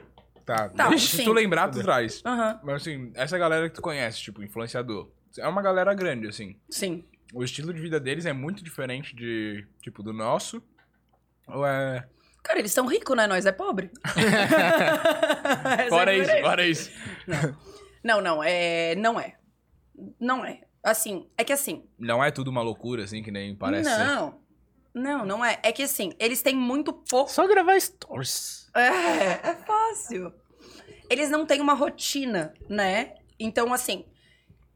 tá. 0.56 0.70
Tá, 0.70 0.90
deixa- 0.90 1.08
se 1.12 1.18
sim. 1.18 1.24
tu 1.26 1.32
lembrar, 1.34 1.70
tu 1.70 1.82
traz. 1.82 2.22
Aham, 2.26 2.60
Mas 2.64 2.82
assim, 2.82 3.12
essa 3.16 3.38
galera 3.38 3.70
que 3.70 3.76
tu 3.76 3.82
conhece, 3.82 4.20
tipo, 4.22 4.42
influenciador, 4.44 5.10
é 5.38 5.48
uma 5.48 5.62
galera 5.62 5.94
grande, 5.94 6.28
assim. 6.28 6.56
sim. 6.70 7.04
O 7.32 7.44
estilo 7.44 7.72
de 7.72 7.80
vida 7.80 8.00
deles 8.00 8.26
é 8.26 8.34
muito 8.34 8.64
diferente 8.64 9.16
de, 9.16 9.64
tipo, 9.84 10.02
do 10.02 10.12
nosso. 10.12 10.64
Ou 11.48 11.64
é. 11.64 12.08
Cara, 12.42 12.58
eles 12.58 12.72
são 12.72 12.88
ricos, 12.88 13.16
né? 13.16 13.28
Nós 13.28 13.46
é 13.46 13.52
pobre. 13.52 13.92
Essa 15.78 15.90
Fora 15.90 16.12
é 16.12 16.18
isso, 16.18 16.26
diferença. 16.26 16.50
fora 16.50 16.68
isso. 16.68 16.92
Não, 18.04 18.20
não, 18.22 18.44
é. 18.44 18.96
Não 18.96 19.20
é. 19.20 19.36
Não 20.20 20.44
é. 20.46 20.62
Assim, 20.84 21.30
é 21.38 21.44
que 21.44 21.54
assim. 21.54 21.84
Não 22.00 22.24
é 22.24 22.32
tudo 22.32 22.48
uma 22.50 22.62
loucura, 22.64 23.04
assim, 23.04 23.22
que 23.22 23.30
nem 23.32 23.56
parece 23.56 23.90
ser. 23.90 23.98
não. 24.04 24.40
Não, 24.92 25.24
não 25.26 25.46
é. 25.46 25.60
É 25.62 25.72
que 25.72 25.84
assim, 25.84 26.12
eles 26.20 26.42
têm 26.42 26.56
muito 26.56 26.92
pouco. 26.92 27.32
Só 27.32 27.46
gravar 27.48 27.80
stories. 27.80 28.59
É, 28.74 29.50
é 29.50 29.56
fácil. 29.66 30.34
Eles 31.10 31.30
não 31.30 31.46
têm 31.46 31.62
uma 31.62 31.74
rotina, 31.74 32.54
né? 32.70 33.16
Então, 33.40 33.74
assim, 33.74 34.06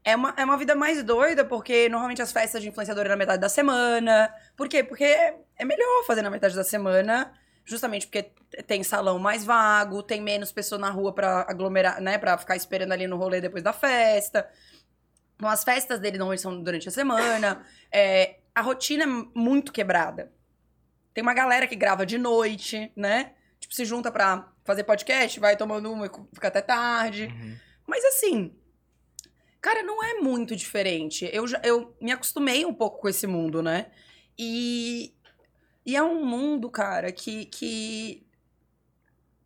é 0.04 0.14
uma, 0.16 0.34
é 0.36 0.44
uma 0.44 0.56
vida 0.56 0.74
mais 0.74 1.02
doida, 1.02 1.44
porque 1.44 1.88
normalmente 1.88 2.20
as 2.20 2.32
festas 2.32 2.62
de 2.62 2.68
influenciador 2.68 3.06
é 3.06 3.08
na 3.08 3.16
metade 3.16 3.40
da 3.40 3.48
semana. 3.48 4.32
Por 4.56 4.68
quê? 4.68 4.82
Porque 4.84 5.04
é 5.04 5.64
melhor 5.64 6.04
fazer 6.06 6.22
na 6.22 6.30
metade 6.30 6.54
da 6.54 6.64
semana, 6.64 7.32
justamente 7.64 8.06
porque 8.06 8.30
tem 8.66 8.82
salão 8.82 9.18
mais 9.18 9.44
vago, 9.44 10.02
tem 10.02 10.20
menos 10.20 10.52
pessoa 10.52 10.78
na 10.78 10.90
rua 10.90 11.12
pra 11.12 11.46
aglomerar, 11.48 12.00
né? 12.00 12.18
Pra 12.18 12.36
ficar 12.36 12.56
esperando 12.56 12.92
ali 12.92 13.06
no 13.06 13.16
rolê 13.16 13.40
depois 13.40 13.62
da 13.62 13.72
festa. 13.72 14.48
Então, 15.36 15.48
as 15.48 15.64
festas 15.64 15.98
dele 15.98 16.18
normalmente 16.18 16.42
são 16.42 16.62
durante 16.62 16.88
a 16.88 16.92
semana. 16.92 17.64
É, 17.90 18.36
a 18.54 18.60
rotina 18.60 19.04
é 19.04 19.06
muito 19.34 19.72
quebrada. 19.72 20.30
Tem 21.12 21.22
uma 21.22 21.34
galera 21.34 21.66
que 21.66 21.76
grava 21.76 22.04
de 22.04 22.18
noite, 22.18 22.92
né? 22.96 23.32
Tipo, 23.64 23.74
se 23.74 23.86
junta 23.86 24.12
pra 24.12 24.52
fazer 24.62 24.84
podcast, 24.84 25.40
vai 25.40 25.56
tomando 25.56 25.90
uma 25.90 26.04
e 26.04 26.10
fica 26.34 26.48
até 26.48 26.60
tarde. 26.60 27.28
Uhum. 27.28 27.56
Mas 27.86 28.04
assim, 28.04 28.54
cara, 29.58 29.82
não 29.82 30.04
é 30.04 30.20
muito 30.20 30.54
diferente. 30.54 31.26
Eu, 31.32 31.46
já, 31.46 31.58
eu 31.64 31.96
me 31.98 32.12
acostumei 32.12 32.66
um 32.66 32.74
pouco 32.74 33.00
com 33.00 33.08
esse 33.08 33.26
mundo, 33.26 33.62
né? 33.62 33.86
E, 34.38 35.14
e 35.86 35.96
é 35.96 36.02
um 36.02 36.26
mundo, 36.26 36.68
cara, 36.68 37.10
que, 37.10 37.46
que, 37.46 38.26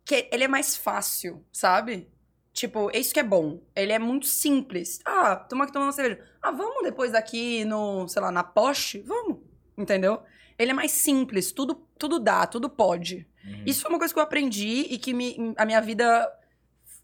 que 0.03 0.27
ele 0.33 0.43
é 0.43 0.49
mais 0.49 0.75
fácil, 0.75 1.45
sabe? 1.49 2.11
Tipo, 2.51 2.91
é 2.93 2.99
isso 2.99 3.13
que 3.13 3.21
é 3.21 3.23
bom. 3.23 3.61
Ele 3.73 3.93
é 3.93 3.99
muito 3.99 4.27
simples. 4.27 4.99
Ah, 5.05 5.37
toma 5.37 5.63
aqui 5.63 5.71
tomando 5.71 5.87
uma 5.87 5.93
cerveja. 5.93 6.29
Ah, 6.41 6.51
vamos 6.51 6.83
depois 6.83 7.13
daqui 7.13 7.63
no, 7.63 8.05
sei 8.09 8.21
lá, 8.21 8.33
na 8.33 8.43
Porsche? 8.43 8.99
Vamos. 8.99 9.37
Entendeu? 9.77 10.21
Ele 10.57 10.71
é 10.71 10.73
mais 10.73 10.91
simples, 10.91 11.53
tudo, 11.53 11.87
tudo 11.97 12.19
dá, 12.19 12.45
tudo 12.45 12.69
pode. 12.69 13.25
Uhum. 13.45 13.63
Isso 13.65 13.81
foi 13.81 13.89
uma 13.91 13.99
coisa 13.99 14.13
que 14.13 14.19
eu 14.19 14.23
aprendi 14.23 14.85
e 14.89 14.97
que 14.97 15.13
me- 15.13 15.53
a 15.57 15.65
minha 15.65 15.81
vida 15.81 16.31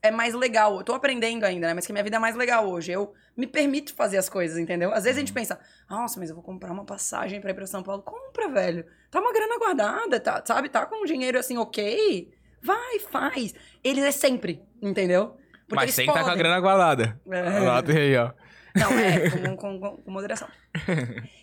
é 0.01 0.11
mais 0.11 0.33
legal. 0.33 0.77
Eu 0.77 0.83
tô 0.83 0.93
aprendendo 0.93 1.43
ainda, 1.45 1.67
né? 1.67 1.73
Mas 1.73 1.85
que 1.85 1.91
a 1.91 1.93
minha 1.93 2.03
vida 2.03 2.17
é 2.17 2.19
mais 2.19 2.35
legal 2.35 2.67
hoje. 2.69 2.91
Eu 2.91 3.13
me 3.35 3.47
permito 3.47 3.93
fazer 3.95 4.17
as 4.17 4.29
coisas, 4.29 4.57
entendeu? 4.57 4.93
Às 4.93 5.03
vezes 5.03 5.17
a 5.17 5.19
gente 5.21 5.33
pensa, 5.33 5.59
nossa, 5.89 6.19
mas 6.19 6.29
eu 6.29 6.35
vou 6.35 6.43
comprar 6.43 6.71
uma 6.71 6.85
passagem 6.85 7.41
pra 7.41 7.51
ir 7.51 7.53
pra 7.53 7.65
São 7.65 7.81
Paulo. 7.81 8.01
Compra, 8.03 8.47
velho. 8.49 8.85
Tá 9.09 9.19
uma 9.19 9.33
grana 9.33 9.57
guardada, 9.57 10.19
tá, 10.19 10.43
sabe? 10.45 10.69
Tá 10.69 10.85
com 10.85 11.01
um 11.03 11.05
dinheiro 11.05 11.39
assim, 11.39 11.57
ok. 11.57 12.31
Vai, 12.61 12.99
faz. 12.99 13.53
Eles 13.83 14.03
é 14.03 14.11
sempre, 14.11 14.61
entendeu? 14.81 15.37
Porque 15.67 15.85
Mas 15.85 15.95
sem 15.95 16.05
tá 16.05 16.23
com 16.23 16.29
a 16.29 16.35
grana 16.35 16.59
guardada. 16.59 17.19
É. 17.29 17.39
Anota 17.57 17.91
aí, 17.91 18.15
ó. 18.17 18.31
Não, 18.75 18.91
é, 18.99 19.29
com, 19.31 19.55
com- 19.57 19.79
com- 19.79 19.97
com 19.97 20.11
moderação. 20.11 20.47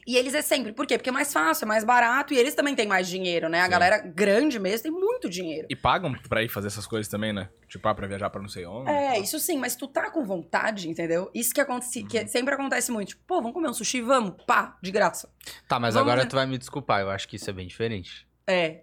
E 0.07 0.17
eles 0.17 0.35
é 0.35 0.43
sempre. 0.43 0.73
Por 0.73 0.87
quê? 0.87 0.99
Porque 0.99 1.09
é 1.09 1.13
mais 1.13 1.33
fácil, 1.33 1.65
é 1.65 1.69
mais 1.69 1.83
barato 1.85 2.35
e 2.35 2.39
eles 2.39 2.55
também 2.55 2.75
têm 2.75 2.87
mais 2.87 3.09
dinheiro, 3.09 3.49
né? 3.49 3.61
A 3.61 3.65
Sim. 3.65 3.71
galera 3.71 3.99
grande 3.99 4.59
mesmo 4.59 4.83
tem 4.83 4.93
muito 4.93 5.29
dinheiro. 5.31 5.67
E 5.71 5.75
pagam 5.77 6.13
pra 6.29 6.43
ir 6.43 6.49
fazer 6.49 6.67
essas 6.69 6.87
coisas 6.87 7.09
também, 7.11 7.33
né? 7.33 7.49
Tipo, 7.69 7.89
ah, 7.89 7.95
pra 7.95 8.07
viajar 8.07 8.29
pra 8.31 8.41
não 8.43 8.49
sei 8.49 8.67
onde. 8.67 8.91
É, 8.91 9.19
isso 9.19 9.39
sim, 9.39 9.59
mas 9.59 9.75
tu 9.75 9.89
tá 9.89 10.11
com 10.11 10.25
vontade, 10.25 10.89
entendeu? 10.91 11.31
Isso 11.35 11.55
que 11.55 11.61
acontece, 11.61 12.03
que 12.05 12.27
sempre 12.27 12.55
acontece 12.55 12.93
muito. 12.93 13.09
Tipo, 13.09 13.23
pô, 13.27 13.37
vamos 13.37 13.53
comer 13.55 13.69
um 13.69 13.75
sushi? 13.75 14.03
Vamos, 14.03 14.35
pá, 14.47 14.77
de 14.83 14.91
graça. 14.91 15.29
Tá, 15.67 15.81
mas 15.81 15.95
Vamos 15.95 16.09
agora 16.09 16.23
ver. 16.25 16.29
tu 16.29 16.37
vai 16.37 16.47
me 16.47 16.59
desculpar. 16.59 17.01
Eu 17.01 17.11
acho 17.11 17.27
que 17.29 17.37
isso 17.37 17.49
é 17.49 17.53
bem 17.53 17.67
diferente 17.67 18.27
É. 18.47 18.83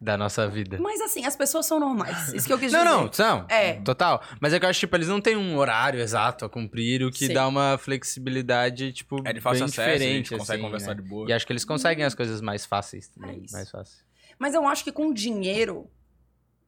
da 0.00 0.16
nossa 0.16 0.46
vida. 0.48 0.78
Mas 0.80 1.00
assim, 1.00 1.24
as 1.26 1.34
pessoas 1.34 1.66
são 1.66 1.80
normais. 1.80 2.32
Isso 2.32 2.46
que 2.46 2.52
eu 2.52 2.58
quis 2.58 2.70
Não, 2.72 2.84
dizer. 2.84 2.94
não, 2.96 3.12
são. 3.12 3.46
É. 3.48 3.74
Total. 3.80 4.22
Mas 4.40 4.52
é 4.52 4.60
que 4.60 4.64
eu 4.64 4.70
acho, 4.70 4.78
tipo, 4.78 4.94
eles 4.96 5.08
não 5.08 5.20
têm 5.20 5.36
um 5.36 5.56
horário 5.56 5.98
exato 6.00 6.44
a 6.44 6.48
cumprir, 6.48 7.02
o 7.02 7.10
que 7.10 7.26
Sim. 7.26 7.32
dá 7.34 7.48
uma 7.48 7.76
flexibilidade, 7.78 8.92
tipo, 8.92 9.16
É 9.26 9.32
de 9.32 9.40
fácil 9.40 9.60
bem 9.60 9.64
acesso, 9.66 9.80
a 9.80 9.92
diferente, 9.92 10.28
gente 10.28 10.38
consegue 10.38 10.60
assim, 10.60 10.62
conversar 10.62 10.94
né? 10.94 11.02
de 11.02 11.08
boa. 11.08 11.28
E 11.28 11.32
acho 11.32 11.44
que 11.46 11.52
eles 11.52 11.64
conseguem 11.64 12.04
as 12.04 12.14
coisas 12.14 12.40
mais 12.40 12.64
fáceis 12.64 13.08
também. 13.08 13.40
É 13.40 13.44
isso. 13.44 13.52
mais 13.52 13.70
fácil. 13.70 13.98
Mas 14.38 14.54
eu 14.54 14.66
acho 14.68 14.84
que 14.84 14.92
com 14.92 15.12
dinheiro, 15.12 15.90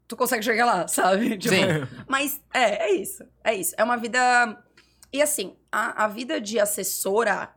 tu 0.08 0.16
consegue 0.16 0.42
chegar 0.44 0.66
lá, 0.66 0.88
sabe? 0.88 1.38
Tipo, 1.38 1.54
Sim. 1.54 1.62
Mas 2.08 2.40
é, 2.52 2.88
é 2.88 2.92
isso. 2.94 3.24
É 3.44 3.54
isso. 3.54 3.74
É 3.78 3.84
uma 3.84 3.96
vida. 3.96 4.18
E 5.12 5.22
assim, 5.22 5.56
a, 5.70 6.04
a 6.04 6.08
vida 6.08 6.40
de 6.40 6.58
assessora, 6.58 7.54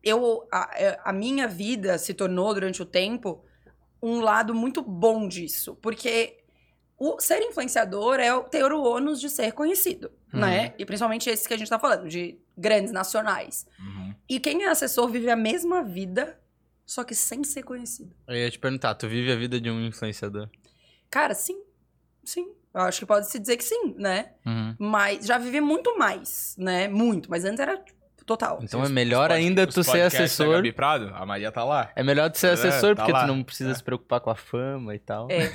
eu. 0.00 0.46
A, 0.52 0.70
é, 0.74 1.00
a 1.04 1.12
minha 1.12 1.48
vida 1.48 1.98
se 1.98 2.14
tornou, 2.14 2.54
durante 2.54 2.80
o 2.80 2.86
tempo, 2.86 3.44
um 4.02 4.20
lado 4.20 4.54
muito 4.54 4.82
bom 4.82 5.26
disso. 5.28 5.74
Porque 5.82 6.38
o 6.98 7.20
ser 7.20 7.40
influenciador 7.42 8.18
é 8.20 8.34
o- 8.34 8.44
ter 8.44 8.72
o 8.72 8.82
ônus 8.82 9.20
de 9.20 9.28
ser 9.28 9.52
conhecido, 9.52 10.10
Uhum. 10.32 10.40
né? 10.40 10.74
E 10.78 10.84
principalmente 10.86 11.28
esse 11.28 11.46
que 11.46 11.54
a 11.54 11.56
gente 11.58 11.68
tá 11.68 11.78
falando, 11.78 12.08
de 12.08 12.38
grandes 12.56 12.92
nacionais. 12.92 13.66
Uhum. 13.78 14.14
E 14.28 14.40
quem 14.40 14.62
é 14.64 14.68
assessor 14.68 15.08
vive 15.08 15.30
a 15.30 15.36
mesma 15.36 15.82
vida, 15.82 16.40
só 16.86 17.04
que 17.04 17.14
sem 17.14 17.44
ser 17.44 17.62
conhecido. 17.64 18.14
Eu 18.26 18.34
ia 18.36 18.50
te 18.50 18.58
perguntar, 18.58 18.94
tu 18.94 19.06
vive 19.08 19.30
a 19.32 19.36
vida 19.36 19.60
de 19.60 19.70
um 19.70 19.84
influenciador? 19.86 20.48
Cara, 21.10 21.34
sim. 21.34 21.60
Sim. 22.24 22.50
Eu 22.74 22.82
acho 22.82 22.98
que 23.00 23.06
pode 23.06 23.30
se 23.30 23.38
dizer 23.38 23.56
que 23.56 23.64
sim, 23.64 23.94
né? 23.96 24.32
Uhum. 24.44 24.74
Mas 24.78 25.26
já 25.26 25.38
vivi 25.38 25.60
muito 25.60 25.96
mais, 25.98 26.54
né? 26.58 26.88
Muito. 26.88 27.30
Mas 27.30 27.44
antes 27.44 27.60
era 27.60 27.82
Total. 28.26 28.58
Então 28.60 28.84
é 28.84 28.88
melhor 28.88 29.28
pod- 29.28 29.38
ainda 29.38 29.66
tu 29.68 29.84
ser 29.84 30.00
da 30.00 30.06
assessor. 30.08 30.54
Gabi 30.56 30.72
Prado, 30.72 31.12
a 31.14 31.24
Maria 31.24 31.52
tá 31.52 31.62
lá. 31.62 31.90
É 31.94 32.02
melhor 32.02 32.28
tu 32.28 32.38
ser 32.38 32.48
É, 32.48 32.52
assessor, 32.52 32.96
tá 32.96 33.02
porque 33.04 33.12
lá. 33.12 33.20
tu 33.24 33.28
não 33.28 33.42
precisa 33.44 33.70
É. 33.70 33.74
se 33.74 33.82
preocupar 33.84 34.18
com 34.20 34.28
a 34.30 34.34
fama 34.34 34.94
e 34.94 34.98
tal. 34.98 35.28
É. 35.30 35.48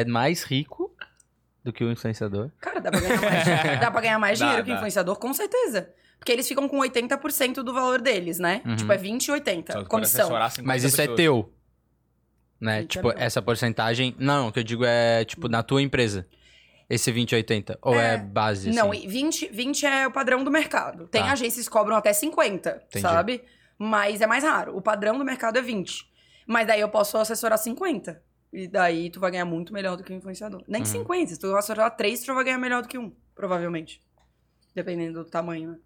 É 0.00 0.04
mais 0.04 0.42
rico 0.42 0.94
do 1.64 1.72
que 1.72 1.82
o 1.82 1.90
influenciador. 1.90 2.50
Cara, 2.60 2.80
dá 2.80 2.90
pra 2.90 3.00
ganhar 3.00 3.20
mais, 3.20 3.44
dá 3.80 3.90
pra 3.90 4.00
ganhar 4.02 4.18
mais 4.18 4.38
Dá, 4.38 4.44
dinheiro 4.44 4.64
que 4.64 4.70
dá. 4.70 4.76
influenciador, 4.76 5.16
com 5.18 5.32
certeza. 5.32 5.88
Porque 6.18 6.32
eles 6.32 6.46
ficam 6.46 6.68
com 6.68 6.78
80% 6.80 7.62
do 7.62 7.72
valor 7.72 8.00
deles, 8.02 8.38
né? 8.38 8.60
Uhum. 8.66 8.76
Tipo, 8.76 8.92
é 8.92 8.96
20 8.98 9.26
e 9.26 9.30
80. 9.32 9.72
Só 9.72 9.78
que 9.78 9.84
pode 9.84 9.90
comissão. 9.90 10.20
assessorar 10.26 10.50
50 10.50 10.66
Mas 10.66 10.84
isso 10.84 11.00
é 11.00 11.04
pessoas. 11.04 11.16
teu. 11.16 11.52
Né? 12.60 12.80
É 12.80 12.84
tipo, 12.84 13.12
essa 13.16 13.40
porcentagem. 13.40 14.14
Não, 14.18 14.48
o 14.48 14.52
que 14.52 14.58
eu 14.58 14.64
digo 14.64 14.84
é, 14.84 15.24
tipo, 15.24 15.48
na 15.48 15.62
tua 15.62 15.80
empresa. 15.80 16.26
Esse 16.88 17.12
20 17.12 17.34
80. 17.34 17.78
Ou 17.82 17.94
é, 17.98 18.14
É. 18.14 18.18
base? 18.18 18.70
Não, 18.70 18.90
assim? 18.92 19.04
e 19.04 19.08
20, 19.08 19.48
20 19.48 19.84
é 19.86 20.06
o 20.06 20.10
padrão 20.12 20.42
do 20.42 20.50
mercado. 20.50 21.06
Tem 21.08 21.22
Tá. 21.22 21.32
agências 21.32 21.66
que 21.66 21.72
cobram 21.72 21.96
até 21.96 22.12
50, 22.12 22.82
Entendi. 22.86 23.02
sabe? 23.02 23.44
Mas 23.78 24.20
é 24.20 24.26
mais 24.26 24.42
raro. 24.42 24.76
O 24.76 24.80
padrão 24.82 25.18
do 25.18 25.24
mercado 25.24 25.58
é 25.58 25.62
20. 25.62 26.10
Mas 26.46 26.66
daí 26.66 26.80
eu 26.80 26.88
posso 26.88 27.16
assessorar 27.18 27.58
50. 27.58 28.22
E 28.50 28.66
daí 28.66 29.10
tu 29.10 29.20
vai 29.20 29.30
ganhar 29.30 29.44
muito 29.44 29.72
melhor 29.74 29.96
do 29.96 30.02
que 30.02 30.10
o 30.12 30.16
influenciador. 30.16 30.64
Nem 30.66 30.80
Uhum. 30.80 30.86
50. 30.86 31.34
Se 31.34 31.38
tu 31.38 31.54
assessorar 31.54 31.94
3, 31.94 32.20
tu 32.20 32.26
já 32.26 32.32
vai 32.34 32.44
ganhar 32.44 32.58
melhor 32.58 32.80
do 32.82 32.88
que 32.88 32.96
um, 32.96 33.14
provavelmente. 33.34 34.00
Dependendo 34.74 35.22
do 35.22 35.30
tamanho, 35.30 35.72
né? 35.72 35.78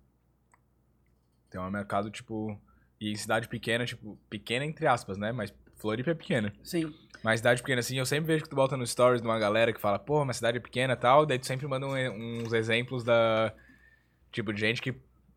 Tem 1.51 1.61
um 1.61 1.71
mercado, 1.71 2.11
tipo. 2.11 2.57
E 3.01 3.11
em 3.11 3.17
cidade 3.17 3.49
pequena, 3.49 3.85
tipo, 3.85 4.17
pequena 4.31 4.65
entre 4.65 4.87
aspas, 4.87 5.19
né? 5.19 5.33
Mas 5.33 5.53
Floripa 5.77 6.13
é 6.13 6.15
pequena. 6.15 6.53
Sim. 6.63 6.95
Mas 7.23 7.41
cidade 7.41 7.63
pequena, 7.63 7.81
assim, 7.81 7.99
eu 7.99 8.07
sempre 8.07 8.27
vejo 8.33 8.45
que 8.45 8.51
tu 8.51 8.57
bota 8.57 8.77
no 8.77 8.87
stories 8.87 9.21
de 9.23 9.27
uma 9.29 9.39
galera 9.39 9.73
que 9.73 9.81
fala, 9.81 9.99
pô, 9.99 10.23
uma 10.23 10.33
cidade 10.33 10.59
pequena 10.61 10.95
e 10.95 10.97
tal, 10.97 11.25
daí 11.25 11.39
tu 11.39 11.47
sempre 11.47 11.67
manda 11.67 11.87
um- 11.87 12.43
uns 12.45 12.53
exemplos 12.53 13.05
da. 13.05 13.53
Tipo, 14.33 14.53
de 14.53 14.61
gente 14.61 14.81
que, 14.83 14.93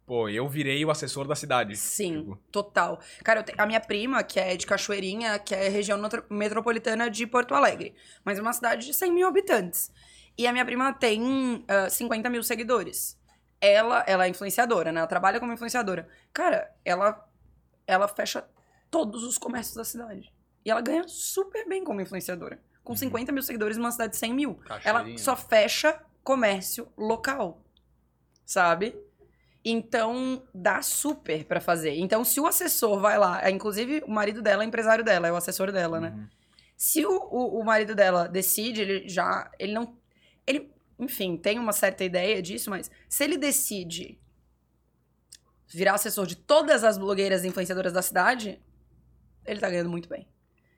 pô, 0.06 0.28
eu 0.30 0.48
virei 0.48 0.84
o 0.86 0.90
assessor 0.90 1.28
da 1.28 1.36
cidade. 1.36 1.76
Sim, 1.76 2.20
Tipo, 2.22 2.36
total. 2.52 3.00
Cara, 3.24 3.44
te- 3.44 3.54
a 3.58 3.66
minha 3.66 3.80
prima, 3.80 4.24
que 4.24 4.40
é 4.40 4.56
de 4.56 4.66
Cachoeirinha, 4.66 5.38
que 5.38 5.54
é 5.54 5.68
região 5.70 6.00
metropolitana 6.30 7.10
de 7.10 7.28
Porto 7.28 7.54
Alegre, 7.54 7.94
mas 8.24 8.40
é 8.40 8.42
uma 8.42 8.54
cidade 8.54 8.86
de 8.86 8.94
100 8.94 9.12
mil 9.12 9.28
habitantes. 9.28 9.92
E 10.38 10.48
a 10.48 10.52
minha 10.52 10.66
prima 10.66 10.94
tem 10.94 11.64
ah, 11.68 11.90
50 11.90 12.30
mil 12.30 12.42
seguidores. 12.44 13.18
Ela, 13.62 14.04
ela 14.08 14.26
é 14.26 14.30
influenciadora, 14.30 14.92
né? 14.92 15.00
Ela 15.00 15.08
trabalha 15.08 15.40
como 15.40 15.52
influenciadora. 15.54 16.08
Cara, 16.34 16.70
ela, 16.84 17.28
ela 17.88 18.08
fecha 18.08 18.46
todos 18.92 19.24
os 19.24 19.38
comércios 19.38 19.76
da 19.76 19.84
cidade. 19.84 20.32
E 20.66 20.72
ela 20.72 20.82
ganha 20.82 21.08
super 21.08 21.68
bem 21.70 21.84
como 21.84 22.02
influenciadora. 22.02 22.60
Com 22.84 22.94
Uhum. 22.94 22.98
50 22.98 23.32
mil 23.32 23.44
seguidores 23.44 23.78
numa 23.78 23.92
cidade 23.92 24.14
de 24.14 24.18
100 24.18 24.34
mil. 24.34 24.60
Ela 24.84 25.04
só 25.18 25.36
fecha 25.36 26.02
comércio 26.24 26.88
local, 26.98 27.64
sabe? 28.44 28.96
Então, 29.64 30.44
dá 30.54 30.82
super 30.82 31.46
pra 31.46 31.60
fazer. 31.62 31.96
Então, 31.96 32.24
se 32.24 32.40
o 32.40 32.46
assessor 32.48 33.00
vai 33.00 33.18
lá, 33.18 33.44
é, 33.44 33.50
inclusive 33.50 34.04
o 34.06 34.12
marido 34.12 34.42
dela 34.42 34.64
é 34.64 34.66
empresário 34.68 35.04
dela, 35.04 35.28
é 35.28 35.32
o 35.32 35.36
assessor 35.36 35.72
dela, 35.72 36.00
né? 36.00 36.10
uhum. 36.10 36.28
Se 36.78 37.06
o, 37.06 37.12
o, 37.12 37.60
o 37.62 37.64
marido 37.64 37.96
dela 37.96 38.28
decide, 38.28 38.82
ele 38.82 39.08
já. 39.08 39.50
Ele 39.58 39.74
não. 39.74 39.98
Ele, 40.46 40.72
enfim, 41.00 41.38
tem 41.38 41.58
uma 41.58 41.72
certa 41.72 42.04
ideia 42.04 42.42
disso, 42.42 42.70
mas 42.70 42.92
se 43.08 43.24
ele 43.24 43.38
decide 43.38 44.20
virar 45.68 45.94
assessor 45.96 46.28
de 46.28 46.36
todas 46.36 46.84
as 46.84 46.98
blogueiras 46.98 47.44
e 47.44 47.48
influenciadoras 47.48 47.94
da 47.94 48.02
cidade, 48.02 48.62
ele 49.46 49.60
tá 49.60 49.70
ganhando 49.70 49.90
muito 49.90 50.08
bem. 50.10 50.28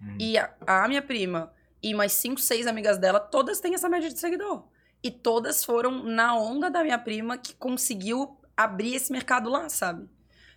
Uhum. 0.01 0.17
E 0.19 0.37
a, 0.37 0.53
a 0.65 0.87
minha 0.87 1.01
prima 1.01 1.51
e 1.81 1.93
mais 1.93 2.11
cinco, 2.13 2.39
seis 2.39 2.67
amigas 2.67 2.97
dela, 2.97 3.19
todas 3.19 3.59
têm 3.59 3.73
essa 3.73 3.89
média 3.89 4.09
de 4.09 4.19
seguidor. 4.19 4.67
E 5.03 5.11
todas 5.11 5.63
foram 5.63 6.03
na 6.03 6.35
onda 6.35 6.69
da 6.69 6.83
minha 6.83 6.97
prima 6.97 7.37
que 7.37 7.53
conseguiu 7.55 8.37
abrir 8.55 8.95
esse 8.95 9.11
mercado 9.11 9.49
lá, 9.49 9.69
sabe? 9.69 10.07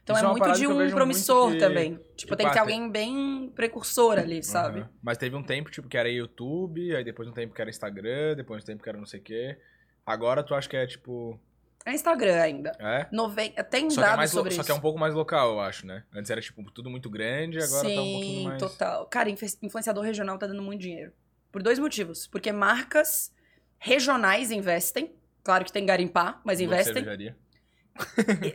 Então 0.03 0.17
Isso 0.17 0.25
é 0.25 0.29
é 0.29 0.31
muito 0.31 0.53
de 0.59 0.67
um 0.67 0.91
promissor 0.91 1.53
que- 1.53 1.59
também. 1.59 2.01
Tipo, 2.17 2.35
tem 2.35 2.47
que 2.47 2.53
ter 2.53 2.59
te- 2.59 2.61
alguém 2.61 2.91
bem 2.91 3.53
precursor 3.55 4.19
ali, 4.19 4.43
sabe? 4.43 4.81
Aham. 4.81 4.91
Mas 5.03 5.19
teve 5.19 5.37
um 5.37 5.43
tempo, 5.43 5.71
tipo, 5.71 5.89
que 5.89 5.97
era 5.97 6.09
YouTube, 6.09 6.97
aí 6.97 7.05
depois 7.05 7.29
um 7.29 7.33
tempo 7.33 7.55
que 7.55 7.61
era 7.61 7.71
Instagram, 7.71 8.35
depois 8.35 8.63
um 8.63 8.67
tempo 8.67 8.83
que 8.83 8.89
era 8.89 8.99
não 8.99 9.07
sei 9.07 9.21
o 9.21 9.23
quê. 9.23 9.59
Agora 10.05 10.43
tu 10.43 10.55
acha 10.55 10.69
que 10.69 10.77
é, 10.77 10.87
tipo... 10.87 11.39
É 11.87 11.93
Instagram 11.95 12.41
ainda. 12.43 12.73
É? 12.79 13.07
Noven... 13.11 13.53
Tem 13.71 13.89
Só 13.91 13.97
que, 13.97 14.01
é 14.01 14.07
dados 14.07 14.17
mais 14.19 14.31
sobre 14.31 14.51
só 14.53 14.61
isso. 14.61 14.67
que 14.67 14.73
é 14.73 14.75
um 14.75 14.81
pouco 14.81 14.99
mais 14.99 15.15
local, 15.15 15.53
eu 15.53 15.61
acho, 15.61 15.87
né? 15.87 16.05
Antes 16.15 16.31
era, 16.31 16.41
tipo, 16.41 16.63
tudo 16.71 16.91
muito 16.91 17.09
grande, 17.09 17.59
agora 17.63 17.89
Sim, 17.89 17.95
tá 17.97 18.03
um 18.03 18.13
pouquinho 18.13 18.49
mais... 18.49 18.59
total. 18.63 19.07
Cara, 19.07 19.31
influ- 19.31 19.49
influenciador 19.63 20.05
regional 20.05 20.39
tá 20.39 20.47
dando 20.47 20.63
muito 20.63 20.81
dinheiro. 20.83 21.13
Por 21.51 21.63
dois 21.63 21.79
motivos. 21.79 22.27
Porque 22.27 22.53
marcas 22.53 23.33
regionais 23.79 24.51
investem. 24.51 25.15
Claro 25.43 25.65
que 25.65 25.73
tem 25.73 25.87
garimpar, 25.87 26.41
mas 26.45 26.61
investem. 26.61 27.05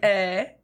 É, 0.02 0.56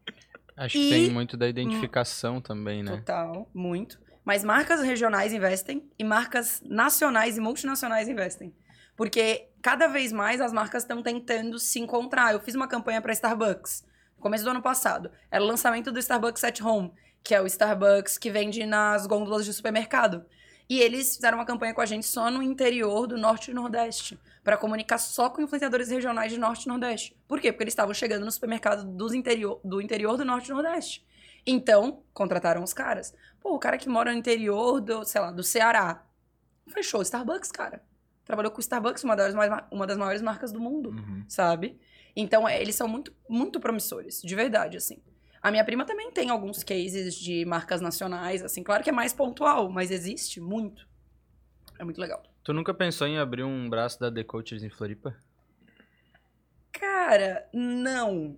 Acho 0.56 0.78
E- 0.78 0.82
que 0.82 0.90
tem 0.90 1.10
muito 1.10 1.36
da 1.36 1.48
identificação 1.48 2.40
também, 2.40 2.84
né? 2.84 2.98
Total, 2.98 3.50
muito. 3.54 4.00
Mas 4.24 4.44
marcas 4.44 4.82
regionais 4.82 5.34
investem 5.34 5.90
e 5.98 6.04
marcas 6.04 6.62
nacionais 6.64 7.38
e 7.38 7.42
multinacionais 7.42 8.08
investem. 8.08 8.54
Porque 9.02 9.48
cada 9.64 9.88
vez 9.88 10.12
mais 10.12 10.40
as 10.40 10.54
marcas 10.54 10.84
estão 10.84 11.02
tentando 11.02 11.58
se 11.58 11.80
encontrar. 11.80 12.34
Eu 12.34 12.40
fiz 12.40 12.54
uma 12.54 12.68
campanha 12.68 13.02
para 13.02 13.12
Starbucks 13.12 13.84
no 14.16 14.22
começo 14.22 14.44
do 14.44 14.52
ano 14.52 14.62
passado. 14.62 15.10
Era 15.32 15.44
o 15.44 15.48
lançamento 15.48 15.92
do 15.92 15.98
Starbucks 15.98 16.44
at 16.44 16.62
Home, 16.62 16.94
que 17.24 17.34
é 17.34 17.42
o 17.42 17.48
Starbucks 17.48 18.20
que 18.20 18.30
vende 18.30 18.64
nas 18.64 19.08
gôndolas 19.08 19.44
de 19.44 19.54
supermercado. 19.54 20.24
E 20.70 20.80
eles 20.80 21.16
fizeram 21.16 21.40
uma 21.40 21.48
campanha 21.48 21.74
com 21.74 21.82
a 21.82 21.86
gente 21.88 22.06
só 22.06 22.30
no 22.30 22.44
interior 22.44 23.08
do 23.08 23.18
Norte 23.18 23.50
e 23.50 23.56
Nordeste, 23.56 24.20
para 24.44 24.56
comunicar 24.56 25.00
só 25.00 25.32
com 25.32 25.42
influenciadores 25.42 25.90
regionais 25.90 26.32
de 26.32 26.40
Norte 26.40 26.66
e 26.66 26.68
Nordeste. 26.68 27.20
Por 27.28 27.42
quê? 27.42 27.52
Porque 27.52 27.64
eles 27.64 27.72
estavam 27.72 27.96
chegando 27.96 28.24
no 28.24 28.32
supermercado 28.32 28.86
dos 28.86 29.16
interior, 29.16 29.60
do 29.64 29.82
interior 29.82 30.16
do 30.16 30.24
Norte 30.24 30.50
e 30.50 30.54
Nordeste. 30.54 31.04
Então, 31.44 32.04
contrataram 32.14 32.64
os 32.64 32.72
caras. 32.72 33.16
Pô, 33.40 33.56
o 33.56 33.60
cara 33.60 33.80
que 33.80 33.90
mora 33.90 34.12
no 34.12 34.20
interior 34.20 34.80
do, 34.80 35.04
sei 35.06 35.22
lá, 35.22 35.32
do 35.32 35.42
Ceará. 35.42 36.06
Fechou 36.68 37.00
o 37.00 37.04
Starbucks, 37.04 37.52
cara. 37.52 37.82
Trabalhou 38.26 38.52
com 38.52 38.58
o 38.58 38.62
Starbucks, 38.62 39.04
uma 39.04 39.16
das, 39.16 39.34
mais, 39.34 39.52
uma 39.72 39.86
das 39.88 39.98
maiores 39.98 40.22
marcas 40.22 40.52
do 40.52 40.60
mundo, 40.60 40.90
Uhum. 40.92 41.24
sabe? 41.28 41.80
Então, 42.16 42.48
é, 42.48 42.62
eles 42.62 42.76
são 42.76 42.88
muito, 42.88 43.14
muito 43.28 43.60
promissores, 43.60 44.22
de 44.22 44.36
verdade, 44.36 44.78
assim. 44.78 45.02
A 45.42 45.50
minha 45.50 45.66
prima 45.66 45.86
também 45.86 46.12
tem 46.12 46.30
alguns 46.30 46.64
cases 46.64 47.16
de 47.16 47.44
marcas 47.46 47.82
nacionais, 47.82 48.44
assim. 48.44 48.62
Claro 48.64 48.84
que 48.84 48.90
é 48.90 48.94
mais 48.94 49.12
pontual, 49.12 49.70
mas 49.70 49.90
existe 49.90 50.40
muito. 50.40 50.88
É 51.80 51.84
muito 51.84 52.00
legal. 52.00 52.22
Tu 52.44 52.54
nunca 52.54 52.74
pensou 52.74 53.08
em 53.08 53.18
abrir 53.18 53.44
um 53.44 53.70
braço 53.70 54.00
da 54.00 54.12
The 54.12 54.24
Coaches 54.24 54.62
em 54.64 54.70
Floripa? 54.70 55.16
Cara, 56.72 57.48
não. 57.54 58.38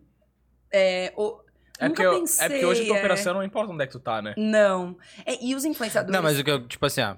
É, 0.72 1.14
o, 1.16 1.40
É 1.80 1.88
nunca 1.88 2.04
porque, 2.04 2.16
eu- 2.16 2.20
pensei, 2.20 2.46
é 2.46 2.50
porque 2.50 2.66
hoje 2.66 2.82
a 2.84 2.86
tua 2.86 2.96
é. 2.96 3.00
operação 3.00 3.34
não 3.34 3.44
importa 3.44 3.72
onde 3.74 3.84
é 3.84 3.88
que 3.88 3.92
tu 3.94 4.00
tá, 4.00 4.22
né? 4.22 4.34
Não. 4.38 4.98
É, 5.26 5.44
e 5.44 5.54
os 5.56 5.66
influenciadores... 5.66 6.14
Não, 6.16 6.24
mas 6.24 6.40
o 6.40 6.44
que 6.44 6.50
eu, 6.52 6.68
tipo 6.68 6.86
assim, 6.86 7.02
ah, 7.02 7.18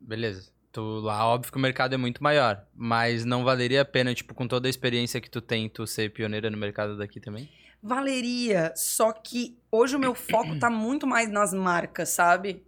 beleza. 0.00 0.50
Tu 0.76 0.82
lá, 1.00 1.26
óbvio 1.26 1.50
que 1.50 1.56
o 1.56 1.60
mercado 1.60 1.94
é 1.94 1.96
muito 1.96 2.22
maior. 2.22 2.66
Mas 2.74 3.24
não 3.24 3.42
valeria 3.42 3.80
a 3.80 3.84
pena, 3.84 4.14
tipo, 4.14 4.34
com 4.34 4.46
toda 4.46 4.68
a 4.68 4.70
experiência 4.70 5.22
que 5.22 5.30
tu 5.30 5.40
tem, 5.40 5.70
tu 5.70 5.86
ser 5.86 6.12
pioneira 6.12 6.50
no 6.50 6.58
mercado 6.58 6.98
daqui 6.98 7.18
também? 7.18 7.48
Valeria, 7.82 8.74
só 8.76 9.10
que 9.10 9.58
hoje 9.72 9.96
o 9.96 9.98
meu 9.98 10.14
foco 10.14 10.58
tá 10.58 10.68
muito 10.68 11.06
mais 11.06 11.30
nas 11.30 11.54
marcas, 11.54 12.10
sabe? 12.10 12.62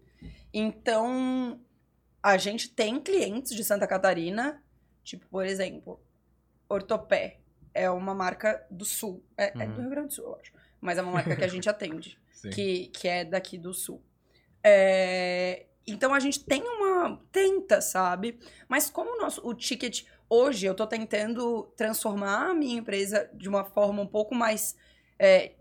Então, 0.55 1.61
a 2.23 2.39
gente 2.39 2.71
tem 2.71 2.99
clientes 2.99 3.55
de 3.55 3.63
Santa 3.63 3.87
Catarina, 3.87 4.63
tipo, 5.05 5.27
por 5.27 5.45
exemplo, 5.45 6.01
Ortopé. 6.67 7.41
É 7.75 7.91
uma 7.91 8.15
marca 8.15 8.67
do 8.71 8.87
sul. 8.87 9.23
É, 9.37 9.49
é 9.49 9.67
do 9.67 9.75
Uhum. 9.75 9.81
Rio 9.83 9.91
Grande 9.91 10.09
do 10.09 10.15
Sul, 10.15 10.25
eu 10.25 10.37
acho. 10.41 10.53
Mas 10.81 10.97
é 10.97 11.03
uma 11.03 11.13
marca 11.13 11.37
que 11.37 11.45
a 11.45 11.49
gente 11.49 11.69
atende, 11.69 12.19
Sim. 12.33 12.49
que, 12.49 12.87
que 12.87 13.07
é 13.07 13.23
daqui 13.23 13.59
do 13.59 13.75
sul. 13.75 14.03
É, 14.65 15.67
então 15.91 16.15
a 16.15 16.21
gente 16.21 16.45
tem 16.45 16.63
uma. 16.63 17.21
Tenta, 17.33 17.81
sabe? 17.81 18.39
Mas 18.69 18.91
como 18.91 19.17
o 19.17 19.19
nosso 19.19 19.47
o 19.47 19.55
ticket. 19.55 20.05
Hoje 20.31 20.67
eu 20.67 20.75
tô 20.75 20.87
tentando 20.87 21.73
transformar 21.75 22.51
a 22.51 22.55
minha 22.55 22.79
empresa 22.79 23.31
de 23.33 23.49
uma 23.49 23.65
forma 23.65 24.03
um 24.03 24.07
pouco 24.07 24.35
mais. 24.35 24.77
é, 25.19 25.53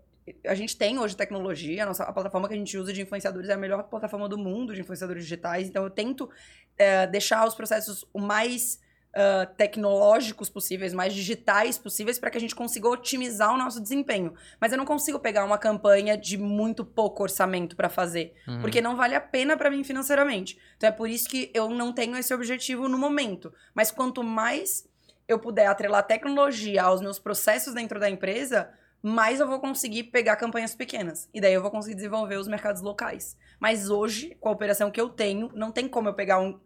a 0.46 0.54
gente 0.54 0.76
tem 0.76 0.98
hoje 0.98 1.16
tecnologia, 1.16 1.84
a, 1.84 1.86
nossa, 1.86 2.04
a 2.04 2.12
plataforma 2.12 2.48
que 2.48 2.54
a 2.54 2.56
gente 2.56 2.76
usa 2.76 2.92
de 2.92 3.00
influenciadores 3.00 3.48
é 3.48 3.54
a 3.54 3.56
melhor 3.56 3.82
plataforma 3.84 4.28
do 4.28 4.36
mundo 4.36 4.74
de 4.74 4.80
influenciadores 4.80 5.22
digitais. 5.22 5.68
Então 5.68 5.84
eu 5.84 5.90
tento 5.90 6.28
é, 6.76 7.06
deixar 7.06 7.46
os 7.46 7.54
processos 7.54 8.04
o 8.12 8.20
mais 8.20 8.80
ah, 9.14 9.46
tecnológicos 9.56 10.50
possíveis, 10.50 10.92
mais 10.92 11.14
digitais 11.14 11.78
possíveis, 11.78 12.18
para 12.18 12.30
que 12.30 12.36
a 12.36 12.40
gente 12.40 12.54
consiga 12.54 12.88
otimizar 12.88 13.52
o 13.52 13.56
nosso 13.56 13.80
desempenho. 13.80 14.34
Mas 14.60 14.70
eu 14.70 14.78
não 14.78 14.84
consigo 14.84 15.18
pegar 15.18 15.44
uma 15.44 15.58
campanha 15.58 16.16
de 16.16 16.36
muito 16.36 16.84
pouco 16.84 17.22
orçamento 17.22 17.74
para 17.74 17.88
fazer. 17.88 18.34
Uhum. 18.46 18.60
Porque 18.60 18.80
não 18.80 18.96
vale 18.96 19.14
a 19.14 19.20
pena 19.20 19.56
pra 19.56 19.70
mim 19.70 19.82
financeiramente. 19.82 20.58
Então 20.76 20.88
é 20.88 20.92
por 20.92 21.08
isso 21.08 21.28
que 21.28 21.50
eu 21.54 21.70
não 21.70 21.92
tenho 21.92 22.16
esse 22.16 22.32
objetivo 22.34 22.88
no 22.88 22.98
momento. 22.98 23.52
Mas 23.74 23.90
quanto 23.90 24.22
mais 24.22 24.86
eu 25.26 25.38
puder 25.38 25.66
atrelar 25.66 26.06
tecnologia 26.06 26.82
aos 26.82 27.00
meus 27.00 27.18
processos 27.18 27.74
dentro 27.74 27.98
da 27.98 28.08
empresa, 28.08 28.70
mais 29.02 29.40
eu 29.40 29.48
vou 29.48 29.58
conseguir 29.58 30.04
pegar 30.04 30.36
campanhas 30.36 30.74
pequenas. 30.74 31.28
E 31.32 31.40
daí 31.40 31.54
eu 31.54 31.62
vou 31.62 31.70
conseguir 31.70 31.96
desenvolver 31.96 32.36
os 32.36 32.46
mercados 32.46 32.82
locais. 32.82 33.36
Mas 33.58 33.90
hoje, 33.90 34.36
com 34.38 34.48
a 34.48 34.52
operação 34.52 34.90
que 34.90 35.00
eu 35.00 35.08
tenho, 35.08 35.50
não 35.54 35.72
tem 35.72 35.88
como 35.88 36.08
eu 36.08 36.14
pegar 36.14 36.38
um, 36.38 36.60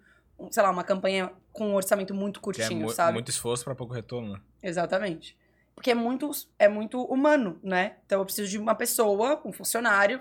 sei 0.51 0.63
lá, 0.63 0.71
uma 0.71 0.85
campanha 0.85 1.31
com 1.53 1.69
um 1.69 1.75
orçamento 1.75 2.15
muito 2.15 2.41
Que 2.41 2.45
é 2.63 2.67
curtinho, 2.67 2.81
mu- 2.83 2.91
sabe? 2.91 3.13
muito 3.15 3.31
esforço 3.31 3.65
pra 3.65 3.75
pouco 3.75 3.93
retorno, 3.95 4.33
né? 4.35 4.41
Exatamente. 4.63 5.37
porque 5.75 5.91
é 5.91 5.95
muito, 5.95 6.31
é 6.59 6.69
muito 6.69 7.03
humano, 7.03 7.59
né? 7.63 7.97
Então 8.07 8.21
eu 8.21 8.25
preciso 8.25 8.49
de 8.51 8.59
uma 8.59 8.75
pessoa, 8.75 9.41
um 9.45 9.53
funcionário 9.53 10.21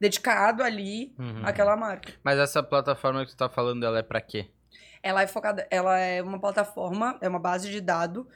dedicado 0.00 0.62
ali 0.62 1.12
Uhum. 1.18 1.42
àquela 1.44 1.76
marca. 1.76 2.12
Mas 2.22 2.38
essa 2.38 2.62
plataforma 2.62 3.24
que 3.24 3.32
tu 3.32 3.36
tá 3.36 3.48
falando, 3.48 3.84
ela 3.84 3.98
é 3.98 4.02
pra 4.02 4.20
quê? 4.20 4.48
Ela 5.02 5.22
é 5.22 5.26
focada, 5.26 5.66
ela 5.70 5.98
é 5.98 6.22
uma 6.22 6.38
plataforma, 6.38 7.18
é 7.20 7.28
uma 7.28 7.38
base 7.38 7.70
de 7.70 7.80
dado 7.80 8.26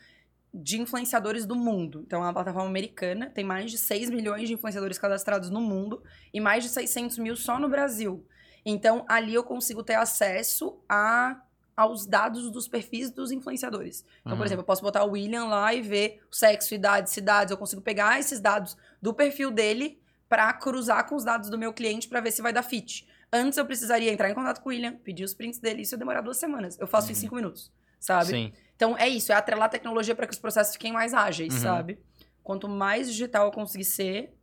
de 0.52 0.80
influenciadores 0.80 1.46
do 1.46 1.54
mundo. 1.54 2.02
Então 2.06 2.20
é 2.22 2.26
uma 2.26 2.32
plataforma 2.34 2.68
americana, 2.68 3.30
tem 3.30 3.44
mais 3.44 3.70
de 3.70 3.78
6 3.78 4.10
milhões 4.10 4.48
de 4.48 4.54
influenciadores 4.54 4.98
cadastrados 4.98 5.50
no 5.50 5.60
mundo 5.60 6.02
e 6.34 6.40
mais 6.40 6.64
de 6.64 6.70
600 6.70 7.18
mil 7.18 7.36
só 7.36 7.58
no 7.58 7.68
Brasil. 7.68 8.26
Então 8.64 9.04
ali 9.08 9.34
eu 9.34 9.44
consigo 9.44 9.82
ter 9.82 9.94
acesso 9.94 10.78
a 10.88 11.40
aos 11.76 12.04
dados 12.06 12.50
dos 12.50 12.66
perfis 12.66 13.08
dos 13.08 13.30
influenciadores. 13.30 14.04
Então, 14.22 14.32
por 14.32 14.38
Uhum. 14.40 14.44
exemplo, 14.46 14.62
eu 14.62 14.66
posso 14.66 14.82
botar 14.82 15.04
o 15.04 15.10
William 15.12 15.44
lá 15.44 15.72
e 15.72 15.80
ver 15.80 16.20
o 16.28 16.34
sexo, 16.34 16.74
idade, 16.74 17.08
cidades. 17.08 17.52
Eu 17.52 17.56
consigo 17.56 17.80
pegar 17.80 18.18
esses 18.18 18.40
dados 18.40 18.76
do 19.00 19.14
perfil 19.14 19.48
dele 19.52 20.00
pra 20.28 20.52
cruzar 20.52 21.08
com 21.08 21.14
os 21.14 21.22
dados 21.22 21.48
do 21.48 21.56
meu 21.56 21.72
cliente 21.72 22.08
pra 22.08 22.20
ver 22.20 22.32
se 22.32 22.42
vai 22.42 22.52
dar 22.52 22.64
fit. 22.64 23.08
Antes 23.32 23.56
eu 23.58 23.64
precisaria 23.64 24.12
entrar 24.12 24.28
em 24.28 24.34
contato 24.34 24.60
com 24.60 24.70
o 24.70 24.72
William, 24.72 24.96
pedir 24.96 25.22
os 25.22 25.34
prints 25.34 25.60
dele, 25.60 25.82
isso 25.82 25.94
ia 25.94 25.98
demorar 25.98 26.20
duas 26.20 26.36
semanas. 26.38 26.76
Eu 26.80 26.86
faço 26.88 27.12
em 27.12 27.14
Uhum. 27.14 27.20
cinco 27.20 27.36
minutos, 27.36 27.70
sabe? 28.00 28.30
Sim. 28.30 28.52
Então 28.74 28.96
é 28.98 29.08
isso, 29.08 29.30
é 29.30 29.36
atrelar 29.36 29.66
a 29.66 29.68
tecnologia 29.68 30.16
pra 30.16 30.26
que 30.26 30.32
os 30.32 30.38
processos 30.40 30.72
fiquem 30.72 30.92
mais 30.92 31.14
ágeis, 31.14 31.54
Uhum. 31.54 31.60
sabe? 31.60 31.98
Quanto 32.42 32.68
mais 32.68 33.08
digital 33.08 33.46
eu 33.46 33.52
conseguir 33.52 33.84
ser, 33.84 34.34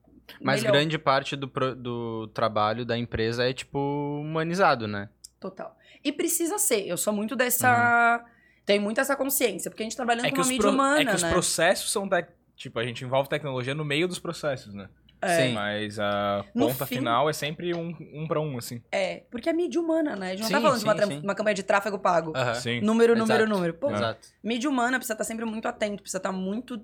Mas 0.41 0.61
melhor. 0.61 0.73
grande 0.73 0.97
parte 0.97 1.35
do, 1.35 1.47
pro- 1.47 1.75
do 1.75 2.27
trabalho 2.33 2.85
da 2.85 2.97
empresa 2.97 3.47
é, 3.47 3.53
tipo, 3.53 3.79
humanizado, 4.21 4.87
né? 4.87 5.09
Total. 5.39 5.75
E 6.03 6.11
precisa 6.11 6.57
ser. 6.57 6.87
Eu 6.87 6.97
sou 6.97 7.13
muito 7.13 7.35
dessa. 7.35 8.23
Tenho 8.65 8.81
muito 8.81 8.99
essa 8.99 9.15
consciência, 9.15 9.69
porque 9.69 9.83
a 9.83 9.85
gente 9.85 9.95
trabalhando 9.95 10.25
É 10.25 10.29
com 10.29 10.37
uma 10.37 10.41
os 10.41 10.47
mídia 10.49 10.63
pro- 10.63 10.71
humana, 10.71 11.01
é 11.01 11.05
que 11.05 11.15
os 11.15 11.23
né? 11.23 11.29
processos 11.29 11.91
são. 11.91 12.07
tec- 12.09 12.29
Tipo, 12.55 12.79
a 12.79 12.85
gente 12.85 13.03
envolve 13.03 13.29
tecnologia 13.29 13.75
no 13.75 13.83
meio 13.83 14.07
dos 14.07 14.17
processos, 14.17 14.73
né? 14.73 14.87
É. 15.21 15.47
Sim. 15.47 15.53
Mas 15.53 15.99
a 15.99 16.43
No 16.53 16.67
ponta 16.67 16.85
fim- 16.85 16.97
final 16.97 17.29
é 17.29 17.33
sempre 17.33 17.73
um, 17.73 17.95
um 18.13 18.27
pra 18.27 18.39
um, 18.39 18.57
assim. 18.57 18.81
É, 18.91 19.23
porque 19.31 19.49
é 19.49 19.53
mídia 19.53 19.79
humana, 19.81 20.15
né? 20.15 20.27
A 20.27 20.29
gente 20.31 20.41
não 20.41 20.47
Sim, 20.47 20.53
tá 20.53 20.61
falando 20.61 20.79
de 20.79 20.83
uma, 20.85 20.93
sim, 20.93 20.97
tra- 20.99 21.07
sim. 21.07 21.19
uma 21.21 21.35
campanha 21.35 21.53
de 21.55 21.63
tráfego 21.63 21.99
pago. 21.99 22.33
Sim. 22.55 22.81
Número, 22.81 23.15
número, 23.15 23.43
Exato. 23.43 23.49
número. 23.55 23.73
Pô, 23.73 23.91
Exato. 23.91 24.27
mídia 24.43 24.69
humana 24.69 24.97
precisa 24.97 25.13
estar 25.13 25.23
sempre 25.23 25.43
muito 25.45 25.67
atento, 25.67 26.01
precisa 26.01 26.17
estar 26.17 26.31
muito 26.31 26.79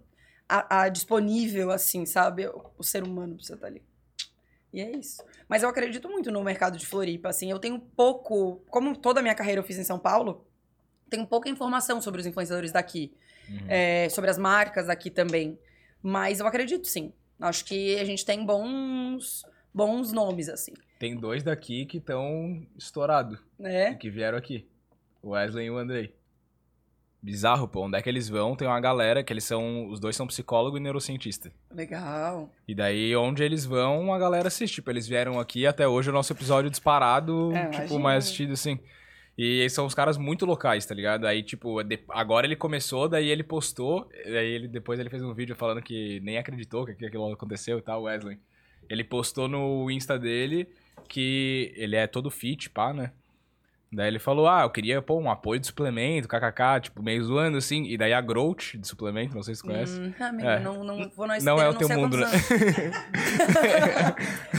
a- 0.60 0.82
a 0.84 0.90
disponível, 0.90 1.72
assim, 1.72 2.06
sabe? 2.06 2.48
O, 2.78 2.84
ser 2.84 3.04
humano 3.04 3.36
precisa 3.36 3.56
estar 3.56 3.68
ali. 3.68 3.82
E 4.74 4.82
é 4.82 4.92
isso. 4.92 5.24
Mas 5.50 5.64
eu 5.64 5.70
acredito 5.70 6.08
muito 6.10 6.32
no 6.32 6.44
mercado 6.44 6.78
de 6.78 6.86
Floripa, 6.86 7.30
assim. 7.30 7.50
Eu 7.52 7.60
tenho 7.60 7.80
pouco... 7.80 8.62
Como 8.70 8.96
toda 8.98 9.20
a 9.20 9.24
minha 9.24 9.36
carreira 9.36 9.60
eu 9.60 9.64
fiz 9.66 9.78
em 9.78 9.84
São 9.84 10.00
Paulo, 10.00 10.46
tenho 11.10 11.28
pouca 11.28 11.50
informação 11.50 12.02
sobre 12.02 12.22
os 12.22 12.26
influenciadores 12.28 12.72
daqui. 12.72 13.14
Uhum. 13.50 13.66
é, 13.68 14.08
sobre 14.10 14.30
as 14.30 14.38
marcas 14.38 14.88
aqui 14.88 15.10
também. 15.10 15.60
Mas 16.02 16.40
eu 16.40 16.48
acredito, 16.48 16.88
sim. 16.88 17.12
Acho 17.40 17.66
que 17.66 17.98
a 18.00 18.06
gente 18.06 18.26
tem 18.26 18.46
bons, 18.46 19.44
bons 19.74 20.14
nomes, 20.14 20.48
assim. 20.48 20.74
Tem 21.00 21.18
dois 21.18 21.44
daqui 21.44 21.86
que 21.86 21.98
estão 21.98 22.66
estourados, 22.78 23.40
Né? 23.60 23.96
que 23.96 24.10
vieram 24.10 24.38
aqui. 24.38 24.66
O 25.22 25.30
Wesley 25.32 25.66
e 25.66 25.72
o 25.72 25.78
Andrei. 25.78 26.16
Bizarro, 27.24 27.68
pô. 27.68 27.86
Onde 27.86 27.98
é 27.98 28.02
que 28.02 28.10
eles 28.10 28.28
vão? 28.28 28.56
Tem 28.56 28.68
uma 28.68 28.80
galera 28.80 29.24
que 29.24 29.32
eles 29.32 29.44
são. 29.44 29.88
Os 29.90 30.00
dois 30.00 30.16
são 30.16 30.26
psicólogo 30.26 30.78
e 30.78 30.80
neurocientista. 30.80 31.52
Legal. 31.72 32.50
E 32.68 32.74
daí, 32.74 33.16
onde 33.16 33.44
eles 33.44 33.64
vão, 33.66 34.12
a 34.14 34.18
galera 34.18 34.48
assiste. 34.48 34.76
Tipo, 34.76 34.90
eles 34.90 35.08
vieram 35.08 35.40
aqui 35.40 35.68
até 35.68 35.88
hoje 35.88 36.10
o 36.10 36.14
nosso 36.14 36.34
episódio 36.34 36.70
disparado, 36.72 37.52
É, 37.54 37.66
tipo, 37.66 37.76
imagino. 37.78 38.00
mais 38.00 38.24
assistido, 38.24 38.54
assim. 38.54 38.80
E 39.38 39.70
são 39.70 39.86
os 39.86 39.94
caras 39.96 40.18
muito 40.18 40.46
locais, 40.46 40.86
tá 40.86 40.94
ligado? 40.96 41.26
Aí, 41.26 41.42
tipo, 41.44 41.78
agora 42.10 42.46
ele 42.46 42.56
começou, 42.56 43.08
daí 43.08 43.30
ele 43.30 43.44
postou, 43.44 44.10
aí 44.26 44.34
ele, 44.54 44.68
depois 44.68 45.00
ele 45.00 45.10
fez 45.10 45.24
um 45.24 45.34
vídeo 45.34 45.56
falando 45.56 45.82
que 45.82 46.20
nem 46.22 46.38
acreditou 46.38 46.86
que 46.86 47.06
aquilo 47.06 47.32
aconteceu 47.32 47.78
e 47.78 47.82
tal, 47.82 48.04
Wesley. 48.04 48.38
Ele 48.90 49.04
postou 49.04 49.48
no 49.48 49.90
Insta 49.90 50.20
dele 50.20 50.68
que 51.08 51.72
ele 51.78 51.96
é 51.96 52.08
todo 52.08 52.30
fit, 52.30 52.70
pá, 52.70 52.94
né? 52.94 53.12
Daí 53.94 54.08
ele 54.08 54.20
falou, 54.20 54.48
ah, 54.48 54.62
eu 54.62 54.70
queria, 54.70 55.02
pô, 55.02 55.20
um 55.20 55.30
apoio 55.30 55.60
de 55.60 55.68
suplemento, 55.68 56.26
kkk, 56.26 56.80
tipo, 56.84 57.04
meio 57.04 57.22
zoando, 57.26 57.58
assim. 57.58 57.84
E 57.84 57.98
daí 57.98 58.14
a 58.14 58.22
Growth 58.22 58.78
de 58.78 58.88
suplemento, 58.88 59.36
não 59.36 59.44
sei 59.44 59.54
se 59.54 59.62
conhece. 59.62 60.00
Hum, 60.00 60.14
amigo, 60.18 60.48
É. 60.48 60.62
não, 60.62 60.82
não 60.82 61.10
vou 61.10 61.28
no 61.28 61.38
Não 61.44 61.62
é 61.62 61.66
eu 61.66 61.72
o 61.72 61.74
teu 61.74 61.88
sei 61.88 61.98
há 61.98 62.00
mundo, 62.00 62.16
né? 62.18 62.28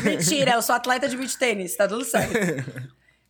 Mentira, 0.04 0.52
eu 0.52 0.62
sou 0.62 0.74
atleta 0.74 1.08
de 1.08 1.16
beach 1.16 1.38
tênis, 1.38 1.76
tá 1.76 1.88
tudo 1.88 2.04
certo. 2.04 2.32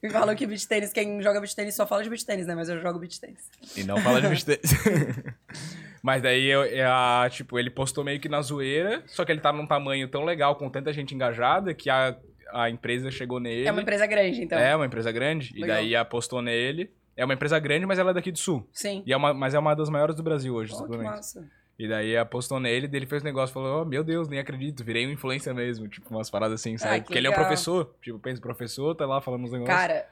Me 0.02 0.10
falam 0.10 0.34
que 0.34 0.46
beach 0.46 0.66
tênis, 0.66 0.92
quem 0.92 1.22
joga 1.22 1.40
beach 1.40 1.54
tênis 1.54 1.74
só 1.76 1.86
fala 1.86 2.02
de 2.02 2.10
beach 2.10 2.26
tênis, 2.26 2.46
né? 2.46 2.54
Mas 2.56 2.68
eu 2.68 2.80
jogo 2.80 2.98
beach 2.98 3.20
tênis. 3.20 3.48
E 3.76 3.84
não 3.84 3.96
fala 3.98 4.20
de 4.20 4.28
besteira. 4.28 4.60
Mas 6.02 6.20
daí, 6.20 6.46
eu, 6.46 6.62
a, 6.90 7.28
tipo, 7.30 7.56
ele 7.60 7.70
postou 7.70 8.02
meio 8.02 8.18
que 8.18 8.28
na 8.28 8.42
zoeira, 8.42 9.04
só 9.06 9.24
que 9.24 9.30
ele 9.30 9.40
tá 9.40 9.52
num 9.52 9.68
tamanho 9.68 10.08
tão 10.08 10.24
legal, 10.24 10.56
com 10.56 10.68
tanta 10.68 10.92
gente 10.92 11.14
engajada, 11.14 11.72
que 11.72 11.88
a, 11.88 12.16
a 12.52 12.68
empresa 12.70 13.10
chegou 13.10 13.38
nele. 13.40 13.66
É 13.66 13.72
uma 13.72 13.82
empresa 13.82 14.06
grande, 14.06 14.42
então. 14.42 14.58
É, 14.58 14.74
uma 14.74 14.86
empresa 14.86 15.12
grande. 15.12 15.52
Legal. 15.54 15.68
E 15.78 15.80
daí 15.80 15.96
apostou 15.96 16.40
nele. 16.42 16.90
É 17.16 17.24
uma 17.24 17.34
empresa 17.34 17.58
grande, 17.58 17.84
mas 17.84 17.98
ela 17.98 18.10
é 18.10 18.14
daqui 18.14 18.32
do 18.32 18.38
sul. 18.38 18.66
Sim. 18.72 19.02
E 19.06 19.12
é 19.12 19.16
uma, 19.16 19.34
mas 19.34 19.54
é 19.54 19.58
uma 19.58 19.74
das 19.74 19.88
maiores 19.90 20.16
do 20.16 20.22
Brasil 20.22 20.54
hoje, 20.54 20.72
Oh, 20.74 20.88
que 20.88 20.96
massa. 20.96 21.46
E 21.78 21.88
daí 21.88 22.16
apostou 22.16 22.60
nele, 22.60 22.86
daí 22.86 23.00
ele 23.00 23.06
fez 23.06 23.22
um 23.22 23.24
negócio, 23.24 23.52
falou, 23.52 23.82
oh, 23.82 23.84
meu 23.84 24.04
Deus, 24.04 24.28
nem 24.28 24.38
acredito, 24.38 24.84
virei 24.84 25.06
um 25.06 25.10
influencer 25.10 25.54
mesmo. 25.54 25.88
Tipo, 25.88 26.10
umas 26.10 26.30
paradas 26.30 26.60
assim, 26.60 26.76
sabe? 26.78 26.94
Ah, 26.94 26.98
que 26.98 27.04
Porque 27.06 27.18
ele 27.18 27.26
é 27.26 27.30
legal. 27.30 27.44
professor. 27.44 27.94
Tipo, 28.00 28.18
pensa, 28.18 28.40
professor, 28.40 28.94
tá 28.94 29.04
lá 29.04 29.20
falando 29.20 29.44
uns 29.44 29.52
negócios. 29.52 29.76
Cara, 29.76 30.06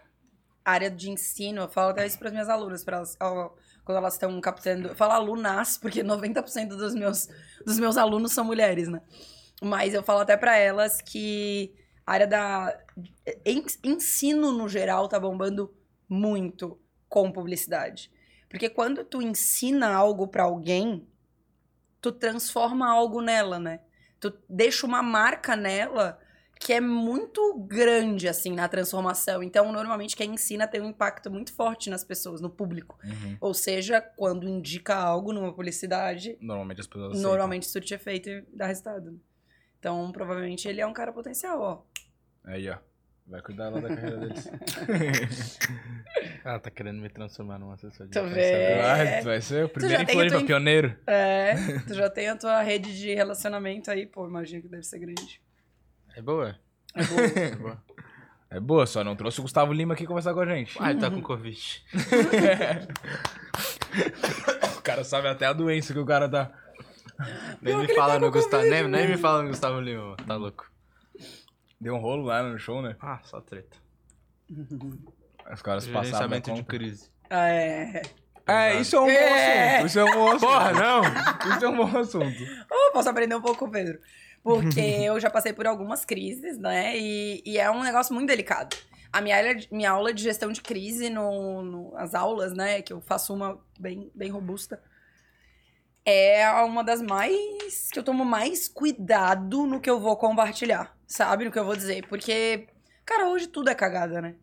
área 0.64 0.90
de 0.90 1.10
ensino, 1.10 1.62
eu 1.62 1.68
falo 1.68 1.90
até 1.90 2.06
isso 2.06 2.18
para 2.18 2.28
as 2.28 2.32
minhas 2.32 2.48
alunas, 2.48 2.82
para 2.84 2.98
elas, 2.98 3.16
ó, 3.20 3.50
quando 3.84 3.98
elas 3.98 4.14
estão 4.14 4.40
captando. 4.40 4.88
Eu 4.88 4.94
falo 4.94 5.12
alunas, 5.12 5.78
porque 5.78 6.02
90% 6.02 6.68
dos 6.68 6.94
meus, 6.94 7.28
dos 7.64 7.78
meus 7.78 7.96
alunos 7.96 8.32
são 8.32 8.44
mulheres, 8.44 8.88
né? 8.88 9.00
Mas 9.62 9.94
eu 9.94 10.02
falo 10.02 10.20
até 10.20 10.36
para 10.36 10.56
elas 10.56 11.00
que 11.00 11.72
a 12.10 12.12
área 12.12 12.26
da. 12.26 12.76
en- 13.46 13.64
Ensino 13.84 14.50
no 14.52 14.68
geral 14.68 15.08
tá 15.08 15.18
bombando 15.18 15.72
muito 16.08 16.78
com 17.08 17.30
publicidade. 17.30 18.10
Porque 18.48 18.68
quando 18.68 19.04
tu 19.04 19.22
ensina 19.22 19.92
algo 19.94 20.26
para 20.26 20.42
alguém, 20.42 21.06
tu 22.00 22.10
transforma 22.10 22.90
algo 22.90 23.20
nela, 23.20 23.58
né? 23.60 23.80
Tu 24.18 24.32
deixa 24.48 24.86
uma 24.86 25.02
marca 25.02 25.54
nela 25.54 26.18
que 26.58 26.72
é 26.74 26.80
muito 26.80 27.54
grande, 27.60 28.28
assim, 28.28 28.52
na 28.54 28.68
transformação. 28.68 29.42
Então, 29.42 29.72
normalmente, 29.72 30.14
quem 30.14 30.34
ensina 30.34 30.66
tem 30.68 30.80
um 30.82 30.90
impacto 30.90 31.30
muito 31.30 31.54
forte 31.54 31.88
nas 31.88 32.04
pessoas, 32.04 32.40
no 32.40 32.50
público. 32.50 32.98
Uhum. 33.02 33.36
Ou 33.40 33.54
seja, 33.54 33.98
quando 34.00 34.46
indica 34.46 34.94
algo 34.94 35.32
numa 35.32 35.52
publicidade, 35.54 36.36
Normalmente 36.40 36.80
as 36.82 36.86
pessoas 36.86 37.12
aceitam. 37.12 37.30
normalmente 37.30 37.66
surte 37.66 37.94
efeito 37.94 38.28
e 38.28 38.42
dá 38.52 38.66
resultado. 38.66 39.18
Então, 39.78 40.12
provavelmente, 40.12 40.68
ele 40.68 40.82
é 40.82 40.86
um 40.86 40.92
cara 40.92 41.12
potencial, 41.12 41.60
ó. 41.62 41.82
Aí, 42.44 42.68
ó. 42.70 42.76
Vai 43.26 43.40
cuidar 43.42 43.68
lá 43.68 43.80
da 43.80 43.88
carreira 43.88 44.16
deles. 44.18 44.48
Ah, 46.42 46.58
tá 46.58 46.70
querendo 46.70 47.00
me 47.02 47.08
transformar 47.10 47.58
num 47.58 47.70
assessor 47.70 48.06
de 48.06 48.12
Tu 48.12 48.18
imprensa, 48.18 48.34
vê. 48.34 48.74
né? 48.74 48.82
Vai, 48.82 49.20
tu 49.20 49.24
vai 49.26 49.40
ser 49.42 49.64
o 49.66 49.68
primeiro 49.68 49.98
já 49.98 50.04
tem 50.06 50.14
a 50.14 50.24
influencer, 50.24 50.38
tua- 50.38 50.46
pioneiro. 50.46 50.96
É, 51.06 51.54
tu 51.86 51.94
já 51.94 52.08
tem 52.10 52.28
a 52.30 52.36
tua 52.36 52.62
rede 52.62 52.98
de 52.98 53.14
relacionamento 53.14 53.90
aí, 53.90 54.06
pô, 54.06 54.26
imagino 54.26 54.62
que 54.62 54.68
deve 54.68 54.82
ser 54.82 54.98
grande. 55.00 55.40
É 56.16 56.22
boa. 56.22 56.56
É 56.94 57.04
boa. 57.04 57.20
É 57.36 57.56
boa. 57.56 57.84
É 58.52 58.58
boa, 58.60 58.86
só 58.86 59.04
não 59.04 59.14
trouxe 59.14 59.38
o 59.38 59.42
Gustavo 59.42 59.72
Lima 59.72 59.92
aqui 59.94 60.06
conversar 60.06 60.32
com 60.34 60.40
a 60.40 60.46
gente. 60.46 60.76
Ah, 60.80 60.90
ele 60.90 60.98
tá 61.00 61.10
com 61.10 61.20
Covid. 61.22 61.84
O 64.78 64.82
cara 64.82 65.04
sabe 65.04 65.28
até 65.28 65.46
a 65.46 65.52
doença 65.52 65.92
que 65.92 65.98
o 65.98 66.06
cara 66.06 66.28
tá. 66.28 66.50
Nem 67.60 67.76
me 67.76 67.94
fala 67.94 68.14
tá 68.14 68.18
no 68.18 68.30
Gustavo. 68.30 68.64
Nem, 68.64 68.88
nem 68.88 69.08
me 69.08 69.16
fala 69.18 69.42
no 69.42 69.48
Gustavo 69.50 69.80
Lima. 69.80 70.16
Tá 70.26 70.34
louco. 70.36 70.70
Deu 71.80 71.94
um 71.94 71.98
rolo 71.98 72.24
lá 72.24 72.42
no 72.42 72.58
show, 72.58 72.82
né? 72.82 72.94
Ah, 73.00 73.20
só 73.24 73.40
treta. 73.40 73.76
Os 75.52 75.62
caras 75.62 75.86
passaram. 75.86 76.04
Gerenciamento 76.28 76.52
de 76.54 76.62
crise. 76.62 77.10
É. 77.30 78.02
É, 78.46 78.80
isso 78.80 78.96
é 78.96 79.00
um 79.00 79.04
bom 79.04 79.10
É. 79.10 79.76
assunto. 79.76 79.86
Isso 79.86 79.98
é 79.98 80.04
um 80.04 80.12
bom 80.12 80.28
assunto. 80.28 80.40
Porra, 80.40 80.72
não! 80.72 81.00
Isso 81.56 81.64
é 81.64 81.68
um 81.68 81.76
bom 81.76 81.98
assunto. 81.98 82.42
Oh, 82.70 82.92
posso 82.92 83.08
aprender 83.08 83.34
um 83.36 83.40
pouco 83.40 83.58
com 83.60 83.64
o 83.66 83.70
Pedro. 83.70 83.98
Porque 84.42 84.80
eu 85.04 85.20
já 85.20 85.30
passei 85.30 85.52
por 85.52 85.66
algumas 85.66 86.04
crises, 86.04 86.58
né? 86.58 86.96
E, 86.98 87.42
e 87.46 87.58
é 87.58 87.70
um 87.70 87.82
negócio 87.82 88.12
muito 88.14 88.28
delicado. 88.28 88.76
A 89.12 89.20
minha 89.20 89.36
aula, 89.36 89.54
de- 89.54 89.68
minha 89.72 89.90
aula 89.90 90.12
de 90.12 90.22
gestão 90.22 90.50
de 90.50 90.60
crise, 90.62 91.08
no, 91.10 91.62
no- 91.62 91.96
as 91.96 92.14
aulas, 92.14 92.52
né? 92.52 92.82
Que 92.82 92.92
eu 92.92 93.00
faço 93.00 93.32
uma 93.34 93.58
bem, 93.78 94.10
bem 94.14 94.30
robusta. 94.30 94.82
É 96.04 96.48
uma 96.62 96.82
das 96.82 97.00
mais. 97.02 97.88
que 97.92 97.98
eu 97.98 98.02
tomo 98.02 98.24
mais 98.24 98.68
cuidado 98.68 99.64
no 99.66 99.80
que 99.80 99.90
eu 99.90 100.00
vou 100.00 100.16
compartilhar, 100.16 100.96
sabe? 101.10 101.44
No 101.44 101.50
que 101.50 101.58
eu 101.58 101.64
vou 101.64 101.74
dizer. 101.76 102.06
Porque, 102.06 102.68
cara, 103.04 103.28
hoje 103.28 103.48
tudo 103.48 103.68
é 103.68 103.74
cagada, 103.74 104.20
né? 104.22 104.36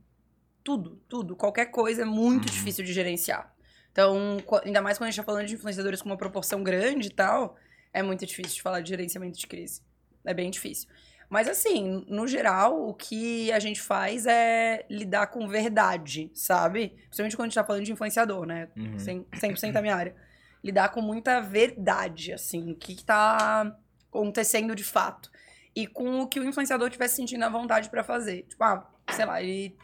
Tudo, 0.63 0.97
tudo. 1.07 1.35
Qualquer 1.35 1.67
coisa 1.67 2.01
é 2.01 2.05
muito 2.05 2.45
Uhum. 2.47 2.51
difícil 2.51 2.83
de 2.83 2.91
gerenciar. 2.91 3.53
Então, 3.91 4.37
ainda 4.63 4.81
mais 4.81 4.97
quando 4.97 5.07
a 5.07 5.11
gente 5.11 5.17
tá 5.19 5.23
falando 5.23 5.47
de 5.47 5.55
influenciadores 5.55 6.01
com 6.01 6.09
uma 6.09 6.17
proporção 6.17 6.61
grande 6.61 7.07
e 7.07 7.11
tal, 7.13 7.55
é 7.93 8.03
muito 8.03 8.25
difícil 8.25 8.55
de 8.55 8.61
falar 8.61 8.81
de 8.81 8.89
gerenciamento 8.89 9.39
de 9.39 9.47
crise. 9.47 9.81
É 10.25 10.33
bem 10.33 10.51
difícil. 10.51 10.87
Mas 11.29 11.47
assim, 11.47 12.05
no 12.07 12.27
geral, 12.27 12.87
o 12.87 12.93
que 12.93 13.51
a 13.51 13.59
gente 13.59 13.81
faz 13.81 14.25
é 14.25 14.85
lidar 14.89 15.27
com 15.27 15.47
verdade, 15.47 16.29
sabe? 16.33 16.89
Principalmente 17.05 17.35
quando 17.35 17.45
a 17.45 17.49
gente 17.49 17.55
tá 17.55 17.63
falando 17.65 17.83
de 17.85 17.91
influenciador, 17.91 18.45
né? 18.45 18.69
Uhum. 18.77 18.97
100%, 18.97 19.25
100% 19.39 19.75
a 19.77 19.81
minha 19.81 19.95
área. 19.95 20.15
lidar 20.63 20.89
com 20.89 21.01
muita 21.01 21.39
verdade, 21.41 22.33
assim, 22.33 22.71
o 22.71 22.75
que, 22.75 22.95
que 22.95 23.05
tá 23.05 23.73
acontecendo 24.09 24.75
de 24.75 24.83
fato. 24.83 25.29
E 25.77 25.85
com 25.85 26.21
o 26.21 26.27
que 26.27 26.39
o 26.39 26.43
influenciador 26.43 26.89
tivesse 26.89 27.17
sentindo 27.17 27.45
a 27.45 27.49
vontade 27.49 27.87
pra 27.87 28.03
fazer. 28.03 28.47
Tipo, 28.49 28.63
ah, 28.63 28.83
sei 29.11 29.25
lá, 29.25 29.43
ele 29.43 29.77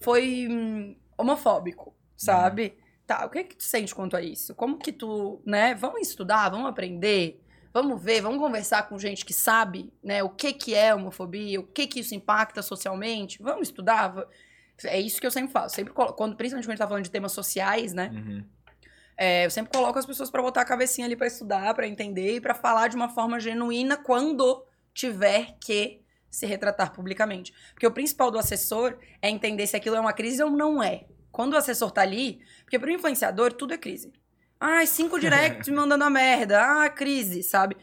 foi 0.00 0.46
hum, 0.48 0.94
homofóbico, 1.18 1.92
sabe? 2.16 2.78
Tá, 3.04 3.26
o 3.26 3.28
que 3.28 3.42
que 3.42 3.56
tu 3.56 3.64
sente 3.64 3.92
quanto 3.92 4.16
a 4.16 4.22
isso? 4.22 4.54
Como 4.54 4.78
que 4.78 4.92
tu, 4.92 5.42
né? 5.44 5.74
Vamos 5.74 6.00
estudar, 6.00 6.48
vamos 6.48 6.68
aprender, 6.68 7.42
vamos 7.74 8.00
ver, 8.00 8.20
vamos 8.20 8.38
conversar 8.38 8.88
com 8.88 8.96
gente 8.96 9.24
que 9.24 9.32
sabe, 9.34 9.92
né? 10.00 10.22
O 10.22 10.30
que 10.30 10.52
que 10.52 10.76
é 10.76 10.94
homofobia, 10.94 11.58
o 11.58 11.66
que 11.66 11.88
que 11.88 11.98
isso 11.98 12.14
impacta 12.14 12.62
socialmente. 12.62 13.42
Vamos 13.42 13.66
estudar. 13.66 14.14
É 14.84 15.00
isso 15.00 15.20
que 15.20 15.26
eu 15.26 15.32
sempre 15.32 15.50
faço. 15.50 15.74
Sempre 15.74 15.92
quando, 15.92 16.36
principalmente 16.36 16.66
quando 16.66 16.70
a 16.70 16.74
gente 16.74 16.78
tá 16.78 16.86
falando 16.86 17.02
de 17.02 17.10
temas 17.10 17.32
sociais, 17.32 17.92
né? 17.92 18.12
Uhum. 18.14 18.44
É, 19.16 19.44
eu 19.44 19.50
sempre 19.50 19.72
coloco 19.72 19.98
as 19.98 20.06
pessoas 20.06 20.30
pra 20.30 20.40
botar 20.40 20.60
a 20.60 20.64
cabecinha 20.64 21.04
ali 21.04 21.16
pra 21.16 21.26
estudar, 21.26 21.74
pra 21.74 21.88
entender 21.88 22.36
e 22.36 22.40
pra 22.40 22.54
falar 22.54 22.86
de 22.86 22.94
uma 22.94 23.08
forma 23.08 23.40
genuína 23.40 23.96
quando 23.96 24.64
tiver 24.94 25.56
que 25.60 26.00
se 26.30 26.46
retratar 26.46 26.92
publicamente. 26.92 27.52
Porque 27.72 27.86
o 27.86 27.92
principal 27.92 28.30
do 28.30 28.38
assessor 28.38 28.98
é 29.20 29.28
entender 29.28 29.66
se 29.66 29.76
aquilo 29.76 29.96
é 29.96 30.00
uma 30.00 30.12
crise 30.12 30.42
ou 30.42 30.50
não 30.50 30.82
é. 30.82 31.04
Quando 31.30 31.54
o 31.54 31.56
assessor 31.56 31.90
tá 31.90 32.02
ali, 32.02 32.40
porque 32.64 32.78
pro 32.78 32.90
influenciador 32.90 33.52
tudo 33.52 33.74
é 33.74 33.78
crise. 33.78 34.12
Ai, 34.58 34.86
cinco 34.86 35.18
directs 35.20 35.68
me 35.68 35.76
mandando 35.76 36.04
a 36.04 36.10
merda. 36.10 36.84
Ah, 36.84 36.88
crise, 36.88 37.42
sabe? 37.42 37.76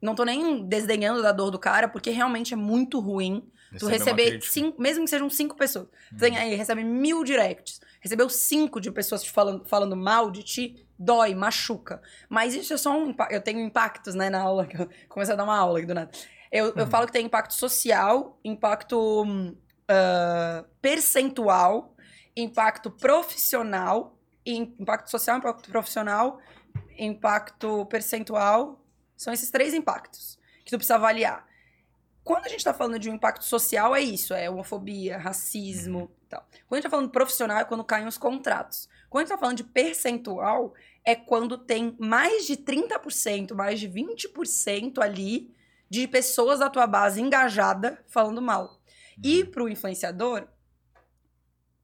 Não 0.00 0.14
tô 0.14 0.24
nem 0.24 0.66
desdenhando 0.66 1.22
da 1.22 1.32
dor 1.32 1.50
do 1.50 1.58
cara, 1.58 1.88
porque 1.88 2.10
realmente 2.10 2.52
é 2.52 2.56
muito 2.56 3.00
ruim 3.00 3.50
tu 3.78 3.86
Receber 3.86 4.40
cinco, 4.42 4.80
mesmo 4.80 5.04
que 5.04 5.10
sejam 5.10 5.28
cinco 5.28 5.56
pessoas. 5.56 5.88
Tu 6.10 6.18
tem 6.18 6.36
aí, 6.36 6.54
recebe 6.54 6.84
mil 6.84 7.24
directs. 7.24 7.80
Recebeu 8.00 8.28
cinco 8.28 8.80
de 8.80 8.90
pessoas 8.90 9.22
te 9.22 9.30
falando, 9.30 9.64
falando 9.64 9.96
mal 9.96 10.30
de 10.30 10.42
ti, 10.42 10.86
dói, 10.98 11.34
machuca. 11.34 12.00
Mas 12.28 12.54
isso 12.54 12.72
é 12.72 12.76
só 12.76 12.96
um. 12.96 13.14
Eu 13.30 13.40
tenho 13.40 13.60
impactos, 13.60 14.14
né, 14.14 14.30
na 14.30 14.40
aula, 14.40 14.66
que 14.66 14.76
eu 14.76 14.88
comecei 15.08 15.34
a 15.34 15.36
dar 15.36 15.44
uma 15.44 15.56
aula 15.56 15.78
aqui 15.78 15.86
do 15.86 15.94
nada. 15.94 16.10
Eu, 16.56 16.66
Uhum. 16.66 16.72
eu 16.76 16.86
falo 16.86 17.06
que 17.06 17.12
tem 17.12 17.26
impacto 17.26 17.52
social, 17.54 18.38
impacto 18.44 19.24
hum, 19.24 19.56
ah, 19.88 20.64
percentual, 20.80 21.96
impacto 22.36 22.92
profissional, 22.92 24.16
im- 24.46 24.72
impacto 24.78 25.10
social, 25.10 25.38
impacto 25.38 25.68
profissional, 25.68 26.38
impacto 26.96 27.84
percentual. 27.86 28.80
São 29.16 29.32
esses 29.32 29.50
três 29.50 29.74
impactos 29.74 30.38
que 30.64 30.70
tu 30.70 30.76
precisa 30.76 30.94
avaliar. 30.94 31.44
Quando 32.22 32.46
a 32.46 32.48
gente 32.48 32.64
tá 32.64 32.72
falando 32.72 32.98
de 33.00 33.10
um 33.10 33.14
impacto 33.14 33.44
social, 33.44 33.94
é 33.94 34.00
isso: 34.00 34.32
é 34.32 34.48
homofobia, 34.48 35.18
racismo 35.18 36.08
e 36.22 36.26
tal. 36.26 36.46
Quando 36.68 36.72
a 36.72 36.76
gente 36.76 36.84
tá 36.84 36.90
falando 36.90 37.10
profissional, 37.10 37.58
é 37.58 37.64
quando 37.64 37.84
caem 37.84 38.06
os 38.06 38.16
contratos. 38.16 38.88
Quando 39.10 39.22
a 39.22 39.26
gente 39.26 39.34
tá 39.34 39.38
falando 39.38 39.56
de 39.56 39.64
percentual, 39.64 40.72
é 41.04 41.14
quando 41.16 41.58
tem 41.58 41.96
mais 41.98 42.46
de 42.46 42.56
30%, 42.56 43.54
mais 43.54 43.78
de 43.80 43.88
20% 43.88 45.00
ali 45.02 45.52
de 45.88 46.08
pessoas 46.08 46.58
da 46.58 46.70
tua 46.70 46.86
base 46.86 47.20
engajada 47.20 48.02
falando 48.06 48.42
mal. 48.42 48.80
E 49.22 49.44
pro 49.44 49.68
influenciador, 49.68 50.48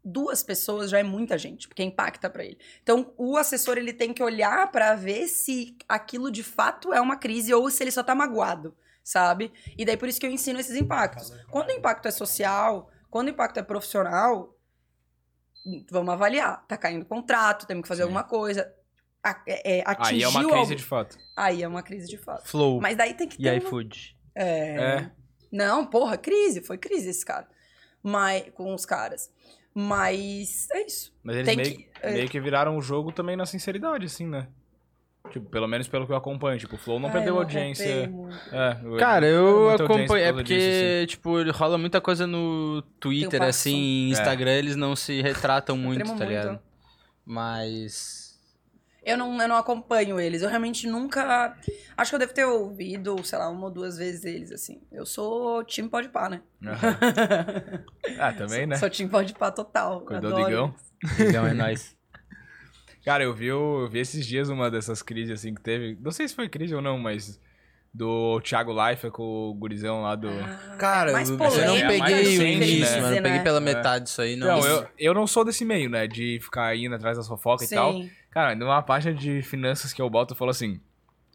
duas 0.05 0.43
pessoas 0.43 0.91
já 0.91 0.99
é 0.99 1.03
muita 1.03 1.39
gente, 1.39 1.69
porque 1.69 1.83
impacta 1.83 2.29
pra 2.29 2.45
ele. 2.45 2.59
Então, 2.83 3.13
o 3.17 3.37
assessor 3.37 3.79
ele 3.79 3.93
tem 3.93 4.13
que 4.13 4.23
olhar 4.23 4.71
pra 4.71 4.95
ver 4.95 5.29
se 5.29 5.77
aquilo 5.89 6.31
de 6.31 6.43
fato 6.43 6.93
é 6.93 7.01
uma 7.01 7.17
crise 7.17 7.53
ou 7.55 7.71
se 7.71 7.83
ele 7.83 7.93
só 7.93 8.03
tá 8.03 8.15
magoado, 8.15 8.77
sabe? 9.05 9.53
E 9.77 9.85
daí 9.85 9.97
por 9.97 10.09
isso 10.09 10.19
que 10.19 10.27
eu 10.27 10.31
ensino 10.31 10.59
esses 10.59 10.77
impactos. 10.77 11.31
Quando 11.51 11.69
o 11.69 11.73
impacto 11.73 12.09
é 12.09 12.11
social, 12.11 12.91
quando 13.11 13.29
o 13.29 13.31
impacto 13.31 13.59
é 13.59 13.63
profissional, 13.63 14.57
vamos 15.91 16.13
avaliar. 16.13 16.65
Tá 16.67 16.77
caindo 16.77 17.05
contrato, 17.05 17.67
temos 17.67 17.83
que 17.83 17.89
fazer 17.89 18.03
Sim. 18.03 18.05
alguma 18.05 18.25
coisa. 18.25 18.73
É, 19.47 19.79
é, 19.79 19.83
atingiu 19.87 20.17
Aí 20.17 20.23
é 20.23 20.29
uma 20.29 20.41
crise 20.43 20.57
algo- 20.61 20.75
de 20.77 20.83
fato. 20.85 21.19
Aí 21.37 21.63
é 21.63 21.69
uma 21.69 21.83
crise 21.83 22.09
de 22.09 22.17
fato. 22.17 22.49
Flow 22.49 22.81
Mas 22.81 22.97
daí 22.97 23.13
tem 23.15 23.29
que 23.29 23.35
e 23.35 23.43
ter 23.43 23.51
uma... 23.51 23.57
iFood. 23.59 24.17
É. 24.35 24.77
É. 24.77 25.11
Não, 25.53 25.85
porra, 25.85 26.17
crise. 26.17 26.63
Foi 26.63 26.79
crise 26.79 27.11
esse 27.11 27.25
cara. 27.25 27.47
Mas, 28.03 28.45
com 28.55 28.75
os 28.75 28.87
caras. 28.87 29.31
Mas 29.75 30.69
é 30.73 30.87
isso. 30.87 31.13
Mas 31.23 31.37
eles 31.37 31.47
Tem 31.49 31.57
meio, 31.57 31.77
que- 31.77 31.89
é. 32.03 32.13
meio 32.13 32.29
que 32.29 32.41
viraram 32.41 32.77
o 32.79 32.81
jogo 32.83 33.13
também 33.13 33.37
na 33.37 33.45
sinceridade, 33.47 34.07
assim, 34.07 34.27
né? 34.27 34.49
Tipo, 35.31 35.51
pelo 35.51 35.69
menos 35.69 35.87
pelo 35.87 36.07
que 36.07 36.13
eu 36.13 36.17
acompanho. 36.17 36.59
Tipo, 36.59 36.77
o 36.77 36.79
Flow 36.79 36.99
não 36.99 37.09
Ai, 37.09 37.13
perdeu 37.13 37.35
eu 37.35 37.41
audiência. 37.41 38.09
muito. 38.09 38.35
É, 38.53 38.81
eu- 38.83 38.97
Cara, 38.97 39.21
perdeu 39.21 39.37
eu 39.47 39.71
acompanho. 39.71 40.25
É 40.25 40.33
porque, 40.33 40.55
disso, 40.57 40.69
assim. 40.97 41.07
tipo, 41.07 41.51
rola 41.53 41.77
muita 41.77 42.01
coisa 42.01 42.27
no 42.27 42.83
Twitter, 42.99 43.39
passo. 43.39 43.51
assim, 43.51 44.09
Instagram 44.09 44.53
eles 44.53 44.77
não 44.77 44.97
se 44.97 45.21
retratam 45.21 45.77
muito, 45.77 46.01
tá 46.05 46.07
muito. 46.07 46.25
ligado? 46.25 46.59
Mas. 47.27 48.20
Eu 49.11 49.17
não, 49.17 49.41
eu 49.41 49.49
não 49.49 49.57
acompanho 49.57 50.21
eles. 50.21 50.43
Eu 50.43 50.49
realmente 50.49 50.87
nunca. 50.87 51.57
Acho 51.97 52.11
que 52.11 52.15
eu 52.15 52.19
devo 52.19 52.33
ter 52.33 52.45
ouvido, 52.45 53.23
sei 53.25 53.39
lá, 53.39 53.49
uma 53.49 53.65
ou 53.65 53.71
duas 53.71 53.97
vezes 53.99 54.25
eles, 54.25 54.53
assim. 54.53 54.81
Eu 54.91 55.05
sou 55.05 55.65
time 55.65 55.89
pode 55.89 56.09
pá, 56.09 56.29
né? 56.29 56.43
Aham. 56.65 56.99
Ah, 58.19 58.33
também, 58.33 58.67
né? 58.67 58.77
Sou 58.77 58.91
time 58.91 59.09
pode 59.11 59.33
pá 59.35 59.51
total. 59.51 60.01
Cuidou 60.01 60.33
do 60.33 60.41
Igão? 60.41 60.75
Então 61.19 61.47
é 61.47 61.53
nóis. 61.55 61.97
Cara, 63.05 63.25
eu 63.25 63.33
vi, 63.33 63.47
eu 63.47 63.89
vi 63.91 64.01
esses 64.01 64.27
dias 64.27 64.49
uma 64.49 64.71
dessas 64.71 65.03
crises, 65.03 65.39
assim, 65.41 65.55
que 65.55 65.61
teve. 65.61 65.97
Não 66.01 66.11
sei 66.11 66.29
se 66.29 66.35
foi 66.35 66.49
crise 66.49 66.75
ou 66.75 66.83
não, 66.83 66.99
mas. 66.99 67.41
Do 67.93 68.41
Thiago 68.43 68.73
Leifert 68.73 69.11
com 69.13 69.51
o 69.51 69.55
gurizão 69.55 70.03
lá 70.03 70.15
do. 70.15 70.29
Ah, 70.29 70.77
Cara, 70.79 71.11
é 71.11 71.13
mais 71.13 71.29
eu 71.29 71.37
polêmico 71.37 71.67
não 71.67 71.99
mais 71.99 72.15
peguei 72.15 72.25
o 72.25 72.29
recente, 72.31 72.71
início, 72.71 72.95
né? 72.95 73.01
mano. 73.01 73.17
Eu 73.17 73.23
peguei 73.23 73.39
né? 73.39 73.45
pela 73.45 73.59
É. 73.59 73.61
metade 73.61 74.05
disso 74.05 74.23
aí. 74.23 74.37
Não, 74.37 74.47
Não, 74.47 74.65
eu, 74.65 74.89
eu 74.97 75.13
não 75.13 75.27
sou 75.27 75.45
desse 75.45 75.65
meio, 75.65 75.91
né? 75.91 76.07
De 76.07 76.39
ficar 76.41 76.77
indo 76.77 76.95
atrás 76.95 77.17
das 77.17 77.27
fofocas 77.27 77.69
e 77.69 77.75
tal. 77.75 77.93
Cara, 78.31 78.55
numa 78.55 78.83
página 78.83 79.15
de 79.15 79.43
finanças 79.43 79.93
que 79.93 80.01
eu 80.01 80.09
boto, 80.09 80.33
eu 80.35 80.37
falo 80.39 80.51
assim: 80.51 80.81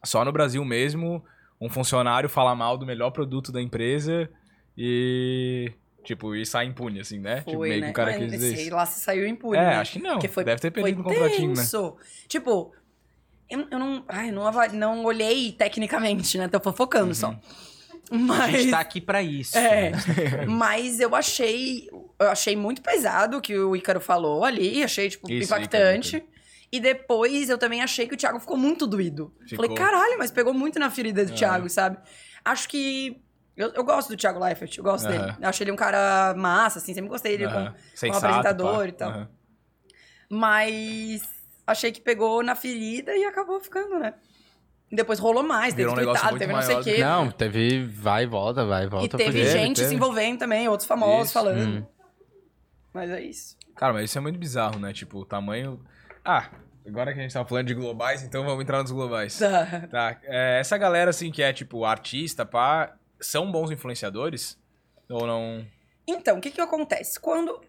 só 0.03 0.23
no 0.23 0.31
Brasil 0.31 0.63
mesmo, 0.63 1.23
um 1.59 1.69
funcionário 1.69 2.29
fala 2.29 2.55
mal 2.55 2.77
do 2.77 2.85
melhor 2.85 3.11
produto 3.11 3.51
da 3.51 3.61
empresa 3.61 4.29
e. 4.77 5.71
Tipo, 6.03 6.35
e 6.35 6.45
sai 6.45 6.65
impune, 6.67 6.99
assim, 6.99 7.17
né? 7.19 7.37
tipo, 7.39 7.53
Foi, 7.53 7.69
meio 7.69 7.81
né? 7.81 7.87
que 7.87 7.91
o 7.91 7.95
cara 7.95 8.11
Mas 8.11 8.19
quis 8.21 8.31
dizer 8.31 8.55
sei 8.55 8.65
isso. 8.67 8.75
lá 8.75 8.85
se 8.85 8.99
saiu 8.99 9.25
impune, 9.27 9.57
É, 9.57 9.61
né? 9.61 9.75
acho 9.77 9.93
que 9.93 9.99
não. 9.99 10.11
Porque 10.13 10.27
foi, 10.27 10.43
Deve 10.43 10.61
ter 10.61 10.71
foi 10.71 10.83
perdido 10.83 11.01
um 11.01 11.03
contratinho, 11.03 11.49
né? 11.49 11.55
tenso. 11.55 11.97
Tipo, 12.27 12.71
eu, 13.49 13.67
eu 13.71 13.79
não, 13.79 14.05
ai, 14.07 14.29
não, 14.31 14.51
não 14.73 15.03
olhei 15.03 15.51
tecnicamente, 15.51 16.37
né? 16.37 16.47
Tô 16.47 16.59
fofocando 16.59 17.07
Uhum. 17.07 17.13
só. 17.15 17.35
A 18.11 18.17
Mas, 18.19 18.51
gente 18.51 18.69
tá 18.69 18.79
aqui 18.81 19.01
pra 19.01 19.23
isso. 19.23 19.57
É. 19.57 19.89
né? 19.89 19.97
mas 20.47 20.99
eu 20.99 21.15
achei, 21.15 21.89
eu 22.19 22.29
achei 22.29 22.55
muito 22.55 22.83
pesado 22.83 23.37
o 23.37 23.41
que 23.41 23.57
o 23.57 23.75
Ícaro 23.75 23.99
falou 23.99 24.45
ali, 24.45 24.83
achei 24.83 25.09
tipo 25.09 25.27
Isso, 25.31 25.51
impactante. 25.51 26.17
Ícaro, 26.17 26.31
E 26.75 26.79
depois 26.79 27.49
eu 27.49 27.57
também 27.57 27.81
achei 27.81 28.05
que 28.05 28.13
o 28.13 28.17
Thiago 28.17 28.37
ficou 28.39 28.57
muito 28.57 28.85
doído. 28.85 29.33
Ficou. 29.47 29.65
Falei, 29.65 29.73
caralho, 29.77 30.17
mas 30.17 30.29
pegou 30.29 30.53
muito 30.53 30.77
na 30.77 30.89
ferida 30.89 31.25
do 31.25 31.31
É. 31.31 31.35
Thiago, 31.35 31.69
sabe? 31.69 31.97
Acho 32.43 32.67
que 32.67 33.23
eu, 33.55 33.71
eu 33.73 33.83
gosto 33.85 34.09
do 34.09 34.17
Thiago 34.17 34.39
Leifert, 34.43 34.77
eu 34.77 34.83
gosto 34.83 35.07
dele. 35.07 35.35
Eu 35.39 35.47
acho 35.47 35.63
ele 35.63 35.71
um 35.71 35.75
cara 35.77 36.33
massa, 36.35 36.79
assim, 36.79 36.93
sempre 36.93 37.09
gostei 37.09 37.37
dele 37.37 37.51
como 37.51 37.73
Sensato, 37.93 38.25
apresentador 38.25 38.79
pá. 38.79 38.87
e 38.87 38.91
tal. 38.91 39.27
Mas 40.29 41.21
achei 41.65 41.91
que 41.91 42.01
pegou 42.01 42.43
na 42.43 42.55
ferida 42.55 43.15
e 43.15 43.23
acabou 43.23 43.59
ficando, 43.61 43.97
né? 43.97 44.13
Depois 44.91 45.17
rolou 45.17 45.43
mais, 45.43 45.73
teve 45.73 45.89
Virou 45.89 45.93
um 45.93 46.11
tweetado, 46.13 46.37
teve 46.37 46.53
não 46.53 46.61
sei 46.61 46.75
o 46.75 46.83
quê. 46.83 46.97
Não, 46.97 47.31
teve 47.31 47.85
vai 47.85 48.23
e 48.23 48.27
volta, 48.27 48.65
vai 48.65 48.83
e 48.83 48.87
volta. 48.87 49.15
e 49.15 49.17
teve 49.17 49.45
gente 49.45 49.83
se 49.83 49.95
envolvendo 49.95 50.39
também, 50.39 50.67
outros 50.67 50.87
famosos 50.87 51.25
Isso. 51.25 51.33
falando. 51.33 51.79
Hum. 51.79 51.85
Mas 52.93 53.09
é 53.09 53.21
isso. 53.21 53.57
Cara, 53.75 53.93
mas 53.93 54.09
isso 54.09 54.17
é 54.17 54.21
muito 54.21 54.37
bizarro, 54.37 54.79
né? 54.79 54.93
Tipo, 54.93 55.19
o 55.19 55.25
tamanho. 55.25 55.81
Ah, 56.23 56.49
agora 56.85 57.13
que 57.13 57.19
a 57.19 57.21
gente 57.21 57.33
tava 57.33 57.47
falando 57.47 57.67
de 57.67 57.73
globais, 57.73 58.23
então 58.23 58.43
vamos 58.43 58.61
entrar 58.61 58.81
nos 58.81 58.91
globais. 58.91 59.37
Tá. 59.37 59.87
Tá, 59.89 60.19
é, 60.23 60.59
essa 60.59 60.77
galera, 60.77 61.09
assim, 61.09 61.31
que 61.31 61.41
é, 61.41 61.51
tipo, 61.51 61.85
artista, 61.85 62.45
pá, 62.45 62.95
são 63.19 63.51
bons 63.51 63.71
influenciadores? 63.71 64.57
Ou 65.09 65.25
não? 65.25 65.65
Então, 66.07 66.37
o 66.37 66.41
que 66.41 66.51
que 66.51 66.61
acontece? 66.61 67.19
Quando 67.19 67.61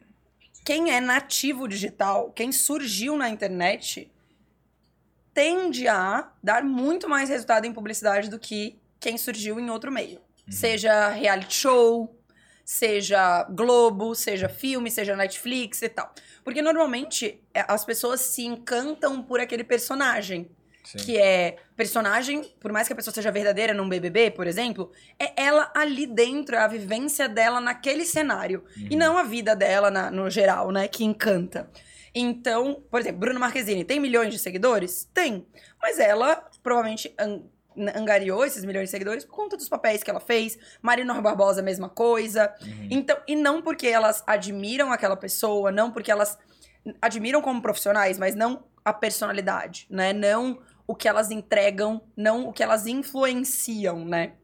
quem 0.64 0.90
é 0.90 1.00
nativo 1.00 1.68
digital, 1.68 2.30
quem 2.32 2.50
surgiu 2.50 3.16
na 3.16 3.28
internet, 3.28 4.10
tende 5.32 5.86
a 5.86 6.30
dar 6.42 6.64
muito 6.64 7.08
mais 7.08 7.28
resultado 7.28 7.66
em 7.66 7.72
publicidade 7.72 8.28
do 8.28 8.38
que 8.38 8.78
quem 8.98 9.16
surgiu 9.18 9.60
em 9.60 9.70
outro 9.70 9.92
meio. 9.92 10.20
Seja 10.48 11.08
reality 11.08 11.54
show, 11.54 12.15
seja 12.66 13.44
Globo, 13.44 14.12
seja 14.16 14.48
filme, 14.48 14.90
seja 14.90 15.14
Netflix 15.14 15.80
e 15.82 15.88
tal. 15.88 16.12
Porque 16.42 16.60
normalmente 16.60 17.40
é, 17.54 17.64
as 17.68 17.84
pessoas 17.84 18.20
se 18.20 18.44
encantam 18.44 19.22
por 19.22 19.38
aquele 19.40 19.62
personagem. 19.62 20.50
Sim. 20.84 20.98
Que 20.98 21.16
é 21.18 21.56
personagem, 21.76 22.42
por 22.60 22.70
mais 22.72 22.86
que 22.86 22.92
a 22.92 22.96
pessoa 22.96 23.12
seja 23.14 23.30
verdadeira 23.32 23.74
num 23.74 23.88
BBB, 23.88 24.30
por 24.32 24.46
exemplo, 24.46 24.92
é 25.18 25.32
ela 25.40 25.72
ali 25.74 26.06
dentro, 26.06 26.54
é 26.54 26.58
a 26.58 26.68
vivência 26.68 27.28
dela 27.28 27.60
naquele 27.60 28.04
cenário. 28.04 28.64
E 28.76 28.92
Uhum. 28.92 28.98
não 28.98 29.18
a 29.18 29.24
vida 29.24 29.56
dela 29.56 29.90
na- 29.90 30.10
no 30.12 30.28
geral, 30.30 30.70
né? 30.70 30.86
Que 30.86 31.02
encanta. 31.04 31.68
Então, 32.14 32.82
por 32.90 33.00
exemplo, 33.00 33.18
Bruno 33.20 33.38
Marquezine 33.40 33.84
tem 33.84 33.98
milhões 34.00 34.32
de 34.32 34.38
seguidores? 34.38 35.08
Tem. 35.12 35.46
Mas 35.82 35.98
ela 35.98 36.36
provavelmente 36.62 37.12
angariou 37.94 38.44
esses 38.44 38.64
milhões 38.64 38.84
de 38.84 38.90
seguidores 38.90 39.24
por 39.24 39.34
conta 39.34 39.56
dos 39.56 39.68
papéis 39.68 40.02
que 40.02 40.10
ela 40.10 40.20
fez. 40.20 40.58
Marinor 40.80 41.20
Barbosa, 41.20 41.62
mesma 41.62 41.88
coisa. 41.88 42.54
Uhum. 42.62 42.88
Então, 42.90 43.16
e 43.26 43.36
não 43.36 43.62
porque 43.62 43.86
elas 43.86 44.22
admiram 44.26 44.92
aquela 44.92 45.16
pessoa, 45.16 45.70
não 45.70 45.90
porque 45.90 46.10
elas 46.10 46.38
admiram 47.00 47.42
como 47.42 47.60
profissionais, 47.60 48.18
mas 48.18 48.34
não 48.34 48.64
a 48.84 48.92
personalidade, 48.92 49.86
né? 49.90 50.12
Não 50.12 50.60
o 50.86 50.94
que 50.94 51.08
elas 51.08 51.30
entregam, 51.30 52.00
não 52.16 52.48
o 52.48 52.52
que 52.52 52.62
elas 52.62 52.86
influenciam, 52.86 54.04
né? 54.04 54.34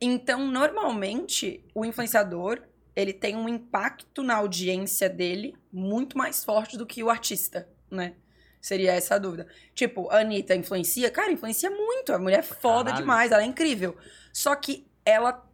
Então, 0.00 0.46
normalmente, 0.46 1.64
o 1.74 1.84
influenciador, 1.84 2.62
ele 2.94 3.12
tem 3.12 3.36
um 3.36 3.48
impacto 3.48 4.22
na 4.22 4.36
audiência 4.36 5.08
dele 5.08 5.56
muito 5.72 6.16
mais 6.16 6.44
forte 6.44 6.76
do 6.76 6.86
que 6.86 7.02
o 7.02 7.10
artista, 7.10 7.68
né? 7.90 8.14
Seria 8.60 8.92
essa 8.92 9.14
a 9.14 9.18
dúvida. 9.18 9.46
Tipo, 9.74 10.10
a 10.10 10.18
Anitta 10.20 10.54
influencia? 10.54 11.10
Cara, 11.10 11.32
influencia 11.32 11.70
muito. 11.70 12.12
A 12.12 12.18
mulher 12.18 12.40
é 12.40 12.42
foda 12.42 12.84
Caralho. 12.90 12.96
demais, 13.02 13.32
ela 13.32 13.42
é 13.42 13.46
incrível. 13.46 13.96
Só 14.32 14.54
que 14.54 14.86
ela 15.04 15.46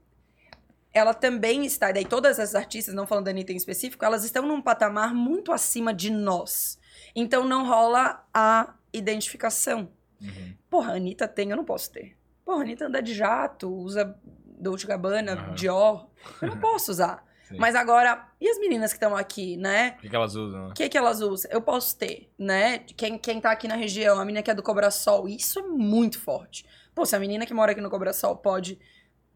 ela 0.92 1.12
também 1.12 1.66
está, 1.66 1.90
e 1.90 1.92
daí 1.92 2.04
todas 2.06 2.38
essas 2.38 2.54
artistas, 2.54 2.94
não 2.94 3.06
falando 3.06 3.26
da 3.26 3.30
Anitta 3.30 3.52
em 3.52 3.56
específico, 3.56 4.02
elas 4.02 4.24
estão 4.24 4.46
num 4.46 4.62
patamar 4.62 5.12
muito 5.14 5.52
acima 5.52 5.92
de 5.92 6.08
nós. 6.08 6.78
Então 7.14 7.44
não 7.44 7.66
rola 7.66 8.26
a 8.32 8.72
identificação. 8.94 9.90
Uhum. 10.18 10.54
Porra, 10.70 10.92
a 10.94 10.96
Anitta 10.96 11.28
tem, 11.28 11.50
eu 11.50 11.56
não 11.58 11.66
posso 11.66 11.92
ter. 11.92 12.16
Porra, 12.46 12.60
a 12.60 12.62
Anitta 12.62 12.86
anda 12.86 13.02
de 13.02 13.12
jato, 13.12 13.68
usa 13.70 14.18
Dolce 14.58 14.86
Gabbana, 14.86 15.32
Aham. 15.34 15.54
Dior. 15.54 16.08
Eu 16.40 16.48
não 16.48 16.56
posso 16.60 16.90
usar. 16.92 17.25
Sim. 17.48 17.58
Mas 17.58 17.76
agora, 17.76 18.26
e 18.40 18.48
as 18.48 18.58
meninas 18.58 18.92
que 18.92 18.96
estão 18.96 19.16
aqui, 19.16 19.56
né? 19.56 19.94
O 19.98 20.00
que, 20.00 20.08
que 20.08 20.16
elas 20.16 20.34
usam? 20.34 20.64
né? 20.64 20.70
O 20.70 20.74
que, 20.74 20.88
que 20.88 20.98
elas 20.98 21.20
usam? 21.20 21.50
Eu 21.52 21.62
posso 21.62 21.96
ter, 21.96 22.28
né? 22.36 22.80
Quem, 22.96 23.16
quem 23.16 23.40
tá 23.40 23.52
aqui 23.52 23.68
na 23.68 23.76
região, 23.76 24.18
a 24.18 24.24
menina 24.24 24.42
que 24.42 24.50
é 24.50 24.54
do 24.54 24.64
Cobrasol, 24.64 25.28
isso 25.28 25.60
é 25.60 25.62
muito 25.62 26.20
forte. 26.20 26.66
Pô, 26.92 27.06
se 27.06 27.14
a 27.14 27.20
menina 27.20 27.46
que 27.46 27.54
mora 27.54 27.70
aqui 27.70 27.80
no 27.80 27.88
Cobrasol 27.88 28.36
pode 28.36 28.80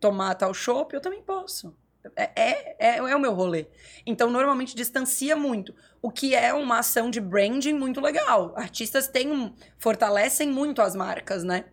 tomar 0.00 0.34
tal 0.34 0.52
chopp, 0.52 0.92
eu 0.92 1.00
também 1.00 1.22
posso. 1.22 1.76
É, 2.16 2.30
é, 2.34 2.76
é, 2.78 2.96
é 2.96 3.14
o 3.14 3.20
meu 3.20 3.32
rolê. 3.32 3.66
Então, 4.04 4.28
normalmente, 4.28 4.74
distancia 4.74 5.36
muito. 5.36 5.72
O 6.02 6.10
que 6.10 6.34
é 6.34 6.52
uma 6.52 6.78
ação 6.78 7.10
de 7.10 7.20
branding 7.20 7.74
muito 7.74 8.00
legal. 8.00 8.54
Artistas 8.56 9.06
têm 9.06 9.30
um, 9.30 9.54
fortalecem 9.78 10.48
muito 10.48 10.82
as 10.82 10.96
marcas, 10.96 11.44
né? 11.44 11.66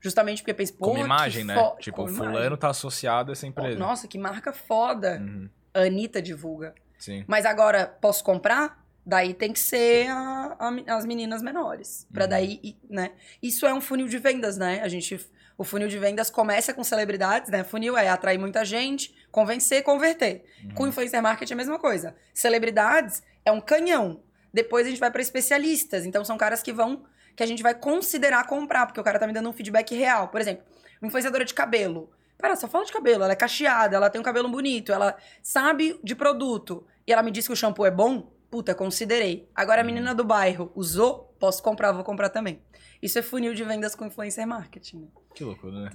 Justamente 0.00 0.42
porque 0.42 0.54
pensa, 0.54 0.74
pô, 0.74 0.90
Como 0.90 0.98
imagem, 0.98 1.42
né? 1.44 1.54
Tipo, 1.80 1.98
como 1.98 2.08
fulano 2.08 2.36
imagem. 2.36 2.56
tá 2.56 2.68
associado 2.68 3.30
a 3.30 3.32
essa 3.32 3.46
empresa. 3.46 3.78
Nossa, 3.78 4.06
que 4.06 4.18
marca 4.18 4.52
foda. 4.52 5.18
Uhum. 5.20 5.48
A 5.74 5.80
Anitta 5.80 6.20
divulga. 6.22 6.74
Sim. 6.98 7.24
Mas 7.26 7.44
agora, 7.46 7.86
posso 8.00 8.22
comprar? 8.22 8.80
Daí 9.04 9.34
tem 9.34 9.52
que 9.52 9.58
ser 9.58 10.08
a- 10.08 10.56
a- 10.58 10.96
as 10.96 11.04
meninas 11.04 11.42
menores. 11.42 12.06
Pra 12.12 12.24
Uhum. 12.24 12.30
daí, 12.30 12.76
né? 12.88 13.10
Isso 13.42 13.66
é 13.66 13.74
um 13.74 13.80
funil 13.80 14.06
de 14.06 14.18
vendas, 14.18 14.56
né? 14.56 14.80
A 14.82 14.88
gente. 14.88 15.18
O 15.58 15.64
funil 15.64 15.88
de 15.88 15.98
vendas 15.98 16.30
começa 16.30 16.72
com 16.72 16.82
celebridades, 16.84 17.50
né? 17.50 17.64
Funil 17.64 17.96
é 17.96 18.08
atrair 18.08 18.38
muita 18.38 18.64
gente, 18.64 19.14
convencer, 19.30 19.82
converter. 19.82 20.44
Uhum. 20.64 20.74
Com 20.74 20.86
influencer 20.86 21.20
marketing 21.22 21.52
é 21.52 21.54
a 21.54 21.56
mesma 21.56 21.78
coisa. 21.78 22.14
Celebridades 22.32 23.22
é 23.44 23.50
um 23.52 23.60
canhão. 23.60 24.22
Depois 24.54 24.86
a 24.86 24.90
gente 24.90 25.00
vai 25.00 25.10
pra 25.10 25.22
especialistas. 25.22 26.04
Então 26.06 26.24
são 26.24 26.36
caras 26.36 26.62
que 26.62 26.72
vão. 26.72 27.04
que 27.34 27.42
a 27.42 27.46
gente 27.46 27.62
vai 27.62 27.74
considerar 27.74 28.46
comprar, 28.46 28.84
porque 28.84 29.00
o 29.00 29.02
cara 29.02 29.18
tá 29.18 29.26
me 29.26 29.32
dando 29.32 29.48
um 29.48 29.54
feedback 29.54 29.94
real. 29.94 30.28
Por 30.28 30.38
exemplo, 30.38 30.62
uma 31.00 31.08
influenciadora 31.08 31.46
de 31.46 31.54
cabelo. 31.54 32.10
Cara, 32.42 32.56
só 32.56 32.66
fala 32.68 32.84
de 32.84 32.92
cabelo. 32.92 33.22
Ela 33.24 33.32
é 33.32 33.36
cacheada, 33.36 33.96
ela 33.96 34.10
tem 34.10 34.20
um 34.20 34.24
cabelo 34.24 34.48
bonito, 34.48 34.92
ela 34.92 35.16
sabe 35.42 35.98
de 36.02 36.14
produto. 36.14 36.84
E 37.06 37.12
ela 37.12 37.22
me 37.22 37.30
disse 37.30 37.48
que 37.48 37.52
o 37.54 37.56
shampoo 37.56 37.86
é 37.86 37.90
bom. 37.90 38.30
Puta, 38.50 38.74
considerei. 38.74 39.48
Agora 39.54 39.80
a 39.80 39.84
menina 39.84 40.14
do 40.14 40.24
bairro 40.24 40.70
usou, 40.74 41.34
posso 41.38 41.62
comprar, 41.62 41.92
vou 41.92 42.04
comprar 42.04 42.28
também. 42.28 42.60
Isso 43.00 43.18
é 43.18 43.22
funil 43.22 43.54
de 43.54 43.64
vendas 43.64 43.94
com 43.94 44.04
influencer 44.04 44.46
marketing. 44.46 45.08
Que 45.34 45.42
loucura, 45.44 45.72
né? 45.84 45.90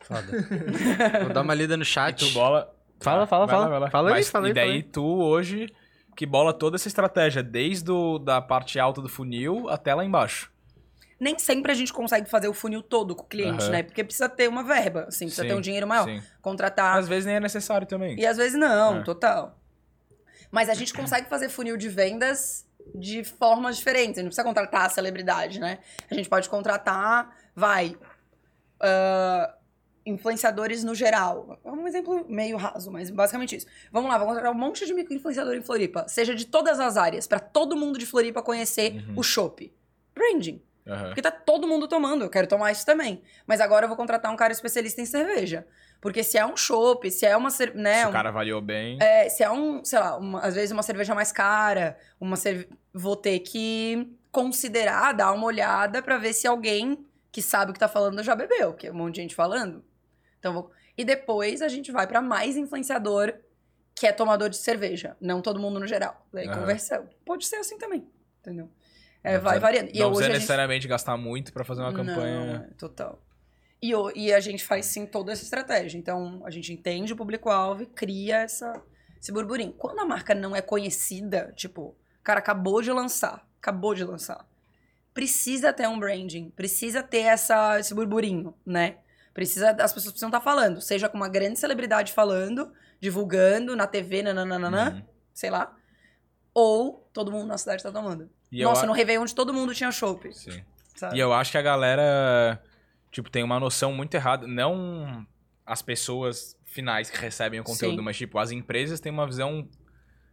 Foda. 0.00 0.26
Vou 1.24 1.32
dar 1.32 1.42
uma 1.42 1.54
lida 1.54 1.76
no 1.76 1.82
E 1.82 1.86
chat. 1.86 2.26
tu 2.26 2.32
bola. 2.32 2.74
Fala, 3.00 3.26
fala, 3.26 3.46
Vai 3.46 3.54
lá, 3.56 3.62
fala. 3.62 3.70
vai 3.70 3.80
lá. 3.80 3.90
Fala 3.90 4.08
aí, 4.10 4.14
Mas, 4.14 4.28
fala 4.30 4.46
aí, 4.46 4.50
E 4.50 4.54
daí 4.54 4.64
fala 4.66 4.74
aí. 4.76 4.82
tu 4.82 5.04
hoje 5.04 5.66
que 6.16 6.26
bola 6.26 6.52
toda 6.52 6.76
essa 6.76 6.88
estratégia, 6.88 7.42
desde 7.44 7.90
o, 7.92 8.18
da 8.18 8.40
parte 8.42 8.78
alta 8.80 9.00
do 9.00 9.08
funil 9.08 9.68
até 9.68 9.94
lá 9.94 10.04
embaixo. 10.04 10.50
Nem 11.20 11.38
sempre 11.38 11.72
a 11.72 11.74
gente 11.74 11.92
consegue 11.92 12.28
fazer 12.30 12.46
o 12.48 12.54
funil 12.54 12.80
todo 12.82 13.14
com 13.16 13.24
o 13.24 13.26
cliente, 13.26 13.64
Aham. 13.64 13.70
né? 13.70 13.82
Porque 13.82 14.04
precisa 14.04 14.28
ter 14.28 14.48
uma 14.48 14.62
verba, 14.62 15.06
assim, 15.08 15.24
precisa 15.26 15.42
Sim, 15.42 15.48
ter 15.48 15.54
um 15.54 15.60
dinheiro 15.60 15.86
maior. 15.86 16.04
Sim. 16.06 16.22
Contratar. 16.40 16.96
Às 16.96 17.08
vezes 17.08 17.26
nem 17.26 17.34
é 17.36 17.40
necessário 17.40 17.86
também. 17.86 18.18
E 18.18 18.24
às 18.24 18.36
vezes 18.36 18.58
não, 18.58 18.98
É. 18.98 19.02
total. 19.02 19.58
Mas 20.50 20.68
a 20.68 20.74
gente 20.74 20.94
consegue 20.94 21.28
fazer 21.28 21.48
funil 21.48 21.76
de 21.76 21.88
vendas 21.88 22.64
de 22.94 23.22
formas 23.24 23.76
diferentes. 23.76 24.10
A 24.18 24.20
gente 24.20 24.24
não 24.24 24.28
precisa 24.28 24.44
contratar 24.44 24.86
a 24.86 24.88
celebridade, 24.88 25.58
né? 25.60 25.78
A 26.10 26.14
gente 26.14 26.28
pode 26.28 26.48
contratar, 26.48 27.36
vai, 27.54 27.96
ah, 28.80 29.54
influenciadores 30.06 30.82
no 30.84 30.94
geral. 30.94 31.58
É 31.64 31.70
um 31.70 31.86
exemplo 31.86 32.24
meio 32.28 32.56
raso, 32.56 32.90
mas 32.90 33.10
basicamente 33.10 33.56
isso. 33.56 33.66
Vamos 33.92 34.08
lá, 34.08 34.16
vamos 34.16 34.32
contratar 34.34 34.52
um 34.54 34.58
monte 34.58 34.86
de 34.86 34.94
micro-influenciador 34.94 35.54
em 35.54 35.62
Floripa. 35.62 36.06
Seja 36.08 36.34
de 36.34 36.46
todas 36.46 36.80
as 36.80 36.96
áreas, 36.96 37.26
pra 37.26 37.38
todo 37.40 37.76
mundo 37.76 37.98
de 37.98 38.06
Floripa 38.06 38.42
conhecer 38.42 39.04
Uhum. 39.08 39.14
o 39.18 39.22
chopp. 39.22 39.70
Branding. 40.14 40.62
Aham. 40.88 41.06
Porque 41.08 41.20
tá 41.22 41.30
todo 41.30 41.68
mundo 41.68 41.86
tomando, 41.86 42.24
eu 42.24 42.30
quero 42.30 42.46
tomar 42.46 42.72
isso 42.72 42.86
também. 42.86 43.22
Mas 43.46 43.60
agora 43.60 43.84
eu 43.84 43.88
vou 43.88 43.96
contratar 43.96 44.32
um 44.32 44.36
cara 44.36 44.52
especialista 44.52 45.00
em 45.00 45.06
cerveja. 45.06 45.66
Porque 46.00 46.22
se 46.22 46.38
é 46.38 46.46
um 46.46 46.56
chopp, 46.56 47.10
se 47.10 47.26
é 47.26 47.36
uma... 47.36 47.50
Né, 47.74 48.00
Se 48.00 48.06
um- 48.06 48.10
o 48.10 48.12
cara 48.12 48.28
avaliou 48.28 48.60
bem. 48.62 48.96
é, 49.00 49.28
se 49.28 49.42
é 49.42 49.50
um, 49.50 49.84
sei 49.84 49.98
lá, 49.98 50.16
uma- 50.16 50.40
às 50.40 50.54
vezes 50.54 50.70
uma 50.70 50.82
cerveja 50.82 51.14
mais 51.14 51.30
cara, 51.32 51.98
uma 52.20 52.36
cerve... 52.36 52.68
vou 52.94 53.16
ter 53.16 53.40
que 53.40 54.16
considerar, 54.30 55.12
dar 55.12 55.32
uma 55.32 55.44
olhada 55.46 56.00
pra 56.00 56.16
ver 56.16 56.32
se 56.32 56.46
alguém 56.46 57.04
que 57.32 57.42
sabe 57.42 57.70
o 57.70 57.74
que 57.74 57.80
tá 57.80 57.88
falando 57.88 58.22
já 58.22 58.34
bebeu, 58.34 58.72
que 58.74 58.86
é 58.86 58.92
um 58.92 58.94
monte 58.94 59.16
de 59.16 59.22
gente 59.22 59.34
falando. 59.34 59.84
Então 60.38 60.52
vou... 60.54 60.70
E 60.96 61.04
depois 61.04 61.62
a 61.62 61.68
gente 61.68 61.92
vai 61.92 62.06
pra 62.06 62.20
mais 62.22 62.56
influenciador 62.56 63.34
que 63.94 64.06
é 64.06 64.12
tomador 64.12 64.48
de 64.48 64.56
cerveja, 64.56 65.16
não 65.20 65.42
todo 65.42 65.58
mundo 65.58 65.80
no 65.80 65.86
geral. 65.86 66.24
Daí 66.32 66.46
Aham. 66.46 66.60
conversão. 66.60 67.08
Pode 67.24 67.44
ser 67.46 67.56
assim 67.56 67.76
também, 67.76 68.06
entendeu? 68.40 68.70
É, 69.22 69.34
Não 69.36 69.42
vai 69.42 69.58
variando. 69.58 69.90
E 69.92 69.98
não 69.98 70.08
precisa 70.08 70.20
a 70.20 70.26
gente... 70.28 70.34
necessariamente 70.34 70.88
gastar 70.88 71.16
muito 71.16 71.52
pra 71.52 71.64
fazer 71.64 71.82
uma 71.82 71.92
campanha. 71.92 72.58
Não, 72.60 72.76
total. 72.76 73.22
E, 73.82 73.92
e 74.14 74.32
a 74.32 74.40
gente 74.40 74.64
faz 74.64 74.86
sim 74.86 75.06
toda 75.06 75.32
essa 75.32 75.42
estratégia. 75.42 75.98
Então, 75.98 76.42
a 76.44 76.50
gente 76.50 76.72
entende 76.72 77.12
o 77.12 77.16
público-alvo 77.16 77.82
e 77.82 77.86
cria 77.86 78.38
essa, 78.38 78.80
esse 79.20 79.30
burburinho. 79.32 79.72
Quando 79.72 80.00
a 80.00 80.04
marca 80.04 80.34
não 80.34 80.54
é 80.54 80.60
conhecida, 80.62 81.52
tipo, 81.56 81.96
cara 82.28 82.40
acabou 82.40 82.82
de 82.82 82.92
lançar, 82.92 83.48
acabou 83.58 83.94
de 83.94 84.04
lançar, 84.04 84.46
precisa 85.14 85.72
ter 85.72 85.88
um 85.88 85.98
branding, 85.98 86.50
precisa 86.50 87.02
ter 87.02 87.22
essa, 87.22 87.80
esse 87.80 87.94
burburinho, 87.94 88.54
né? 88.66 88.98
Precisa, 89.32 89.70
as 89.70 89.94
pessoas 89.94 90.12
precisam 90.12 90.28
estar 90.28 90.40
falando, 90.42 90.78
seja 90.82 91.08
com 91.08 91.16
uma 91.16 91.28
grande 91.28 91.58
celebridade 91.58 92.12
falando, 92.12 92.70
divulgando 93.00 93.74
na 93.74 93.86
TV, 93.86 94.22
nananana, 94.22 94.90
Uhum. 94.90 95.02
sei 95.32 95.48
lá, 95.48 95.74
ou 96.52 97.08
todo 97.14 97.32
mundo 97.32 97.46
na 97.46 97.56
cidade 97.56 97.82
tá 97.82 97.90
tomando. 97.90 98.28
E 98.50 98.60
eu 98.60 98.68
Nossa, 98.68 98.84
a- 98.84 98.86
no 98.86 98.92
Réveillon 98.92 99.22
onde 99.22 99.34
todo 99.34 99.52
mundo 99.52 99.74
tinha 99.74 99.90
chopp, 99.92 100.32
Sim. 100.32 100.62
sabe? 100.94 101.16
E 101.16 101.20
eu 101.20 101.32
acho 101.32 101.50
que 101.52 101.58
a 101.58 101.62
galera, 101.62 102.62
tipo, 103.10 103.30
tem 103.30 103.42
uma 103.42 103.58
noção 103.60 103.92
muito 103.92 104.14
errada. 104.14 104.46
Não 104.46 105.26
as 105.66 105.82
pessoas 105.82 106.56
finais 106.64 107.10
que 107.10 107.18
recebem 107.18 107.60
o 107.60 107.64
conteúdo, 107.64 107.98
Sim. 107.98 108.02
mas, 108.02 108.16
tipo, 108.16 108.38
as 108.38 108.50
empresas 108.50 109.00
têm 109.00 109.12
uma 109.12 109.26
visão. 109.26 109.68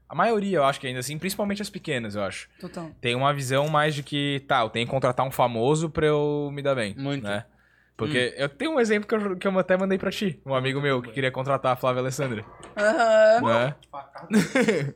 A 0.07 0.13
maioria, 0.15 0.57
eu 0.57 0.63
acho 0.63 0.79
que 0.79 0.87
ainda 0.87 0.99
assim, 0.99 1.17
principalmente 1.17 1.61
as 1.61 1.69
pequenas, 1.69 2.15
eu 2.15 2.23
acho. 2.23 2.47
Total. 2.59 2.91
Tem 3.01 3.15
uma 3.15 3.33
visão 3.33 3.67
mais 3.67 3.95
de 3.95 4.03
que, 4.03 4.43
tá, 4.47 4.61
eu 4.61 4.69
tenho 4.69 4.85
que 4.85 4.91
contratar 4.91 5.25
um 5.25 5.31
famoso 5.31 5.89
pra 5.89 6.05
eu 6.05 6.49
me 6.53 6.61
dar 6.61 6.75
bem. 6.75 6.93
Muito. 6.95 7.23
Né? 7.23 7.43
Porque 7.97 8.33
eu 8.37 8.47
tenho 8.49 8.71
um 8.75 8.79
exemplo 8.79 9.07
que 9.07 9.15
eu, 9.15 9.37
que 9.37 9.47
eu 9.47 9.57
até 9.59 9.75
mandei 9.77 9.97
pra 9.97 10.11
ti. 10.11 10.39
Um 10.45 10.53
amigo 10.53 10.79
meu 10.81 11.01
que 11.01 11.11
queria 11.11 11.31
contratar 11.31 11.73
a 11.73 11.75
Flávia 11.75 12.01
Alessandra. 12.01 12.45
Aham. 12.77 13.41
Né? 13.41 13.75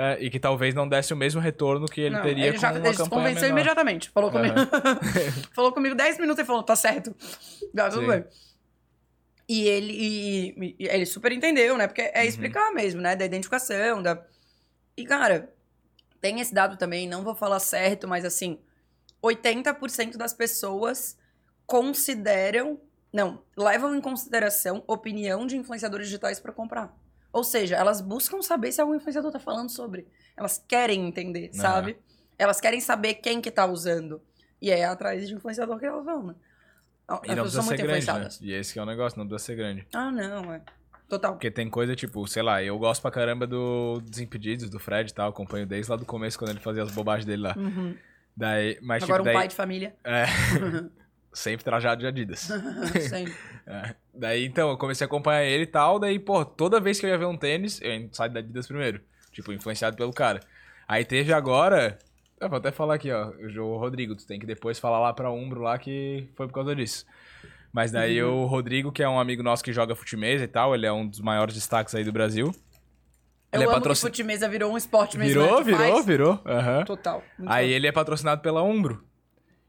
É, 0.00 0.16
e 0.22 0.30
que 0.30 0.38
talvez 0.38 0.74
não 0.76 0.88
desse 0.88 1.12
o 1.12 1.16
mesmo 1.16 1.40
retorno 1.40 1.86
que 1.86 2.00
ele 2.02 2.14
Não, 2.14 2.22
teria 2.22 2.44
ele 2.46 2.52
com 2.54 2.60
já 2.60 2.70
uma 2.70 2.78
ele 2.78 2.92
se 2.92 2.98
campanha 3.02 3.20
convenceu 3.22 3.42
menor. 3.42 3.56
imediatamente. 3.56 4.10
Falou 4.10 4.30
comigo. 4.30 4.54
falou 5.52 5.72
comigo 5.72 5.94
10 5.96 6.18
minutos 6.20 6.42
e 6.42 6.46
falou, 6.46 6.62
tá 6.62 6.76
certo. 6.76 7.12
Tá 7.74 7.90
tudo 7.90 8.02
Sim. 8.02 8.06
bem. 8.08 8.24
E 9.48 9.66
ele, 9.66 9.92
e- 9.92 10.76
e 10.78 10.86
ele 10.86 11.04
super 11.06 11.32
entendeu, 11.32 11.76
né? 11.76 11.86
Porque 11.88 12.02
é 12.02 12.20
Uhum. 12.22 12.28
explicar 12.28 12.70
mesmo, 12.72 13.00
né? 13.00 13.16
Da 13.16 13.24
identificação, 13.24 14.00
da... 14.02 14.22
E, 14.96 15.04
cara, 15.04 15.52
tem 16.20 16.38
esse 16.40 16.52
dado 16.54 16.76
também, 16.76 17.08
não 17.08 17.24
vou 17.24 17.34
falar 17.34 17.58
certo, 17.58 18.06
mas 18.06 18.24
assim, 18.24 18.58
80% 19.22 20.16
das 20.16 20.32
pessoas 20.32 21.16
consideram... 21.66 22.80
Não, 23.12 23.42
levam 23.56 23.94
em 23.94 24.00
consideração 24.02 24.84
opinião 24.86 25.46
de 25.46 25.56
influenciadores 25.56 26.06
digitais 26.08 26.38
pra 26.38 26.52
comprar. 26.52 26.94
Ou 27.32 27.44
seja, 27.44 27.76
elas 27.76 28.00
buscam 28.00 28.40
saber 28.42 28.72
se 28.72 28.80
algum 28.80 28.94
influenciador 28.94 29.30
tá 29.30 29.38
falando 29.38 29.70
sobre. 29.70 30.06
Elas 30.36 30.62
querem 30.66 31.06
entender, 31.06 31.50
sabe? 31.52 31.98
Elas 32.38 32.60
querem 32.60 32.80
saber 32.80 33.14
quem 33.14 33.40
que 33.40 33.50
tá 33.50 33.66
usando. 33.66 34.20
E 34.60 34.70
é 34.70 34.84
atrás 34.84 35.26
de 35.28 35.34
influenciador 35.34 35.78
que 35.78 35.86
elas 35.86 36.04
vão, 36.04 36.22
né? 36.28 36.34
E 37.24 37.28
não 37.28 37.42
precisa 37.42 37.62
são 37.62 37.62
ser 37.62 37.68
muito 37.68 37.82
grande, 37.82 37.88
né? 37.88 37.98
influenciadas. 37.98 38.40
E 38.40 38.52
esse 38.52 38.72
que 38.72 38.78
é 38.78 38.82
o 38.82 38.86
negócio, 38.86 39.18
não 39.18 39.26
precisa 39.26 39.46
ser 39.46 39.56
grande. 39.56 39.86
Ah, 39.92 40.10
não, 40.10 40.52
é. 40.52 40.60
Total. 41.08 41.32
Porque 41.32 41.50
tem 41.50 41.70
coisa 41.70 41.96
tipo, 41.96 42.26
sei 42.26 42.42
lá, 42.42 42.62
eu 42.62 42.78
gosto 42.78 43.00
pra 43.00 43.10
caramba 43.10 43.46
do 43.46 43.98
Desimpedidos, 44.02 44.68
do 44.68 44.78
Fred 44.78 45.10
e 45.10 45.14
tal, 45.14 45.30
acompanho 45.30 45.66
desde 45.66 45.90
lá 45.90 45.96
do 45.96 46.04
começo 46.04 46.38
quando 46.38 46.50
ele 46.50 46.60
fazia 46.60 46.82
as 46.82 46.90
bobagens 46.92 47.24
dele 47.24 47.42
lá. 47.42 47.54
Uhum. 47.56 47.96
Daí, 48.36 48.78
mas 48.82 49.02
Agora 49.02 49.22
um 49.22 49.24
tipo, 49.24 49.24
daí, 49.24 49.34
pai 49.34 49.48
de 49.48 49.54
família. 49.54 49.96
é, 50.04 50.26
sempre 51.38 51.64
trajado 51.64 52.00
de 52.00 52.06
Adidas. 52.06 52.40
Sempre. 53.08 53.34
É. 53.70 53.94
Daí, 54.14 54.46
então, 54.46 54.70
eu 54.70 54.78
comecei 54.78 55.04
a 55.04 55.06
acompanhar 55.06 55.44
ele 55.44 55.64
e 55.64 55.66
tal, 55.66 55.98
daí, 55.98 56.18
pô, 56.18 56.42
toda 56.42 56.80
vez 56.80 56.98
que 56.98 57.04
eu 57.04 57.10
ia 57.10 57.18
ver 57.18 57.26
um 57.26 57.36
tênis, 57.36 57.78
eu 57.82 58.08
saio 58.12 58.32
da 58.32 58.40
Adidas 58.40 58.66
primeiro. 58.66 59.00
Tipo, 59.30 59.52
influenciado 59.52 59.94
pelo 59.94 60.10
cara. 60.10 60.40
Aí 60.88 61.04
teve 61.04 61.34
agora, 61.34 61.98
É, 62.40 62.48
vou 62.48 62.56
até 62.56 62.70
falar 62.72 62.94
aqui, 62.94 63.10
ó. 63.12 63.30
O 63.60 63.76
Rodrigo, 63.76 64.14
tu 64.16 64.26
tem 64.26 64.38
que 64.40 64.46
depois 64.46 64.78
falar 64.78 65.00
lá 65.00 65.12
pra 65.12 65.30
Umbro 65.30 65.60
lá 65.60 65.76
que 65.76 66.28
foi 66.34 66.46
por 66.46 66.54
causa 66.54 66.74
disso. 66.74 67.04
Mas 67.72 67.90
daí 67.92 68.22
Uhum. 68.22 68.44
o 68.44 68.46
Rodrigo, 68.46 68.90
que 68.90 69.02
é 69.02 69.08
um 69.08 69.20
amigo 69.20 69.42
nosso 69.42 69.62
que 69.62 69.72
joga 69.72 69.94
futimesa 69.94 70.44
e 70.44 70.48
tal, 70.48 70.74
ele 70.74 70.86
é 70.86 70.92
um 70.92 71.06
dos 71.06 71.20
maiores 71.20 71.54
destaques 71.54 71.94
aí 71.94 72.04
do 72.04 72.12
Brasil. 72.12 72.46
Eu 73.52 73.60
Ele 73.60 73.64
é 73.64 73.66
amo 73.66 73.74
patrocin- 73.74 74.06
que 74.06 74.12
futimesa 74.12 74.48
virou 74.48 74.72
um 74.72 74.76
esporte 74.78 75.18
mesmo. 75.18 75.42
Virou, 75.42 75.58
né? 75.58 75.64
Virou, 75.64 75.78
faz. 75.94 76.06
virou. 76.06 76.40
Aham. 76.46 76.84
Total. 76.84 77.22
Aí 77.46 77.68
bom. 77.68 77.74
ele 77.74 77.86
é 77.86 77.92
patrocinado 77.92 78.40
pela 78.40 78.62
Umbro. 78.62 79.04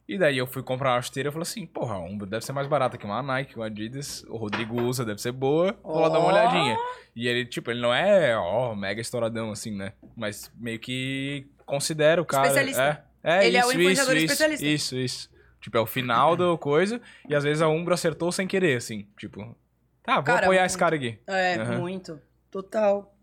E 0.09 0.17
daí 0.17 0.39
eu 0.39 0.47
fui 0.47 0.63
comprar 0.63 0.95
uma 0.95 1.01
chuteira 1.03 1.29
e 1.29 1.31
falei 1.31 1.43
assim, 1.43 1.67
porra, 1.67 1.93
a 1.93 1.99
Umbro 1.99 2.25
deve 2.25 2.43
ser 2.43 2.51
mais 2.51 2.67
barata 2.67 2.97
que 2.97 3.05
uma 3.05 3.21
Nike, 3.21 3.55
uma 3.55 3.67
Adidas. 3.67 4.23
O 4.27 4.37
Rodrigo 4.37 4.81
usa, 4.81 5.05
deve 5.05 5.21
ser 5.21 5.31
boa. 5.31 5.77
Vou 5.83 5.99
lá 5.99 6.09
dar 6.09 6.17
uma 6.17 6.29
olhadinha. 6.29 6.75
E 7.15 7.27
ele, 7.27 7.45
tipo, 7.45 7.69
ele 7.69 7.79
não 7.79 7.93
é, 7.93 8.35
ó, 8.35 8.73
mega 8.73 8.99
estouradão 8.99 9.51
assim, 9.51 9.69
né? 9.69 9.93
Mas 10.17 10.51
meio 10.55 10.79
que 10.79 11.45
considera 11.63 12.19
o 12.19 12.25
cara... 12.25 12.47
Especialista. 12.47 13.05
É, 13.23 13.43
é 13.43 13.47
Ele 13.47 13.57
é 13.57 13.59
isso, 13.59 13.69
o 13.69 13.71
influenciador 13.73 14.15
isso, 14.15 14.25
especialista. 14.25 14.65
Isso, 14.65 14.95
isso. 14.95 15.29
Tipo, 15.61 15.77
é 15.77 15.79
o 15.79 15.85
final 15.85 16.35
do 16.35 16.57
coisa. 16.57 16.99
E 17.29 17.35
às 17.35 17.43
vezes 17.43 17.61
a 17.61 17.67
Umbro 17.67 17.93
acertou 17.93 18.31
sem 18.31 18.47
querer, 18.47 18.77
assim. 18.77 19.07
Tipo, 19.15 19.55
tá, 20.01 20.15
vou 20.15 20.23
Cara, 20.23 20.39
apoiar 20.39 20.61
muito. 20.61 20.71
esse 20.71 20.77
cara 20.79 20.95
aqui. 20.95 21.19
É, 21.27 21.53
Aham. 21.57 21.77
muito. 21.77 22.19
Total. 22.49 23.15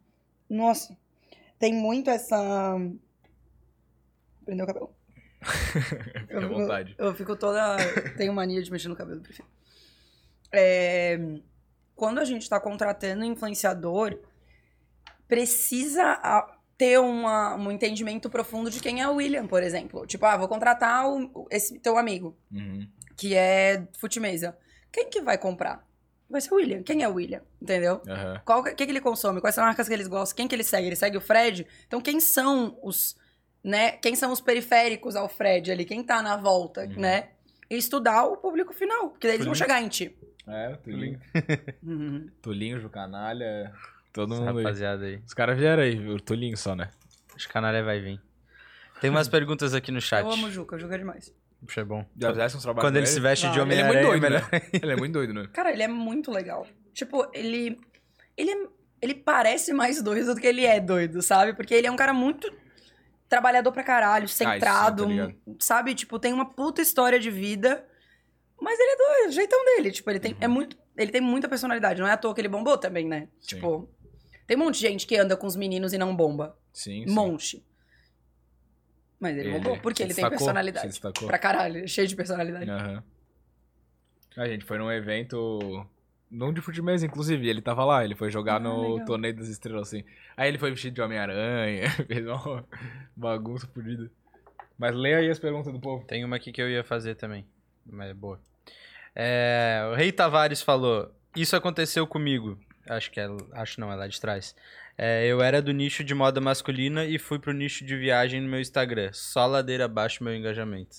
Nossa. 0.49 0.97
Tem 1.59 1.75
muito 1.75 2.11
essa. 2.11 2.79
Prendeu 4.45 4.63
o 4.63 4.69
cabelo. 4.69 4.96
Fica 6.29 6.39
à 6.45 6.49
vontade. 6.49 6.95
Eu, 6.99 7.15
fico 7.15 7.37
toda. 7.37 7.77
Tenho 8.17 8.33
mania 8.33 8.63
de 8.63 8.71
mexer 8.71 8.89
no 8.89 8.97
cabelo, 8.97 9.21
prefiro. 9.21 9.49
É, 10.53 11.19
Quando 11.95 12.19
a 12.19 12.25
gente 12.25 12.49
tá 12.49 12.61
contratando 12.61 13.25
influenciador, 13.25 14.19
precisa 15.29 16.19
ter 16.77 16.99
uma- 17.01 17.55
um 17.57 17.71
entendimento 17.71 18.29
profundo 18.29 18.71
de 18.71 18.81
quem 18.81 19.01
é 19.01 19.09
o 19.09 19.15
William, 19.15 19.47
por 19.47 19.63
exemplo. 19.63 20.07
Tipo, 20.07 20.27
ah, 20.27 20.37
vou 20.37 20.47
contratar 20.49 21.09
o- 21.09 21.47
esse 21.51 21.79
teu 21.79 21.97
amigo, 21.97 22.37
Uhum. 22.53 22.87
que 23.17 23.35
é 23.35 23.87
futimesa. 23.99 24.57
Quem 24.93 25.09
que 25.09 25.23
vai 25.23 25.39
comprar? 25.39 25.87
Vai 26.29 26.41
ser 26.41 26.53
o 26.53 26.57
William. 26.57 26.83
Quem 26.83 27.03
é 27.03 27.09
o 27.09 27.15
William? 27.15 27.41
Entendeu? 27.63 28.03
Aham. 28.07 28.43
Qual, 28.45 28.61
o 28.61 28.65
que, 28.65 28.75
que 28.75 28.93
ele 28.93 29.01
consome? 29.01 29.41
Quais 29.41 29.55
são 29.55 29.65
as 29.65 29.69
marcas 29.69 29.89
que 29.89 29.95
eles 29.95 30.07
gostam? 30.09 30.37
Quem 30.37 30.49
que 30.49 30.55
ele 30.55 30.65
segue? 30.65 30.87
Ele 30.89 30.97
segue 30.97 31.17
o 31.17 31.21
Fred? 31.21 31.67
Então, 31.87 32.01
quem 32.01 32.21
são 32.21 32.79
os, 32.83 33.17
né? 33.67 33.93
Quem 33.93 34.15
são 34.15 34.31
os 34.33 34.41
periféricos 34.41 35.17
ao 35.17 35.29
Fred 35.29 35.71
ali? 35.73 35.85
Quem 35.85 36.03
tá 36.03 36.23
na 36.23 36.37
volta, 36.37 36.83
Uhum. 36.83 37.01
né? 37.01 37.29
E 37.69 37.77
estudar 37.77 38.25
o 38.25 38.37
público 38.37 38.73
final, 38.73 39.11
porque 39.11 39.27
daí 39.27 39.37
eles 39.37 39.45
vão 39.47 39.53
Tulinho. 39.55 39.69
chegar 39.69 39.83
em 39.83 39.89
ti. 39.89 40.17
É, 40.47 40.77
Tulinho. 40.77 41.21
Uhum. 41.83 42.31
Tulinho, 42.41 42.79
Ju 42.81 42.89
Canalha, 42.89 43.73
todo 44.13 44.33
Essa 44.35 44.43
mundo 44.45 44.59
aí. 44.59 44.65
rapaziada 44.65 45.05
aí. 45.05 45.21
Os 45.27 45.35
caras 45.35 45.59
vieram 45.59 45.83
aí, 45.83 46.09
o 46.09 46.21
Tulinho 46.21 46.57
só, 46.57 46.75
né? 46.77 46.91
Acho 47.35 47.47
que 47.47 47.51
a 47.51 47.55
canalha 47.55 47.83
vai 47.83 48.01
vir. 48.01 48.21
Tem 49.01 49.11
umas 49.11 49.29
perguntas 49.29 49.75
aqui 49.75 49.91
no 49.91 50.01
chat. 50.01 50.25
Eu 50.25 50.31
amo 50.31 50.47
o 50.47 50.51
Juca, 50.51 50.77
o 50.77 50.79
Juca 50.79 50.95
é 50.95 50.99
demais. 50.99 51.35
Puxa, 51.61 51.81
é 51.81 51.85
bom. 51.85 52.07
Já 52.17 52.31
fizesse 52.31 52.57
uns 52.57 52.63
trabalhos 52.63 52.87
Quando 52.87 52.95
com 52.95 52.99
ele 52.99 53.07
se 53.07 53.19
veste 53.19 53.51
de 53.51 53.59
Vai. 53.59 53.73
Ele 53.73 53.81
é 53.81 53.85
muito 53.85 53.97
Homem-Aranha, 54.07 54.09
doido, 54.09 54.23
melhor. 54.23 54.49
né? 54.53 54.61
Ele 54.83 54.93
é 54.93 54.97
muito 54.97 55.13
doido, 55.15 55.35
né? 55.35 55.49
Cara, 55.53 55.73
ele 55.73 55.83
é 55.83 55.89
muito 55.89 56.31
legal. 56.31 56.67
Tipo, 56.95 57.29
ele. 57.35 57.81
Ele, 58.37 58.51
é- 58.53 58.67
ele 59.03 59.15
parece 59.15 59.73
mais 59.73 60.01
doido 60.03 60.35
do 60.35 60.41
que 60.41 60.47
ele 60.47 60.65
é 60.65 60.79
doido, 60.79 61.21
sabe? 61.23 61.55
Porque 61.55 61.75
ele 61.75 61.87
é 61.87 61.91
um 61.91 61.97
cara 61.97 62.13
muito 62.15 62.49
trabalhador 63.29 63.73
pra 63.73 63.83
caralho, 63.83 64.29
centrado, 64.29 65.05
tô 65.05 65.09
ligado. 65.09 65.35
sabe? 65.59 65.95
Tipo, 65.95 66.19
tem 66.19 66.33
uma 66.33 66.45
puta 66.51 66.81
história 66.83 67.19
de 67.19 67.31
vida. 67.31 67.87
Mas 68.61 68.79
ele 68.79 68.91
é 68.91 68.97
doido, 68.97 69.29
o 69.29 69.33
jeitão 69.33 69.65
dele. 69.65 69.91
Tipo, 69.93 70.11
ele 70.11 70.21
tem, 70.21 70.37
é 70.41 70.49
muito, 70.49 70.77
ele 70.97 71.13
tem 71.13 71.21
muita 71.21 71.49
personalidade. 71.49 72.01
Não 72.01 72.09
é 72.09 72.13
à 72.13 72.17
toa 72.17 72.35
que 72.35 72.41
ele 72.41 72.49
bombou 72.49 72.79
também, 72.79 73.07
né? 73.07 73.29
Sim. 73.41 73.57
Tipo, 73.57 73.89
tem 74.47 74.57
um 74.57 74.61
monte 74.61 74.77
de 74.77 74.81
gente 74.81 75.07
que 75.07 75.17
anda 75.17 75.37
com 75.37 75.47
os 75.47 75.57
meninos 75.57 75.93
e 75.93 75.99
não 75.99 76.15
bomba. 76.17 76.57
Sim, 76.73 77.05
Um 77.05 77.09
sim. 77.09 77.15
monte. 77.15 77.67
Mas 79.19 79.37
ele, 79.37 79.51
bombou 79.51 79.79
porque 79.79 80.03
ele 80.03 80.15
tem 80.15 80.25
destacou, 80.25 80.39
Se 80.39 80.45
personalidade. 80.45 81.01
Pra 81.27 81.39
caralho, 81.39 81.79
ele 81.79 81.89
cheio 81.89 82.07
de 82.07 82.15
personalidade. 82.17 82.71
Aham. 82.71 83.03
A 84.37 84.47
gente 84.47 84.65
foi 84.65 84.79
num 84.79 84.91
evento. 84.93 85.87
Não 86.31 86.53
de 86.53 86.61
futebol, 86.61 86.95
inclusive. 86.95 87.49
Ele 87.49 87.63
tava 87.63 87.85
lá, 87.85 88.05
ele 88.05 88.15
foi 88.17 88.31
jogar 88.31 88.57
Ah, 88.57 88.61
no 88.61 88.93
legal. 88.95 89.07
Torneio 89.07 89.37
das 89.37 89.49
Estrelas, 89.49 89.89
assim. 89.89 90.05
Aí 90.37 90.49
ele 90.49 90.59
foi 90.59 90.71
vestido 90.71 90.95
de 90.95 91.01
Homem-Aranha, 91.01 91.89
fez 92.07 92.27
uma 92.27 92.65
bagunça 93.15 93.67
fodida. 93.69 94.11
Mas 94.79 94.95
leia 94.95 95.19
aí 95.19 95.31
as 95.31 95.39
perguntas 95.39 95.73
do 95.73 95.81
povo. 95.81 96.05
Tem 96.05 96.25
uma 96.25 96.37
aqui 96.37 96.53
que 96.53 96.61
eu 96.61 96.69
ia 96.69 96.85
fazer 96.85 97.15
também. 97.15 97.47
Mas 97.85 98.11
é 98.11 98.15
boa. 98.15 98.41
É, 99.15 99.89
o 99.91 99.95
Rei 99.95 100.13
Tavares 100.13 100.61
falou: 100.61 101.11
Isso 101.35 101.57
aconteceu 101.57 102.07
comigo. 102.07 102.59
Acho 102.89 103.11
que 103.11 103.19
é. 103.21 103.29
Acho 103.53 103.81
não, 103.81 103.91
é 103.91 103.95
lá 103.95 104.07
de 104.07 104.21
trás. 104.21 104.55
É, 104.99 105.27
eu 105.27 105.41
era 105.43 105.63
do 105.63 105.73
nicho 105.73 106.03
de 106.05 106.15
moda 106.15 106.41
masculina 106.41 107.05
e 107.05 107.19
fui 107.19 107.39
pro 107.39 107.53
nicho 107.53 107.85
de 107.85 107.97
viagem 107.97 108.41
no 108.41 108.49
meu 108.49 108.61
Instagram. 108.61 109.11
Só 109.13 109.47
ladeira 109.47 109.85
abaixo 109.87 110.25
meu 110.25 110.35
engajamento. 110.35 110.97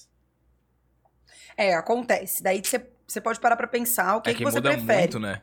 É, 1.56 1.76
acontece. 1.76 2.42
Daí 2.44 2.62
você 2.64 2.80
você 3.08 3.22
pode 3.22 3.40
parar 3.40 3.56
pra 3.56 3.68
pensar 3.68 4.18
o 4.18 4.22
que, 4.22 4.30
é 4.30 4.34
que, 4.34 4.40
que 4.40 4.44
você 4.44 4.62
prefere. 4.62 5.00
muito, 5.00 5.20
né? 5.20 5.42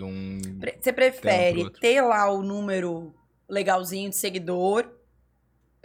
Um. 0.00 0.38
Você 0.80 0.92
prefere 0.92 1.68
ter 1.80 2.00
lá 2.00 2.30
o 2.30 2.42
número 2.42 3.12
legalzinho 3.48 4.08
de 4.08 4.16
seguidor 4.16 4.88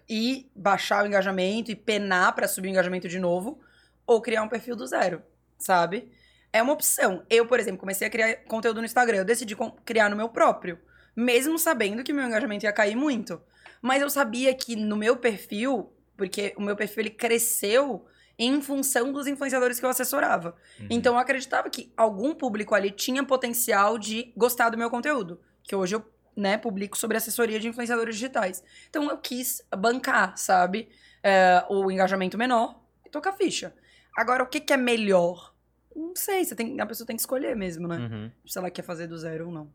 e 0.08 0.50
baixar 0.56 1.04
o 1.04 1.08
engajamento 1.08 1.72
e 1.72 1.76
penar 1.76 2.34
pra 2.36 2.48
subir 2.48 2.68
o 2.68 2.72
engajamento 2.72 3.08
de 3.08 3.18
novo 3.18 3.60
ou 4.06 4.22
criar 4.22 4.44
um 4.44 4.48
perfil 4.48 4.76
do 4.76 4.86
zero, 4.86 5.24
sabe? 5.58 6.12
É 6.54 6.62
uma 6.62 6.74
opção. 6.74 7.26
Eu, 7.28 7.48
por 7.48 7.60
exemplo, 7.60 7.80
comecei 7.80 8.08
a 8.08 8.12
criar 8.12 8.36
conteúdo 8.46 8.80
no 8.80 8.86
Instagram, 8.86 9.18
eu 9.18 9.26
decidi 9.26 9.58
criar 9.84 10.10
no 10.10 10.16
meu 10.16 10.30
próprio, 10.30 10.78
mesmo 11.16 11.58
sabendo 11.58 12.04
que 12.04 12.14
meu 12.14 12.26
engajamento 12.26 12.66
ia 12.66 12.72
cair 12.72 12.96
muito. 12.96 13.42
Mas 13.82 14.02
eu 14.02 14.10
sabia 14.10 14.54
que 14.54 14.76
no 14.76 14.96
meu 14.96 15.18
perfil, 15.18 15.92
porque 16.16 16.54
o 16.56 16.62
meu 16.62 16.76
perfil 16.76 17.02
ele 17.02 17.10
cresceu 17.10 18.06
em 18.38 18.62
função 18.62 19.12
dos 19.12 19.28
influenciadores 19.28 19.80
que 19.80 19.86
eu 19.86 19.90
assessorava. 19.90 20.56
Uhum. 20.80 20.88
Então 20.90 21.14
eu 21.14 21.20
acreditava 21.20 21.70
que 21.70 21.92
algum 21.96 22.34
público 22.34 22.76
ali 22.76 22.92
tinha 22.92 23.24
potencial 23.24 23.98
de 23.98 24.34
gostar 24.36 24.70
do 24.70 24.78
meu 24.78 24.90
conteúdo. 24.90 25.40
Que 25.64 25.76
hoje 25.76 25.96
eu, 25.96 26.06
né, 26.36 26.58
publico 26.58 26.98
sobre 26.98 27.18
assessoria 27.18 27.60
de 27.60 27.68
influenciadores 27.68 28.16
digitais. 28.16 28.64
Então 28.90 29.10
eu 29.10 29.18
quis 29.18 29.62
bancar, 29.76 30.38
sabe? 30.38 30.90
É, 31.24 31.66
o 31.70 31.90
engajamento 31.90 32.38
menor 32.38 32.80
e 33.06 33.10
tocar 33.10 33.34
ficha. 33.34 33.74
Agora, 34.16 34.44
o 34.44 34.48
que, 34.48 34.60
que 34.60 34.74
é 34.74 34.78
melhor? 34.78 35.54
Não 35.96 36.16
sei, 36.16 36.44
você 36.44 36.56
tem, 36.56 36.80
a 36.80 36.86
pessoa 36.86 37.08
tem 37.08 37.16
que 37.16 37.22
escolher 37.22 37.56
mesmo, 37.56 37.88
né? 37.88 37.98
Uhum. 37.98 38.32
Se 38.46 38.58
ela 38.58 38.70
quer 38.70 38.84
fazer 38.84 39.08
do 39.08 39.18
zero 39.18 39.48
ou 39.48 39.52
não. 39.52 39.72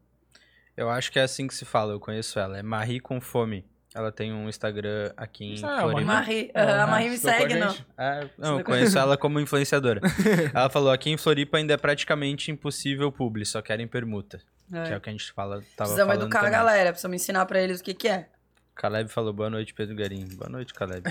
Eu 0.77 0.89
acho 0.89 1.11
que 1.11 1.19
é 1.19 1.23
assim 1.23 1.47
que 1.47 1.55
se 1.55 1.65
fala, 1.65 1.93
eu 1.93 2.01
conheço 2.01 2.39
ela. 2.39 2.59
É 2.59 2.63
Marie 2.63 3.01
com 3.01 3.21
Fome. 3.21 3.65
Ela 3.93 4.13
tem 4.13 4.33
um 4.33 4.49
Instagram 4.49 5.13
aqui 5.17 5.55
em 5.57 5.65
Ah, 5.65 5.81
Floripa. 5.81 6.01
Marie, 6.03 6.51
ah, 6.55 6.85
a 6.85 6.87
Marie 6.87 7.11
me 7.11 7.19
segue, 7.19 7.55
não. 7.57 7.75
É, 7.99 8.21
Você 8.21 8.31
não, 8.39 8.49
eu 8.51 8.57
não 8.59 8.63
conheço 8.65 8.97
ela 8.99 9.17
como 9.17 9.41
influenciadora. 9.41 10.01
ela 10.55 10.71
falou, 10.71 10.91
aqui 10.93 11.11
em 11.11 11.17
Floripa 11.17 11.57
ainda 11.59 11.75
é 11.75 11.77
praticamente 11.77 12.53
impossível 12.53 13.11
publi, 13.11 13.45
só 13.45 13.61
querem 13.61 13.89
permuta. 13.89 14.39
Que 14.71 14.77
é 14.77 14.93
É. 14.93 14.97
o 14.97 15.01
que 15.01 15.09
a 15.09 15.13
gente 15.13 15.33
fala, 15.33 15.57
tava 15.57 15.65
Precisamos 15.91 15.99
falando 16.15 16.23
educar 16.23 16.39
também. 16.43 16.55
a 16.55 16.59
galera, 16.59 16.91
precisamos 16.91 17.17
ensinar 17.21 17.45
pra 17.47 17.61
eles 17.61 17.81
o 17.81 17.83
que, 17.85 17.93
que 17.95 18.07
é. 18.09 18.29
Caleb 18.77 19.11
falou, 19.11 19.33
boa 19.33 19.51
noite, 19.51 19.75
Pedro 19.75 19.97
Garim. 19.97 20.25
Boa 20.37 20.49
noite, 20.49 20.73
Caleb. 20.73 21.03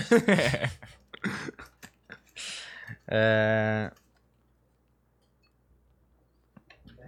é... 3.06 3.90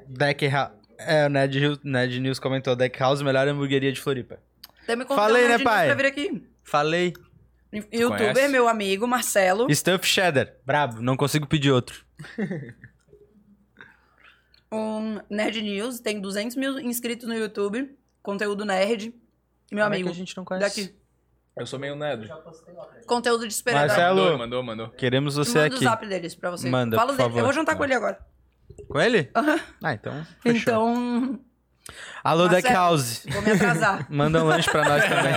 Deck 0.07 0.47
House... 0.49 0.73
É, 0.99 1.27
o 1.27 1.29
Ned, 1.31 1.59
Ned 1.83 2.21
News 2.21 2.39
comentou, 2.39 2.77
Deck 2.77 2.97
House, 3.01 3.23
melhor 3.23 3.49
hamburgueria 3.49 3.91
de 3.91 4.01
Floripa. 4.01 4.39
Então 4.83 4.97
me 4.97 5.05
Falei, 5.07 5.49
né, 5.49 5.59
pai? 5.59 5.87
Pra 5.87 5.95
vir 5.95 6.07
aqui. 6.07 6.43
Falei. 6.63 7.13
Youtuber, 7.73 8.33
conhece? 8.35 8.49
meu 8.49 8.69
amigo, 8.69 9.07
Marcelo. 9.07 9.67
Stuff 9.75 10.07
Cheddar. 10.07 10.55
Brabo, 10.65 11.01
não 11.01 11.17
consigo 11.17 11.47
pedir 11.47 11.71
outro. 11.71 12.05
Um 14.71 15.21
Nerd 15.29 15.61
News, 15.61 16.01
tem 16.01 16.19
200 16.21 16.57
mil 16.57 16.79
inscritos 16.81 17.29
no 17.29 17.35
YouTube, 17.35 17.95
conteúdo 18.23 18.65
nerd. 18.65 19.11
Meu 19.11 19.15
Como 19.71 19.81
é 19.81 19.85
amigo, 19.85 20.09
que 20.09 20.13
a 20.15 20.17
gente 20.17 20.37
não 20.37 20.45
conhece? 20.45 20.83
daqui. 20.85 20.95
Eu 21.55 21.67
sou 21.67 21.79
meio 21.79 21.95
nerd. 21.95 22.31
Conteúdo 23.07 23.47
de 23.47 23.53
esperar. 23.53 23.87
Marcelo. 23.87 24.17
Mandou, 24.23 24.39
mandou, 24.39 24.63
mandou. 24.63 24.89
Queremos 24.91 25.35
você 25.37 25.59
Manda 25.59 25.75
o 25.75 25.77
aqui. 25.77 25.85
zap 25.85 26.07
deles 26.07 26.35
pra 26.35 26.51
você. 26.51 26.71
Manda, 26.71 26.97
Fala 26.97 27.09
por 27.13 27.17
dele. 27.19 27.29
favor. 27.29 27.39
Eu 27.41 27.45
vou 27.45 27.53
jantar 27.53 27.77
com 27.77 27.85
ele 27.85 27.93
agora. 27.95 28.19
Com 28.89 28.99
ele? 28.99 29.31
Aham. 29.37 29.61
Ah, 29.83 29.93
então 29.93 30.27
fechou. 30.41 30.61
Então, 30.61 31.41
Alô, 32.23 32.49
Deck. 32.49 32.69
House. 32.69 33.25
vou 33.29 33.43
me 33.43 33.53
atrasar. 33.53 34.07
Manda 34.11 34.43
um 34.43 34.47
lanche 34.47 34.71
pra 34.71 34.85
nós 34.85 35.05
também. 35.05 35.33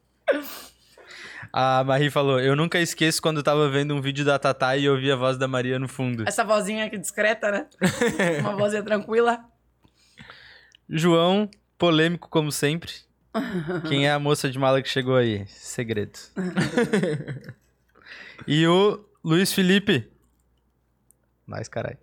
A 1.51 1.83
Marie 1.83 2.09
falou, 2.11 2.39
eu 2.39 2.55
nunca 2.55 2.79
esqueço 2.79 3.21
quando 3.21 3.41
tava 3.41 3.69
vendo 3.69 3.95
um 3.95 4.01
vídeo 4.01 4.25
da 4.25 4.37
Tatá 4.37 4.75
e 4.77 4.87
ouvi 4.87 5.11
a 5.11 5.15
voz 5.15 5.37
da 5.37 5.47
Maria 5.47 5.79
no 5.79 5.87
fundo. 5.87 6.23
Essa 6.27 6.43
vozinha 6.43 6.85
aqui 6.85 6.97
discreta, 6.97 7.49
né? 7.49 7.67
Uma 8.41 8.55
vozinha 8.55 8.83
tranquila. 8.83 9.43
João, 10.89 11.49
polêmico 11.77 12.29
como 12.29 12.51
sempre. 12.51 12.91
Quem 13.87 14.07
é 14.07 14.11
a 14.11 14.19
moça 14.19 14.49
de 14.49 14.59
mala 14.59 14.81
que 14.81 14.89
chegou 14.89 15.15
aí? 15.15 15.47
Segredo. 15.47 16.19
e 18.45 18.67
o 18.67 19.03
Luiz 19.23 19.53
Felipe. 19.53 20.11
Nós, 21.47 21.67
caralho. 21.67 21.97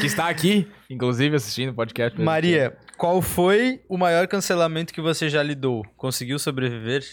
Que 0.00 0.06
está 0.06 0.28
aqui, 0.28 0.70
inclusive, 0.88 1.36
assistindo 1.36 1.70
o 1.70 1.74
podcast. 1.74 2.20
Maria, 2.20 2.76
Qual 2.96 3.20
foi 3.22 3.82
o 3.88 3.96
maior 3.96 4.26
cancelamento 4.28 4.92
que 4.92 5.00
você 5.00 5.28
já 5.28 5.42
lidou? 5.42 5.84
Conseguiu 5.96 6.38
sobreviver? 6.38 7.04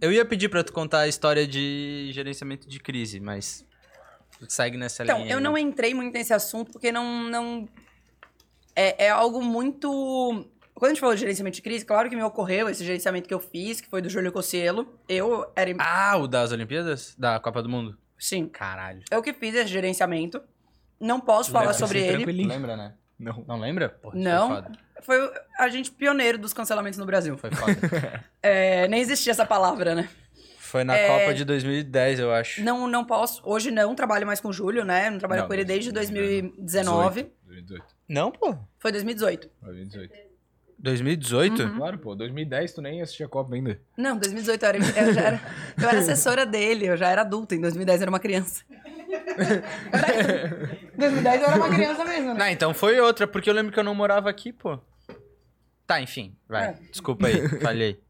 Eu 0.00 0.12
ia 0.12 0.24
pedir 0.24 0.48
pra 0.48 0.62
tu 0.62 0.72
contar 0.72 1.00
a 1.00 1.08
história 1.08 1.46
de 1.46 2.10
gerenciamento 2.12 2.68
de 2.68 2.78
crise, 2.78 3.18
mas 3.18 3.66
segue 4.48 4.76
nessa 4.76 5.02
Então, 5.02 5.18
linha. 5.18 5.32
eu 5.32 5.38
aí, 5.38 5.42
não 5.44 5.58
entrei 5.58 5.92
muito 5.94 6.12
nesse 6.14 6.32
assunto 6.32 6.70
porque 6.72 6.92
não. 6.92 7.24
não 7.28 7.68
é, 8.76 9.06
é 9.06 9.10
algo 9.10 9.42
muito. 9.42 9.88
Quando 10.72 10.90
a 10.90 10.94
gente 10.94 11.00
falou 11.00 11.14
de 11.16 11.20
gerenciamento 11.20 11.56
de 11.56 11.62
crise, 11.62 11.84
claro 11.84 12.08
que 12.08 12.14
me 12.14 12.22
ocorreu 12.22 12.68
esse 12.68 12.84
gerenciamento 12.84 13.26
que 13.26 13.34
eu 13.34 13.40
fiz, 13.40 13.80
que 13.80 13.88
foi 13.90 14.00
do 14.00 14.08
Júlio 14.08 14.30
Cossielo. 14.30 14.96
Eu 15.08 15.50
era. 15.56 15.74
Ah, 15.80 16.16
o 16.16 16.28
das 16.28 16.52
Olimpíadas? 16.52 17.16
Da 17.18 17.40
Copa 17.40 17.60
do 17.60 17.68
Mundo? 17.68 17.98
Sim, 18.18 18.48
Caralho. 18.48 19.02
eu 19.10 19.22
que 19.22 19.32
fiz 19.32 19.54
esse 19.54 19.68
gerenciamento. 19.68 20.42
Não 21.00 21.20
posso 21.20 21.50
falar 21.50 21.72
sobre 21.74 22.00
ele. 22.00 22.24
Lembra, 22.44 22.76
né? 22.76 22.94
Não. 23.18 23.44
Não 23.46 23.58
lembra? 23.58 23.88
Porra, 23.88 24.18
Não. 24.18 24.62
Foi. 25.00 25.18
Foi 25.18 25.32
a 25.58 25.68
gente 25.68 25.90
pioneiro 25.92 26.38
dos 26.38 26.52
cancelamentos 26.52 26.98
no 26.98 27.06
Brasil. 27.06 27.36
Foi 27.38 27.50
foda. 27.50 27.74
É, 28.40 28.86
nem 28.88 29.00
existia 29.00 29.32
essa 29.32 29.44
palavra, 29.44 29.94
né? 29.96 30.08
Foi 30.58 30.84
na 30.84 30.94
Copa 30.96 31.34
de 31.34 31.44
2010, 31.44 32.20
eu 32.20 32.32
acho. 32.32 32.62
Não, 32.62 32.86
não 32.86 33.04
posso. 33.04 33.42
Hoje 33.44 33.70
não 33.70 33.94
trabalho 33.94 34.26
mais 34.26 34.40
com 34.40 34.48
o 34.48 34.52
Júlio, 34.52 34.84
né? 34.84 35.10
Não 35.10 35.18
trabalho 35.18 35.40
Não, 35.42 35.48
com 35.48 35.54
ele 35.54 35.64
desde 35.64 35.90
2019. 35.90 37.22
2019. 37.22 37.32
2018. 37.46 37.84
Não, 38.08 38.30
pô. 38.30 38.56
Foi 38.78 38.92
2018. 38.92 39.50
2018. 39.62 40.27
2018? 40.78 41.62
Uhum. 41.62 41.76
Claro, 41.76 41.98
pô. 41.98 42.14
2010 42.14 42.72
tu 42.72 42.80
nem 42.80 43.02
assistia 43.02 43.26
a 43.26 43.28
Copa 43.28 43.54
ainda. 43.54 43.80
Não, 43.96 44.16
2018 44.16 44.62
eu 44.62 44.68
era, 44.68 44.78
eu 44.78 45.12
já 45.12 45.20
era, 45.20 45.40
eu 45.80 45.88
era 45.88 45.98
assessora 45.98 46.46
dele, 46.46 46.86
eu 46.86 46.96
já 46.96 47.08
era 47.08 47.22
adulta. 47.22 47.54
Em 47.54 47.60
2010 47.60 48.00
eu 48.00 48.04
era 48.04 48.10
uma 48.10 48.20
criança. 48.20 48.64
2010 50.96 51.42
eu 51.42 51.48
era 51.48 51.56
uma 51.56 51.68
criança 51.68 52.04
mesmo, 52.04 52.34
né? 52.34 52.38
Não, 52.38 52.48
então 52.48 52.72
foi 52.72 53.00
outra, 53.00 53.26
porque 53.26 53.50
eu 53.50 53.54
lembro 53.54 53.72
que 53.72 53.78
eu 53.78 53.84
não 53.84 53.94
morava 53.94 54.30
aqui, 54.30 54.52
pô. 54.52 54.78
Tá, 55.86 56.00
enfim, 56.00 56.36
vai. 56.46 56.68
É. 56.68 56.72
Desculpa 56.90 57.26
aí, 57.26 57.48
falhei. 57.60 58.00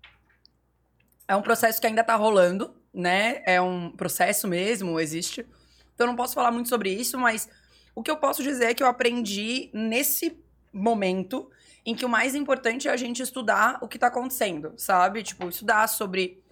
É 1.26 1.36
um 1.36 1.42
processo 1.42 1.80
que 1.80 1.86
ainda 1.86 2.04
tá 2.04 2.16
rolando, 2.16 2.74
né? 2.92 3.42
É 3.46 3.60
um 3.60 3.90
processo 3.90 4.48
mesmo, 4.48 4.98
existe. 4.98 5.46
Então 5.94 6.06
eu 6.06 6.08
não 6.08 6.16
posso 6.16 6.34
falar 6.34 6.50
muito 6.50 6.68
sobre 6.68 6.90
isso, 6.90 7.18
mas 7.18 7.48
o 7.94 8.02
que 8.02 8.10
eu 8.10 8.16
posso 8.16 8.42
dizer 8.42 8.66
é 8.66 8.74
que 8.74 8.82
eu 8.82 8.86
aprendi 8.86 9.70
nesse 9.72 10.38
momento 10.72 11.50
em 11.90 11.94
que 11.94 12.04
o 12.04 12.08
mais 12.08 12.34
importante 12.34 12.86
é 12.86 12.90
a 12.90 12.96
gente 12.96 13.22
estudar 13.22 13.78
o 13.80 13.88
que 13.88 13.98
tá 13.98 14.08
acontecendo, 14.08 14.74
sabe? 14.76 15.22
Tipo, 15.22 15.48
estudar 15.48 15.86
sobre 15.88 16.42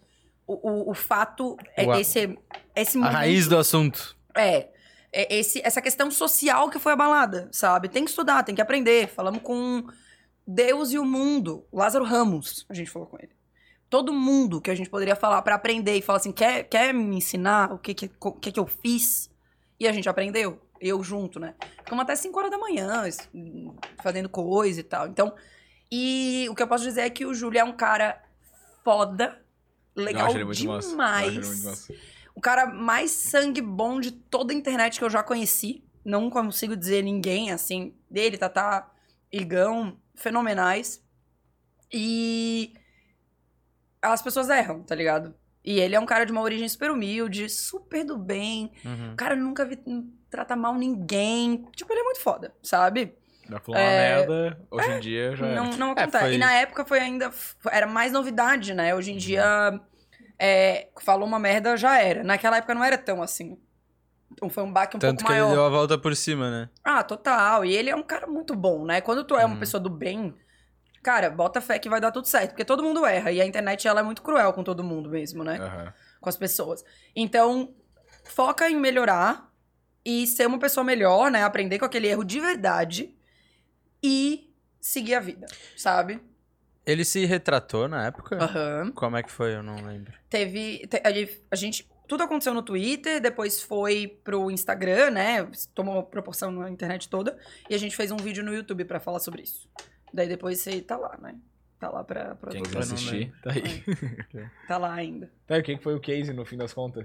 o, 0.46 0.54
o, 0.86 0.90
o 0.90 0.94
fato, 0.94 1.56
é 1.76 1.84
a- 1.90 2.00
esse, 2.00 2.38
esse 2.74 2.96
A 2.96 3.00
momento- 3.00 3.14
raiz 3.14 3.46
do 3.46 3.58
assunto. 3.58 4.16
É. 4.34 4.68
é 5.12 5.36
esse, 5.36 5.60
essa 5.64 5.82
questão 5.82 6.10
social 6.10 6.70
que 6.70 6.78
foi 6.78 6.92
abalada, 6.92 7.48
sabe? 7.52 7.88
Tem 7.88 8.04
que 8.04 8.10
estudar, 8.10 8.42
tem 8.44 8.54
que 8.54 8.62
aprender. 8.62 9.08
Falamos 9.08 9.42
com 9.42 9.86
Deus 10.46 10.92
e 10.92 10.98
o 10.98 11.04
mundo. 11.04 11.66
Lázaro 11.72 12.04
Ramos, 12.04 12.64
a 12.68 12.74
gente 12.74 12.90
falou 12.90 13.06
com 13.08 13.16
ele. 13.18 13.32
Todo 13.90 14.12
mundo 14.12 14.60
que 14.60 14.70
a 14.70 14.74
gente 14.74 14.90
poderia 14.90 15.14
falar 15.16 15.42
pra 15.42 15.54
aprender 15.54 15.96
e 15.96 16.02
falar 16.02 16.18
assim, 16.18 16.32
quer, 16.32 16.64
quer 16.64 16.92
me 16.94 17.16
ensinar 17.16 17.72
o 17.72 17.78
que 17.78 17.92
que, 17.94 18.08
que 18.40 18.52
que 18.52 18.58
eu 18.60 18.66
fiz? 18.66 19.30
E 19.78 19.86
a 19.86 19.92
gente 19.92 20.08
aprendeu. 20.08 20.60
Eu 20.80 21.02
junto, 21.02 21.40
né? 21.40 21.54
Ficamos 21.78 22.02
até 22.02 22.14
5 22.16 22.38
horas 22.38 22.50
da 22.50 22.58
manhã, 22.58 23.04
fazendo 24.02 24.28
coisa 24.28 24.80
e 24.80 24.82
tal. 24.82 25.06
Então, 25.06 25.34
e 25.90 26.46
o 26.50 26.54
que 26.54 26.62
eu 26.62 26.68
posso 26.68 26.84
dizer 26.84 27.02
é 27.02 27.10
que 27.10 27.24
o 27.24 27.34
Júlio 27.34 27.58
é 27.58 27.64
um 27.64 27.76
cara 27.76 28.22
foda, 28.84 29.40
legal 29.94 30.32
demais. 30.50 30.94
massa. 30.94 31.94
O 32.34 32.40
cara 32.40 32.66
mais 32.66 33.10
sangue 33.10 33.62
bom 33.62 33.98
de 33.98 34.10
toda 34.12 34.52
a 34.52 34.56
internet 34.56 34.98
que 34.98 35.04
eu 35.04 35.10
já 35.10 35.22
conheci. 35.22 35.82
Não 36.04 36.28
consigo 36.30 36.76
dizer 36.76 37.02
ninguém 37.02 37.50
assim. 37.50 37.94
Dele, 38.10 38.36
Tatá, 38.36 38.90
Igão, 39.32 39.98
fenomenais. 40.14 41.02
E. 41.92 42.74
As 44.02 44.22
pessoas 44.22 44.50
erram, 44.50 44.82
tá 44.82 44.94
ligado? 44.94 45.34
E 45.66 45.80
ele 45.80 45.97
é 45.97 46.01
um 46.01 46.06
cara 46.06 46.24
de 46.24 46.30
uma 46.32 46.40
origem 46.43 46.68
super 46.68 46.90
humilde, 46.93 47.48
super 47.51 48.05
do 48.05 48.16
bem. 48.16 48.70
Uhum. 48.84 49.12
O 49.14 49.16
cara 49.16 49.34
nunca 49.34 49.64
vi, 49.64 49.76
trata 50.30 50.55
mal 50.55 50.74
ninguém. 50.76 51.66
Tipo, 51.74 51.93
ele 51.93 52.01
é 52.01 52.05
muito 52.05 52.20
foda, 52.20 52.55
sabe? 52.62 53.16
Já 53.51 53.59
falou 53.60 53.80
uma 53.80 53.90
É, 53.90 54.16
merda, 54.16 54.60
hoje 54.70 54.90
em 54.93 55.01
dia 55.01 55.36
já 55.36 55.47
Não, 55.47 55.66
era. 55.66 55.76
não 55.76 55.88
É, 55.88 55.93
acontece. 56.02 56.24
foi- 56.24 56.34
E 56.34 56.38
na 56.38 56.52
época 56.52 56.84
foi 56.84 57.01
ainda. 57.01 57.30
Era 57.70 57.86
mais 57.86 58.12
novidade, 58.12 58.72
né? 58.74 58.94
Hoje 58.94 59.10
em 59.12 59.16
dia. 59.16 59.80
é, 60.38 60.88
falou 61.02 61.26
uma 61.26 61.38
merda, 61.38 61.76
já 61.78 61.98
era. 61.98 62.22
Naquela 62.22 62.59
época 62.59 62.74
não 62.74 62.84
era 62.84 62.98
tão 62.98 63.22
assim. 63.22 63.59
Então 64.30 64.51
foi 64.51 64.62
um 64.62 64.70
baque 64.72 64.94
um 64.97 65.01
Tanto 65.01 65.18
pouco 65.20 65.26
que 65.28 65.32
maior. 65.32 65.47
ele 65.47 65.55
deu 65.55 65.64
a 65.64 65.68
volta 65.70 65.97
por 65.97 66.14
cima, 66.14 66.51
né? 66.51 66.68
Ah, 66.84 67.02
total. 67.02 67.64
E 67.64 67.74
ele 67.74 67.88
é 67.88 67.97
um 67.97 68.02
cara 68.02 68.26
muito 68.26 68.55
bom, 68.55 68.84
né? 68.84 69.01
Quando 69.01 69.24
tu 69.24 69.34
é 69.34 69.44
uma 69.47 69.55
Uhum. 69.55 69.60
pessoa 69.60 69.80
do 69.80 69.88
bem, 69.88 70.34
cara, 71.06 71.30
bota 71.30 71.60
fé 71.60 71.78
que 71.78 71.88
vai 71.88 72.00
dar 72.00 72.10
tudo 72.10 72.26
certo. 72.26 72.50
Porque 72.50 72.64
todo 72.64 72.82
mundo 72.82 73.06
erra. 73.06 73.30
E 73.30 73.40
a 73.40 73.46
internet, 73.46 73.86
ela 73.86 74.00
é 74.00 74.02
muito 74.02 74.22
cruel 74.22 74.52
com 74.52 74.64
todo 74.64 74.82
mundo 74.82 75.08
mesmo, 75.08 75.44
né? 75.44 75.56
Aham. 75.60 75.94
Com 76.20 76.28
as 76.28 76.36
pessoas. 76.36 76.84
Então, 77.14 77.72
foca 78.24 78.68
em 78.68 78.74
melhorar 78.74 79.52
e 80.04 80.26
ser 80.26 80.46
uma 80.46 80.58
pessoa 80.58 80.82
melhor, 80.82 81.30
né? 81.30 81.44
Aprender 81.44 81.78
com 81.78 81.84
aquele 81.84 82.08
erro 82.08 82.24
de 82.24 82.40
verdade 82.40 83.14
e 84.02 84.52
seguir 84.80 85.14
a 85.14 85.20
vida, 85.20 85.46
sabe? 85.76 86.20
Ele 86.84 87.04
se 87.04 87.24
retratou 87.24 87.86
na 87.88 88.06
época? 88.06 88.36
Aham. 88.42 88.92
Como 88.92 89.16
é 89.16 89.22
que 89.22 89.30
foi? 89.30 89.54
Eu 89.54 89.62
não 89.62 89.76
lembro. 89.84 90.12
Teve. 90.28 90.86
te- 90.88 90.98
a- 91.04 91.28
a 91.52 91.56
gente. 91.56 91.88
Tudo 92.08 92.22
aconteceu 92.22 92.54
no 92.54 92.62
Twitter, 92.62 93.20
depois 93.20 93.60
foi 93.60 94.06
pro 94.22 94.48
Instagram, 94.50 95.10
né? 95.10 95.48
Tomou 95.74 96.04
proporção 96.04 96.52
na 96.52 96.70
internet 96.70 97.08
toda. 97.08 97.36
E 97.68 97.74
a 97.74 97.78
gente 97.78 97.96
fez 97.96 98.12
um 98.12 98.16
vídeo 98.16 98.44
no 98.44 98.54
YouTube 98.54 98.84
pra 98.84 99.00
falar 99.00 99.18
sobre 99.18 99.42
isso. 99.42 99.68
Daí 100.16 100.26
depois 100.28 100.59
você 100.59 100.80
tá 100.80 100.97
lá, 100.97 101.16
né? 101.22 101.34
Tá 101.78 101.90
lá 101.90 102.02
pra. 102.02 102.34
pra 102.36 102.51
Quem 102.51 102.62
quiser 102.62 102.78
mundo. 102.78 102.94
assistir, 102.94 103.32
tá 103.43 103.51
aí. 103.52 103.84
Tá 104.66 104.78
lá 104.78 104.94
ainda. 104.94 105.30
Tá, 105.47 105.59
o 105.59 105.62
que 105.62 105.76
foi 105.76 105.94
o 105.94 106.01
case 106.01 106.32
no 106.32 106.44
fim 106.47 106.56
das 106.56 106.72
contas? 106.72 107.05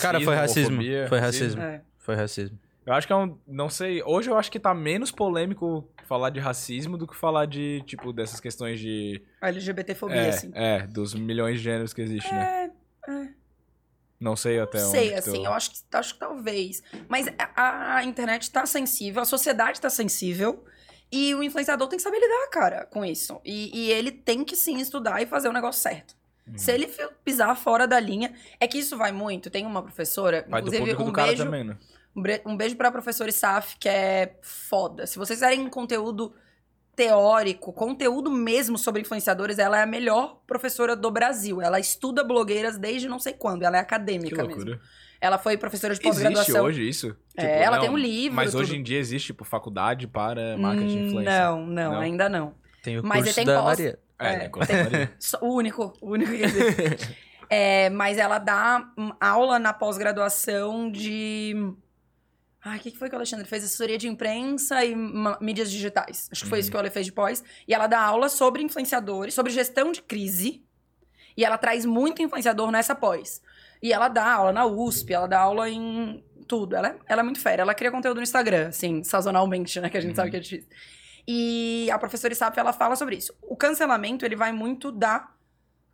Cara, 0.00 0.20
foi 0.20 0.34
racismo. 0.34 0.74
homofobia, 0.74 1.06
Foi 1.08 1.20
racismo. 1.20 1.62
É. 1.62 1.80
Foi 1.98 2.14
racismo. 2.16 2.58
Eu 2.84 2.92
acho 2.92 3.06
que 3.06 3.12
é 3.12 3.16
um. 3.16 3.38
Não 3.46 3.68
sei. 3.68 4.02
Hoje 4.02 4.28
eu 4.30 4.36
acho 4.36 4.50
que 4.50 4.58
tá 4.58 4.74
menos 4.74 5.10
polêmico 5.12 5.88
falar 6.06 6.30
de 6.30 6.40
racismo 6.40 6.96
do 6.98 7.06
que 7.06 7.14
falar 7.16 7.46
de, 7.46 7.82
tipo, 7.86 8.12
dessas 8.12 8.40
questões 8.40 8.80
de. 8.80 9.22
A 9.40 9.48
LGBTfobia, 9.48 10.16
É, 10.16 10.28
assim. 10.30 10.50
é, 10.54 10.86
dos 10.86 11.14
milhões 11.14 11.58
de 11.58 11.64
gêneros 11.64 11.92
que 11.94 12.02
existem, 12.02 12.32
né? 12.32 12.70
É, 13.08 13.28
Não 14.18 14.34
sei 14.34 14.58
até 14.58 14.80
Não 14.80 14.88
onde. 14.88 14.98
sei, 14.98 15.08
que 15.14 15.22
tu- 15.22 15.30
assim, 15.30 15.44
eu 15.46 15.52
acho 15.52 15.70
que, 15.70 15.78
acho 15.92 16.14
que 16.14 16.20
talvez. 16.20 16.82
Mas 17.08 17.28
a, 17.54 17.96
a 17.96 18.04
internet 18.04 18.50
tá 18.50 18.66
sensível, 18.66 19.22
a 19.22 19.24
sociedade 19.26 19.80
tá 19.80 19.90
sensível. 19.90 20.64
E 21.10 21.34
o 21.34 21.42
influenciador 21.42 21.88
tem 21.88 21.96
que 21.96 22.02
saber 22.02 22.18
lidar, 22.18 22.50
cara, 22.50 22.86
com 22.86 23.04
isso. 23.04 23.40
E, 23.44 23.70
e 23.72 23.90
ele 23.92 24.10
tem 24.10 24.44
que 24.44 24.56
sim 24.56 24.78
estudar 24.78 25.22
e 25.22 25.26
fazer 25.26 25.48
o 25.48 25.52
negócio 25.52 25.80
certo. 25.80 26.16
Uhum. 26.46 26.58
Se 26.58 26.72
ele 26.72 26.88
pisar 27.24 27.56
fora 27.56 27.86
da 27.86 27.98
linha, 27.98 28.34
é 28.60 28.66
que 28.66 28.78
isso 28.78 28.96
vai 28.96 29.12
muito. 29.12 29.50
Tem 29.50 29.66
uma 29.66 29.82
professora, 29.82 30.44
Vai 30.48 30.60
do 30.60 30.68
inclusive 30.68 30.78
público 30.78 31.02
um 31.02 31.06
do 31.06 31.12
cara 31.12 31.28
beijo, 31.28 31.44
também, 31.44 31.64
né? 31.64 31.76
um, 32.46 32.56
beijo 32.56 32.76
pra 32.76 32.90
professora 32.90 33.28
Isaf, 33.28 33.76
que 33.78 33.88
é 33.88 34.36
foda. 34.42 35.06
Se 35.06 35.18
vocês 35.18 35.40
querem 35.40 35.68
conteúdo 35.68 36.34
teórico, 36.94 37.72
conteúdo 37.72 38.30
mesmo 38.30 38.78
sobre 38.78 39.02
influenciadores, 39.02 39.58
ela 39.58 39.78
é 39.78 39.82
a 39.82 39.86
melhor 39.86 40.40
professora 40.46 40.96
do 40.96 41.10
Brasil. 41.10 41.60
Ela 41.60 41.78
estuda 41.78 42.24
blogueiras 42.24 42.78
desde 42.78 43.06
não 43.06 43.18
sei 43.18 43.34
quando, 43.34 43.64
ela 43.64 43.76
é 43.76 43.80
Que 43.80 43.84
acadêmica 43.84 44.44
mesmo. 44.44 44.80
Ela 45.20 45.38
foi 45.38 45.56
professora 45.56 45.94
de 45.94 46.00
Existe 46.00 46.22
pós-graduação. 46.22 46.64
hoje 46.64 46.88
isso? 46.88 47.08
Tipo, 47.30 47.42
É, 47.42 47.62
ela 47.62 47.78
tem 47.78 47.88
um 47.90 47.96
livro, 47.96 48.36
Mas 48.36 48.54
hoje 48.54 48.70
tudo. 48.70 48.80
em 48.80 48.82
dia 48.82 48.98
existe, 48.98 49.26
tipo, 49.28 49.44
faculdade 49.44 50.06
para 50.06 50.56
marketing 50.58 50.86
de 50.88 50.98
Hum, 50.98 51.06
influência. 51.08 51.40
Não, 51.50 51.66
não, 51.66 51.92
Não? 51.92 52.00
ainda 52.00 52.28
não. 52.28 52.54
Tem 52.82 52.98
o 52.98 53.02
Mas 53.02 53.24
curso 53.24 53.28
ele 53.28 53.34
tem 53.34 53.46
da 53.46 53.62
pós- 53.62 53.78
Maria. 53.78 53.98
É, 54.18 54.26
É, 54.32 54.38
né? 54.38 54.48
Gostaria. 54.48 55.12
Só- 55.18 55.38
O 55.42 55.54
único, 55.54 55.92
o 56.00 56.10
único 56.10 56.30
que 56.30 56.42
existe. 56.42 57.16
É, 57.48 57.88
mas 57.90 58.18
ela 58.18 58.38
dá 58.40 58.90
hum, 58.98 59.12
aula 59.20 59.56
na 59.60 59.72
pós-graduação 59.72 60.90
de. 60.90 61.54
Ai, 62.64 62.78
o 62.78 62.80
que 62.80 62.90
que 62.90 62.98
foi 62.98 63.08
que 63.08 63.14
o 63.14 63.18
Alexandre 63.18 63.46
fez? 63.46 63.62
Assessoria 63.62 63.96
de 63.96 64.08
imprensa 64.08 64.84
e 64.84 64.96
mídias 65.40 65.70
digitais. 65.70 66.28
Acho 66.32 66.42
que 66.42 66.48
foi 66.48 66.58
Uhum. 66.58 66.60
isso 66.60 66.70
que 66.72 66.76
o 66.76 66.80
Ale 66.80 66.90
fez 66.90 67.06
de 67.06 67.12
pós. 67.12 67.44
E 67.68 67.72
ela 67.72 67.86
dá 67.86 68.00
aula 68.00 68.28
sobre 68.28 68.62
influenciadores, 68.64 69.32
sobre 69.34 69.52
gestão 69.52 69.92
de 69.92 70.02
crise. 70.02 70.64
E 71.36 71.44
ela 71.44 71.56
traz 71.56 71.84
muito 71.84 72.20
influenciador 72.20 72.72
nessa 72.72 72.96
pós. 72.96 73.40
E 73.82 73.92
ela 73.92 74.08
dá 74.08 74.32
aula 74.32 74.52
na 74.52 74.66
USP, 74.66 75.12
ela 75.12 75.26
dá 75.26 75.38
aula 75.40 75.68
em 75.68 76.24
tudo. 76.48 76.76
Ela 76.76 76.88
é, 76.88 76.96
ela 77.06 77.20
é 77.20 77.24
muito 77.24 77.40
fera. 77.40 77.62
Ela 77.62 77.74
cria 77.74 77.90
conteúdo 77.90 78.16
no 78.18 78.22
Instagram, 78.22 78.68
assim, 78.68 79.02
sazonalmente, 79.04 79.80
né? 79.80 79.88
Que 79.90 79.96
a 79.96 80.00
gente 80.00 80.10
Uhum. 80.10 80.16
sabe 80.16 80.30
que 80.30 80.36
é 80.36 80.40
difícil. 80.40 80.68
E 81.28 81.90
a 81.90 81.98
professora 81.98 82.32
Isap, 82.32 82.56
ela 82.58 82.72
fala 82.72 82.94
sobre 82.96 83.16
isso. 83.16 83.34
O 83.42 83.56
cancelamento, 83.56 84.24
ele 84.24 84.36
vai 84.36 84.52
muito 84.52 84.92
da, 84.92 85.28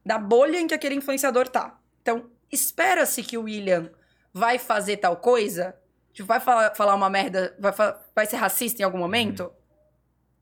da 0.04 0.18
bolha 0.18 0.58
em 0.60 0.66
que 0.66 0.74
aquele 0.74 0.94
influenciador 0.94 1.48
tá. 1.48 1.78
Então, 2.02 2.30
espera-se 2.50 3.22
que 3.22 3.38
o 3.38 3.44
William 3.44 3.90
vai 4.32 4.58
fazer 4.58 4.98
tal 4.98 5.16
coisa, 5.16 5.74
tipo, 6.12 6.26
vai 6.28 6.38
falar, 6.40 6.74
falar 6.74 6.94
uma 6.94 7.08
merda, 7.08 7.56
vai, 7.58 7.72
vai 8.14 8.26
ser 8.26 8.36
racista 8.36 8.82
em 8.82 8.84
algum 8.84 8.98
momento, 8.98 9.50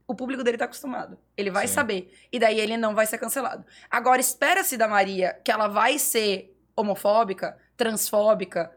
o 0.08 0.14
público 0.14 0.42
dele 0.42 0.58
tá 0.58 0.64
acostumado. 0.64 1.16
Ele 1.36 1.52
vai 1.52 1.68
Sim. 1.68 1.74
saber. 1.74 2.12
E 2.32 2.38
daí 2.40 2.58
ele 2.58 2.76
não 2.76 2.92
vai 2.94 3.06
ser 3.06 3.18
cancelado. 3.18 3.64
Agora, 3.88 4.20
espera-se 4.20 4.76
da 4.76 4.88
Maria 4.88 5.38
que 5.44 5.52
ela 5.52 5.68
vai 5.68 6.00
ser 6.00 6.52
homofóbica, 6.81 7.57
transfóbica, 7.77 8.73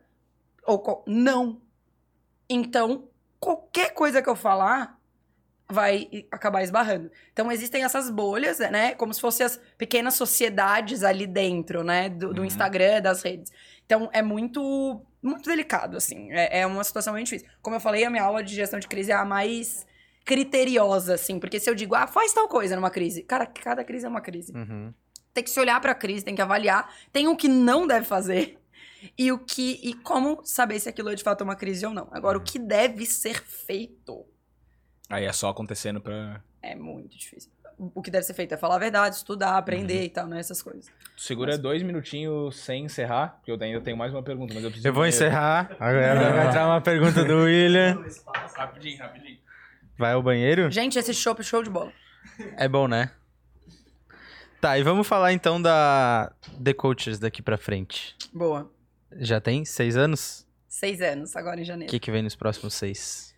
ou... 0.66 1.04
Não. 1.08 1.62
Então, 2.50 3.08
qualquer 3.40 3.94
coisa 3.94 4.22
que 4.22 4.30
eu 4.30 4.36
falar, 4.36 4.98
vai 5.70 6.08
acabar 6.32 6.62
esbarrando. 6.62 7.10
Então 7.32 7.52
existem 7.52 7.84
essas 7.84 8.10
bolhas, 8.10 8.60
né? 8.60 8.94
Como 8.96 9.14
se 9.14 9.20
fossem 9.20 9.46
as 9.46 9.60
pequenas 9.78 10.14
sociedades 10.14 11.04
ali 11.04 11.26
dentro, 11.26 11.84
né? 11.84 12.10
Do, 12.10 12.34
do 12.34 12.42
Uhum. 12.42 12.46
Instagram, 12.48 13.02
das 13.02 13.24
redes. 13.24 13.52
Então 13.86 14.10
é 14.14 14.22
muito, 14.22 15.02
muito 15.22 15.50
delicado, 15.50 15.98
assim. 15.98 16.32
É, 16.32 16.60
é 16.62 16.68
uma 16.68 16.84
situação 16.84 17.14
muito 17.14 17.26
difícil. 17.26 17.48
Como 17.62 17.76
eu 17.76 17.80
falei, 17.80 18.04
a 18.06 18.10
minha 18.10 18.24
aula 18.24 18.44
de 18.44 18.54
gestão 18.54 18.80
de 18.80 18.88
crise 18.88 19.12
é 19.12 19.16
a 19.16 19.26
mais 19.26 19.86
criteriosa, 20.26 21.16
assim. 21.16 21.40
Porque 21.40 21.60
se 21.60 21.70
eu 21.70 21.76
digo, 21.76 21.96
ah, 21.96 22.08
faz 22.08 22.34
tal 22.34 22.48
coisa 22.48 22.76
numa 22.76 22.92
crise. 22.92 23.24
Cara, 23.24 23.46
cada 23.46 23.84
crise 23.84 24.06
é 24.06 24.10
uma 24.10 24.22
crise. 24.22 24.54
Uhum. 24.56 24.94
Tem 25.34 25.44
que 25.44 25.50
se 25.50 25.60
olhar 25.60 25.80
pra 25.82 25.96
crise, 25.96 26.24
tem 26.24 26.36
que 26.36 26.42
avaliar. 26.42 26.94
Tem 27.12 27.28
o 27.28 27.36
que 27.36 27.48
não 27.48 27.88
deve 27.88 28.06
fazer. 28.06 28.60
E 29.18 29.32
o 29.32 29.40
que. 29.40 29.80
E 29.84 29.94
como 29.96 30.42
saber 30.46 30.80
se 30.80 30.88
aquilo 30.88 31.10
é 31.10 31.16
de 31.16 31.24
fato 31.24 31.44
uma 31.44 31.56
crise 31.56 31.86
ou 31.86 31.94
não. 31.94 32.08
Agora, 32.12 32.38
o 32.38 32.42
que 32.42 32.58
deve 32.58 33.06
ser 33.06 33.44
feito 33.44 34.26
Aí 35.10 35.26
é 35.26 35.34
só 35.34 35.50
acontecendo 35.50 36.02
pra. 36.02 36.42
é 36.62 36.76
muito 36.76 37.18
difícil. 37.18 37.52
O 37.78 38.02
que 38.02 38.10
deve 38.10 38.24
ser 38.24 38.34
feito 38.34 38.54
é 38.54 38.58
falar 38.58 38.76
a 38.76 38.80
verdade, 38.80 39.16
estudar, 39.16 39.58
aprender 39.58 40.04
e 40.04 40.10
tal, 40.10 40.28
né? 40.28 40.40
Essas 40.40 40.62
coisas. 40.62 40.92
Segura 41.18 41.58
dois 41.58 41.84
minutinhos 41.84 42.56
sem 42.58 42.86
encerrar, 42.86 43.36
porque 43.38 43.52
eu 43.52 43.58
ainda 43.60 43.82
tenho 43.82 43.98
mais 43.98 44.14
uma 44.14 44.24
pergunta, 44.24 44.54
mas 44.54 44.64
eu 44.64 44.70
preciso. 44.70 44.88
Eu 44.88 44.94
vou 44.94 45.06
encerrar. 45.06 45.76
Agora 45.80 46.32
vai 46.32 46.48
entrar 46.48 46.68
uma 46.68 46.82
pergunta 46.82 47.24
do 47.26 47.44
William. 47.44 48.04
Rapidinho, 48.56 49.00
rapidinho. 49.00 49.40
Vai 49.98 50.14
ao 50.14 50.24
banheiro? 50.24 50.72
Gente, 50.72 50.98
esse 50.98 51.14
show 51.14 51.36
show 51.42 51.62
de 51.62 51.70
bola. 51.70 51.92
É 52.58 52.68
bom, 52.68 52.88
né? 52.88 53.12
Tá, 54.64 54.80
e 54.80 54.82
vamos 54.84 55.06
falar 55.06 55.34
então 55.34 55.62
da 55.62 56.32
The 56.64 56.74
Coaches 56.74 57.20
daqui 57.20 57.42
pra 57.42 57.58
frente. 57.58 58.16
Boa. 58.34 58.72
Já 59.18 59.42
tem 59.42 59.66
seis 59.66 59.98
anos? 59.98 60.48
Seis 60.70 61.02
anos, 61.02 61.36
agora 61.36 61.60
em 61.60 61.64
O 61.64 61.66
janeiro. 61.66 61.92
que, 61.92 62.00
que 62.00 62.10
vem 62.10 62.24
nos 62.24 62.34
próximos 62.34 62.74
seis? 62.74 63.36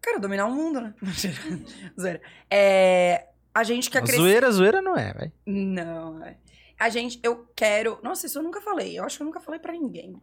Cara, 0.00 0.20
dominar 0.20 0.46
o 0.46 0.52
mundo, 0.52 0.80
né? 0.80 0.94
Zoeira. 2.00 2.22
É, 2.48 3.26
a 3.52 3.64
gente 3.64 3.90
quer 3.90 4.02
crescer. 4.02 4.18
Zoeira, 4.18 4.52
zoeira 4.52 4.80
não 4.80 4.96
é, 4.96 5.12
vai. 5.12 5.32
Não, 5.44 6.24
é. 6.24 6.36
A 6.78 6.88
gente, 6.88 7.18
eu 7.24 7.44
quero. 7.56 7.98
Nossa, 8.00 8.26
isso 8.26 8.38
eu 8.38 8.42
nunca 8.44 8.60
falei. 8.60 8.96
Eu 8.96 9.02
acho 9.04 9.16
que 9.16 9.22
eu 9.24 9.26
nunca 9.26 9.40
falei 9.40 9.58
pra 9.58 9.72
ninguém. 9.72 10.14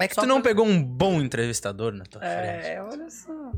É 0.00 0.08
que 0.08 0.14
Só 0.16 0.22
tu 0.22 0.26
não 0.26 0.42
pra- 0.42 0.50
pegou 0.50 0.66
um 0.66 0.82
bom 0.82 1.20
entrevistador 1.22 1.92
na 1.92 2.02
tua 2.04 2.20
frente. 2.20 2.66
É, 2.66 2.82
olha 2.82 3.08
só. 3.08 3.52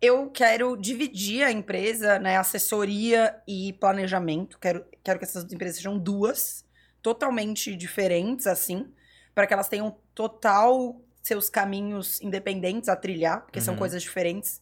Eu 0.00 0.30
quero 0.30 0.76
dividir 0.76 1.42
a 1.42 1.50
empresa, 1.50 2.18
né? 2.18 2.36
Assessoria 2.36 3.34
e 3.46 3.72
planejamento. 3.74 4.58
Quero, 4.58 4.84
quero 5.02 5.18
que 5.18 5.24
essas 5.24 5.50
empresas 5.50 5.76
sejam 5.76 5.98
duas, 5.98 6.64
totalmente 7.02 7.74
diferentes, 7.74 8.46
assim, 8.46 8.92
para 9.34 9.46
que 9.46 9.54
elas 9.54 9.68
tenham 9.68 9.96
total 10.14 11.00
seus 11.22 11.48
caminhos 11.50 12.20
independentes 12.20 12.88
a 12.88 12.96
trilhar, 12.96 13.42
porque 13.42 13.60
são 13.60 13.74
Uhum. 13.74 13.78
coisas 13.78 14.02
diferentes. 14.02 14.60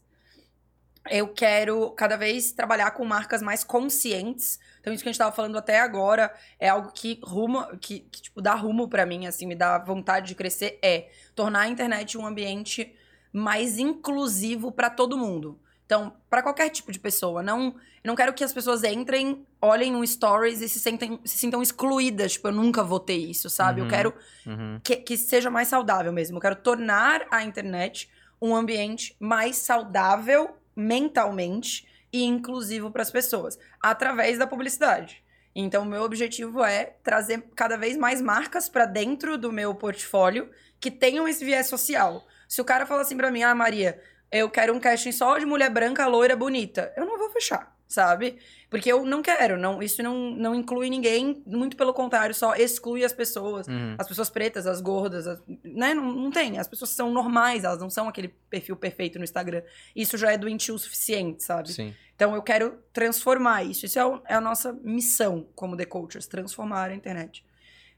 Eu 1.11 1.29
quero 1.29 1.91
cada 1.91 2.17
vez 2.17 2.53
trabalhar 2.53 2.93
com 2.93 3.05
marcas 3.05 3.43
mais 3.43 3.63
conscientes. 3.63 4.59
Então, 4.81 4.91
isso 4.93 5.03
que 5.03 5.09
a 5.11 5.13
gente 5.13 5.19
tava 5.19 5.37
falando 5.37 5.59
até 5.59 5.79
agora 5.79 6.33
é 6.59 6.69
algo 6.69 6.91
que 6.93 7.21
ruma, 7.23 7.77
que, 7.79 8.01
que, 8.11 8.23
tipo, 8.23 8.41
dá 8.41 8.55
rumo 8.55 8.89
pra 8.89 9.05
mim, 9.05 9.27
assim, 9.27 9.47
me 9.47 9.55
dá 9.55 9.79
vontade 9.79 10.29
de 10.29 10.35
crescer, 10.35 10.79
é 10.83 11.11
tornar 11.35 11.61
a 11.63 11.69
internet 11.69 12.17
um 12.17 12.25
ambiente 12.27 12.95
mais 13.35 13.79
inclusivo 13.81 14.71
pra 14.71 14.89
todo 14.89 15.19
mundo. 15.19 15.59
Então, 15.85 16.15
pra 16.31 16.41
qualquer 16.43 16.71
tipo 16.71 16.93
de 16.93 16.99
pessoa, 17.01 17.43
não, 17.43 17.67
eu 18.03 18.09
não 18.09 18.15
quero 18.15 18.33
que 18.33 18.45
as 18.45 18.53
pessoas 18.53 18.85
entrem, 18.85 19.45
olhem 19.61 19.91
no 19.93 20.07
stories 20.07 20.61
e 20.63 20.69
se, 20.69 20.79
sentem, 20.79 21.19
se 21.25 21.37
sintam 21.37 21.61
excluídas, 21.61 22.35
tipo, 22.35 22.49
eu 22.49 22.53
nunca 22.53 22.83
vou 22.85 23.01
ter 23.01 23.17
isso, 23.17 23.51
sabe? 23.51 23.81
Uhum. 23.81 23.87
Eu 23.87 23.91
quero 23.91 24.15
Uhum. 24.47 24.81
que, 24.83 24.97
que 24.97 25.17
seja 25.17 25.51
mais 25.51 25.69
saudável 25.69 26.13
mesmo. 26.13 26.37
Eu 26.37 26.41
quero 26.41 26.57
tornar 26.57 27.27
a 27.31 27.43
internet 27.43 28.09
um 28.41 28.55
ambiente 28.55 29.17
mais 29.19 29.57
saudável 29.57 30.57
mentalmente 30.77 31.87
e 32.13 32.23
inclusivo 32.25 32.91
para 32.91 33.03
as 33.03 33.11
pessoas, 33.11 33.59
através 33.83 34.39
da 34.39 34.47
publicidade. 34.47 35.23
Então, 35.55 35.83
o 35.83 35.87
meu 35.87 36.03
objetivo 36.03 36.65
é 36.65 36.95
trazer 37.03 37.45
cada 37.55 37.77
vez 37.77 37.97
mais 37.97 38.21
marcas 38.21 38.69
para 38.69 38.87
dentro 38.87 39.37
do 39.37 39.53
meu 39.53 39.75
portfólio 39.75 40.51
que 40.81 40.91
tenham 40.91 41.29
esse 41.29 41.45
viés 41.45 41.67
social. 41.69 42.27
Se 42.55 42.61
o 42.61 42.65
cara 42.65 42.87
fala 42.87 43.03
assim 43.03 43.17
para 43.17 43.33
mim, 43.33 43.43
ah, 43.43 43.53
Maria, 43.53 44.01
eu 44.31 44.49
quero 44.49 44.73
um 44.73 44.79
casting 44.79 45.11
só 45.11 45.37
de 45.39 45.45
mulher 45.45 45.69
branca, 45.71 46.07
loira, 46.07 46.37
bonita, 46.37 46.93
eu 46.97 47.05
não 47.05 47.19
vou 47.19 47.29
fechar, 47.31 47.77
sabe? 47.89 48.39
Porque 48.71 48.93
eu 48.93 49.05
não 49.05 49.23
quero, 49.23 49.59
não, 49.59 49.83
isso 49.83 50.01
não, 50.05 50.31
não 50.31 50.55
inclui 50.55 50.89
ninguém, 50.89 51.43
muito 51.45 51.77
pelo 51.77 51.93
contrário, 51.93 52.33
só 52.33 52.55
exclui 52.55 53.05
as 53.05 53.13
pessoas 53.13 53.67
Uhum. 53.67 53.97
as 53.99 54.07
pessoas 54.07 54.31
pretas, 54.31 54.69
as 54.69 54.81
gordas, 54.81 55.27
as- 55.27 55.43
né? 55.65 55.95
Não, 55.95 56.05
não 56.13 56.31
tem. 56.31 56.57
As 56.57 56.69
pessoas 56.69 56.91
são 56.91 57.11
normais, 57.13 57.65
elas 57.65 57.81
não 57.81 57.91
são 57.91 58.09
aquele 58.09 58.29
perfil 58.49 58.77
perfeito 58.77 59.19
no 59.19 59.25
Instagram. 59.25 59.63
Isso 59.95 60.17
já 60.17 60.31
é 60.33 60.39
doentio 60.39 60.77
o 60.77 60.79
suficiente, 60.79 61.43
sabe? 61.43 61.73
Sim. 61.73 61.93
Então 62.15 62.37
eu 62.37 62.43
quero 62.43 62.79
transformar 62.93 63.65
isso. 63.65 63.85
Isso 63.85 63.99
é, 63.99 64.07
o- 64.07 64.23
é 64.29 64.35
a 64.35 64.41
nossa 64.41 64.73
missão 64.73 65.49
como 65.57 65.77
The 65.77 65.87
Cultures, 65.87 66.29
transformar 66.29 66.91
a 66.91 66.95
internet 66.95 67.45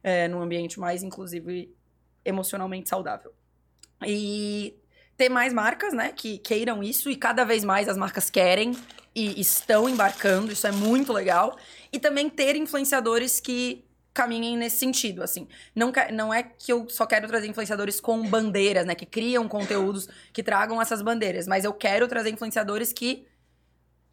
é, 0.03 0.29
num 0.29 0.41
ambiente 0.41 0.81
mais 0.81 1.03
inclusivo 1.03 1.51
e 1.51 1.71
emocionalmente 2.25 2.89
saudável. 2.89 3.33
E 4.05 4.75
ter 5.17 5.29
mais 5.29 5.53
marcas, 5.53 5.95
né, 5.95 6.13
que 6.15 6.39
queiram 6.39 6.83
isso 6.83 7.09
e 7.09 7.17
cada 7.17 7.45
vez 7.45 7.65
mais 7.65 7.89
as 7.89 7.97
marcas 7.97 8.29
querem 8.29 8.77
e 9.15 9.41
estão 9.41 9.89
embarcando, 9.89 10.53
isso 10.53 10.67
é 10.67 10.73
muito 10.73 11.13
legal. 11.13 11.57
E 11.91 11.99
também 11.99 12.29
ter 12.29 12.55
influenciadores 12.57 13.41
que 13.41 13.83
caminhem 14.13 14.57
nesse 14.57 14.79
sentido, 14.79 15.23
assim. 15.23 15.47
Não, 15.75 15.93
não 16.13 16.33
é 16.33 16.43
que 16.43 16.71
eu 16.73 16.89
só 16.89 17.07
quero 17.07 17.27
trazer 17.27 17.47
influenciadores 17.47 18.01
com 18.01 18.27
bandeiras, 18.29 18.85
né, 18.87 18.95
que 18.95 19.07
criam 19.07 19.49
conteúdos 19.49 20.09
que 20.33 20.43
tragam 20.43 20.81
essas 20.81 21.01
bandeiras, 21.01 21.47
mas 21.47 21.65
eu 21.65 21.73
quero 21.73 22.07
trazer 22.09 22.31
influenciadores 22.31 22.93
que 22.93 23.27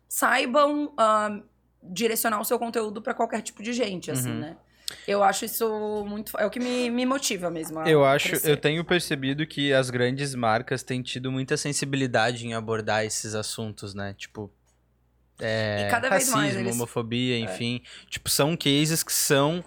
saibam 0.08 0.94
ah, 0.98 1.40
direcionar 1.82 2.40
o 2.40 2.46
seu 2.46 2.60
conteúdo 2.60 3.02
para 3.02 3.14
qualquer 3.14 3.42
tipo 3.42 3.62
de 3.64 3.74
gente, 3.74 4.12
assim, 4.12 4.30
Uhum. 4.32 4.40
né? 4.40 4.58
Eu 5.08 5.24
acho 5.24 5.46
isso 5.46 6.06
muito. 6.08 6.38
É 6.40 6.46
o 6.46 6.50
que 6.50 6.60
me, 6.60 6.90
me 6.90 7.06
motiva 7.06 7.50
mesmo. 7.50 7.80
Eu 7.82 8.04
acho, 8.06 8.30
crescer. 8.30 8.52
eu 8.52 8.58
tenho 8.58 8.84
percebido 8.84 9.46
que 9.46 9.74
as 9.74 9.90
grandes 9.90 10.34
marcas 10.36 10.84
têm 10.84 11.02
tido 11.02 11.32
muita 11.32 11.58
sensibilidade 11.58 12.46
em 12.46 12.54
abordar 12.54 13.06
esses 13.06 13.36
assuntos, 13.36 13.94
né? 13.94 14.14
Tipo, 14.18 14.52
é, 15.40 15.86
E 15.88 15.92
cada 15.92 16.10
vez 16.10 16.24
racismo, 16.24 16.38
mais 16.38 16.56
eles- 16.56 16.72
É. 16.72 16.74
homofobia, 16.74 17.38
enfim. 17.40 17.82
Tipo, 18.10 18.30
são 18.30 18.56
cases 18.56 19.02
que 19.04 19.12
são, 19.12 19.64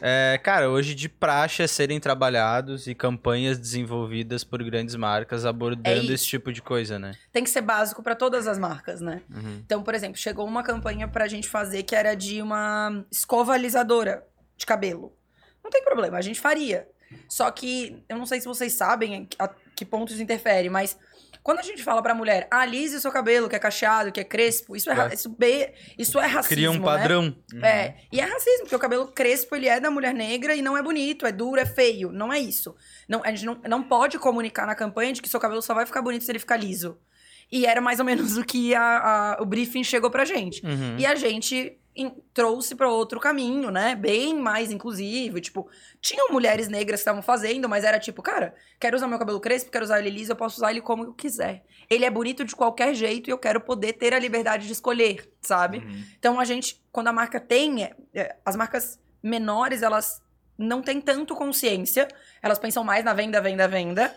é, 0.00 0.38
cara, 0.42 0.70
hoje 0.70 0.94
de 0.94 1.08
praxe 1.08 1.62
a 1.62 1.68
serem 1.68 1.98
trabalhados 1.98 2.86
e 2.86 2.94
campanhas 2.94 3.58
desenvolvidas 3.58 4.44
por 4.44 4.62
grandes 4.62 4.94
marcas 4.94 5.44
abordando 5.44 6.10
É 6.10 6.14
esse 6.14 6.24
tipo 6.26 6.52
de 6.52 6.62
coisa, 6.62 6.98
né? 6.98 7.12
Tem 7.32 7.42
que 7.42 7.50
ser 7.50 7.62
básico 7.62 8.02
para 8.02 8.14
todas 8.14 8.46
as 8.46 8.58
marcas, 8.58 9.00
né? 9.00 9.22
Uhum. 9.34 9.60
Então, 9.64 9.82
por 9.82 9.94
exemplo, 9.94 10.16
chegou 10.16 10.46
uma 10.46 10.62
campanha 10.62 11.08
pra 11.08 11.26
gente 11.26 11.48
fazer 11.48 11.82
que 11.82 11.96
era 11.96 12.14
de 12.14 12.40
uma 12.40 13.04
escova 13.10 13.54
alisadora 13.54 14.24
de 14.58 14.66
cabelo. 14.66 15.16
Não 15.64 15.70
tem 15.70 15.82
problema, 15.82 16.18
a 16.18 16.22
gente 16.22 16.38
faria. 16.40 16.86
Só 17.26 17.50
que, 17.50 18.04
eu 18.08 18.18
não 18.18 18.26
sei 18.26 18.40
se 18.40 18.46
vocês 18.46 18.74
sabem 18.74 19.26
a 19.38 19.48
que 19.74 19.84
ponto 19.86 20.12
isso 20.12 20.20
interfere, 20.22 20.68
mas 20.68 20.98
quando 21.42 21.60
a 21.60 21.62
gente 21.62 21.82
fala 21.82 22.02
pra 22.02 22.14
mulher, 22.14 22.46
ah, 22.50 22.60
alise 22.62 22.96
o 22.96 23.00
seu 23.00 23.10
cabelo, 23.12 23.48
que 23.48 23.54
é 23.56 23.58
cacheado, 23.58 24.10
que 24.12 24.20
é 24.20 24.24
crespo, 24.24 24.76
isso 24.76 24.90
é, 24.90 25.08
É. 25.10 25.14
isso, 25.14 25.34
isso 25.96 26.18
é 26.18 26.26
racismo, 26.26 26.48
Cria 26.56 26.70
um 26.70 26.74
né? 26.74 26.80
padrão. 26.84 27.34
É, 27.62 27.94
e 28.12 28.20
é 28.20 28.24
racismo, 28.24 28.62
porque 28.62 28.74
o 28.76 28.78
cabelo 28.78 29.06
crespo, 29.08 29.54
ele 29.56 29.68
é 29.68 29.78
da 29.80 29.90
mulher 29.90 30.12
negra 30.12 30.54
e 30.54 30.60
não 30.60 30.76
é 30.76 30.82
bonito, 30.82 31.24
é 31.24 31.32
duro, 31.32 31.58
é 31.60 31.64
feio. 31.64 32.10
Não 32.12 32.30
é 32.32 32.38
isso. 32.38 32.74
Não, 33.08 33.22
a 33.24 33.30
gente 33.30 33.46
não, 33.46 33.54
não 33.68 33.82
pode 33.82 34.18
comunicar 34.18 34.66
na 34.66 34.74
campanha 34.74 35.12
de 35.12 35.22
que 35.22 35.28
seu 35.28 35.40
cabelo 35.40 35.62
só 35.62 35.72
vai 35.72 35.86
ficar 35.86 36.02
bonito 36.02 36.24
se 36.24 36.30
ele 36.32 36.38
ficar 36.40 36.56
liso. 36.58 36.98
E 37.50 37.64
era 37.64 37.80
mais 37.80 37.98
ou 38.00 38.04
menos 38.04 38.36
o 38.36 38.44
que 38.44 38.74
a- 38.74 39.36
a- 39.38 39.42
o 39.42 39.46
briefing 39.46 39.84
chegou 39.84 40.10
pra 40.10 40.24
gente. 40.26 40.66
Uhum. 40.66 40.96
E 40.98 41.06
a 41.06 41.14
gente 41.14 41.78
trouxe 42.32 42.74
pra 42.74 42.88
outro 42.88 43.18
caminho, 43.18 43.70
né? 43.70 43.94
Bem 43.94 44.34
mais 44.36 44.70
inclusivo. 44.70 45.40
Tipo, 45.40 45.68
tinham 46.00 46.28
mulheres 46.30 46.68
negras 46.68 47.00
que 47.00 47.02
estavam 47.02 47.22
fazendo, 47.22 47.68
mas 47.68 47.84
era 47.84 47.98
tipo, 47.98 48.22
cara, 48.22 48.54
quero 48.78 48.96
usar 48.96 49.08
meu 49.08 49.18
cabelo 49.18 49.40
crespo, 49.40 49.70
quero 49.70 49.84
usar 49.84 49.98
ele 49.98 50.10
liso, 50.10 50.32
eu 50.32 50.36
posso 50.36 50.56
usar 50.56 50.70
ele 50.70 50.80
como 50.80 51.04
eu 51.04 51.12
quiser. 51.12 51.64
Ele 51.90 52.04
é 52.04 52.10
bonito 52.10 52.44
de 52.44 52.54
qualquer 52.54 52.94
jeito 52.94 53.28
e 53.28 53.32
eu 53.32 53.38
quero 53.38 53.60
poder 53.60 53.94
ter 53.94 54.14
a 54.14 54.18
liberdade 54.18 54.66
de 54.66 54.72
escolher, 54.72 55.30
sabe? 55.40 55.78
Uhum. 55.78 56.04
Então 56.18 56.38
a 56.38 56.44
gente, 56.44 56.82
quando 56.92 57.08
a 57.08 57.12
marca 57.12 57.40
tem, 57.40 57.84
é, 57.84 57.94
é, 58.14 58.36
as 58.44 58.54
marcas 58.54 59.00
menores, 59.22 59.82
elas 59.82 60.22
não 60.56 60.82
têm 60.82 61.00
tanto 61.00 61.34
consciência, 61.34 62.08
elas 62.42 62.58
pensam 62.58 62.84
mais 62.84 63.04
na 63.04 63.14
venda, 63.14 63.40
venda, 63.40 63.66
venda. 63.66 64.14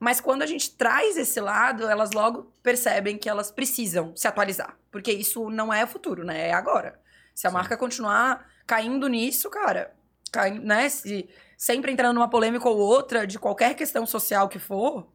Mas 0.00 0.18
quando 0.18 0.40
a 0.40 0.46
gente 0.46 0.74
traz 0.76 1.18
esse 1.18 1.38
lado, 1.40 1.86
elas 1.86 2.12
logo 2.12 2.50
percebem 2.62 3.18
que 3.18 3.28
elas 3.28 3.50
precisam 3.50 4.16
se 4.16 4.26
atualizar. 4.26 4.74
Porque 4.90 5.12
isso 5.12 5.50
não 5.50 5.70
é 5.70 5.84
o 5.84 5.86
futuro, 5.86 6.24
né? 6.24 6.48
É 6.48 6.52
agora. 6.54 6.98
Se 7.34 7.46
a 7.46 7.50
Sim. 7.50 7.54
marca 7.54 7.76
continuar 7.76 8.48
caindo 8.66 9.08
nisso, 9.08 9.50
cara, 9.50 9.92
cai, 10.30 10.58
né? 10.58 10.88
Se 10.88 11.28
sempre 11.56 11.92
entrando 11.92 12.14
numa 12.14 12.30
polêmica 12.30 12.68
ou 12.68 12.78
outra, 12.78 13.26
de 13.26 13.38
qualquer 13.38 13.74
questão 13.74 14.06
social 14.06 14.48
que 14.48 14.58
for, 14.58 15.06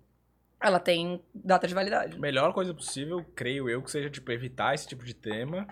ela 0.62 0.80
tem 0.80 1.22
data 1.34 1.68
de 1.68 1.74
validade. 1.74 2.20
Melhor 2.20 2.54
coisa 2.54 2.74
possível, 2.74 3.26
creio 3.36 3.70
eu, 3.70 3.82
que 3.82 3.92
seja, 3.92 4.10
tipo, 4.10 4.32
evitar 4.32 4.74
esse 4.74 4.88
tipo 4.88 5.04
de 5.04 5.14
tema 5.14 5.68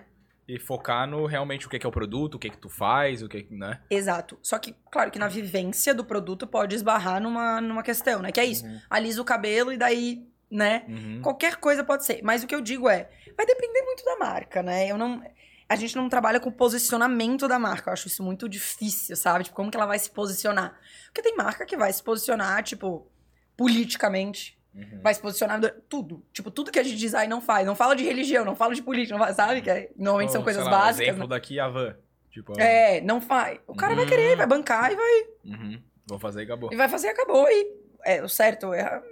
e 0.46 0.58
focar 0.58 1.06
no 1.08 1.26
realmente 1.26 1.66
o 1.66 1.70
que 1.70 1.78
que 1.78 1.86
é 1.86 1.88
o 1.88 1.92
produto, 1.92 2.34
o 2.34 2.38
que 2.38 2.50
que 2.50 2.58
tu 2.58 2.68
faz, 2.68 3.22
o 3.22 3.28
que 3.28 3.44
que, 3.44 3.54
né? 3.54 3.80
Exato. 3.88 4.38
Só 4.42 4.58
que, 4.58 4.74
claro, 4.90 5.10
que 5.10 5.18
na 5.18 5.28
vivência 5.28 5.94
do 5.94 6.04
produto 6.04 6.46
pode 6.46 6.74
esbarrar 6.74 7.20
numa, 7.20 7.60
numa 7.60 7.82
questão, 7.82 8.20
né? 8.20 8.30
Que 8.30 8.40
é 8.40 8.44
isso. 8.44 8.64
Uhum. 8.66 8.80
Alisa 8.90 9.22
o 9.22 9.24
cabelo 9.24 9.72
e 9.72 9.76
daí 9.76 10.26
né? 10.50 10.84
Uhum. 10.88 11.20
Qualquer 11.20 11.56
coisa 11.56 11.82
pode 11.82 12.04
ser. 12.04 12.20
Mas 12.22 12.44
o 12.44 12.46
que 12.46 12.54
eu 12.54 12.60
digo 12.60 12.88
é, 12.88 13.08
vai 13.36 13.44
depender 13.44 13.82
muito 13.82 14.04
da 14.04 14.16
marca, 14.16 14.62
né? 14.62 14.88
Eu 14.88 14.96
não. 14.96 15.20
A 15.68 15.76
gente 15.76 15.96
não 15.96 16.08
trabalha 16.08 16.38
com 16.38 16.50
o 16.50 16.52
posicionamento 16.52 17.48
da 17.48 17.58
marca. 17.58 17.88
Eu 17.90 17.94
acho 17.94 18.06
isso 18.08 18.22
muito 18.22 18.48
difícil, 18.48 19.16
sabe? 19.16 19.44
Tipo, 19.44 19.56
como 19.56 19.70
que 19.70 19.76
ela 19.76 19.86
vai 19.86 19.98
se 19.98 20.10
posicionar? 20.10 20.78
Porque 21.06 21.22
tem 21.22 21.34
marca 21.36 21.64
que 21.64 21.76
vai 21.76 21.92
se 21.92 22.02
posicionar, 22.02 22.62
tipo, 22.62 23.10
politicamente. 23.56 24.58
Uhum. 24.74 25.00
Vai 25.02 25.14
se 25.14 25.20
posicionar 25.20 25.60
do- 25.60 25.70
tudo. 25.88 26.22
Tipo, 26.32 26.50
tudo 26.50 26.70
que 26.72 26.78
a 26.78 26.82
gente 26.82 26.96
design 26.98 27.28
não 27.30 27.40
faz. 27.40 27.64
Não 27.66 27.74
fala 27.76 27.94
de 27.94 28.04
religião, 28.04 28.44
não 28.44 28.56
fala 28.56 28.74
de 28.74 28.82
política, 28.82 29.16
não 29.16 29.32
sabe? 29.34 29.62
Que 29.62 29.70
é- 29.70 29.90
normalmente 29.96 30.32
são 30.32 30.42
coisas 30.42 30.64
lá, 30.64 30.70
básicas. 30.70 31.08
exemplo 31.08 31.28
daqui, 31.28 31.58
a 31.60 31.68
van. 31.68 31.96
Tipo, 32.30 32.58
É, 32.60 33.00
não 33.00 33.20
faz. 33.20 33.60
O 33.66 33.74
cara 33.76 33.94
vai 33.94 34.04
Hum. 34.04 34.08
querer, 34.08 34.36
vai 34.36 34.46
bancar 34.46 34.90
e 34.92 34.96
vai, 34.96 35.22
uhum. 35.44 35.80
vou 36.06 36.18
fazer 36.18 36.40
e 36.40 36.44
acabou. 36.44 36.72
e 36.72 36.76
vai 36.76 36.88
fazer, 36.88 37.08
acabou. 37.08 37.46
E 37.48 37.72
é 38.04 38.22
o 38.22 38.28
certo, 38.28 38.74
errado. 38.74 39.04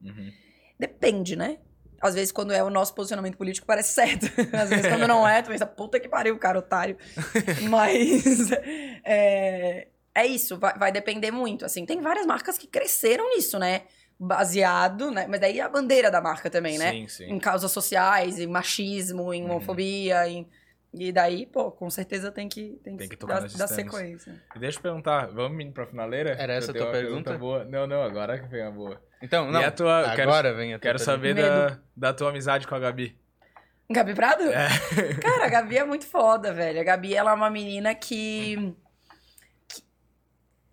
Uhum. 0.00 0.32
Depende, 0.78 1.34
né? 1.34 1.58
Às 2.00 2.14
vezes, 2.14 2.30
quando 2.32 2.52
é 2.52 2.62
o 2.62 2.70
nosso 2.70 2.94
posicionamento 2.94 3.36
político, 3.36 3.66
parece 3.66 3.92
certo. 3.92 4.26
Às 4.56 4.70
vezes, 4.70 4.86
quando 4.86 5.06
não 5.06 5.26
é, 5.26 5.42
tu 5.42 5.48
pensa, 5.50 5.66
puta 5.66 5.98
que 5.98 6.08
pariu, 6.08 6.38
cara, 6.38 6.58
otário. 6.58 6.96
Mas 7.68 8.50
é, 9.04 9.88
é 10.14 10.26
isso, 10.26 10.58
vai, 10.58 10.76
vai 10.78 10.92
depender 10.92 11.30
muito. 11.30 11.64
Assim, 11.64 11.84
tem 11.84 12.00
várias 12.00 12.26
marcas 12.26 12.56
que 12.58 12.66
cresceram 12.66 13.28
nisso, 13.34 13.58
né? 13.58 13.82
Baseado, 14.20 15.10
né? 15.10 15.26
Mas 15.28 15.40
daí 15.40 15.60
a 15.60 15.68
bandeira 15.68 16.10
da 16.10 16.20
marca 16.20 16.50
também, 16.50 16.76
né? 16.78 16.90
Sim, 16.92 17.08
sim. 17.08 17.24
Em 17.32 17.38
causas 17.38 17.70
sociais, 17.70 18.38
em 18.38 18.46
machismo, 18.46 19.32
em 19.32 19.42
Uhum. 19.44 19.50
homofobia, 19.50 20.28
em... 20.28 20.48
E 20.92 21.12
daí, 21.12 21.44
pô, 21.46 21.70
com 21.70 21.88
certeza 21.90 22.32
tem 22.32 22.48
que, 22.48 22.80
tem 22.82 22.96
Tem 22.96 23.08
que 23.08 23.14
que 23.14 23.16
tocar 23.16 23.40
dar, 23.46 23.68
sequência. 23.68 24.34
E 24.56 24.58
deixa 24.58 24.78
eu 24.78 24.82
perguntar, 24.82 25.26
vamos 25.26 25.62
indo 25.62 25.72
pra 25.72 25.86
finaleira? 25.86 26.30
Era 26.30 26.54
essa 26.54 26.70
a 26.70 26.74
tua 26.74 26.86
uma 26.86 26.92
pergunta? 26.92 27.36
boa. 27.36 27.64
Não, 27.64 27.86
não, 27.86 28.02
agora 28.02 28.38
que 28.38 28.48
vem 28.48 28.62
a 28.62 28.70
boa. 28.70 29.00
Então, 29.20 29.48
E 29.48 29.52
não. 29.52 29.60
a 29.60 29.70
tua- 29.70 30.02
eu 30.02 30.14
quero- 30.16 30.30
agora 30.30 30.54
vem 30.54 30.74
a 30.74 30.78
tua 30.78 30.82
Quero 30.82 30.98
saber 30.98 31.34
da, 31.34 31.78
da 31.96 32.12
tua 32.14 32.30
amizade 32.30 32.66
com 32.66 32.74
a 32.74 32.78
Gabi. 32.78 33.18
Gabi 33.90 34.14
Prado? 34.14 34.42
É. 34.44 34.68
Cara, 35.20 35.46
a 35.46 35.48
Gabi 35.48 35.78
é 35.78 35.84
muito 35.84 36.06
foda, 36.06 36.52
velho. 36.52 36.80
A 36.80 36.84
Gabi, 36.84 37.14
ela 37.14 37.30
é 37.30 37.34
uma 37.34 37.50
menina 37.50 37.94
que... 37.94 38.74
que- 39.68 39.82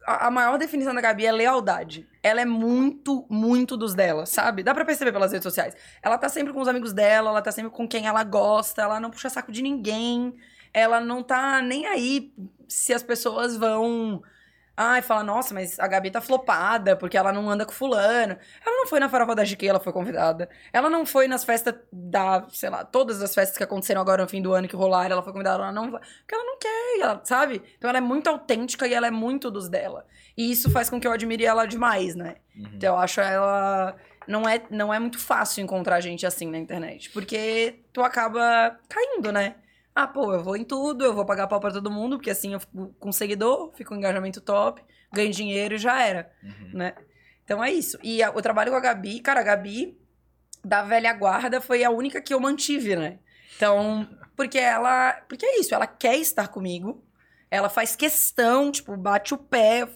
A 0.05 0.27
a 0.27 0.31
maior 0.31 0.57
definição 0.57 0.93
da 0.93 1.01
Gabi 1.01 1.25
é 1.25 1.31
lealdade. 1.31 2.07
Ela 2.21 2.41
é 2.41 2.45
muito, 2.45 3.25
muito 3.29 3.75
dos 3.77 3.93
dela, 3.95 4.25
sabe? 4.25 4.63
Dá 4.63 4.73
pra 4.73 4.83
perceber 4.85 5.11
pelas 5.11 5.31
redes 5.31 5.43
sociais. 5.43 5.75
Ela 6.03 6.17
tá 6.17 6.27
sempre 6.29 6.53
com 6.53 6.59
os 6.61 6.67
amigos 6.67 6.91
dela, 6.93 7.29
ela 7.29 7.41
tá 7.41 7.51
sempre 7.51 7.71
com 7.71 7.87
quem 7.87 8.05
ela 8.05 8.23
gosta, 8.23 8.81
ela 8.81 8.99
não 8.99 9.09
puxa 9.09 9.29
saco 9.29 9.51
de 9.51 9.61
ninguém. 9.63 10.35
Ela 10.73 10.99
não 10.99 11.23
tá 11.23 11.61
nem 11.61 11.85
aí 11.87 12.33
se 12.67 12.93
as 12.93 13.01
pessoas 13.01 13.55
vão... 13.55 14.21
Ai, 14.77 15.01
fala, 15.01 15.23
nossa, 15.23 15.53
mas 15.53 15.79
a 15.79 15.87
Gabi 15.87 16.11
tá 16.11 16.19
flopada 16.19 16.97
porque 16.97 17.17
ela 17.17 17.31
não 17.31 17.49
anda 17.49 17.65
com 17.65 17.71
fulano. 17.71 18.37
Ela 18.65 18.77
não 18.77 18.87
foi 18.87 18.99
na 18.99 19.07
farofa 19.07 19.33
da 19.33 19.43
GQ, 19.43 19.67
ela 19.67 19.79
foi 19.79 19.93
convidada. 19.93 20.49
Ela 20.73 20.89
não 20.89 21.05
foi 21.05 21.27
nas 21.27 21.45
festas 21.45 21.75
da, 21.91 22.45
sei 22.49 22.69
lá, 22.69 22.83
todas 22.83 23.21
as 23.21 23.33
festas 23.33 23.57
que 23.57 23.63
aconteceram 23.63 24.01
agora 24.01 24.23
no 24.23 24.29
fim 24.29 24.41
do 24.41 24.53
ano 24.53 24.67
que 24.67 24.75
rolaram, 24.75 25.13
ela 25.13 25.23
foi 25.23 25.31
convidada, 25.31 25.63
ela 25.63 25.71
não 25.71 25.91
vai. 25.91 26.01
Porque 26.01 26.35
ela 26.35 26.43
não 26.43 26.59
quer, 26.59 26.99
ela, 27.01 27.21
sabe? 27.23 27.61
Então 27.77 27.89
ela 27.89 27.99
é 27.99 28.01
muito 28.01 28.29
autêntica 28.29 28.85
e 28.85 28.93
ela 28.93 29.07
é 29.07 29.11
muito 29.11 29.49
dos 29.49 29.69
dela. 29.69 30.05
E 30.37 30.51
isso 30.51 30.69
faz 30.69 30.89
com 30.89 30.99
que 30.99 31.07
eu 31.07 31.11
admire 31.11 31.45
ela 31.45 31.65
demais, 31.65 32.13
né? 32.15 32.35
Uhum. 32.55 32.71
Então 32.73 32.95
eu 32.95 32.99
acho 32.99 33.21
ela. 33.21 33.95
Não 34.27 34.49
é, 34.49 34.61
não 34.69 34.93
é 34.93 34.99
muito 34.99 35.19
fácil 35.19 35.63
encontrar 35.63 36.01
gente 36.01 36.25
assim 36.25 36.49
na 36.49 36.57
internet. 36.57 37.11
Porque 37.11 37.79
tu 37.93 38.01
acaba 38.01 38.77
caindo, 38.89 39.31
né? 39.31 39.55
Ah, 39.95 40.05
pô, 40.07 40.33
eu 40.33 40.43
vou 40.43 40.57
em 40.57 40.65
tudo, 40.65 41.05
eu 41.05 41.13
vou 41.15 41.25
pagar 41.25 41.47
pau 41.47 41.59
pra 41.59 41.71
todo 41.71 41.89
mundo, 41.89 42.17
porque 42.17 42.29
assim 42.29 42.53
eu 42.53 42.59
fico 42.59 42.93
com 42.99 43.11
seguidor, 43.13 43.71
fico 43.75 43.89
com 43.91 43.95
engajamento 43.95 44.41
top, 44.41 44.83
ganho 45.13 45.31
dinheiro 45.31 45.75
e 45.75 45.77
já 45.77 46.01
era 46.01 46.29
Uhum. 46.43 46.71
né? 46.73 46.93
Então 47.45 47.63
é 47.63 47.71
isso. 47.71 47.97
E 48.03 48.21
a- 48.21 48.29
o 48.31 48.41
trabalho 48.41 48.71
com 48.71 48.77
a 48.77 48.81
Gabi, 48.81 49.21
cara, 49.21 49.39
a 49.39 49.43
Gabi 49.43 49.97
da 50.63 50.81
velha 50.83 51.13
guarda 51.13 51.61
foi 51.61 51.83
a 51.83 51.89
única 51.91 52.21
que 52.21 52.33
eu 52.33 52.39
mantive, 52.41 52.95
né? 52.97 53.19
Então, 53.55 54.05
porque 54.35 54.57
ela, 54.57 55.13
porque 55.29 55.45
é 55.45 55.59
isso, 55.61 55.73
ela 55.73 55.87
quer 55.87 56.17
estar 56.17 56.49
comigo. 56.49 57.01
Ela 57.49 57.69
faz 57.69 57.95
questão, 57.95 58.71
tipo, 58.71 58.97
bate 58.97 59.33
o 59.33 59.37
pé, 59.37 59.87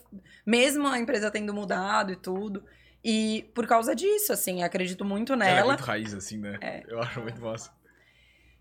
mesmo 0.45 0.87
a 0.87 0.97
empresa 0.97 1.29
tendo 1.29 1.53
mudado 1.53 2.13
e 2.13 2.15
tudo. 2.15 2.63
E 3.03 3.49
por 3.53 3.67
causa 3.67 3.93
disso, 3.95 4.31
assim, 4.31 4.63
acredito 4.63 5.03
muito 5.03 5.33
Ela 5.33 5.45
é 5.45 5.53
nela. 5.55 5.67
muito 5.73 5.83
raiz, 5.83 6.13
assim, 6.13 6.37
né? 6.37 6.57
Eu 6.87 7.01
acho 7.01 7.19
muito 7.19 7.41
massa. 7.41 7.71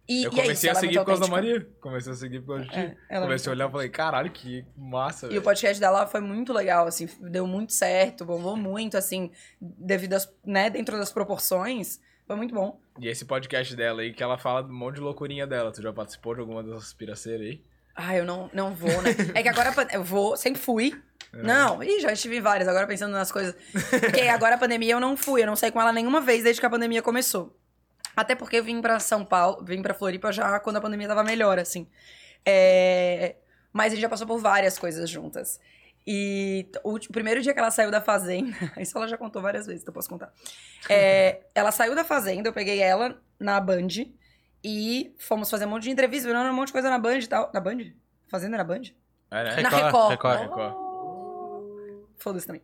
E, 0.09 0.25
eu 0.25 0.33
e 0.33 0.39
é 0.39 0.43
comecei 0.43 0.53
isso, 0.53 0.67
a 0.69 0.71
é 0.71 0.75
seguir 0.75 0.99
por 0.99 1.07
causa 1.07 1.21
da. 1.23 1.29
Maria. 1.29 1.69
Comecei 1.81 2.13
a 2.13 2.17
seguir 2.17 2.41
por 2.41 2.57
causa 2.57 2.65
de 2.65 2.71
ti. 2.71 2.97
É, 3.11 3.17
é 3.17 3.21
Comecei 3.21 3.51
a 3.51 3.55
olhar 3.55 3.69
e 3.69 3.73
falei, 3.73 3.89
caralho, 3.91 4.31
que 4.31 4.65
massa, 4.77 5.27
E 5.27 5.29
o 5.29 5.33
velho. 5.33 5.43
podcast 5.43 5.79
dela 5.79 6.07
foi 6.07 6.21
muito 6.21 6.53
legal, 6.53 6.87
assim, 6.87 7.07
deu 7.21 7.47
muito 7.47 7.75
certo, 7.75 8.25
bombou 8.25 8.57
muito, 8.57 8.97
assim, 8.97 9.31
devido 9.61 10.15
às, 10.15 10.33
né, 10.45 10.71
dentro 10.71 10.97
das 10.97 11.13
proporções, 11.13 12.01
foi 12.27 12.37
muito 12.37 12.55
bom. 12.55 12.81
E 12.99 13.07
esse 13.09 13.25
podcast 13.25 13.77
dela 13.77 14.01
aí, 14.01 14.13
que 14.13 14.23
ela 14.23 14.39
fala 14.39 14.67
um 14.67 14.73
monte 14.73 14.97
de 14.97 15.01
loucurinha 15.01 15.47
dela. 15.47 15.73
Tu 15.73 15.83
já 15.83 15.93
participou 15.93 16.35
de 16.35 16.41
alguma 16.41 16.63
dessas 16.63 16.93
piraceiras 16.93 17.47
aí? 17.47 17.63
Ah, 17.95 18.17
eu 18.17 18.25
não, 18.25 18.51
não 18.53 18.75
vou, 18.75 19.03
né? 19.03 19.11
É 19.35 19.43
que 19.43 19.49
agora 19.49 19.75
eu 19.93 20.05
vou, 20.05 20.37
sempre 20.37 20.61
fui. 20.61 20.95
É. 21.33 21.43
Não, 21.43 21.83
ih, 21.83 22.01
já 22.01 22.13
estive 22.13 22.41
várias, 22.41 22.69
agora 22.69 22.87
pensando 22.87 23.13
nas 23.13 23.33
coisas. 23.33 23.55
Porque 24.01 24.23
agora 24.23 24.55
a 24.55 24.59
pandemia 24.59 24.93
eu 24.93 25.01
não 25.01 25.17
fui, 25.17 25.43
eu 25.43 25.47
não 25.47 25.57
saí 25.57 25.71
com 25.71 25.81
ela 25.81 25.93
nenhuma 25.93 26.21
vez 26.21 26.43
desde 26.45 26.61
que 26.61 26.67
a 26.67 26.71
pandemia 26.71 27.03
começou. 27.03 27.57
Até 28.19 28.35
porque 28.35 28.57
eu 28.57 28.65
vim 28.65 28.81
pra 28.81 28.99
São 28.99 29.25
Paulo, 29.25 29.65
vim 29.65 29.81
pra 29.81 29.95
Floripa 29.95 30.33
já 30.33 30.59
quando 30.59 30.75
a 30.79 30.81
pandemia 30.81 31.07
tava 31.07 31.23
melhor, 31.23 31.57
assim. 31.57 31.87
É, 32.45 33.37
Mas 33.73 33.93
a 33.93 33.95
gente 33.95 34.03
já 34.03 34.09
passou 34.09 34.27
por 34.27 34.41
várias 34.41 34.77
coisas 34.77 35.09
juntas. 35.09 35.61
E 36.05 36.69
o 36.83 36.99
primeiro 37.13 37.41
dia 37.41 37.55
que 37.55 37.61
ela 37.61 37.71
saiu 37.71 37.93
da 37.93 38.01
fazenda, 38.01 38.57
isso 38.77 38.99
ela 38.99 39.07
já 39.07 39.17
contou 39.17 39.41
várias 39.41 39.69
vezes, 39.69 39.83
então 39.83 39.93
eu 39.93 39.95
posso 39.95 40.09
contar. 40.09 40.33
É, 40.91 41.43
ela 41.55 41.71
saiu 41.71 41.95
da 41.95 42.03
fazenda, 42.03 42.49
eu 42.49 42.53
peguei 42.53 42.81
ela 42.81 43.23
na 43.39 43.61
Band 43.61 43.87
e 44.65 45.15
fomos 45.17 45.49
fazer 45.49 45.67
um 45.67 45.69
monte 45.69 45.85
de 45.85 45.91
entrevista, 45.91 46.27
virando 46.27 46.51
um 46.51 46.55
monte 46.55 46.69
de 46.69 46.73
coisa 46.73 46.91
na 46.91 46.99
Band 46.99 47.19
e 47.19 47.29
tal. 47.29 47.53
Na 47.55 47.61
Band? 47.61 47.93
Fazenda 48.27 48.57
na 48.57 48.65
Band? 48.65 48.83
É, 49.31 49.45
né? 49.45 49.63
Na 49.63 49.69
Record, 49.69 50.11
Record. 50.11 50.41
Record. 50.41 50.75
Oh. 50.75 52.05
Foda-se 52.17 52.49
também. 52.49 52.63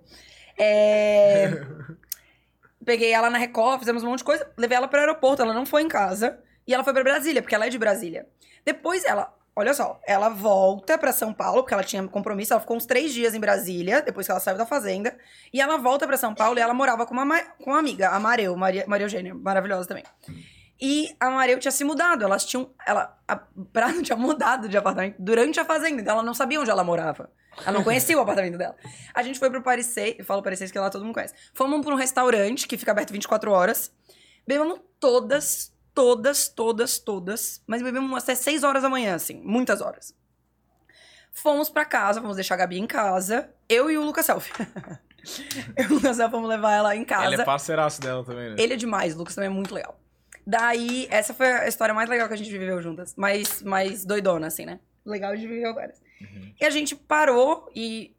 É... 0.59 1.49
Peguei 2.85 3.13
ela 3.13 3.31
na 3.31 3.39
Record, 3.39 3.79
fizemos 3.81 4.03
um 4.03 4.09
monte 4.09 4.19
de 4.19 4.25
coisa, 4.25 4.47
levei 4.57 4.77
ela 4.77 4.89
pro 4.89 4.99
aeroporto, 5.01 5.43
ela 5.43 5.55
não 5.55 5.65
foi 5.67 5.83
em 5.83 5.89
casa. 5.89 6.39
E 6.67 6.73
ela 6.75 6.83
foi 6.85 6.93
pra 6.93 7.03
Brasília, 7.05 7.43
porque 7.43 7.55
ela 7.55 7.67
é 7.67 7.71
de 7.71 7.79
Brasília. 7.79 8.27
Depois 8.65 9.05
ela, 9.05 9.35
olha 9.55 9.75
só, 9.75 10.01
ela 10.07 10.29
volta 10.31 10.97
pra 10.97 11.13
São 11.13 11.33
Paulo, 11.33 11.63
porque 11.63 11.75
ela 11.75 11.85
tinha 11.85 12.03
compromisso, 12.09 12.53
ela 12.55 12.61
ficou 12.61 12.77
uns 12.77 12.87
três 12.87 13.13
dias 13.13 13.35
em 13.35 13.41
Brasília, 13.41 14.01
depois 14.01 14.27
que 14.27 14.31
ela 14.31 14.41
saiu 14.41 14.57
da 14.57 14.65
fazenda. 14.65 15.15
E 15.53 15.61
ela 15.61 15.77
volta 15.77 16.07
pra 16.07 16.17
São 16.17 16.35
Paulo 16.35 16.59
e 16.59 16.63
ela 16.63 16.73
morava 16.75 17.05
com 17.07 17.13
uma, 17.13 17.25
ma- 17.25 17.41
com 17.63 17.71
uma 17.71 17.79
amiga, 17.79 18.09
a 18.09 18.19
Mareu, 18.19 18.57
Maria, 18.57 18.85
Maria 18.87 19.05
Eugênia, 19.05 19.35
maravilhosa 19.35 19.87
também. 19.87 20.05
E 20.87 21.17
a 21.19 21.31
Mareu 21.31 21.59
tinha 21.59 21.73
se 21.73 21.83
mudado, 21.83 22.23
elas 22.23 22.45
tinham. 22.45 22.71
Ela, 22.87 23.19
a 23.27 23.37
Prado 23.37 24.03
tinha 24.05 24.19
mudado 24.19 24.69
de 24.69 24.77
apartamento 24.77 25.17
durante 25.19 25.59
a 25.59 25.65
fazenda, 25.65 26.03
então 26.03 26.13
ela 26.13 26.23
não 26.23 26.35
sabia 26.35 26.61
onde 26.61 26.71
ela 26.71 26.85
morava. 26.85 27.31
Ela 27.63 27.73
não 27.73 27.83
conhecia 27.83 28.19
o 28.19 28.21
apartamento 28.21 28.59
dela. 28.59 28.77
A 29.15 29.23
gente 29.23 29.39
foi 29.39 29.49
pro 29.49 29.63
6, 29.83 30.17
eu 30.19 30.25
falo 30.27 30.45
6 30.45 30.71
que 30.71 30.79
lá 30.79 30.91
todo 30.91 31.03
mundo 31.03 31.15
conhece. 31.15 31.33
Fomos 31.55 31.83
pra 31.83 31.95
um 31.95 31.97
restaurante 31.97 32.69
que 32.69 32.77
fica 32.77 32.91
aberto 32.91 33.13
24 33.13 33.51
horas. 33.51 33.91
Bebemos 34.47 34.79
todas, 35.01 35.73
todas, 35.95 36.49
todas, 36.49 36.99
todas. 36.99 37.63
Mas 37.67 37.81
bebemos 37.81 38.23
até 38.23 38.35
6 38.35 38.63
horas 38.63 38.83
da 38.83 38.91
manhã, 38.91 39.15
assim, 39.15 39.41
muitas 39.43 39.81
horas. 39.81 40.15
Fomos 41.33 41.71
pra 41.71 41.87
casa, 41.87 42.21
fomos 42.21 42.37
deixar 42.37 42.57
a 42.57 42.59
Gabi 42.59 42.79
em 42.79 42.87
casa. 42.87 43.49
Eu 43.71 43.91
e 43.91 43.97
o 43.97 44.05
Lucas 44.05 44.27
Selfie. 44.27 44.53
eu 45.79 45.85
e 45.85 45.87
o 45.87 45.95
Lucas 45.95 46.19
Selfie 46.19 46.31
fomos 46.31 46.49
levar 46.51 46.73
ela 46.73 46.95
em 46.95 47.07
casa. 47.07 47.33
Ele 47.33 47.41
é 47.41 47.45
parceiraço 47.47 48.03
dela 48.03 48.23
também, 48.23 48.51
né? 48.51 48.57
Ele 48.59 48.75
é 48.75 48.77
demais, 48.77 49.15
o 49.15 49.19
Lucas 49.19 49.35
também 49.35 49.49
é 49.49 49.53
muito 49.53 49.75
legal. 49.75 49.99
Daí, 50.47 51.07
essa 51.11 51.33
foi 51.33 51.47
a 51.47 51.69
história 51.69 51.95
mais 51.95 52.09
legal 52.09 52.29
que 52.29 52.35
a 52.35 52.37
gente 52.37 52.51
viveu 52.51 52.81
juntas. 52.83 53.15
Mais, 53.17 53.63
mais 53.63 54.05
doidona, 54.05 54.47
assim, 54.47 54.67
né? 54.67 54.79
Legal 55.05 55.35
de 55.37 55.47
viver 55.47 55.73
várias. 55.73 56.01
Uhum. 56.21 56.55
E 56.61 56.65
a 56.65 56.71
gente 56.71 56.95
parou 56.95 57.71
e 57.75 58.15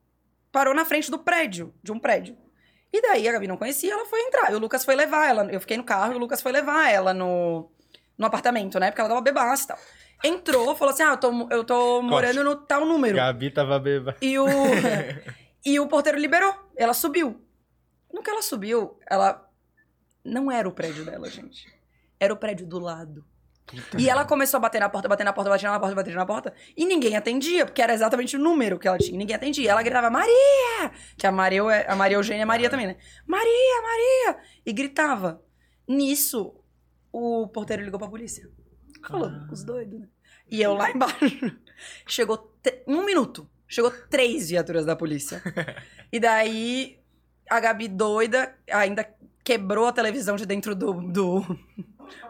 parou 0.51 0.73
na 0.73 0.85
frente 0.85 1.11
do 1.11 1.19
prédio, 1.19 1.73
de 1.83 1.91
um 1.91 1.99
prédio. 1.99 2.37
E 2.91 3.01
daí 3.01 3.27
a 3.27 3.31
Gabi 3.33 3.47
não 3.47 3.57
conhecia, 3.57 3.91
ela 3.91 4.05
foi 4.05 4.21
entrar. 4.21 4.51
E 4.51 4.55
o 4.55 4.59
Lucas 4.59 4.85
foi 4.85 4.95
levar 4.95 5.27
ela. 5.29 5.43
Eu 5.51 5.59
fiquei 5.59 5.75
no 5.75 5.83
carro 5.83 6.13
e 6.13 6.15
o 6.15 6.19
Lucas 6.19 6.41
foi 6.41 6.51
levar 6.51 6.89
ela 6.89 7.13
no, 7.13 7.69
no 8.17 8.25
apartamento, 8.25 8.79
né? 8.79 8.89
Porque 8.89 9.01
ela 9.01 9.09
tava 9.09 9.21
bebaça 9.21 9.65
e 9.65 9.67
tal. 9.67 9.77
Entrou, 10.23 10.75
falou 10.75 10.93
assim: 10.93 11.03
Ah, 11.03 11.11
eu 11.11 11.17
tô, 11.17 11.47
eu 11.51 11.63
tô 11.65 12.01
morando 12.01 12.43
no 12.43 12.55
tal 12.55 12.85
número. 12.85 13.17
Gabi 13.17 13.51
tava 13.51 13.77
beba. 13.79 14.15
E 14.21 14.39
o, 14.39 14.45
e 15.65 15.79
o 15.79 15.87
porteiro 15.87 16.17
liberou. 16.17 16.55
Ela 16.77 16.93
subiu. 16.93 17.41
No 18.13 18.23
que 18.23 18.29
ela 18.29 18.41
subiu, 18.41 18.97
ela. 19.09 19.45
Não 20.23 20.49
era 20.49 20.67
o 20.67 20.71
prédio 20.71 21.03
dela, 21.03 21.29
gente. 21.29 21.67
Era 22.19 22.33
o 22.33 22.37
prédio 22.37 22.65
do 22.65 22.79
lado. 22.79 23.25
E 23.97 24.07
ela 24.09 24.25
começou 24.25 24.59
a 24.59 24.61
bater 24.61 24.79
na 24.79 24.89
porta, 24.89 25.07
bater 25.07 25.23
na 25.23 25.33
porta, 25.33 25.49
bater 25.49 25.65
na 25.67 25.79
porta, 25.79 25.95
bater 25.95 26.15
na 26.15 26.25
porta. 26.25 26.53
E 26.77 26.85
ninguém 26.85 27.15
atendia, 27.15 27.65
porque 27.65 27.81
era 27.81 27.93
exatamente 27.93 28.35
o 28.35 28.39
número 28.39 28.77
que 28.77 28.87
ela 28.87 28.97
tinha. 28.97 29.17
Ninguém 29.17 29.35
atendia. 29.35 29.71
Ela 29.71 29.81
gritava, 29.81 30.09
Maria! 30.09 30.91
Que 31.17 31.25
a 31.25 31.31
Maria, 31.31 31.61
é- 31.71 31.91
a 31.91 31.95
Maria 31.95 32.17
Eugênia 32.17 32.43
é 32.43 32.45
Maria 32.45 32.69
também, 32.69 32.87
né? 32.87 32.97
Maria, 33.25 33.81
Maria! 33.81 34.43
E 34.65 34.71
gritava. 34.71 35.41
Nisso, 35.87 36.53
o 37.11 37.47
porteiro 37.47 37.83
ligou 37.83 37.99
pra 37.99 38.07
polícia. 38.07 38.47
Falou, 39.07 39.31
os 39.51 39.63
doidos, 39.63 39.99
né? 39.99 40.07
E 40.49 40.61
eu 40.61 40.73
lá 40.73 40.91
embaixo. 40.91 41.15
Chegou 42.07 42.55
um 42.87 43.03
minuto. 43.03 43.49
Chegou 43.67 43.91
três 44.09 44.49
viaturas 44.49 44.85
da 44.85 44.95
polícia. 44.95 45.41
e 46.11 46.19
daí, 46.19 46.99
a 47.49 47.59
Gabi 47.59 47.87
doida, 47.87 48.55
ainda 48.71 49.07
quebrou 49.45 49.87
a 49.87 49.93
televisão 49.93 50.35
de 50.35 50.45
dentro 50.45 50.75
do, 50.75 50.91
do, 50.93 51.57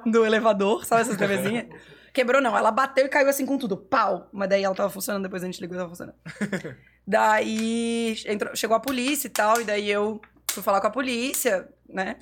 do 0.06 0.24
elevador, 0.26 0.86
sabe 0.86 1.02
essas 1.02 1.18
TVzinhas? 1.18 1.66
Quebrou 2.14 2.42
não, 2.42 2.56
ela 2.58 2.72
bateu 2.72 3.06
e 3.06 3.10
caiu 3.10 3.28
assim 3.28 3.46
com 3.46 3.58
tudo, 3.58 3.76
pau. 3.76 4.30
Mas 4.32 4.48
daí 4.50 4.64
ela 4.64 4.76
tava 4.76 4.90
funcionando, 4.90 5.24
depois 5.24 5.42
a 5.44 5.48
gente 5.48 5.60
ligou 5.60 5.76
e 5.76 5.80
tava 5.80 5.90
funcionando. 5.90 6.16
daí 7.08 8.16
entrou- 8.26 8.56
chegou 8.56 8.76
a 8.76 8.80
polícia 8.80 9.28
e 9.28 9.32
tal, 9.32 9.60
e 9.60 9.64
daí 9.64 9.90
eu 9.90 10.22
fui 10.52 10.62
falar 10.64 10.80
com 10.82 10.88
a 10.88 10.92
polícia, 10.92 11.68
né? 11.90 12.18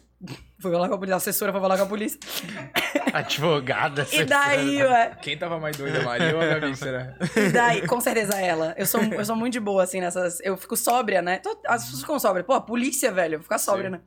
Fui 0.59 0.71
falar 0.71 0.87
com 0.87 0.95
a 0.95 0.97
polícia, 0.97 1.15
a 1.15 1.17
assessora 1.17 1.51
foi 1.51 1.59
falar 1.61 1.77
com 1.77 1.83
a 1.83 1.87
polícia. 1.87 2.17
Advogada. 3.13 4.07
E 4.11 4.23
daí, 4.25 4.81
ué, 4.81 5.17
Quem 5.21 5.37
tava 5.37 5.59
mais 5.59 5.75
doida, 5.77 5.99
a 5.99 6.03
Maria 6.03 6.35
ou 6.35 6.41
a 6.41 6.45
Gabi, 6.45 6.73
será? 6.77 7.15
E 7.35 7.49
daí, 7.51 7.85
com 7.85 7.99
certeza 7.99 8.39
ela. 8.39 8.73
Eu 8.77 8.85
sou, 8.85 9.01
eu 9.03 9.25
sou 9.25 9.35
muito 9.35 9.53
de 9.53 9.59
boa, 9.59 9.83
assim, 9.83 9.99
nessas. 10.01 10.39
Eu 10.41 10.55
fico 10.57 10.75
sóbria, 10.77 11.21
né? 11.21 11.39
Tô- 11.39 11.59
As 11.67 11.83
pessoas 11.83 12.01
ficam 12.01 12.17
sóbrias. 12.19 12.45
Pô, 12.45 12.53
a 12.53 12.61
polícia, 12.61 13.11
velho. 13.11 13.41
Ficar 13.43 13.57
sóbria, 13.57 13.89
Sim. 13.89 13.97
né? 13.97 14.01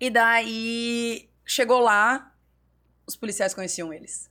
E 0.00 0.10
daí, 0.10 1.28
chegou 1.44 1.80
lá, 1.80 2.32
os 3.06 3.16
policiais 3.16 3.54
conheciam 3.54 3.92
eles. 3.92 4.30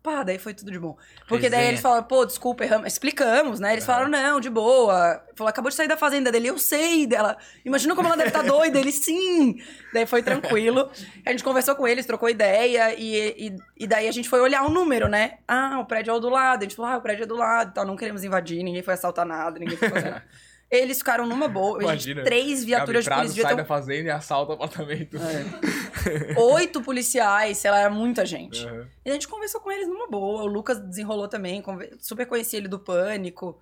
Pá, 0.00 0.22
daí 0.22 0.38
foi 0.38 0.54
tudo 0.54 0.70
de 0.70 0.78
bom. 0.78 0.96
Porque 1.26 1.50
daí 1.50 1.58
Resenha. 1.58 1.72
eles 1.72 1.80
falaram, 1.80 2.04
pô, 2.04 2.24
desculpa, 2.24 2.64
erramos. 2.64 2.86
Explicamos, 2.86 3.58
né? 3.58 3.72
Eles 3.72 3.84
falaram, 3.84 4.08
não, 4.08 4.40
de 4.40 4.48
boa. 4.48 5.22
Falou, 5.34 5.50
acabou 5.50 5.68
de 5.68 5.74
sair 5.74 5.88
da 5.88 5.96
fazenda 5.96 6.30
dele. 6.30 6.48
Eu 6.48 6.56
sei 6.56 7.04
dela. 7.06 7.36
Imagina 7.64 7.96
como 7.96 8.06
ela 8.06 8.16
deve 8.16 8.28
estar 8.28 8.42
doida. 8.42 8.78
Ele, 8.78 8.92
sim. 8.92 9.60
Daí 9.92 10.06
foi 10.06 10.22
tranquilo. 10.22 10.88
A 11.26 11.30
gente 11.30 11.42
conversou 11.42 11.74
com 11.74 11.86
eles, 11.86 12.06
trocou 12.06 12.30
ideia. 12.30 12.94
E, 12.94 13.48
e, 13.48 13.56
e 13.76 13.86
daí 13.88 14.08
a 14.08 14.12
gente 14.12 14.28
foi 14.28 14.40
olhar 14.40 14.64
o 14.64 14.70
número, 14.70 15.08
né? 15.08 15.38
Ah, 15.48 15.80
o 15.80 15.84
prédio 15.84 16.12
é 16.12 16.14
o 16.14 16.20
do 16.20 16.28
lado. 16.28 16.60
A 16.60 16.62
gente 16.62 16.76
falou, 16.76 16.92
ah, 16.92 16.96
o 16.96 17.02
prédio 17.02 17.24
é 17.24 17.26
do 17.26 17.36
lado. 17.36 17.70
e 17.70 17.74
Tal. 17.74 17.84
Não 17.84 17.96
queremos 17.96 18.22
invadir, 18.22 18.62
ninguém 18.62 18.82
foi 18.82 18.94
assaltar 18.94 19.26
nada, 19.26 19.58
ninguém 19.58 19.76
foi 19.76 19.90
fazer 19.90 20.10
nada. 20.10 20.24
Eles 20.70 20.98
ficaram 20.98 21.26
numa 21.26 21.48
boa. 21.48 21.82
Imagina, 21.82 22.22
três 22.22 22.62
viaturas 22.62 23.04
de 23.04 23.10
Gabi 23.10 23.20
Prado 23.20 23.26
polícia. 23.28 23.42
sai 23.42 23.52
devia 23.52 23.56
da 23.56 23.64
fazenda 23.64 24.08
e 24.08 24.10
assalta 24.10 24.52
o 24.52 24.54
apartamento. 24.54 25.16
ter 25.18 26.36
Oito 26.38 26.82
policiais, 26.82 27.56
sei 27.56 27.70
lá, 27.70 27.78
era 27.78 27.90
muita 27.90 28.26
gente. 28.26 28.66
Aham. 28.66 28.86
E 29.04 29.10
a 29.10 29.12
gente 29.14 29.26
conversou 29.28 29.60
com 29.60 29.72
eles 29.72 29.88
numa 29.88 30.06
boa. 30.08 30.42
O 30.42 30.46
Lucas 30.46 30.78
desenrolou 30.78 31.26
também, 31.26 31.62
super 31.98 32.26
conheci 32.26 32.56
ele 32.56 32.68
do 32.68 32.78
pânico. 32.78 33.58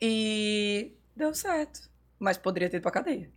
E 0.00 0.92
deu 1.14 1.34
certo. 1.34 1.80
Mas 2.18 2.38
poderia 2.38 2.70
ter 2.70 2.78
ido 2.78 2.82
pra 2.82 2.92
cadeia. 2.92 3.30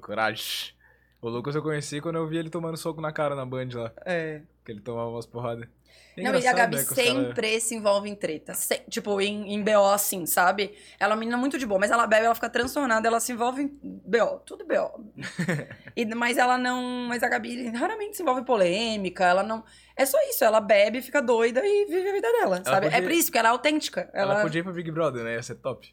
Coragem. 0.00 0.74
O 1.22 1.28
Lucas 1.28 1.54
eu 1.54 1.62
conheci 1.62 2.00
quando 2.00 2.16
eu 2.16 2.26
vi 2.26 2.38
ele 2.38 2.50
tomando 2.50 2.76
soco 2.76 3.00
na 3.00 3.12
cara 3.12 3.34
na 3.34 3.44
Band 3.44 3.68
lá. 3.74 3.92
É. 4.04 4.42
Que 4.64 4.72
ele 4.72 4.80
tomava 4.80 5.10
umas 5.10 5.26
porradas. 5.26 5.68
É 6.16 6.22
Não, 6.22 6.38
e 6.38 6.46
a 6.46 6.52
Gabi 6.52 6.76
né, 6.76 6.82
os 6.82 6.88
cara- 6.88 7.02
sempre 7.02 7.60
se 7.60 7.74
envolve 7.74 8.08
em 8.10 8.14
treta. 8.14 8.52
Se- 8.54 8.82
tipo, 8.90 9.20
em, 9.20 9.54
em 9.54 9.62
BO, 9.62 9.86
assim, 9.92 10.26
sabe? 10.26 10.74
Ela 10.98 11.12
é 11.12 11.14
uma 11.14 11.20
menina 11.20 11.36
muito 11.38 11.56
de 11.56 11.64
boa, 11.64 11.78
mas 11.80 11.90
ela 11.90 12.06
bebe, 12.06 12.26
ela 12.26 12.34
fica 12.34 12.50
transtornada, 12.50 13.06
ela 13.08 13.20
se 13.20 13.32
envolve 13.32 13.62
em 13.62 13.68
BO, 13.82 14.40
tudo 14.44 14.66
BO. 14.66 15.12
E, 15.96 16.04
mas 16.14 16.38
ela 16.38 16.56
não. 16.56 17.06
Mas 17.08 17.22
a 17.22 17.28
Gabi 17.28 17.68
raramente 17.70 18.16
se 18.16 18.22
envolve 18.22 18.40
em 18.42 18.44
polêmica, 18.44 19.24
ela 19.24 19.42
não. 19.42 19.64
É 19.96 20.06
só 20.06 20.18
isso, 20.28 20.44
ela 20.44 20.60
bebe, 20.60 21.02
fica 21.02 21.20
doida 21.20 21.60
e 21.64 21.86
vive 21.86 22.08
a 22.08 22.12
vida 22.12 22.32
dela, 22.32 22.62
sabe? 22.64 22.86
podia- 22.86 22.98
É 22.98 23.02
por 23.02 23.10
isso 23.10 23.30
que 23.32 23.36
ela 23.38 23.48
é 23.48 23.50
autêntica. 23.52 24.08
Ela... 24.12 24.34
Ela... 24.34 24.42
podia 24.42 24.60
ir 24.60 24.62
pro 24.62 24.72
Big 24.72 24.90
Brother, 24.90 25.24
né? 25.24 25.34
Ia 25.34 25.42
ser 25.42 25.56
top. 25.56 25.92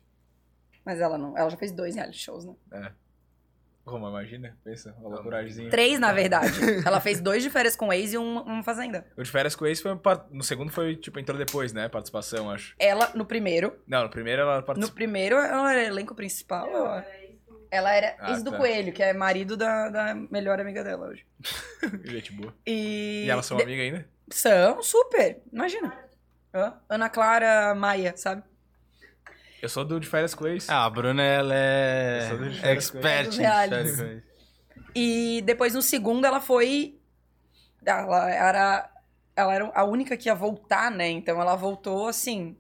Mas 0.85 0.99
ela 1.01 1.17
não. 1.17 1.37
Ela 1.37 1.49
já 1.49 1.57
fez 1.57 1.71
dois 1.71 1.95
reality 1.95 2.17
shows, 2.19 2.45
né? 2.45 2.53
Como, 3.87 4.07
imagina? 4.09 4.57
Pensa, 4.63 4.93
uma 4.99 5.09
loucuragemzinha. 5.09 5.69
Três, 5.69 5.99
na 5.99 6.11
verdade. 6.13 6.51
ela 6.85 6.99
fez 6.99 7.19
dois 7.21 7.41
de 7.41 7.49
férias 7.49 7.75
com 7.75 7.87
o 7.87 7.93
ex 7.93 8.13
e 8.13 8.17
um, 8.17 8.39
um 8.59 8.61
fazenda. 8.63 9.05
O 9.17 9.23
de 9.23 9.31
férias 9.31 9.55
com 9.55 9.63
o 9.65 9.67
ex 9.67 9.81
foi... 9.81 9.91
No 10.31 10.43
segundo 10.43 10.71
foi, 10.71 10.95
tipo, 10.95 11.19
entrou 11.19 11.37
depois, 11.37 11.71
né? 11.73 11.87
Participação, 11.89 12.51
acho. 12.51 12.75
Ela, 12.77 13.11
no 13.15 13.25
primeiro. 13.25 13.75
Não, 13.87 14.03
no 14.03 14.09
primeiro 14.09 14.41
ela 14.41 14.57
No 14.57 14.63
participou. 14.63 14.93
primeiro, 14.95 15.35
ela 15.37 15.71
era 15.71 15.83
elenco 15.85 16.13
principal. 16.13 16.67
Ela, 16.67 17.05
ela 17.71 17.93
era 17.93 18.15
Ah, 18.19 18.31
ex 18.31 18.43
do 18.43 18.51
tá. 18.51 18.57
Coelho, 18.57 18.91
que 18.93 19.01
é 19.01 19.13
marido 19.13 19.55
da, 19.57 19.89
da 19.89 20.15
melhor 20.15 20.59
amiga 20.59 20.83
dela 20.83 21.07
hoje. 21.07 21.25
Gente 22.05 22.31
boa. 22.33 22.53
E. 22.65 23.23
E 23.25 23.29
elas 23.29 23.45
são 23.45 23.57
de- 23.57 23.63
amigas 23.63 23.83
ainda? 23.85 24.07
São, 24.29 24.83
super. 24.83 25.41
Imagina. 25.51 25.93
Ana 26.89 27.09
Clara 27.09 27.73
Maia, 27.75 28.13
sabe? 28.17 28.41
Eu 29.61 29.69
sou 29.69 29.83
do 29.83 29.99
de 29.99 30.07
férias 30.07 30.35
com 30.35 30.47
ex. 30.47 30.69
Ah, 30.69 30.85
a 30.85 30.89
Bruna, 30.89 31.23
ela 31.23 31.53
é 31.55 32.19
Eu 32.23 32.29
sou 32.29 32.37
do 32.37 32.51
Férias 32.53 32.63
expert 32.63 33.33
em 33.33 33.37
férias. 33.37 34.23
E 34.95 35.41
depois 35.45 35.73
no 35.73 35.81
segundo 35.81 36.25
ela 36.25 36.39
foi. 36.39 36.99
Ela 37.85 38.29
era. 38.31 38.89
Ela 39.35 39.53
era 39.53 39.71
a 39.73 39.83
única 39.83 40.17
que 40.17 40.29
ia 40.29 40.35
voltar, 40.35 40.89
né? 40.89 41.07
Então 41.09 41.39
ela 41.39 41.55
voltou 41.55 42.07
assim. 42.07 42.57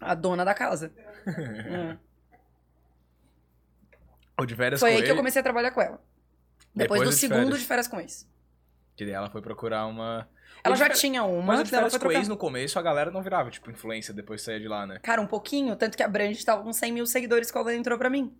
A 0.00 0.14
dona 0.14 0.44
da 0.44 0.54
casa. 0.54 0.92
Hum. 1.26 1.96
O 4.40 4.46
de 4.46 4.54
férias 4.54 4.78
Foi 4.78 4.92
com 4.92 4.96
aí 4.98 5.02
que 5.02 5.10
eu 5.10 5.16
comecei 5.16 5.40
a 5.40 5.42
trabalhar 5.42 5.72
com 5.72 5.82
ela. 5.82 6.00
Depois, 6.72 7.00
Depois 7.00 7.00
do 7.00 7.06
do 7.06 7.10
de 7.10 7.16
segundo 7.16 7.40
férias. 7.40 7.58
de 7.58 7.66
férias 7.66 7.88
com 7.88 8.00
ex. 8.00 8.28
Que 8.96 9.04
daí 9.04 9.14
ela 9.14 9.28
foi 9.30 9.42
procurar 9.42 9.84
uma... 9.86 10.28
Ela 10.64 10.74
de 10.74 10.80
já 10.80 10.88
tinha 10.90 11.22
uma, 11.24 11.56
Mas 11.56 11.68
férias 11.70 11.90
foi 11.92 11.98
com 11.98 12.04
trocar. 12.06 12.18
ex, 12.18 12.28
no 12.28 12.36
começo, 12.36 12.78
a 12.78 12.82
galera 12.82 13.10
não 13.10 13.22
virava, 13.22 13.50
tipo, 13.50 13.70
influência 13.70 14.12
depois 14.12 14.40
de 14.40 14.46
sair 14.46 14.60
de 14.60 14.68
lá, 14.68 14.86
né? 14.86 14.98
Cara, 15.02 15.20
um 15.20 15.26
pouquinho, 15.26 15.76
tanto 15.76 15.96
que 15.96 16.02
a 16.02 16.08
Brand 16.08 16.36
tava 16.42 16.62
com 16.62 16.72
100 16.72 16.92
mil 16.92 17.06
seguidores 17.06 17.50
quando 17.50 17.68
ela 17.68 17.78
entrou 17.78 17.96
pra 17.98 18.10
mim. 18.10 18.36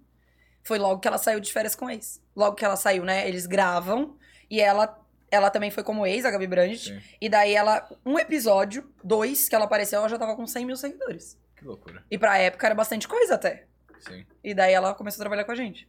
Foi 0.62 0.78
logo 0.78 1.00
que 1.00 1.08
ela 1.08 1.18
saiu 1.18 1.40
de 1.40 1.52
férias 1.52 1.74
com 1.74 1.88
ex. 1.88 2.20
Logo 2.34 2.56
que 2.56 2.64
ela 2.64 2.76
saiu, 2.76 3.04
né? 3.04 3.26
Eles 3.28 3.46
gravam 3.46 4.16
e 4.50 4.60
ela, 4.60 4.98
ela 5.30 5.50
também 5.50 5.70
foi 5.70 5.82
como 5.82 6.06
ex, 6.06 6.24
a 6.24 6.30
Gabi 6.30 6.46
Brandt. 6.46 6.90
Sim. 6.90 7.00
E 7.20 7.28
daí 7.28 7.54
ela, 7.54 7.88
um 8.04 8.18
episódio, 8.18 8.90
dois 9.02 9.48
que 9.48 9.54
ela 9.54 9.64
apareceu, 9.64 10.00
ela 10.00 10.08
já 10.08 10.18
tava 10.18 10.34
com 10.36 10.46
100 10.46 10.64
mil 10.66 10.76
seguidores. 10.76 11.38
Que 11.56 11.64
loucura. 11.64 12.04
E 12.10 12.18
pra 12.18 12.38
época 12.38 12.66
era 12.66 12.74
bastante 12.74 13.08
coisa 13.08 13.34
até. 13.34 13.66
Sim. 14.00 14.26
E 14.44 14.54
daí 14.54 14.72
ela 14.72 14.94
começou 14.94 15.20
a 15.20 15.24
trabalhar 15.24 15.44
com 15.44 15.52
a 15.52 15.56
gente. 15.56 15.88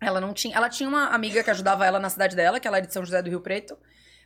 Ela 0.00 0.20
não 0.20 0.32
tinha. 0.32 0.56
Ela 0.56 0.68
tinha 0.68 0.88
uma 0.88 1.08
amiga 1.08 1.42
que 1.42 1.50
ajudava 1.50 1.84
ela 1.84 1.98
na 1.98 2.08
cidade 2.08 2.36
dela, 2.36 2.60
que 2.60 2.68
ela 2.68 2.76
era 2.76 2.86
de 2.86 2.92
São 2.92 3.04
José 3.04 3.20
do 3.20 3.28
Rio 3.28 3.40
Preto. 3.40 3.76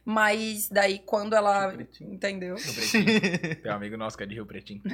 Mas 0.04 0.68
daí, 0.68 0.98
quando 0.98 1.34
ela. 1.34 1.68
Rio 1.68 1.76
Pretinho. 1.76 2.14
Entendeu? 2.14 2.56
Rio 2.56 2.64
Pretinho. 2.74 3.56
Tem 3.62 3.72
um 3.72 3.74
amigo 3.74 3.96
nosso 3.96 4.16
que 4.16 4.24
é 4.24 4.26
de 4.26 4.34
Rio 4.34 4.46
Pretinho. 4.46 4.82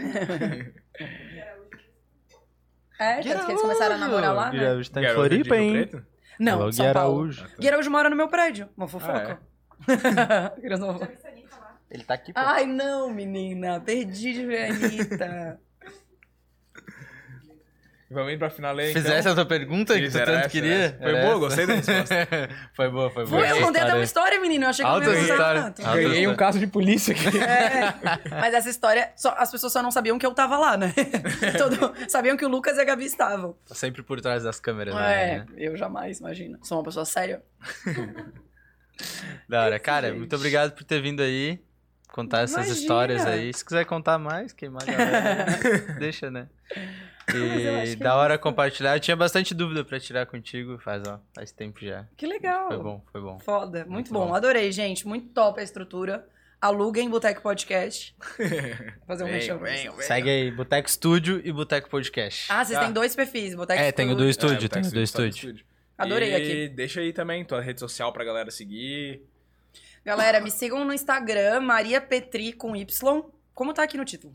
É, 3.00 3.20
tanto 3.22 3.46
que 3.46 3.52
eles 3.52 3.62
começaram 3.62 3.94
a 3.94 3.98
namorar 3.98 4.34
lá, 4.34 4.50
né? 4.50 4.58
Araújo 4.58 4.90
tá 4.90 5.00
em 5.00 5.06
de 5.06 5.14
Floripa, 5.14 5.54
Rio 5.54 5.62
hein? 5.62 5.72
Preto? 5.72 6.06
Não, 6.38 6.62
Alô, 6.62 6.72
São 6.72 6.84
Gui 6.84 6.92
Paulo. 6.92 7.14
Araújo. 7.14 7.44
Ah, 7.44 7.82
tá. 7.82 7.90
Mora 7.90 8.10
no 8.10 8.16
meu 8.16 8.28
prédio. 8.28 8.68
Uma 8.76 8.88
fofoca. 8.88 9.40
Queria 10.60 10.76
só 10.76 10.92
falar. 10.92 11.10
Ele 11.90 12.02
tá 12.04 12.14
aqui, 12.14 12.32
pô. 12.32 12.40
Ai, 12.40 12.66
não, 12.66 13.08
menina. 13.08 13.80
Perdi 13.80 14.32
de 14.32 14.46
ver 14.46 14.64
a 14.64 14.74
Anitta. 14.74 15.60
Vamos 18.10 18.32
indo 18.32 18.38
pra 18.38 18.48
finaleira, 18.48 18.90
então. 18.90 19.02
Fizesse 19.02 19.28
a 19.28 19.34
tua 19.34 19.44
pergunta 19.44 19.92
que 19.94 20.08
tu 20.08 20.12
tanto 20.14 20.30
essa, 20.30 20.48
queria? 20.48 20.74
essa. 20.74 20.96
Foi 20.98 21.12
boa, 21.12 21.24
essa? 21.26 21.38
gostei 21.38 21.66
da 21.66 21.74
resposta. 21.74 22.14
foi 22.72 22.88
boa, 22.90 23.10
foi 23.10 23.26
boa. 23.26 23.38
Foi, 23.40 23.50
eu 23.50 23.52
Essa 23.56 23.66
contei 23.66 23.82
até 23.82 23.94
uma 23.94 24.02
história. 24.02 24.40
menina. 24.40 24.64
Eu 24.64 24.70
achei 24.70 24.82
que 24.84 24.90
Altas 24.90 25.08
não 25.08 25.14
ia 25.14 25.20
contar 25.20 25.34
histórias. 25.34 25.64
tanto. 25.64 25.86
Altas 25.86 26.04
Ganhei 26.04 26.26
um 26.26 26.34
caso 26.34 26.58
de 26.58 26.66
polícia 26.66 27.14
aqui. 27.14 27.38
É, 27.38 27.94
mas 28.40 28.54
essa 28.54 28.70
história, 28.70 29.12
só- 29.14 29.34
as 29.36 29.50
pessoas 29.50 29.74
só 29.74 29.82
não 29.82 29.90
sabiam 29.90 30.18
que 30.18 30.24
eu 30.24 30.32
tava 30.32 30.56
lá, 30.56 30.76
né? 30.78 30.94
Todo- 31.58 31.92
sabiam 32.08 32.34
que 32.34 32.46
o 32.46 32.48
Lucas 32.48 32.78
e 32.78 32.80
a 32.80 32.84
Gabi 32.84 33.04
estavam. 33.04 33.54
Tá 33.68 33.74
sempre 33.74 34.02
por 34.02 34.18
trás 34.22 34.42
das 34.42 34.58
câmeras, 34.58 34.94
É, 34.94 35.38
né? 35.40 35.46
eu 35.58 35.76
jamais, 35.76 36.18
imagina. 36.20 36.58
Sou 36.62 36.78
uma 36.78 36.84
pessoa 36.84 37.04
séria. 37.04 37.42
Da 39.48 39.64
hora. 39.64 39.78
Cara, 39.78 40.08
gente. 40.08 40.18
muito 40.18 40.34
obrigado 40.34 40.72
por 40.72 40.82
ter 40.84 41.00
vindo 41.00 41.22
aí. 41.22 41.60
Contar 42.10 42.40
essas 42.40 42.56
Imagina. 42.56 42.76
histórias 42.78 43.26
aí. 43.26 43.52
Se 43.54 43.64
quiser 43.64 43.84
contar 43.84 44.18
mais, 44.18 44.52
queimar 44.52 44.82
a 44.82 44.86
galera, 44.86 45.44
deixa, 46.00 46.30
né? 46.30 46.48
E 47.84 47.96
que 47.96 48.02
da 48.02 48.10
é 48.10 48.12
hora 48.12 48.34
isso. 48.34 48.42
compartilhar. 48.42 48.96
Eu 48.96 49.00
tinha 49.00 49.16
bastante 49.16 49.54
dúvida 49.54 49.84
pra 49.84 49.98
tirar 50.00 50.26
contigo, 50.26 50.78
faz, 50.78 51.02
ó, 51.06 51.20
faz 51.34 51.52
tempo 51.52 51.78
já. 51.84 52.06
Que 52.16 52.26
legal. 52.26 52.68
Foi 52.68 52.78
bom, 52.78 53.04
foi 53.12 53.20
bom. 53.20 53.38
Foda, 53.40 53.78
muito, 53.80 53.90
Muito 53.92 54.12
bom. 54.12 54.28
bom. 54.28 54.34
Adorei, 54.34 54.70
gente. 54.72 55.06
Muito 55.06 55.28
top 55.28 55.60
a 55.60 55.62
estrutura. 55.62 56.26
Aluguem 56.60 57.08
Boteco 57.08 57.40
Podcast. 57.40 58.16
Fazer 59.06 59.22
um 59.24 59.28
mexão 59.28 59.58
pra 59.58 59.70
venham, 59.70 59.94
vocês. 59.94 60.06
Segue 60.06 60.28
aí, 60.28 60.50
Boteco 60.50 60.90
Studio 60.90 61.40
e 61.44 61.52
Boteco 61.52 61.88
Podcast. 61.88 62.50
Ah, 62.50 62.64
vocês 62.64 62.76
Tá. 62.78 62.84
têm 62.84 62.92
dois 62.92 63.14
perfis, 63.14 63.54
Boteco 63.54 63.80
É, 63.80 63.92
tem 63.92 64.10
o 64.10 64.16
do 64.16 64.30
Studio. 64.32 64.54
estúdio, 64.56 64.66
É, 64.66 64.68
tem 64.68 64.82
o 64.82 64.90
do 64.92 65.00
estúdio. 65.00 65.64
Adorei 65.96 66.30
e 66.32 66.34
aqui. 66.34 66.68
deixa 66.74 67.00
aí 67.00 67.12
também 67.12 67.44
tua 67.44 67.60
rede 67.60 67.78
social 67.78 68.12
pra 68.12 68.24
galera 68.24 68.50
seguir. 68.50 69.22
Galera, 70.04 70.40
me 70.40 70.50
sigam 70.50 70.84
no 70.84 70.92
Instagram, 70.92 71.60
Maria 71.60 72.00
Petri 72.00 72.52
com 72.52 72.74
Y. 72.74 73.22
Como 73.54 73.72
tá 73.74 73.82
aqui 73.82 73.96
no 73.96 74.04
título? 74.04 74.32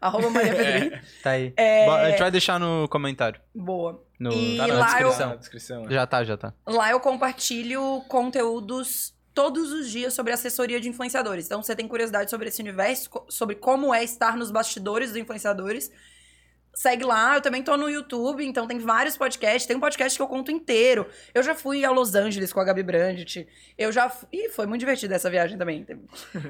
Arroba 0.00 0.30
Maria 0.30 0.54
Petri. 0.56 1.00
Tá 1.22 1.30
aí. 1.30 1.52
É. 1.56 1.86
A 1.88 2.10
gente 2.10 2.18
vai 2.20 2.30
deixar 2.30 2.58
no 2.60 2.88
comentário. 2.88 3.40
Boa. 3.54 4.02
No, 4.18 4.32
E 4.32 4.56
tá 4.56 4.66
na 4.66 4.74
lá 4.74 4.80
eu- 4.80 5.08
descrição. 5.08 5.28
Na 5.30 5.36
descrição. 5.36 5.82
né? 5.84 5.92
Já 5.92 6.06
tá, 6.06 6.24
já 6.24 6.36
tá. 6.36 6.52
Lá 6.66 6.90
eu 6.90 7.00
compartilho 7.00 8.02
conteúdos 8.08 9.14
todos 9.34 9.70
os 9.72 9.90
dias 9.90 10.14
sobre 10.14 10.32
assessoria 10.32 10.80
de 10.80 10.88
influenciadores. 10.88 11.44
Então, 11.46 11.62
você 11.62 11.76
tem 11.76 11.86
curiosidade 11.86 12.30
sobre 12.30 12.48
esse 12.48 12.62
universo, 12.62 13.10
sobre 13.28 13.54
como 13.56 13.94
é 13.94 14.02
estar 14.02 14.36
nos 14.36 14.50
bastidores 14.50 15.10
dos 15.10 15.18
influenciadores. 15.18 15.90
Segue 16.76 17.04
lá. 17.04 17.34
Eu 17.34 17.40
também 17.40 17.62
tô 17.62 17.74
no 17.76 17.88
YouTube, 17.88 18.44
então 18.44 18.66
tem 18.66 18.78
vários 18.78 19.16
podcasts. 19.16 19.66
Tem 19.66 19.76
um 19.76 19.80
podcast 19.80 20.16
que 20.16 20.22
eu 20.22 20.28
conto 20.28 20.52
inteiro. 20.52 21.06
Eu 21.34 21.42
já 21.42 21.54
fui 21.54 21.84
a 21.84 21.90
Los 21.90 22.14
Angeles 22.14 22.52
com 22.52 22.60
a 22.60 22.64
Gabi 22.64 22.82
Brandt. 22.82 23.48
Eu 23.78 23.90
já 23.90 24.10
fui... 24.10 24.28
Ih, 24.30 24.50
foi 24.50 24.66
muito 24.66 24.80
divertida 24.80 25.14
essa 25.14 25.30
viagem 25.30 25.56
também. 25.58 25.84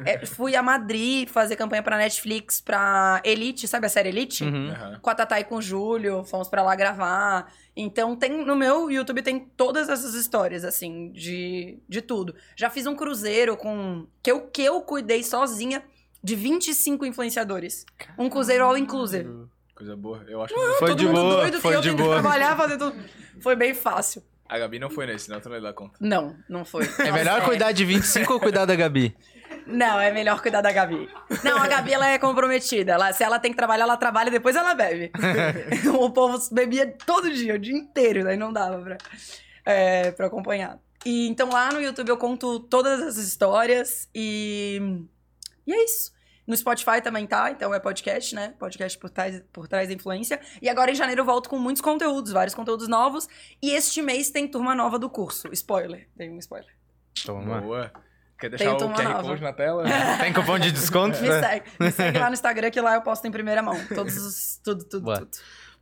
É, 0.04 0.24
fui 0.26 0.54
a 0.56 0.62
Madrid 0.62 1.28
fazer 1.28 1.56
campanha 1.56 1.82
pra 1.82 1.96
Netflix, 1.96 2.60
pra 2.60 3.20
Elite, 3.24 3.68
sabe 3.68 3.86
a 3.86 3.88
série 3.88 4.08
Elite? 4.08 4.44
Uhum. 4.44 4.70
Aham. 4.70 4.98
Com 5.00 5.10
a 5.10 5.14
Tatá 5.14 5.40
e 5.40 5.44
com 5.44 5.56
o 5.56 5.62
Júlio, 5.62 6.24
fomos 6.24 6.48
pra 6.48 6.62
lá 6.62 6.74
gravar. 6.74 7.52
Então 7.76 8.16
tem 8.16 8.44
no 8.44 8.56
meu 8.56 8.90
YouTube 8.90 9.22
tem 9.22 9.38
todas 9.38 9.88
essas 9.88 10.14
histórias, 10.14 10.64
assim, 10.64 11.10
de, 11.12 11.78
de 11.88 12.02
tudo. 12.02 12.34
Já 12.56 12.68
fiz 12.70 12.86
um 12.86 12.96
cruzeiro 12.96 13.56
com. 13.56 14.06
Que 14.22 14.32
eu, 14.32 14.40
que 14.42 14.62
eu 14.62 14.80
cuidei 14.80 15.22
sozinha 15.22 15.82
de 16.22 16.34
25 16.34 17.04
influenciadores. 17.06 17.84
Um 18.18 18.28
cruzeiro 18.28 18.64
all 18.64 18.76
inclusive. 18.76 19.28
Coisa 19.76 19.94
boa. 19.94 20.24
Eu 20.26 20.42
acho 20.42 20.54
Foi 20.78 20.88
Todo 20.88 20.98
de 20.98 21.06
mundo 21.06 21.20
boa, 21.20 21.36
doido 21.42 21.60
foi 21.60 21.72
que 21.72 21.76
eu 21.76 21.82
de 21.82 21.90
que 21.90 21.96
boa. 21.96 22.14
trabalhar, 22.20 22.56
fazer 22.56 22.78
tudo. 22.78 22.96
Foi 23.40 23.54
bem 23.54 23.74
fácil. 23.74 24.22
A 24.48 24.58
Gabi 24.58 24.78
não 24.78 24.88
foi 24.88 25.06
nesse, 25.06 25.28
não, 25.28 25.38
tu 25.38 25.50
não 25.50 25.60
dá 25.60 25.72
conta. 25.72 25.98
Não, 26.00 26.34
não 26.48 26.64
foi. 26.64 26.88
É 27.00 27.12
melhor 27.12 27.44
cuidar 27.44 27.72
de 27.72 27.84
25 27.84 28.32
ou 28.32 28.40
cuidar 28.40 28.64
da 28.64 28.74
Gabi? 28.74 29.14
Não, 29.66 30.00
é 30.00 30.10
melhor 30.12 30.40
cuidar 30.40 30.62
da 30.62 30.72
Gabi. 30.72 31.08
Não, 31.44 31.58
a 31.58 31.66
Gabi, 31.66 31.92
ela 31.92 32.08
é 32.08 32.18
comprometida. 32.18 32.92
Ela, 32.92 33.12
se 33.12 33.22
ela 33.22 33.38
tem 33.38 33.50
que 33.50 33.56
trabalhar, 33.56 33.84
ela 33.84 33.96
trabalha 33.96 34.28
e 34.28 34.32
depois 34.32 34.56
ela 34.56 34.74
bebe. 34.74 35.10
o 35.98 36.10
povo 36.10 36.38
bebia 36.52 36.96
todo 37.04 37.30
dia, 37.30 37.54
o 37.54 37.58
dia 37.58 37.76
inteiro. 37.76 38.24
Daí 38.24 38.36
não 38.36 38.52
dava 38.52 38.80
pra, 38.80 38.96
é, 39.64 40.10
pra 40.12 40.26
acompanhar. 40.28 40.78
E 41.04 41.28
então 41.28 41.50
lá 41.50 41.70
no 41.72 41.80
YouTube 41.80 42.08
eu 42.08 42.16
conto 42.16 42.60
todas 42.60 43.02
as 43.02 43.16
histórias 43.16 44.08
e... 44.14 44.80
E 45.66 45.72
é 45.74 45.84
isso. 45.84 46.12
No 46.46 46.56
Spotify 46.56 47.00
também 47.02 47.26
tá, 47.26 47.50
então 47.50 47.74
é 47.74 47.80
podcast, 47.80 48.34
né? 48.34 48.54
Podcast 48.58 48.98
por 48.98 49.10
trás, 49.10 49.42
por 49.52 49.66
trás 49.66 49.88
da 49.88 49.94
influência. 49.94 50.40
E 50.62 50.68
agora 50.68 50.90
em 50.90 50.94
janeiro 50.94 51.22
eu 51.22 51.24
volto 51.24 51.48
com 51.48 51.58
muitos 51.58 51.82
conteúdos, 51.82 52.32
vários 52.32 52.54
conteúdos 52.54 52.86
novos. 52.86 53.28
E 53.60 53.72
este 53.72 54.00
mês 54.00 54.30
tem 54.30 54.46
turma 54.46 54.74
nova 54.74 54.98
do 54.98 55.10
curso. 55.10 55.48
Spoiler, 55.52 56.08
tem 56.16 56.30
um 56.30 56.38
spoiler. 56.38 56.70
Toma. 57.24 57.60
Boa. 57.60 57.92
Quer 58.38 58.50
Tem 58.50 58.58
deixar 58.58 58.74
o 58.74 58.78
turma 58.78 58.94
QR 58.94 59.04
nova. 59.04 59.22
Code 59.22 59.42
na 59.42 59.52
tela? 59.52 59.84
Tem 60.20 60.32
cupom 60.32 60.58
de 60.58 60.70
desconto? 60.70 61.18
Me 61.22 61.28
segue. 61.28 61.66
Me 61.80 61.90
segue 61.90 62.18
lá 62.18 62.28
no 62.28 62.34
Instagram 62.34 62.70
que 62.70 62.80
lá 62.80 62.94
eu 62.94 63.00
posto 63.00 63.26
em 63.26 63.30
primeira 63.30 63.62
mão. 63.62 63.74
Todos 63.94 64.14
os. 64.16 64.60
Tudo, 64.62 64.84
tudo, 64.84 65.04
Boa. 65.04 65.18
tudo. 65.20 65.30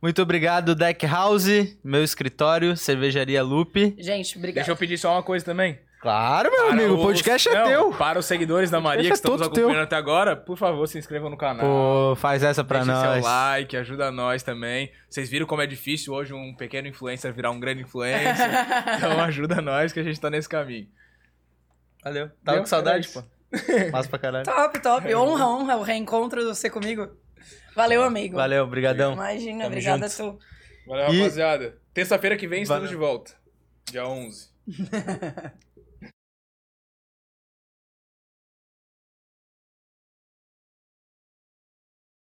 Muito 0.01 0.21
obrigado, 0.21 0.73
Deck 0.75 1.05
House, 1.05 1.47
meu 1.83 2.03
escritório, 2.03 2.77
Cervejaria 2.77 3.41
Lupe. 3.41 3.95
Gente, 3.97 4.37
obrigada. 4.37 4.61
Deixa 4.61 4.71
eu 4.71 4.77
pedir 4.77 4.97
só 4.97 5.11
uma 5.13 5.23
coisa 5.23 5.43
também. 5.43 5.79
Claro, 6.05 6.51
meu 6.51 6.65
Para 6.65 6.73
amigo, 6.73 6.93
o 6.93 6.97
os- 6.97 7.01
podcast 7.03 7.49
é 7.49 7.53
Não, 7.55 7.65
teu. 7.65 7.91
Para 7.97 8.19
os 8.19 8.25
seguidores 8.27 8.69
da 8.69 8.79
Maria 8.79 9.05
que 9.05 9.09
é 9.09 9.13
estão 9.13 9.31
nos 9.31 9.41
todo 9.41 9.53
teu. 9.55 9.63
acompanhando 9.63 9.85
até 9.85 9.95
agora, 9.95 10.35
por 10.35 10.55
favor, 10.55 10.85
se 10.87 10.99
inscrevam 10.99 11.31
no 11.31 11.35
canal. 11.37 11.65
Pô, 11.65 12.15
faz 12.15 12.43
essa 12.43 12.63
pra 12.63 12.83
Deixa 12.83 12.99
seu 13.01 13.09
nós. 13.09 13.23
like, 13.23 13.75
ajuda 13.75 14.11
nós 14.11 14.43
também. 14.43 14.91
Vocês 15.09 15.27
viram 15.31 15.47
como 15.47 15.63
é 15.63 15.65
difícil 15.65 16.13
hoje 16.13 16.31
um 16.31 16.53
pequeno 16.55 16.87
influencer 16.87 17.33
virar 17.33 17.49
um 17.49 17.59
grande 17.59 17.81
influencer. 17.81 18.35
então 18.97 19.19
ajuda 19.23 19.59
nós 19.63 19.91
que 19.91 19.99
a 19.99 20.03
gente 20.03 20.21
tá 20.21 20.29
nesse 20.29 20.47
caminho. 20.47 20.87
Valeu. 22.03 22.29
Tava 22.43 22.57
Deu? 22.57 22.59
com 22.61 22.65
saudade, 22.67 23.09
Era 23.11 23.21
pô. 23.23 23.89
Massa 23.91 24.07
pra 24.09 24.19
caralho. 24.19 24.45
Top, 24.45 24.79
top. 24.83 25.15
Honra, 25.15 25.47
honra 25.47 25.75
o 25.77 25.81
reencontro 25.81 26.39
de 26.41 26.45
você 26.45 26.69
comigo. 26.69 27.07
Valeu, 27.75 28.03
amigo. 28.03 28.35
Valeu, 28.35 28.67
brigadão. 28.67 29.13
Imagina, 29.13 29.63
Tamo 29.63 29.67
obrigada 29.67 30.05
a 30.05 30.07
junto. 30.09 30.37
tu. 30.37 30.87
Valeu, 30.87 31.11
E- 31.11 31.17
rapaziada. 31.17 31.77
Terça-feira 31.95 32.37
que 32.37 32.47
vem 32.47 32.61
estamos 32.61 32.83
Valeu. 32.91 32.95
de 32.95 33.03
volta. 33.03 33.31
Dia 33.89 34.05
11. 34.07 34.53